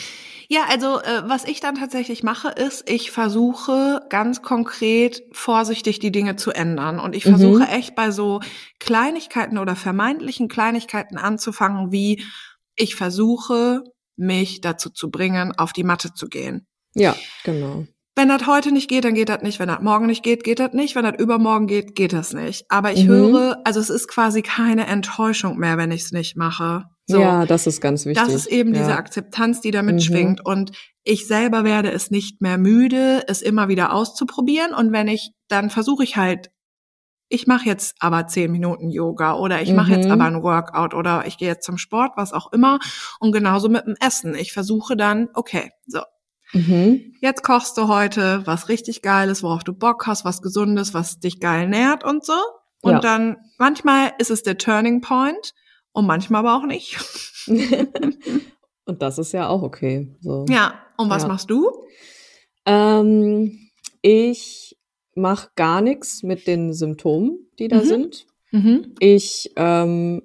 Ja, 0.52 0.64
also 0.68 1.00
äh, 1.00 1.22
was 1.26 1.44
ich 1.44 1.60
dann 1.60 1.76
tatsächlich 1.76 2.24
mache, 2.24 2.48
ist, 2.48 2.90
ich 2.90 3.12
versuche 3.12 4.00
ganz 4.08 4.42
konkret 4.42 5.22
vorsichtig 5.30 6.00
die 6.00 6.10
Dinge 6.10 6.34
zu 6.34 6.50
ändern. 6.50 6.98
Und 6.98 7.14
ich 7.14 7.22
versuche 7.22 7.60
mhm. 7.60 7.68
echt 7.70 7.94
bei 7.94 8.10
so 8.10 8.40
Kleinigkeiten 8.80 9.58
oder 9.58 9.76
vermeintlichen 9.76 10.48
Kleinigkeiten 10.48 11.18
anzufangen, 11.18 11.92
wie 11.92 12.24
ich 12.74 12.96
versuche, 12.96 13.84
mich 14.16 14.60
dazu 14.60 14.90
zu 14.90 15.08
bringen, 15.08 15.52
auf 15.56 15.72
die 15.72 15.84
Matte 15.84 16.14
zu 16.14 16.26
gehen. 16.26 16.66
Ja, 16.94 17.14
genau. 17.44 17.86
Wenn 18.16 18.28
das 18.28 18.46
heute 18.46 18.72
nicht 18.72 18.88
geht, 18.88 19.04
dann 19.04 19.14
geht 19.14 19.28
das 19.28 19.42
nicht. 19.42 19.60
Wenn 19.60 19.68
das 19.68 19.80
morgen 19.80 20.06
nicht 20.06 20.22
geht, 20.22 20.44
geht 20.44 20.58
das 20.58 20.72
nicht. 20.72 20.96
Wenn 20.96 21.04
das 21.04 21.18
übermorgen 21.18 21.66
geht, 21.66 21.94
geht 21.94 22.12
das 22.12 22.32
nicht. 22.32 22.66
Aber 22.68 22.92
ich 22.92 23.04
mhm. 23.04 23.08
höre, 23.08 23.60
also 23.64 23.80
es 23.80 23.88
ist 23.88 24.08
quasi 24.08 24.42
keine 24.42 24.86
Enttäuschung 24.86 25.58
mehr, 25.58 25.78
wenn 25.78 25.90
ich 25.90 26.02
es 26.02 26.12
nicht 26.12 26.36
mache. 26.36 26.84
So, 27.06 27.20
ja, 27.20 27.46
das 27.46 27.66
ist 27.66 27.80
ganz 27.80 28.06
wichtig. 28.06 28.22
Das 28.22 28.34
ist 28.34 28.46
eben 28.46 28.74
ja. 28.74 28.80
diese 28.80 28.96
Akzeptanz, 28.96 29.60
die 29.60 29.70
da 29.70 29.82
mitschwingt. 29.82 30.40
Mhm. 30.40 30.44
Und 30.44 30.72
ich 31.04 31.26
selber 31.26 31.64
werde 31.64 31.90
es 31.90 32.10
nicht 32.10 32.40
mehr 32.40 32.58
müde, 32.58 33.24
es 33.26 33.42
immer 33.42 33.68
wieder 33.68 33.92
auszuprobieren. 33.92 34.74
Und 34.74 34.92
wenn 34.92 35.08
ich, 35.08 35.32
dann 35.48 35.70
versuche 35.70 36.04
ich 36.04 36.16
halt, 36.16 36.50
ich 37.28 37.46
mache 37.46 37.66
jetzt 37.66 37.94
aber 38.00 38.26
zehn 38.26 38.50
Minuten 38.50 38.90
Yoga 38.90 39.34
oder 39.34 39.62
ich 39.62 39.72
mache 39.72 39.92
mhm. 39.92 39.96
jetzt 39.96 40.10
aber 40.10 40.24
ein 40.24 40.42
Workout 40.42 40.94
oder 40.94 41.26
ich 41.26 41.38
gehe 41.38 41.48
jetzt 41.48 41.64
zum 41.64 41.78
Sport, 41.78 42.12
was 42.16 42.32
auch 42.32 42.52
immer. 42.52 42.80
Und 43.20 43.30
genauso 43.30 43.68
mit 43.68 43.86
dem 43.86 43.94
Essen. 44.00 44.34
Ich 44.34 44.52
versuche 44.52 44.96
dann, 44.96 45.28
okay, 45.34 45.70
so. 45.86 46.00
Mhm. 46.52 47.14
Jetzt 47.20 47.42
kochst 47.42 47.76
du 47.76 47.88
heute 47.88 48.42
was 48.46 48.68
richtig 48.68 49.02
Geiles, 49.02 49.42
worauf 49.42 49.64
du 49.64 49.72
Bock 49.72 50.06
hast, 50.06 50.24
was 50.24 50.42
Gesundes, 50.42 50.94
was 50.94 51.20
dich 51.20 51.40
geil 51.40 51.68
nährt 51.68 52.04
und 52.04 52.24
so. 52.24 52.34
Und 52.82 52.92
ja. 52.92 53.00
dann, 53.00 53.36
manchmal 53.58 54.12
ist 54.18 54.30
es 54.30 54.42
der 54.42 54.58
Turning 54.58 55.00
Point 55.00 55.54
und 55.92 56.06
manchmal 56.06 56.40
aber 56.40 56.56
auch 56.56 56.66
nicht. 56.66 56.98
und 57.46 59.02
das 59.02 59.18
ist 59.18 59.32
ja 59.32 59.48
auch 59.48 59.62
okay. 59.62 60.16
So. 60.20 60.46
Ja, 60.48 60.74
und 60.96 61.10
was 61.10 61.22
ja. 61.22 61.28
machst 61.28 61.50
du? 61.50 61.70
Ähm, 62.66 63.70
ich 64.02 64.78
mache 65.14 65.50
gar 65.56 65.80
nichts 65.80 66.22
mit 66.22 66.46
den 66.46 66.72
Symptomen, 66.72 67.50
die 67.58 67.68
da 67.68 67.78
mhm. 67.78 67.84
sind. 67.84 68.26
Mhm. 68.50 68.94
Ich 68.98 69.52
ähm, 69.56 70.22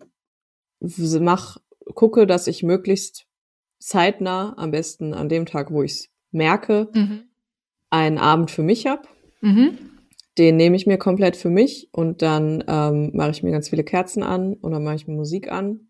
mach, 0.79 1.57
gucke, 1.93 2.25
dass 2.25 2.47
ich 2.47 2.63
möglichst 2.63 3.25
zeitnah, 3.79 4.53
am 4.57 4.71
besten 4.71 5.13
an 5.13 5.29
dem 5.29 5.45
Tag, 5.45 5.71
wo 5.71 5.83
ich 5.83 5.91
es 5.91 6.09
merke, 6.35 6.89
mhm. 6.93 7.23
einen 7.89 8.19
Abend 8.19 8.51
für 8.51 8.63
mich 8.63 8.85
habe. 8.85 9.07
Mhm 9.41 9.79
den 10.37 10.57
nehme 10.57 10.75
ich 10.75 10.85
mir 10.85 10.97
komplett 10.97 11.37
für 11.37 11.49
mich 11.49 11.89
und 11.91 12.21
dann 12.21 12.63
ähm, 12.67 13.11
mache 13.13 13.31
ich 13.31 13.43
mir 13.43 13.51
ganz 13.51 13.69
viele 13.69 13.83
Kerzen 13.83 14.23
an 14.23 14.53
und 14.55 14.71
dann 14.71 14.83
mache 14.83 14.95
ich 14.95 15.07
mir 15.07 15.15
Musik 15.15 15.51
an. 15.51 15.87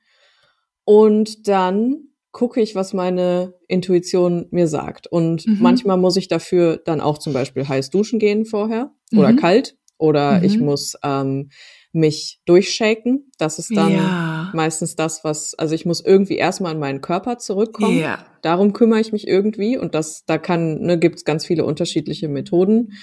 Und 0.83 1.47
dann 1.47 2.09
gucke 2.31 2.61
ich, 2.61 2.75
was 2.75 2.93
meine 2.93 3.55
Intuition 3.67 4.47
mir 4.51 4.67
sagt. 4.67 5.07
Und 5.07 5.47
mhm. 5.47 5.57
manchmal 5.61 5.97
muss 5.97 6.17
ich 6.17 6.27
dafür 6.27 6.77
dann 6.77 7.01
auch 7.01 7.17
zum 7.17 7.33
Beispiel 7.33 7.67
heiß 7.67 7.89
duschen 7.89 8.19
gehen 8.19 8.45
vorher 8.45 8.91
mhm. 9.11 9.19
oder 9.19 9.33
kalt 9.33 9.77
oder 9.97 10.39
mhm. 10.39 10.43
ich 10.43 10.59
muss 10.59 10.95
ähm, 11.03 11.49
mich 11.95 12.39
durchshaken. 12.45 13.31
Das 13.37 13.59
ist 13.59 13.75
dann 13.75 13.91
ja. 13.91 14.51
meistens 14.53 14.95
das, 14.95 15.23
was, 15.23 15.55
also 15.55 15.73
ich 15.73 15.85
muss 15.85 16.01
irgendwie 16.01 16.37
erstmal 16.37 16.73
in 16.73 16.79
meinen 16.79 17.01
Körper 17.01 17.37
zurückkommen. 17.37 17.99
Ja. 17.99 18.25
Darum 18.41 18.73
kümmere 18.73 18.99
ich 18.99 19.11
mich 19.11 19.27
irgendwie 19.27 19.77
und 19.77 19.95
das, 19.95 20.23
da 20.25 20.37
kann, 20.37 20.81
ne, 20.81 20.99
gibt 20.99 21.15
es 21.15 21.25
ganz 21.25 21.45
viele 21.45 21.65
unterschiedliche 21.65 22.27
Methoden. 22.27 22.93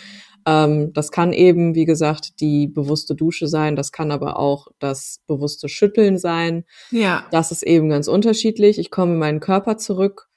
Ähm, 0.46 0.92
das 0.92 1.10
kann 1.10 1.32
eben, 1.32 1.74
wie 1.74 1.84
gesagt, 1.84 2.40
die 2.40 2.66
bewusste 2.66 3.14
Dusche 3.14 3.48
sein. 3.48 3.76
Das 3.76 3.92
kann 3.92 4.10
aber 4.10 4.38
auch 4.38 4.68
das 4.78 5.20
bewusste 5.26 5.68
Schütteln 5.68 6.18
sein. 6.18 6.64
Ja. 6.90 7.26
Das 7.30 7.52
ist 7.52 7.62
eben 7.62 7.88
ganz 7.88 8.08
unterschiedlich. 8.08 8.78
Ich 8.78 8.90
komme 8.90 9.12
in 9.12 9.18
meinen 9.18 9.40
Körper 9.40 9.76
zurück 9.76 10.28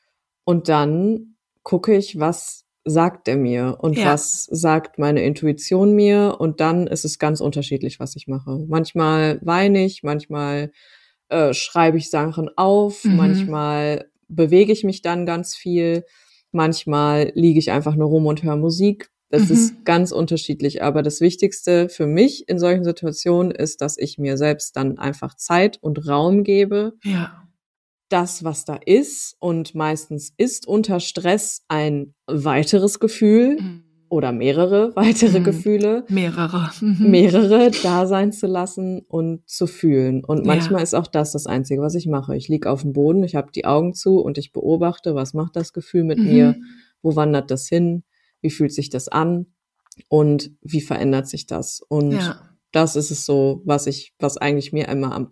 und 0.43 0.70
dann 0.70 1.36
gucke 1.64 1.95
ich, 1.95 2.20
was 2.20 2.64
sagt 2.86 3.27
er 3.27 3.36
mir 3.36 3.77
und 3.79 3.97
ja. 3.97 4.13
was 4.13 4.43
sagt 4.43 4.99
meine 4.99 5.23
Intuition 5.23 5.93
mir 5.93 6.38
und 6.39 6.59
dann 6.61 6.86
ist 6.86 7.03
es 7.03 7.17
ganz 7.17 7.41
unterschiedlich, 7.41 7.99
was 7.99 8.15
ich 8.15 8.27
mache. 8.27 8.63
Manchmal 8.67 9.39
weine 9.41 9.83
ich, 9.83 10.03
manchmal 10.03 10.71
äh, 11.29 11.53
schreibe 11.53 11.97
ich 11.97 12.11
Sachen 12.11 12.49
auf, 12.55 13.03
mhm. 13.03 13.15
manchmal 13.15 14.05
bewege 14.27 14.71
ich 14.71 14.83
mich 14.83 15.01
dann 15.01 15.25
ganz 15.25 15.55
viel, 15.55 16.05
manchmal 16.51 17.31
liege 17.33 17.59
ich 17.59 17.71
einfach 17.71 17.95
nur 17.95 18.09
rum 18.09 18.27
und 18.27 18.43
höre 18.43 18.55
Musik. 18.55 19.09
Das 19.29 19.49
mhm. 19.49 19.55
ist 19.55 19.86
ganz 19.86 20.11
unterschiedlich. 20.11 20.83
Aber 20.83 21.01
das 21.01 21.21
Wichtigste 21.21 21.89
für 21.89 22.05
mich 22.05 22.47
in 22.47 22.59
solchen 22.59 22.83
Situationen 22.83 23.51
ist, 23.51 23.81
dass 23.81 23.97
ich 23.97 24.19
mir 24.19 24.38
selbst 24.38 24.75
dann 24.75 24.99
einfach 24.99 25.36
Zeit 25.36 25.79
und 25.81 26.07
Raum 26.07 26.43
gebe. 26.43 26.93
Ja. 27.03 27.45
Das, 28.10 28.43
was 28.43 28.66
da 28.66 28.76
ist. 28.86 29.36
Und 29.39 29.76
meistens 29.76 30.34
ist 30.38 30.68
unter 30.68 30.99
Stress 30.99 31.64
ein 31.68 32.14
weiteres 32.28 32.99
Gefühl. 32.99 33.58
Mhm. 33.60 33.82
oder 34.08 34.32
mehrere 34.32 34.95
weitere 34.95 35.39
mhm. 35.39 35.43
Gefühle. 35.43 36.06
Mehrere. 36.10 36.70
Mhm. 36.80 37.10
Mehrere 37.10 37.72
da 37.84 38.06
sein 38.06 38.32
zu 38.32 38.47
lassen 38.47 39.01
und 39.08 39.47
zu 39.49 39.68
fühlen. 39.68 40.24
Und 40.24 40.45
manchmal 40.45 40.80
ja. 40.80 40.84
ist 40.84 40.93
auch 40.93 41.08
das 41.08 41.32
das 41.32 41.47
Einzige, 41.47 41.82
was 41.82 41.95
ich 41.95 42.08
mache. 42.08 42.36
Ich 42.36 42.47
lieg 42.47 42.68
auf 42.68 42.84
dem 42.84 42.93
Boden, 42.93 43.24
ich 43.24 43.36
habe 43.36 43.51
die 43.51 43.66
Augen 43.66 43.93
zu 43.93 44.20
und 44.20 44.38
ich 44.38 44.53
beobachte, 44.53 45.16
was 45.16 45.34
macht 45.34 45.56
das 45.56 45.74
Gefühl 45.74 46.03
mit 46.03 46.20
mhm. 46.20 46.26
mir, 46.26 46.56
wo 47.01 47.16
wandert 47.16 47.49
das 47.49 47.68
hin, 47.68 48.03
wie 48.41 48.51
fühlt 48.51 48.74
sich 48.74 48.89
das 48.89 49.08
an 49.08 49.47
und 50.10 50.51
wie 50.62 50.82
verändert 50.82 51.28
sich 51.28 51.47
das. 51.47 51.82
Und 51.88 52.12
ja. 52.12 52.39
das 52.72 52.95
ist 52.95 53.12
es 53.12 53.26
so, 53.26 53.62
was 53.66 53.88
ich, 53.88 54.14
was 54.20 54.38
eigentlich 54.38 54.74
mir 54.74 54.89
einmal 54.89 55.14
am 55.14 55.28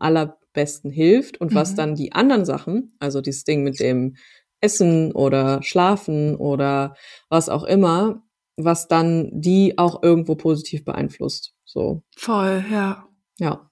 allerbesten 0.53 0.91
hilft 0.91 1.39
und 1.41 1.53
was 1.53 1.71
mhm. 1.71 1.75
dann 1.75 1.95
die 1.95 2.13
anderen 2.13 2.45
Sachen, 2.45 2.93
also 2.99 3.21
dieses 3.21 3.43
Ding 3.43 3.63
mit 3.63 3.79
dem 3.79 4.15
Essen 4.61 5.11
oder 5.11 5.61
Schlafen 5.63 6.35
oder 6.35 6.95
was 7.29 7.49
auch 7.49 7.63
immer, 7.63 8.23
was 8.55 8.87
dann 8.87 9.29
die 9.33 9.77
auch 9.77 10.03
irgendwo 10.03 10.35
positiv 10.35 10.85
beeinflusst. 10.85 11.53
So. 11.65 12.03
Voll, 12.15 12.63
ja. 12.71 13.07
Ja. 13.39 13.69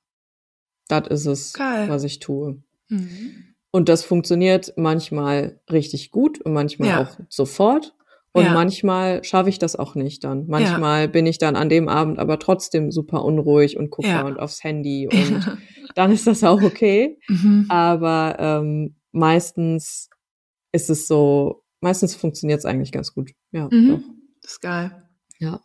Das 0.88 1.07
ist 1.07 1.25
es, 1.25 1.53
Geil. 1.53 1.88
was 1.88 2.03
ich 2.03 2.19
tue. 2.19 2.61
Mhm. 2.89 3.55
Und 3.71 3.88
das 3.88 4.03
funktioniert 4.03 4.73
manchmal 4.75 5.61
richtig 5.71 6.11
gut 6.11 6.41
und 6.41 6.51
manchmal 6.51 6.89
ja. 6.89 7.01
auch 7.03 7.17
sofort. 7.29 7.95
Und 8.34 8.45
ja. 8.45 8.53
manchmal 8.53 9.23
schaffe 9.23 9.49
ich 9.49 9.59
das 9.59 9.75
auch 9.75 9.95
nicht 9.95 10.23
dann. 10.23 10.47
Manchmal 10.47 11.01
ja. 11.01 11.07
bin 11.07 11.25
ich 11.25 11.38
dann 11.38 11.55
an 11.57 11.67
dem 11.67 11.89
Abend 11.89 12.17
aber 12.17 12.39
trotzdem 12.39 12.91
super 12.91 13.25
unruhig 13.25 13.77
und 13.77 13.89
gucke 13.89 14.07
ja. 14.07 14.25
und 14.25 14.39
aufs 14.39 14.63
Handy 14.63 15.07
und 15.11 15.57
dann 15.95 16.11
ist 16.11 16.27
das 16.27 16.43
auch 16.43 16.61
okay. 16.61 17.17
Mhm. 17.27 17.65
Aber 17.67 18.38
ähm, 18.39 18.95
meistens 19.11 20.09
ist 20.71 20.89
es 20.89 21.07
so, 21.07 21.63
meistens 21.82 22.15
funktioniert 22.15 22.59
es 22.59 22.65
eigentlich 22.65 22.93
ganz 22.93 23.13
gut. 23.13 23.32
Ja, 23.51 23.67
mhm. 23.69 23.89
doch. 23.89 24.01
Das 24.41 24.51
ist 24.53 24.61
geil. 24.61 25.03
Ja. 25.39 25.59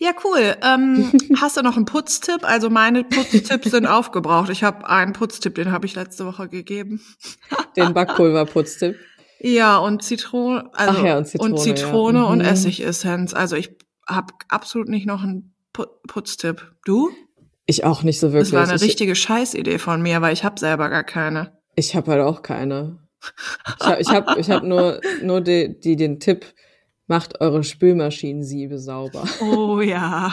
Ja, 0.00 0.12
cool. 0.24 0.56
Ähm, 0.62 1.12
hast 1.40 1.56
du 1.56 1.62
noch 1.62 1.76
einen 1.76 1.84
Putztipp? 1.84 2.40
Also 2.42 2.70
meine 2.70 3.04
Putztipps 3.04 3.70
sind 3.70 3.86
aufgebraucht. 3.86 4.50
Ich 4.50 4.62
habe 4.62 4.88
einen 4.88 5.12
Putztipp, 5.12 5.54
den 5.56 5.72
habe 5.72 5.86
ich 5.86 5.94
letzte 5.94 6.24
Woche 6.26 6.48
gegeben. 6.48 7.00
Den 7.76 7.94
Backpulver-Putztipp. 7.94 8.96
Ja, 9.40 9.78
und 9.78 10.02
Zitrone, 10.02 10.70
also 10.72 11.04
ja, 11.04 11.16
und 11.16 11.26
Zitrone, 11.26 11.54
und, 11.54 11.60
Zitrone 11.60 12.18
ja. 12.18 12.24
und 12.24 12.38
mhm. 12.38 12.44
Essigessenz. 12.44 13.34
Also 13.34 13.56
ich 13.56 13.76
habe 14.06 14.34
absolut 14.48 14.88
nicht 14.88 15.06
noch 15.06 15.22
einen 15.22 15.54
Putztipp. 15.72 16.72
Du? 16.84 17.10
Ich 17.66 17.84
auch 17.84 18.02
nicht 18.02 18.18
so 18.18 18.32
wirklich. 18.32 18.50
Das 18.50 18.58
war 18.58 18.66
eine 18.66 18.76
ich, 18.76 18.82
richtige 18.82 19.14
Scheißidee 19.14 19.78
von 19.78 20.02
mir, 20.02 20.20
weil 20.22 20.32
ich 20.32 20.42
habe 20.42 20.58
selber 20.58 20.88
gar 20.88 21.04
keine. 21.04 21.52
Ich 21.76 21.94
habe 21.94 22.10
halt 22.12 22.22
auch 22.22 22.42
keine. 22.42 22.98
Ich 23.78 23.86
habe 23.86 24.00
ich 24.00 24.08
hab, 24.08 24.38
ich 24.38 24.50
hab 24.50 24.62
nur, 24.64 25.00
nur 25.22 25.40
die, 25.40 25.78
die 25.78 25.96
den 25.96 26.18
Tipp, 26.18 26.46
macht 27.06 27.40
eure 27.40 27.62
Spülmaschinensiebe 27.64 28.78
sauber. 28.78 29.24
Oh 29.40 29.80
ja. 29.80 30.32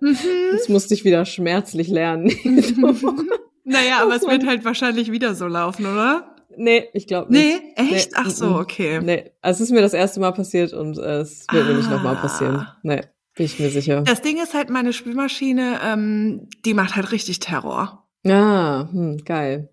das 0.00 0.68
musste 0.68 0.94
ich 0.94 1.04
wieder 1.04 1.24
schmerzlich 1.24 1.88
lernen. 1.88 2.32
naja, 3.64 4.02
aber 4.02 4.16
es 4.16 4.22
wird 4.22 4.46
halt 4.46 4.64
wahrscheinlich 4.64 5.10
wieder 5.10 5.34
so 5.34 5.46
laufen, 5.46 5.86
oder? 5.86 6.36
Nee, 6.58 6.88
ich 6.92 7.06
glaube 7.06 7.32
nicht. 7.32 7.62
Nee, 7.62 7.72
echt? 7.76 8.10
Nee, 8.10 8.16
Ach 8.16 8.30
so, 8.30 8.56
okay. 8.56 9.00
Nee, 9.00 9.30
also 9.40 9.62
es 9.62 9.70
ist 9.70 9.74
mir 9.74 9.80
das 9.80 9.94
erste 9.94 10.18
Mal 10.18 10.32
passiert 10.32 10.72
und 10.72 10.98
äh, 10.98 11.20
es 11.20 11.46
wird 11.50 11.64
ah. 11.64 11.68
mir 11.68 11.76
nicht 11.76 11.90
nochmal 11.90 12.16
passieren. 12.16 12.66
Nee, 12.82 13.02
bin 13.36 13.46
ich 13.46 13.58
mir 13.60 13.70
sicher. 13.70 14.02
Das 14.02 14.22
Ding 14.22 14.42
ist 14.42 14.54
halt, 14.54 14.68
meine 14.68 14.92
Spülmaschine, 14.92 15.78
ähm, 15.84 16.48
die 16.64 16.74
macht 16.74 16.96
halt 16.96 17.12
richtig 17.12 17.38
Terror. 17.38 18.04
Ah, 18.26 18.88
hm, 18.90 19.18
geil. 19.24 19.70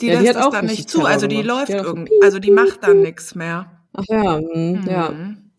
Die 0.00 0.06
ja, 0.06 0.20
lässt 0.20 0.36
die 0.36 0.42
auch 0.42 0.52
dann 0.52 0.66
nicht 0.66 0.88
zu, 0.88 1.04
also 1.04 1.26
die 1.26 1.42
läuft 1.42 1.70
irgendwie, 1.70 2.12
also 2.22 2.38
die 2.38 2.50
macht 2.50 2.82
dann 2.82 3.02
nichts 3.02 3.34
mehr. 3.34 3.84
Ach 3.92 4.04
ja, 4.08 4.40
mh, 4.40 4.56
mhm. 4.56 4.86
ja. 4.88 5.14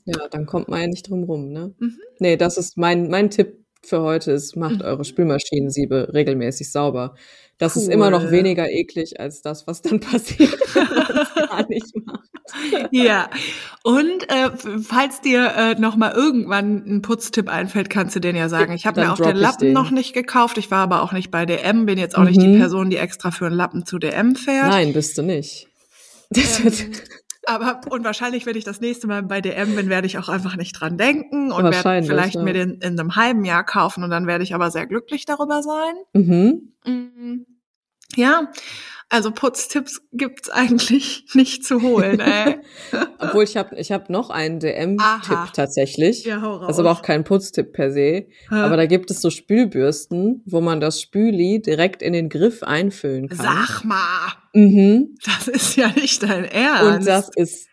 Ja, 0.05 0.27
dann 0.31 0.47
kommt 0.47 0.69
man 0.69 0.81
ja 0.81 0.87
nicht 0.87 1.07
drum 1.07 1.23
rum, 1.23 1.51
ne? 1.51 1.75
Mhm. 1.77 1.99
Nee, 2.17 2.37
das 2.37 2.57
ist 2.57 2.77
mein, 2.77 3.09
mein 3.09 3.29
Tipp 3.29 3.63
für 3.83 4.01
heute 4.01 4.31
ist, 4.31 4.55
macht 4.55 4.77
mhm. 4.77 4.81
eure 4.81 5.05
Spülmaschinensiebe 5.05 6.11
regelmäßig 6.13 6.71
sauber. 6.71 7.15
Das 7.59 7.75
cool. 7.75 7.83
ist 7.83 7.89
immer 7.89 8.09
noch 8.09 8.31
weniger 8.31 8.71
eklig 8.71 9.19
als 9.19 9.41
das, 9.41 9.67
was 9.67 9.81
dann 9.81 9.99
passiert, 9.99 10.57
wenn 10.73 10.87
man 10.87 11.17
es 11.17 11.35
gar 11.35 11.69
nicht 11.69 12.05
macht. 12.05 12.29
Ja, 12.89 13.29
und 13.83 14.29
äh, 14.29 14.49
falls 14.81 15.21
dir 15.21 15.53
äh, 15.55 15.75
noch 15.75 15.97
mal 15.97 16.13
irgendwann 16.13 16.83
ein 16.87 17.01
Putztipp 17.01 17.49
einfällt, 17.49 17.89
kannst 17.89 18.15
du 18.15 18.21
den 18.21 18.35
ja 18.35 18.49
sagen. 18.49 18.71
Ich 18.73 18.87
habe 18.87 19.01
mir 19.01 19.11
auch 19.11 19.17
den 19.17 19.35
Lappen 19.35 19.67
den. 19.67 19.73
noch 19.73 19.91
nicht 19.91 20.13
gekauft. 20.13 20.57
Ich 20.57 20.71
war 20.71 20.79
aber 20.79 21.03
auch 21.03 21.11
nicht 21.11 21.31
bei 21.31 21.45
DM, 21.45 21.85
bin 21.85 21.99
jetzt 21.99 22.15
auch 22.15 22.21
mhm. 22.21 22.27
nicht 22.27 22.41
die 22.41 22.47
mhm. 22.47 22.59
Person, 22.59 22.89
die 22.89 22.97
extra 22.97 23.29
für 23.29 23.45
einen 23.45 23.55
Lappen 23.55 23.85
zu 23.85 23.99
DM 23.99 24.35
fährt. 24.35 24.69
Nein, 24.69 24.93
bist 24.93 25.17
du 25.17 25.21
nicht. 25.21 25.67
Ähm, 26.35 26.93
aber 27.49 27.81
und 27.89 28.03
wahrscheinlich, 28.03 28.45
wenn 28.45 28.55
ich 28.55 28.63
das 28.63 28.81
nächste 28.81 29.07
Mal 29.07 29.23
bei 29.23 29.41
DM 29.41 29.75
bin, 29.75 29.89
werde 29.89 30.07
ich 30.07 30.17
auch 30.17 30.29
einfach 30.29 30.55
nicht 30.55 30.73
dran 30.73 30.97
denken 30.97 31.51
und 31.51 31.63
werde 31.63 32.03
vielleicht 32.05 32.35
ja. 32.35 32.43
mir 32.43 32.53
den 32.53 32.75
in 32.75 32.99
einem 32.99 33.15
halben 33.15 33.43
Jahr 33.43 33.63
kaufen 33.63 34.03
und 34.03 34.09
dann 34.09 34.27
werde 34.27 34.43
ich 34.43 34.53
aber 34.53 34.71
sehr 34.71 34.85
glücklich 34.87 35.25
darüber 35.25 35.63
sein. 35.63 35.95
Mhm. 36.13 36.73
mhm. 36.85 37.45
Ja, 38.15 38.51
also 39.09 39.31
Putztipps 39.31 40.01
gibt's 40.13 40.49
eigentlich 40.49 41.25
nicht 41.33 41.65
zu 41.65 41.81
holen. 41.81 42.19
Ey. 42.19 42.59
Obwohl 43.19 43.43
ich 43.43 43.57
habe 43.57 43.75
ich 43.75 43.91
hab 43.91 44.09
noch 44.09 44.29
einen 44.29 44.59
DM-Tipp 44.59 45.53
tatsächlich. 45.53 46.25
Ja, 46.25 46.41
hau 46.41 46.57
raus. 46.57 46.67
Das 46.67 46.75
ist 46.75 46.79
aber 46.79 46.91
auch 46.91 47.01
kein 47.01 47.23
Putztipp 47.23 47.73
per 47.73 47.91
se. 47.91 48.27
Ha. 48.51 48.65
Aber 48.65 48.77
da 48.77 48.85
gibt 48.85 49.09
es 49.09 49.21
so 49.21 49.31
Spülbürsten, 49.31 50.43
wo 50.45 50.61
man 50.61 50.79
das 50.79 51.01
Spüli 51.01 51.61
direkt 51.61 52.01
in 52.03 52.13
den 52.13 52.29
Griff 52.29 52.61
einfüllen 52.61 53.29
kann. 53.29 53.37
Sag 53.37 53.83
mal. 53.83 54.33
Mhm. 54.53 55.15
Das 55.25 55.47
ist 55.47 55.75
ja 55.75 55.89
nicht 55.89 56.21
dein 56.21 56.45
Ernst. 56.45 56.83
Und 56.83 57.07
das 57.07 57.29
ist 57.35 57.69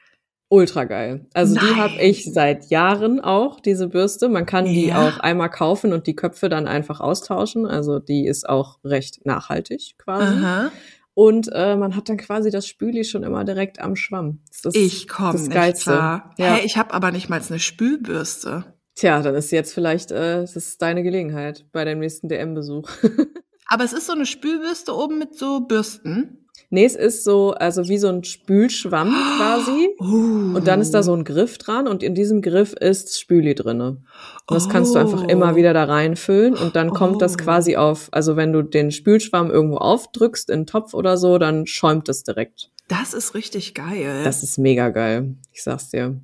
ultra 0.48 0.84
geil. 0.84 1.26
Also 1.34 1.54
Nein. 1.54 1.64
die 1.66 1.74
habe 1.74 1.94
ich 2.00 2.32
seit 2.32 2.70
Jahren 2.70 3.20
auch, 3.20 3.60
diese 3.60 3.88
Bürste. 3.88 4.28
Man 4.28 4.46
kann 4.46 4.66
ja. 4.66 4.72
die 4.72 4.92
auch 4.94 5.18
einmal 5.18 5.50
kaufen 5.50 5.92
und 5.92 6.06
die 6.06 6.14
Köpfe 6.14 6.48
dann 6.48 6.66
einfach 6.68 7.00
austauschen. 7.00 7.66
Also 7.66 7.98
die 7.98 8.26
ist 8.26 8.48
auch 8.48 8.78
recht 8.84 9.26
nachhaltig 9.26 9.96
quasi. 9.98 10.34
Aha. 10.38 10.70
Und 11.18 11.48
äh, 11.50 11.76
man 11.76 11.96
hat 11.96 12.10
dann 12.10 12.18
quasi 12.18 12.50
das 12.50 12.68
Spüli 12.68 13.02
schon 13.02 13.22
immer 13.22 13.42
direkt 13.42 13.80
am 13.80 13.96
Schwamm. 13.96 14.40
Das 14.62 14.74
ist 14.74 14.76
ich 14.76 15.08
komme 15.08 15.38
nicht 15.38 15.50
Geilste. 15.50 15.92
klar. 15.92 16.34
Ja. 16.36 16.56
Hey, 16.56 16.66
ich 16.66 16.76
habe 16.76 16.92
aber 16.92 17.10
nicht 17.10 17.30
mal 17.30 17.40
eine 17.40 17.58
Spülbürste. 17.58 18.76
Tja, 18.96 19.22
dann 19.22 19.34
ist 19.34 19.50
jetzt 19.50 19.72
vielleicht, 19.72 20.10
äh, 20.10 20.42
das 20.42 20.56
ist 20.56 20.82
deine 20.82 21.02
Gelegenheit 21.02 21.64
bei 21.72 21.86
deinem 21.86 22.00
nächsten 22.00 22.28
DM-Besuch. 22.28 22.90
aber 23.66 23.84
es 23.84 23.94
ist 23.94 24.08
so 24.08 24.12
eine 24.12 24.26
Spülbürste 24.26 24.94
oben 24.94 25.18
mit 25.18 25.34
so 25.34 25.60
Bürsten. 25.60 26.45
Nee, 26.70 26.84
es 26.84 26.96
ist 26.96 27.24
so, 27.24 27.52
also 27.52 27.88
wie 27.88 27.98
so 27.98 28.08
ein 28.08 28.24
Spülschwamm 28.24 29.08
quasi. 29.36 29.88
Oh. 30.00 30.56
Und 30.56 30.66
dann 30.66 30.80
ist 30.80 30.92
da 30.92 31.02
so 31.02 31.14
ein 31.14 31.24
Griff 31.24 31.58
dran 31.58 31.86
und 31.86 32.02
in 32.02 32.14
diesem 32.14 32.42
Griff 32.42 32.72
ist 32.72 33.18
Spüli 33.18 33.54
drinne. 33.54 33.88
Und 33.88 34.54
das 34.54 34.68
kannst 34.68 34.94
du 34.94 34.98
einfach 34.98 35.24
immer 35.24 35.52
oh. 35.52 35.56
wieder 35.56 35.72
da 35.72 35.84
reinfüllen 35.84 36.54
und 36.54 36.76
dann 36.76 36.90
kommt 36.90 37.16
oh. 37.16 37.18
das 37.18 37.38
quasi 37.38 37.76
auf, 37.76 38.08
also 38.12 38.36
wenn 38.36 38.52
du 38.52 38.62
den 38.62 38.90
Spülschwamm 38.90 39.50
irgendwo 39.50 39.76
aufdrückst 39.76 40.50
in 40.50 40.54
einen 40.54 40.66
Topf 40.66 40.94
oder 40.94 41.16
so, 41.16 41.38
dann 41.38 41.66
schäumt 41.66 42.08
es 42.08 42.22
direkt. 42.24 42.70
Das 42.88 43.14
ist 43.14 43.34
richtig 43.34 43.74
geil. 43.74 44.22
Das 44.24 44.42
ist 44.42 44.58
mega 44.58 44.90
geil. 44.90 45.36
Ich 45.52 45.62
sag's 45.62 45.90
dir. 45.90 46.20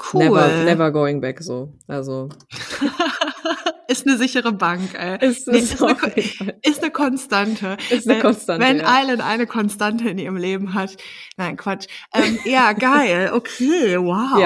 Cool. 0.00 0.24
Never, 0.24 0.64
never 0.64 0.90
going 0.90 1.20
back 1.20 1.42
so. 1.42 1.72
Also. 1.86 2.30
ist 3.88 4.06
eine 4.06 4.16
sichere 4.16 4.52
Bank, 4.52 4.94
ey. 4.94 5.18
Ist, 5.28 5.46
nee, 5.46 5.58
ist, 5.58 5.82
eine, 5.82 5.96
ist 6.62 6.82
eine 6.82 6.90
Konstante. 6.90 7.76
Ist 7.90 8.06
eine 8.06 8.16
wenn, 8.16 8.22
Konstante. 8.22 8.66
Wenn 8.66 8.78
ja. 8.78 9.00
Island 9.02 9.22
eine 9.22 9.46
Konstante 9.46 10.08
in 10.08 10.18
ihrem 10.18 10.36
Leben 10.36 10.74
hat. 10.74 10.96
Nein, 11.36 11.56
Quatsch. 11.56 11.86
Ähm, 12.14 12.38
ja, 12.44 12.72
geil. 12.78 13.30
Okay, 13.32 13.98
wow. 13.98 14.40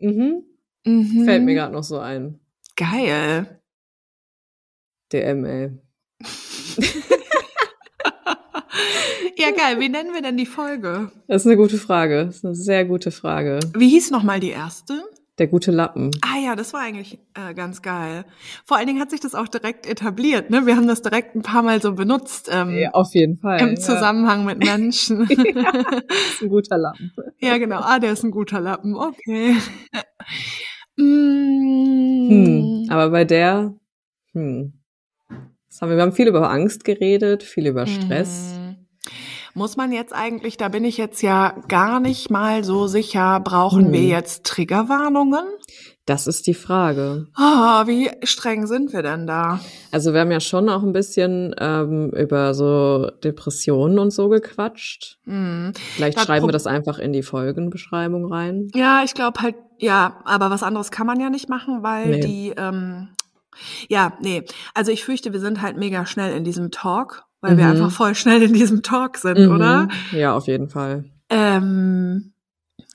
Ja. 0.00 0.08
Mhm. 0.08 0.44
Mhm. 0.84 1.24
Fällt 1.24 1.44
mir 1.44 1.54
gerade 1.54 1.72
noch 1.72 1.84
so 1.84 1.98
ein. 1.98 2.40
Geil. 2.76 3.60
DM, 5.12 5.44
ey. 5.44 5.70
ja, 9.36 9.50
geil. 9.50 9.80
Wie 9.80 9.88
nennen 9.88 10.12
wir 10.12 10.22
denn 10.22 10.36
die 10.36 10.46
Folge? 10.46 11.10
Das 11.26 11.42
ist 11.42 11.46
eine 11.46 11.56
gute 11.56 11.78
Frage. 11.78 12.26
Das 12.26 12.36
ist 12.36 12.44
eine 12.44 12.54
sehr 12.54 12.84
gute 12.84 13.10
Frage. 13.10 13.60
Wie 13.74 13.88
hieß 13.88 14.10
nochmal 14.10 14.40
die 14.40 14.50
erste? 14.50 15.02
Der 15.38 15.46
gute 15.46 15.70
Lappen. 15.70 16.10
Ah 16.20 16.38
ja, 16.38 16.54
das 16.54 16.74
war 16.74 16.80
eigentlich 16.80 17.18
äh, 17.32 17.54
ganz 17.54 17.80
geil. 17.80 18.26
Vor 18.66 18.76
allen 18.76 18.86
Dingen 18.86 19.00
hat 19.00 19.10
sich 19.10 19.20
das 19.20 19.34
auch 19.34 19.48
direkt 19.48 19.88
etabliert. 19.88 20.50
Ne? 20.50 20.66
Wir 20.66 20.76
haben 20.76 20.86
das 20.86 21.00
direkt 21.00 21.34
ein 21.34 21.40
paar 21.40 21.62
Mal 21.62 21.80
so 21.80 21.94
benutzt. 21.94 22.50
Ähm, 22.52 22.76
ja, 22.76 22.90
auf 22.90 23.14
jeden 23.14 23.38
Fall. 23.38 23.58
Im 23.60 23.76
Zusammenhang 23.78 24.44
mit 24.44 24.58
Menschen. 24.58 25.26
ja, 25.30 25.72
das 25.72 26.32
ist 26.34 26.42
ein 26.42 26.50
guter 26.50 26.76
Lappen. 26.76 27.12
ja, 27.38 27.56
genau. 27.56 27.80
Ah, 27.80 27.98
der 27.98 28.12
ist 28.12 28.22
ein 28.22 28.32
guter 28.32 28.60
Lappen. 28.60 28.94
Okay. 28.94 29.56
mm. 30.96 32.28
hm, 32.28 32.86
aber 32.90 33.08
bei 33.08 33.24
der, 33.24 33.72
hm. 34.34 34.74
Das 35.70 35.80
haben 35.80 35.88
wir, 35.88 35.96
wir 35.96 36.02
haben 36.02 36.12
viel 36.12 36.28
über 36.28 36.50
Angst 36.50 36.84
geredet, 36.84 37.42
viel 37.42 37.66
über 37.66 37.86
Stress. 37.86 38.59
Muss 39.54 39.76
man 39.76 39.92
jetzt 39.92 40.14
eigentlich, 40.14 40.56
da 40.56 40.68
bin 40.68 40.84
ich 40.84 40.96
jetzt 40.96 41.22
ja 41.22 41.54
gar 41.68 42.00
nicht 42.00 42.30
mal 42.30 42.64
so 42.64 42.86
sicher, 42.86 43.40
brauchen 43.40 43.86
hm. 43.86 43.92
wir 43.92 44.02
jetzt 44.02 44.44
Triggerwarnungen? 44.44 45.44
Das 46.10 46.26
ist 46.26 46.46
die 46.46 46.54
Frage. 46.54 47.28
Oh, 47.38 47.86
wie 47.86 48.10
streng 48.24 48.66
sind 48.66 48.92
wir 48.92 49.02
denn 49.02 49.28
da? 49.28 49.60
Also 49.92 50.12
wir 50.12 50.20
haben 50.20 50.32
ja 50.32 50.40
schon 50.40 50.68
auch 50.68 50.82
ein 50.82 50.92
bisschen 50.92 51.54
ähm, 51.58 52.10
über 52.10 52.52
so 52.52 53.10
Depressionen 53.22 53.98
und 54.00 54.10
so 54.10 54.28
gequatscht. 54.28 55.18
Mm. 55.26 55.70
Vielleicht 55.94 56.18
das 56.18 56.24
schreiben 56.24 56.48
wir 56.48 56.52
das 56.52 56.66
einfach 56.66 56.98
in 56.98 57.12
die 57.12 57.22
Folgenbeschreibung 57.22 58.24
rein. 58.32 58.70
Ja, 58.74 59.02
ich 59.04 59.14
glaube 59.14 59.40
halt, 59.40 59.54
Ja, 59.78 60.20
aber 60.24 60.50
was 60.50 60.64
anderes 60.64 60.90
kann 60.90 61.06
man 61.06 61.20
ja 61.20 61.30
nicht 61.30 61.48
machen, 61.48 61.84
weil 61.84 62.08
nee. 62.08 62.20
die, 62.20 62.54
ähm, 62.56 63.10
ja, 63.88 64.14
nee. 64.20 64.44
Also 64.74 64.90
ich 64.90 65.04
fürchte, 65.04 65.32
wir 65.32 65.40
sind 65.40 65.62
halt 65.62 65.76
mega 65.76 66.06
schnell 66.06 66.36
in 66.36 66.42
diesem 66.42 66.72
Talk, 66.72 67.24
weil 67.40 67.54
mhm. 67.54 67.58
wir 67.58 67.66
einfach 67.68 67.90
voll 67.90 68.14
schnell 68.14 68.42
in 68.42 68.52
diesem 68.52 68.82
Talk 68.82 69.16
sind, 69.18 69.38
mhm. 69.38 69.54
oder? 69.54 69.88
Ja, 70.12 70.34
auf 70.34 70.46
jeden 70.46 70.68
Fall. 70.68 71.04
Ähm, 71.28 72.32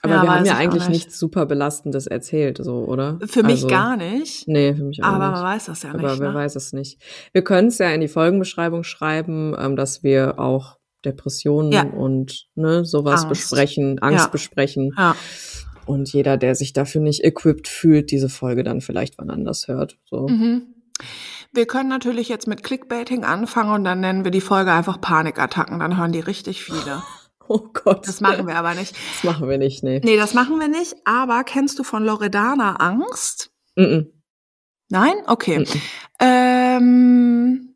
aber 0.01 0.13
ja, 0.13 0.23
wir 0.23 0.35
haben 0.35 0.45
ja 0.45 0.57
eigentlich 0.57 0.87
nicht. 0.87 1.05
nichts 1.05 1.19
super 1.19 1.45
Belastendes 1.45 2.05
erzählt, 2.05 2.59
so, 2.61 2.85
oder? 2.85 3.17
Für 3.25 3.41
mich 3.41 3.63
also, 3.63 3.67
gar 3.67 3.97
nicht. 3.97 4.47
Nee, 4.47 4.73
für 4.75 4.83
mich 4.83 5.03
auch 5.03 5.07
aber 5.07 5.17
nicht. 5.17 5.25
Aber 5.27 5.35
man 5.37 5.43
weiß 5.43 5.65
das 5.65 5.83
ja 5.83 5.93
nicht. 5.93 6.05
Aber 6.05 6.19
wer 6.19 6.29
ne? 6.29 6.35
weiß 6.35 6.55
es 6.55 6.73
nicht. 6.73 7.01
Wir 7.31 7.43
können 7.43 7.69
es 7.69 7.77
ja 7.79 7.89
in 7.89 8.01
die 8.01 8.07
Folgenbeschreibung 8.07 8.83
schreiben, 8.83 9.55
ähm, 9.57 9.75
dass 9.75 10.03
wir 10.03 10.39
auch 10.39 10.77
Depressionen 11.05 11.71
ja. 11.71 11.83
und 11.83 12.47
ne, 12.55 12.85
sowas 12.85 13.23
Angst. 13.23 13.29
besprechen, 13.29 13.99
Angst 13.99 14.25
ja. 14.25 14.31
besprechen. 14.31 14.93
Ja. 14.97 15.15
Und 15.85 16.11
jeder, 16.13 16.37
der 16.37 16.55
sich 16.55 16.73
dafür 16.73 17.01
nicht 17.01 17.23
equipped 17.23 17.67
fühlt, 17.67 18.11
diese 18.11 18.29
Folge 18.29 18.63
dann 18.63 18.81
vielleicht 18.81 19.17
wann 19.17 19.29
anders 19.29 19.67
hört. 19.67 19.97
So. 20.05 20.27
Mhm. 20.27 20.74
Wir 21.53 21.65
können 21.65 21.89
natürlich 21.89 22.27
jetzt 22.27 22.47
mit 22.47 22.63
Clickbaiting 22.63 23.23
anfangen 23.23 23.71
und 23.71 23.83
dann 23.83 24.01
nennen 24.01 24.23
wir 24.23 24.31
die 24.31 24.41
Folge 24.41 24.73
einfach 24.73 24.99
Panikattacken. 24.99 25.79
Dann 25.79 25.97
hören 25.97 26.11
die 26.11 26.19
richtig 26.19 26.63
viele. 26.63 27.03
Oh 27.47 27.59
Gott. 27.59 28.07
Das 28.07 28.21
machen 28.21 28.47
wir 28.47 28.55
aber 28.55 28.73
nicht. 28.73 28.95
Das 28.95 29.23
machen 29.23 29.47
wir 29.47 29.59
nicht, 29.59 29.83
nee. 29.83 30.01
Nee, 30.03 30.17
das 30.17 30.33
machen 30.33 30.59
wir 30.59 30.67
nicht. 30.67 30.95
Aber 31.05 31.43
kennst 31.43 31.77
du 31.77 31.83
von 31.83 32.03
Loredana 32.03 32.77
Angst? 32.77 33.51
Mm, 33.75 33.81
-mm. 33.81 34.07
Nein? 34.89 35.13
Okay. 35.27 35.59
Mm 35.59 35.67
ähm, 36.19 37.75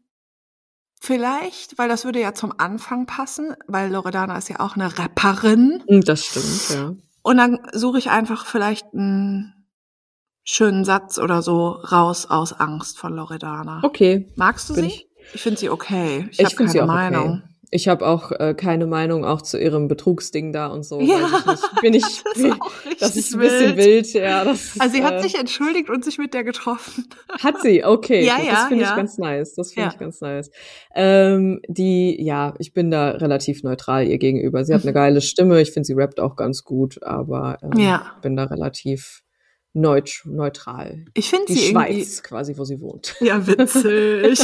vielleicht, 0.99 1.77
weil 1.77 1.89
das 1.89 2.05
würde 2.05 2.19
ja 2.19 2.33
zum 2.33 2.53
Anfang 2.57 3.05
passen, 3.05 3.55
weil 3.67 3.91
Loredana 3.91 4.37
ist 4.37 4.49
ja 4.49 4.59
auch 4.59 4.75
eine 4.75 4.97
Rapperin. 4.97 5.83
Mm, 5.87 6.01
das 6.01 6.25
stimmt, 6.25 6.69
ja. 6.71 6.95
Und 7.21 7.37
dann 7.37 7.59
suche 7.73 7.99
ich 7.99 8.09
einfach 8.09 8.45
vielleicht 8.45 8.93
einen 8.93 9.58
schönen 10.49 10.83
Satz 10.83 11.19
oder 11.19 11.43
so 11.43 11.69
raus 11.69 12.25
aus 12.27 12.53
Angst 12.53 12.97
von 12.97 13.13
Loredana. 13.13 13.81
Okay. 13.83 14.25
Magst 14.35 14.69
du 14.69 14.73
sie? 14.73 14.87
Ich, 14.87 15.07
ich 15.33 15.41
finde 15.41 15.59
sie 15.59 15.69
okay. 15.69 16.27
Ich, 16.31 16.39
ich 16.39 16.45
habe 16.45 16.55
keine 16.55 16.69
sie 16.69 16.81
auch 16.81 16.87
Meinung. 16.87 17.29
Okay. 17.29 17.41
Ich 17.71 17.87
habe 17.87 18.07
auch 18.07 18.31
äh, 18.31 18.55
keine 18.55 18.87
Meinung 18.87 19.25
auch 19.25 19.43
zu 19.43 19.59
ihrem 19.59 19.87
Betrugsding 19.87 20.51
da 20.51 20.65
und 20.65 20.81
so. 20.81 20.99
Ja, 21.01 21.19
ich 21.53 21.81
bin 21.81 21.93
ich, 21.93 22.23
das 22.23 22.37
ist, 22.37 22.57
das 22.99 23.15
ist 23.15 23.33
ein 23.35 23.39
bisschen 23.41 23.77
wild. 23.77 24.11
Ja, 24.13 24.43
das 24.43 24.75
also 24.79 24.95
sie 24.95 25.01
äh, 25.01 25.03
hat 25.03 25.21
sich 25.21 25.37
entschuldigt 25.37 25.87
und 25.91 26.03
sich 26.03 26.17
mit 26.17 26.33
der 26.33 26.43
getroffen. 26.43 27.05
Hat 27.43 27.61
sie? 27.61 27.85
Okay, 27.85 28.25
ja, 28.25 28.39
ja, 28.39 28.53
das 28.53 28.63
finde 28.69 28.85
ja. 28.85 28.89
ich 28.89 28.95
ganz 28.95 29.19
nice. 29.19 29.53
Das 29.53 29.73
finde 29.73 29.89
ja. 29.89 29.93
ich 29.93 29.99
ganz 29.99 30.19
nice. 30.19 30.49
Ähm, 30.95 31.61
die, 31.67 32.19
ja, 32.23 32.55
ich 32.57 32.73
bin 32.73 32.89
da 32.89 33.11
relativ 33.11 33.61
neutral 33.61 34.07
ihr 34.07 34.17
gegenüber. 34.17 34.65
Sie 34.65 34.73
hat 34.73 34.81
eine 34.81 34.93
geile 34.93 35.21
Stimme. 35.21 35.61
Ich 35.61 35.71
finde, 35.71 35.85
sie 35.85 35.93
rappt 35.93 36.19
auch 36.19 36.35
ganz 36.35 36.63
gut, 36.63 37.03
aber 37.03 37.59
ähm, 37.61 37.77
ja. 37.77 38.13
bin 38.23 38.35
da 38.35 38.45
relativ 38.45 39.21
neut 39.73 40.21
neutral. 40.25 41.05
Ich 41.13 41.29
finde 41.29 41.53
sie 41.53 41.71
Schweiz 41.71 41.89
irgendwie 41.89 42.21
quasi, 42.21 42.57
wo 42.57 42.63
sie 42.63 42.81
wohnt. 42.81 43.15
Ja, 43.21 43.45
witzig. 43.45 44.39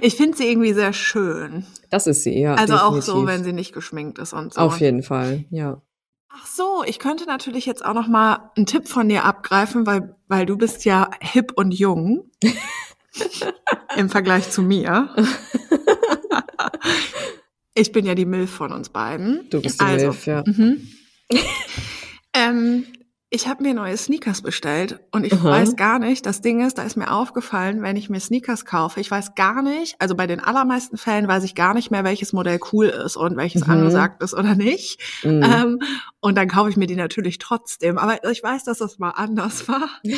ich 0.00 0.16
finde 0.16 0.36
sie 0.36 0.48
irgendwie 0.48 0.72
sehr 0.72 0.92
schön. 0.92 1.66
Das 1.90 2.06
ist 2.06 2.22
sie, 2.22 2.38
ja. 2.38 2.54
Also 2.54 2.74
definitiv. 2.74 2.98
auch 2.98 3.02
so, 3.02 3.26
wenn 3.26 3.44
sie 3.44 3.52
nicht 3.52 3.72
geschminkt 3.72 4.18
ist 4.18 4.32
und 4.32 4.54
so. 4.54 4.60
Auf 4.60 4.80
jeden 4.80 5.02
Fall, 5.02 5.44
ja. 5.50 5.82
Ach 6.28 6.46
so, 6.46 6.84
ich 6.86 6.98
könnte 6.98 7.24
natürlich 7.24 7.66
jetzt 7.66 7.84
auch 7.84 7.94
noch 7.94 8.08
mal 8.08 8.50
einen 8.56 8.66
Tipp 8.66 8.88
von 8.88 9.08
dir 9.08 9.24
abgreifen, 9.24 9.86
weil 9.86 10.16
weil 10.28 10.46
du 10.46 10.56
bist 10.56 10.84
ja 10.84 11.10
hip 11.20 11.52
und 11.54 11.72
jung 11.72 12.30
im 13.96 14.10
Vergleich 14.10 14.50
zu 14.50 14.62
mir. 14.62 15.14
ich 17.74 17.92
bin 17.92 18.04
ja 18.04 18.14
die 18.14 18.26
Milf 18.26 18.50
von 18.50 18.72
uns 18.72 18.88
beiden. 18.88 19.48
Du 19.50 19.62
bist 19.62 19.80
die 19.80 19.84
also, 19.84 20.06
Milf, 20.06 20.26
ja. 20.26 20.42
Mhm. 20.46 20.88
ähm, 22.34 22.86
ich 23.28 23.48
habe 23.48 23.64
mir 23.64 23.74
neue 23.74 23.96
Sneakers 23.96 24.40
bestellt 24.40 25.00
und 25.10 25.24
ich 25.24 25.32
Aha. 25.32 25.50
weiß 25.50 25.74
gar 25.74 25.98
nicht, 25.98 26.26
das 26.26 26.42
Ding 26.42 26.64
ist, 26.64 26.78
da 26.78 26.84
ist 26.84 26.96
mir 26.96 27.10
aufgefallen, 27.10 27.82
wenn 27.82 27.96
ich 27.96 28.08
mir 28.08 28.20
Sneakers 28.20 28.64
kaufe, 28.64 29.00
ich 29.00 29.10
weiß 29.10 29.34
gar 29.34 29.62
nicht, 29.62 29.96
also 30.00 30.14
bei 30.14 30.28
den 30.28 30.38
allermeisten 30.38 30.96
Fällen 30.96 31.26
weiß 31.26 31.42
ich 31.42 31.56
gar 31.56 31.74
nicht 31.74 31.90
mehr, 31.90 32.04
welches 32.04 32.32
Modell 32.32 32.60
cool 32.72 32.86
ist 32.86 33.16
und 33.16 33.36
welches 33.36 33.66
mhm. 33.66 33.72
angesagt 33.72 34.22
ist 34.22 34.32
oder 34.32 34.54
nicht. 34.54 35.00
Mhm. 35.24 35.42
Ähm, 35.42 35.80
und 36.20 36.36
dann 36.36 36.46
kaufe 36.48 36.70
ich 36.70 36.76
mir 36.76 36.86
die 36.86 36.94
natürlich 36.94 37.38
trotzdem. 37.38 37.98
Aber 37.98 38.30
ich 38.30 38.42
weiß, 38.42 38.62
dass 38.62 38.78
das 38.78 39.00
mal 39.00 39.10
anders 39.10 39.66
war. 39.66 39.88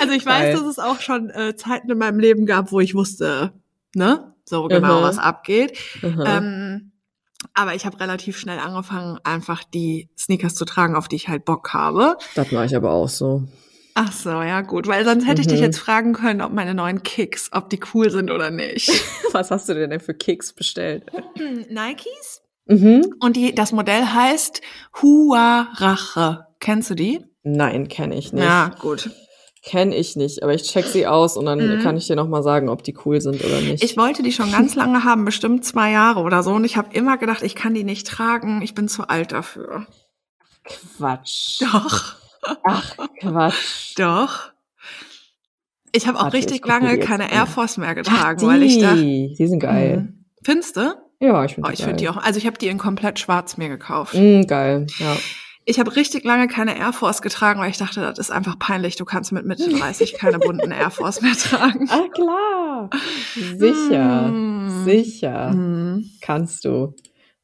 also 0.00 0.12
ich 0.12 0.26
weiß, 0.26 0.42
Geil. 0.42 0.52
dass 0.52 0.64
es 0.64 0.78
auch 0.78 1.00
schon 1.00 1.30
äh, 1.30 1.56
Zeiten 1.56 1.90
in 1.90 1.96
meinem 1.96 2.20
Leben 2.20 2.44
gab, 2.44 2.72
wo 2.72 2.80
ich 2.80 2.94
wusste, 2.94 3.52
ne, 3.94 4.34
so 4.44 4.68
genau, 4.68 4.98
Aha. 4.98 5.02
was 5.02 5.18
abgeht. 5.18 5.78
Ähm, 6.02 6.92
aber 7.54 7.74
ich 7.74 7.86
habe 7.86 8.00
relativ 8.00 8.38
schnell 8.38 8.58
angefangen, 8.58 9.18
einfach 9.24 9.64
die 9.64 10.08
Sneakers 10.18 10.54
zu 10.54 10.64
tragen, 10.64 10.96
auf 10.96 11.08
die 11.08 11.16
ich 11.16 11.28
halt 11.28 11.44
Bock 11.44 11.72
habe. 11.72 12.16
Das 12.34 12.50
mache 12.52 12.66
ich 12.66 12.76
aber 12.76 12.92
auch 12.92 13.08
so. 13.08 13.44
Ach 13.94 14.12
so, 14.12 14.28
ja 14.28 14.60
gut, 14.60 14.86
weil 14.88 15.06
sonst 15.06 15.26
hätte 15.26 15.40
ich 15.40 15.46
dich 15.46 15.58
mhm. 15.58 15.64
jetzt 15.64 15.78
fragen 15.78 16.12
können, 16.12 16.42
ob 16.42 16.52
meine 16.52 16.74
neuen 16.74 17.02
Kicks, 17.02 17.48
ob 17.52 17.70
die 17.70 17.80
cool 17.94 18.10
sind 18.10 18.30
oder 18.30 18.50
nicht. 18.50 18.90
Was 19.32 19.50
hast 19.50 19.68
du 19.70 19.74
denn 19.74 20.00
für 20.00 20.12
Kicks 20.12 20.52
bestellt? 20.52 21.04
Nikes. 21.70 22.42
Mhm. 22.66 23.14
Und 23.20 23.36
die, 23.36 23.54
das 23.54 23.72
Modell 23.72 24.04
heißt 24.04 24.60
Huarache. 25.00 26.46
Kennst 26.60 26.90
du 26.90 26.94
die? 26.94 27.24
Nein, 27.42 27.88
kenne 27.88 28.16
ich 28.16 28.32
nicht. 28.32 28.44
Ja, 28.44 28.74
gut. 28.80 29.10
Kenne 29.66 29.96
ich 29.96 30.14
nicht, 30.14 30.44
aber 30.44 30.54
ich 30.54 30.62
check 30.62 30.86
sie 30.86 31.08
aus 31.08 31.36
und 31.36 31.44
dann 31.44 31.58
mhm. 31.58 31.82
kann 31.82 31.96
ich 31.96 32.06
dir 32.06 32.14
noch 32.14 32.28
mal 32.28 32.44
sagen, 32.44 32.68
ob 32.68 32.84
die 32.84 32.96
cool 33.04 33.20
sind 33.20 33.44
oder 33.44 33.60
nicht. 33.60 33.82
Ich 33.82 33.96
wollte 33.96 34.22
die 34.22 34.30
schon 34.30 34.52
ganz 34.52 34.76
lange 34.76 35.02
haben, 35.02 35.24
bestimmt 35.24 35.64
zwei 35.64 35.90
Jahre 35.90 36.20
oder 36.20 36.44
so. 36.44 36.52
Und 36.52 36.64
ich 36.64 36.76
habe 36.76 36.94
immer 36.94 37.18
gedacht, 37.18 37.42
ich 37.42 37.56
kann 37.56 37.74
die 37.74 37.82
nicht 37.82 38.06
tragen. 38.06 38.62
Ich 38.62 38.74
bin 38.74 38.86
zu 38.86 39.08
alt 39.08 39.32
dafür. 39.32 39.84
Quatsch. 40.62 41.60
Doch. 41.60 42.14
Ach, 42.62 42.96
Quatsch. 43.18 43.98
Doch. 43.98 44.52
Ich 45.90 46.06
habe 46.06 46.20
auch 46.20 46.32
richtig 46.32 46.64
lange 46.64 47.00
keine 47.00 47.32
Air 47.32 47.46
Force 47.46 47.76
mehr 47.76 47.96
getragen, 47.96 48.38
Ach, 48.42 48.46
weil 48.46 48.62
ich 48.62 48.78
da. 48.78 48.94
Die 48.94 49.34
sind 49.36 49.58
geil. 49.58 49.96
Mhm. 49.96 50.26
Findest 50.44 50.76
du? 50.76 50.94
Ja, 51.18 51.44
ich 51.44 51.54
finde 51.54 51.68
oh, 51.68 51.72
die, 51.72 51.78
ich 51.80 51.84
find 51.84 51.98
die 51.98 52.08
auch. 52.08 52.18
Also 52.18 52.38
ich 52.38 52.46
habe 52.46 52.56
die 52.56 52.68
in 52.68 52.78
komplett 52.78 53.18
schwarz 53.18 53.56
mir 53.56 53.68
gekauft. 53.68 54.14
Mm, 54.14 54.42
geil, 54.42 54.86
ja. 55.00 55.16
Ich 55.68 55.80
habe 55.80 55.96
richtig 55.96 56.22
lange 56.24 56.46
keine 56.46 56.78
Air 56.78 56.92
Force 56.92 57.20
getragen, 57.22 57.58
weil 57.58 57.70
ich 57.70 57.76
dachte, 57.76 58.00
das 58.00 58.18
ist 58.20 58.30
einfach 58.30 58.56
peinlich. 58.56 58.94
Du 58.94 59.04
kannst 59.04 59.32
mit 59.32 59.44
Mitte 59.44 59.68
30 59.78 60.14
keine 60.14 60.38
bunten 60.38 60.70
Air 60.70 60.90
Force 60.90 61.20
mehr 61.20 61.34
tragen. 61.34 61.88
Ah, 61.90 62.06
klar. 62.14 62.90
Sicher. 63.34 64.28
Mm. 64.28 64.84
Sicher. 64.84 65.50
Mm. 65.50 66.04
Kannst 66.20 66.64
du. 66.64 66.94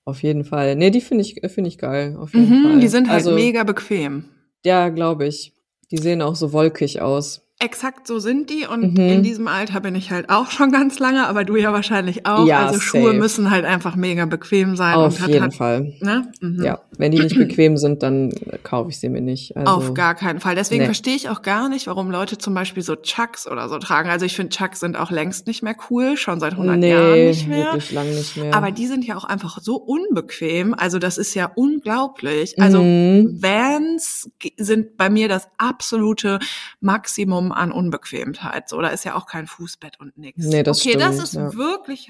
Auf 0.05 0.23
jeden 0.23 0.45
Fall. 0.45 0.77
Nee, 0.77 0.91
die 0.91 1.01
finde 1.01 1.23
ich, 1.23 1.41
finde 1.53 1.69
ich 1.69 1.79
geil. 1.79 2.17
Auf 2.17 2.33
jeden 2.35 2.49
mhm, 2.49 2.63
Fall. 2.63 2.81
Die 2.81 2.89
sind 2.89 3.09
halt 3.09 3.19
also, 3.19 3.33
mega 3.33 3.65
bequem. 3.65 4.25
Ja, 4.65 4.89
glaube 4.89 5.27
ich. 5.27 5.53
Die 5.91 5.99
sehen 5.99 6.23
auch 6.23 6.37
so 6.37 6.53
wolkig 6.53 7.01
aus. 7.01 7.43
Exakt 7.63 8.09
so 8.09 8.19
sind 8.19 8.51
die 8.51 8.67
und 8.67 8.95
mhm. 8.95 9.09
in 9.09 9.23
diesem 9.23 9.47
Alter 9.47 9.79
bin 9.79 9.95
ich 9.95 10.11
halt 10.11 10.31
auch 10.31 10.51
schon 10.51 10.73
ganz 10.73 10.99
lange, 10.99 11.29
aber 11.29 11.45
du 11.45 11.55
ja 11.55 11.73
wahrscheinlich 11.73 12.27
auch. 12.27 12.45
Ja, 12.45 12.67
also 12.67 12.81
Schuhe 12.81 13.11
safe. 13.11 13.19
müssen 13.19 13.51
halt 13.51 13.65
einfach 13.65 13.95
mega 13.95 14.27
bequem 14.27 14.75
sein. 14.75 14.97
Auf 14.97 15.25
jeden 15.29 15.43
halt, 15.43 15.55
Fall. 15.55 15.93
Ne? 16.01 16.33
Mhm. 16.41 16.65
Ja, 16.65 16.81
wenn 16.99 17.13
die 17.13 17.21
nicht 17.21 17.37
bequem 17.37 17.77
sind, 17.77 18.03
dann 18.03 18.33
kaufe 18.65 18.91
ich 18.91 18.99
sie 18.99 19.09
mir 19.09 19.21
nicht. 19.21 19.57
Also, 19.57 19.71
Auf 19.71 19.95
gar 19.95 20.17
keinen 20.17 20.41
Fall. 20.41 20.57
Deswegen 20.57 20.81
nee. 20.81 20.87
verstehe 20.87 21.15
ich 21.15 21.29
auch 21.29 21.43
gar 21.43 21.69
nicht, 21.69 21.87
warum 21.87 22.11
Leute 22.11 22.37
zum 22.37 22.53
Beispiel 22.53 22.83
so 22.83 22.97
Chucks 22.97 23.47
oder 23.47 23.69
so 23.69 23.79
tragen. 23.79 24.11
Also 24.11 24.27
ich 24.27 24.35
finde 24.35 24.51
Chucks 24.51 24.81
sind 24.81 24.97
auch 24.97 25.13
längst 25.13 25.47
nicht 25.47 25.63
mehr 25.63 25.77
cool, 25.89 26.17
schon 26.17 26.41
seit 26.41 26.55
100 26.55 26.77
nee, 26.79 26.91
Jahren 26.91 27.27
nicht 27.27 27.47
mehr. 27.47 27.67
wirklich 27.67 27.93
lang 27.93 28.09
nicht 28.09 28.37
mehr. 28.37 28.57
Aber 28.57 28.73
die 28.73 28.89
sind 28.89 29.05
ja 29.05 29.17
auch 29.17 29.25
einfach 29.25 29.61
so 29.61 29.77
unbequem. 29.77 30.75
Also 30.75 30.99
das 30.99 31.17
ist 31.17 31.35
ja 31.35 31.53
unglaublich. 31.55 32.61
Also 32.61 32.83
mhm. 32.83 33.41
Vans 33.41 34.29
sind 34.57 34.97
bei 34.97 35.11
mir 35.11 35.29
das 35.29 35.47
absolute 35.59 36.41
Maximum 36.81 37.52
an 37.53 37.73
Unbequem. 37.73 38.33
Fremdheit. 38.33 38.69
So, 38.69 38.81
da 38.81 38.89
ist 38.89 39.05
ja 39.05 39.15
auch 39.15 39.27
kein 39.27 39.47
Fußbett 39.47 40.01
und 40.01 40.17
nichts. 40.19 40.45
Nee, 40.45 40.63
das 40.63 40.81
okay, 40.81 40.91
stimmt, 40.91 41.05
das 41.05 41.23
ist 41.23 41.35
ja. 41.35 41.53
wirklich 41.55 42.09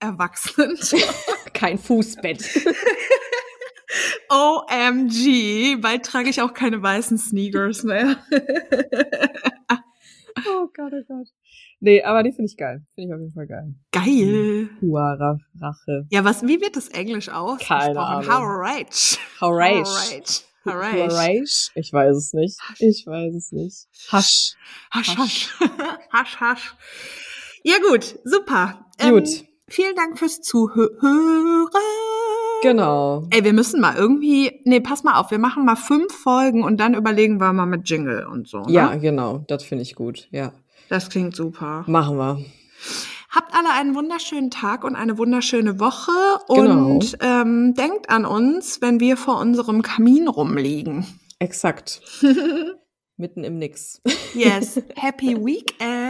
erwachsen. 0.00 0.78
kein 1.54 1.78
Fußbett. 1.78 2.42
OMG, 4.30 5.80
bald 5.80 6.04
trage 6.04 6.30
ich 6.30 6.40
auch 6.40 6.54
keine 6.54 6.82
weißen 6.82 7.18
Sneakers 7.18 7.82
mehr. 7.82 8.16
oh 10.46 10.66
Gott, 10.74 10.92
oh 10.92 11.02
Gott. 11.06 11.28
Nee, 11.80 12.02
aber 12.02 12.22
die 12.22 12.30
finde 12.30 12.46
ich 12.50 12.56
geil. 12.56 12.82
Finde 12.94 13.08
ich 13.08 13.14
auf 13.14 13.20
jeden 13.20 13.34
Fall 13.34 13.46
geil. 13.46 13.74
Geil. 13.90 14.70
Huara 14.80 15.38
Rache. 15.60 16.06
Ja, 16.10 16.24
was, 16.24 16.42
wie 16.46 16.60
wird 16.60 16.76
das 16.76 16.88
Englisch 16.88 17.28
aus? 17.28 17.60
Keine 17.60 17.98
Ahnung. 18.00 18.32
How 18.32 18.42
right. 18.42 19.18
How 19.40 19.52
right. 19.52 20.44
Right. 20.64 21.10
Hash. 21.10 21.70
Ich 21.74 21.92
weiß 21.92 22.16
es 22.16 22.32
nicht. 22.32 22.58
Ich 22.78 23.04
weiß 23.06 23.34
es 23.34 23.52
nicht. 23.52 23.88
Hasch. 24.10 24.54
Hasch, 24.90 25.16
hasch. 25.16 25.48
Hasch, 26.12 26.36
hasch. 26.40 26.74
Ja 27.64 27.76
gut, 27.88 28.18
super. 28.24 28.86
Ähm, 28.98 29.14
gut. 29.14 29.28
Vielen 29.68 29.96
Dank 29.96 30.18
fürs 30.18 30.40
Zuhören. 30.42 31.68
Genau. 32.62 33.26
Ey, 33.30 33.42
wir 33.42 33.52
müssen 33.52 33.80
mal 33.80 33.96
irgendwie, 33.96 34.60
nee, 34.64 34.80
pass 34.80 35.02
mal 35.02 35.18
auf, 35.18 35.30
wir 35.30 35.38
machen 35.38 35.64
mal 35.64 35.76
fünf 35.76 36.12
Folgen 36.12 36.62
und 36.62 36.78
dann 36.78 36.94
überlegen 36.94 37.40
wir 37.40 37.52
mal 37.52 37.66
mit 37.66 37.88
Jingle 37.88 38.26
und 38.26 38.48
so. 38.48 38.60
Ne? 38.62 38.72
Ja, 38.72 38.94
genau, 38.96 39.44
das 39.48 39.64
finde 39.64 39.82
ich 39.82 39.94
gut, 39.94 40.28
ja. 40.30 40.52
Das 40.88 41.08
klingt 41.08 41.34
super. 41.34 41.84
Machen 41.86 42.18
wir. 42.18 42.44
Habt 43.34 43.54
alle 43.54 43.72
einen 43.72 43.94
wunderschönen 43.94 44.50
Tag 44.50 44.84
und 44.84 44.94
eine 44.94 45.16
wunderschöne 45.16 45.80
Woche 45.80 46.12
und 46.48 47.12
genau. 47.12 47.40
ähm, 47.40 47.72
denkt 47.72 48.10
an 48.10 48.26
uns, 48.26 48.82
wenn 48.82 49.00
wir 49.00 49.16
vor 49.16 49.40
unserem 49.40 49.80
Kamin 49.80 50.28
rumliegen. 50.28 51.06
Exakt. 51.38 52.02
Mitten 53.16 53.42
im 53.42 53.56
Nix. 53.56 54.02
Yes. 54.34 54.82
Happy 54.96 55.34
Weekend. 55.42 56.01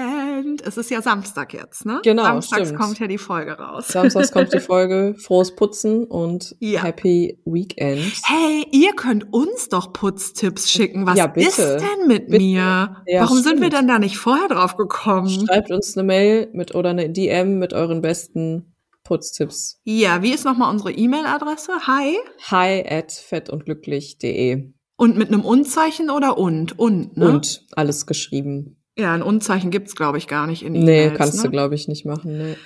Es 0.60 0.76
ist 0.76 0.90
ja 0.90 1.00
Samstag 1.00 1.54
jetzt, 1.54 1.86
ne? 1.86 2.00
Genau. 2.02 2.24
Samstags 2.24 2.68
stimmt. 2.68 2.80
kommt 2.80 2.98
ja 2.98 3.06
die 3.06 3.18
Folge 3.18 3.52
raus. 3.52 3.88
Samstags 3.88 4.32
kommt 4.32 4.52
die 4.52 4.60
Folge. 4.60 5.14
Frohes 5.18 5.54
Putzen 5.54 6.04
und 6.04 6.54
ja. 6.60 6.82
Happy 6.82 7.40
Weekend. 7.44 8.12
Hey, 8.24 8.66
ihr 8.72 8.92
könnt 8.94 9.32
uns 9.32 9.68
doch 9.68 9.92
Putztipps 9.92 10.70
schicken. 10.70 11.06
Was 11.06 11.16
ja, 11.16 11.26
ist 11.26 11.58
denn 11.58 12.08
mit 12.08 12.26
bitte. 12.28 12.42
mir? 12.42 13.02
Ja, 13.06 13.20
Warum 13.22 13.38
stimmt. 13.38 13.44
sind 13.44 13.60
wir 13.62 13.70
denn 13.70 13.88
da 13.88 13.98
nicht 13.98 14.18
vorher 14.18 14.48
drauf 14.48 14.76
gekommen? 14.76 15.46
Schreibt 15.46 15.70
uns 15.70 15.96
eine 15.96 16.06
Mail 16.06 16.50
mit 16.52 16.74
oder 16.74 16.90
eine 16.90 17.08
DM 17.10 17.58
mit 17.58 17.72
euren 17.72 18.02
besten 18.02 18.74
Putztipps. 19.04 19.80
Ja, 19.84 20.22
wie 20.22 20.32
ist 20.32 20.44
nochmal 20.44 20.70
unsere 20.70 20.92
E-Mail-Adresse? 20.92 21.72
Hi. 21.86 22.16
Hi 22.50 22.84
at 22.88 23.12
fettundglücklich.de. 23.12 24.72
Und 24.96 25.16
mit 25.16 25.28
einem 25.28 25.44
Unzeichen 25.44 26.10
oder 26.10 26.38
und? 26.38 26.78
Und, 26.78 27.16
ne? 27.16 27.28
Und, 27.28 27.66
alles 27.72 28.06
geschrieben. 28.06 28.81
Ja, 28.96 29.14
ein 29.14 29.22
Unzeichen 29.22 29.70
gibt's 29.70 29.96
glaube 29.96 30.18
ich, 30.18 30.28
gar 30.28 30.46
nicht 30.46 30.62
in 30.62 30.74
E-Mails. 30.74 31.12
Nee, 31.12 31.16
kannst 31.16 31.36
ne? 31.36 31.42
du, 31.44 31.50
glaube 31.50 31.74
ich, 31.74 31.88
nicht 31.88 32.04
machen. 32.04 32.38
Nee. 32.38 32.56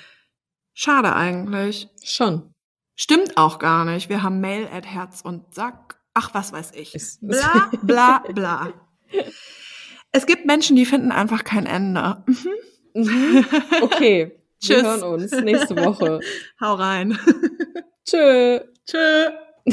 Schade 0.74 1.14
eigentlich. 1.14 1.88
Schon. 2.02 2.52
Stimmt 2.96 3.36
auch 3.36 3.58
gar 3.58 3.84
nicht. 3.84 4.08
Wir 4.08 4.22
haben 4.22 4.40
Mail 4.40 4.68
at 4.72 4.86
Herz 4.86 5.20
und 5.22 5.54
Sack. 5.54 6.00
Ach, 6.14 6.32
was 6.32 6.52
weiß 6.52 6.72
ich. 6.74 6.96
Bla, 7.20 7.70
bla, 7.82 8.24
bla. 8.32 8.72
es 10.12 10.26
gibt 10.26 10.46
Menschen, 10.46 10.76
die 10.76 10.86
finden 10.86 11.12
einfach 11.12 11.44
kein 11.44 11.66
Ende. 11.66 12.24
Mhm. 12.26 13.02
mhm. 13.02 13.46
Okay. 13.82 14.40
Tschüss. 14.60 14.82
Wir 14.82 14.82
hören 14.82 15.02
uns 15.02 15.30
nächste 15.32 15.76
Woche. 15.76 16.20
Hau 16.60 16.74
rein. 16.74 17.18
Tschö. 18.06 18.60
Tschö. 18.86 19.30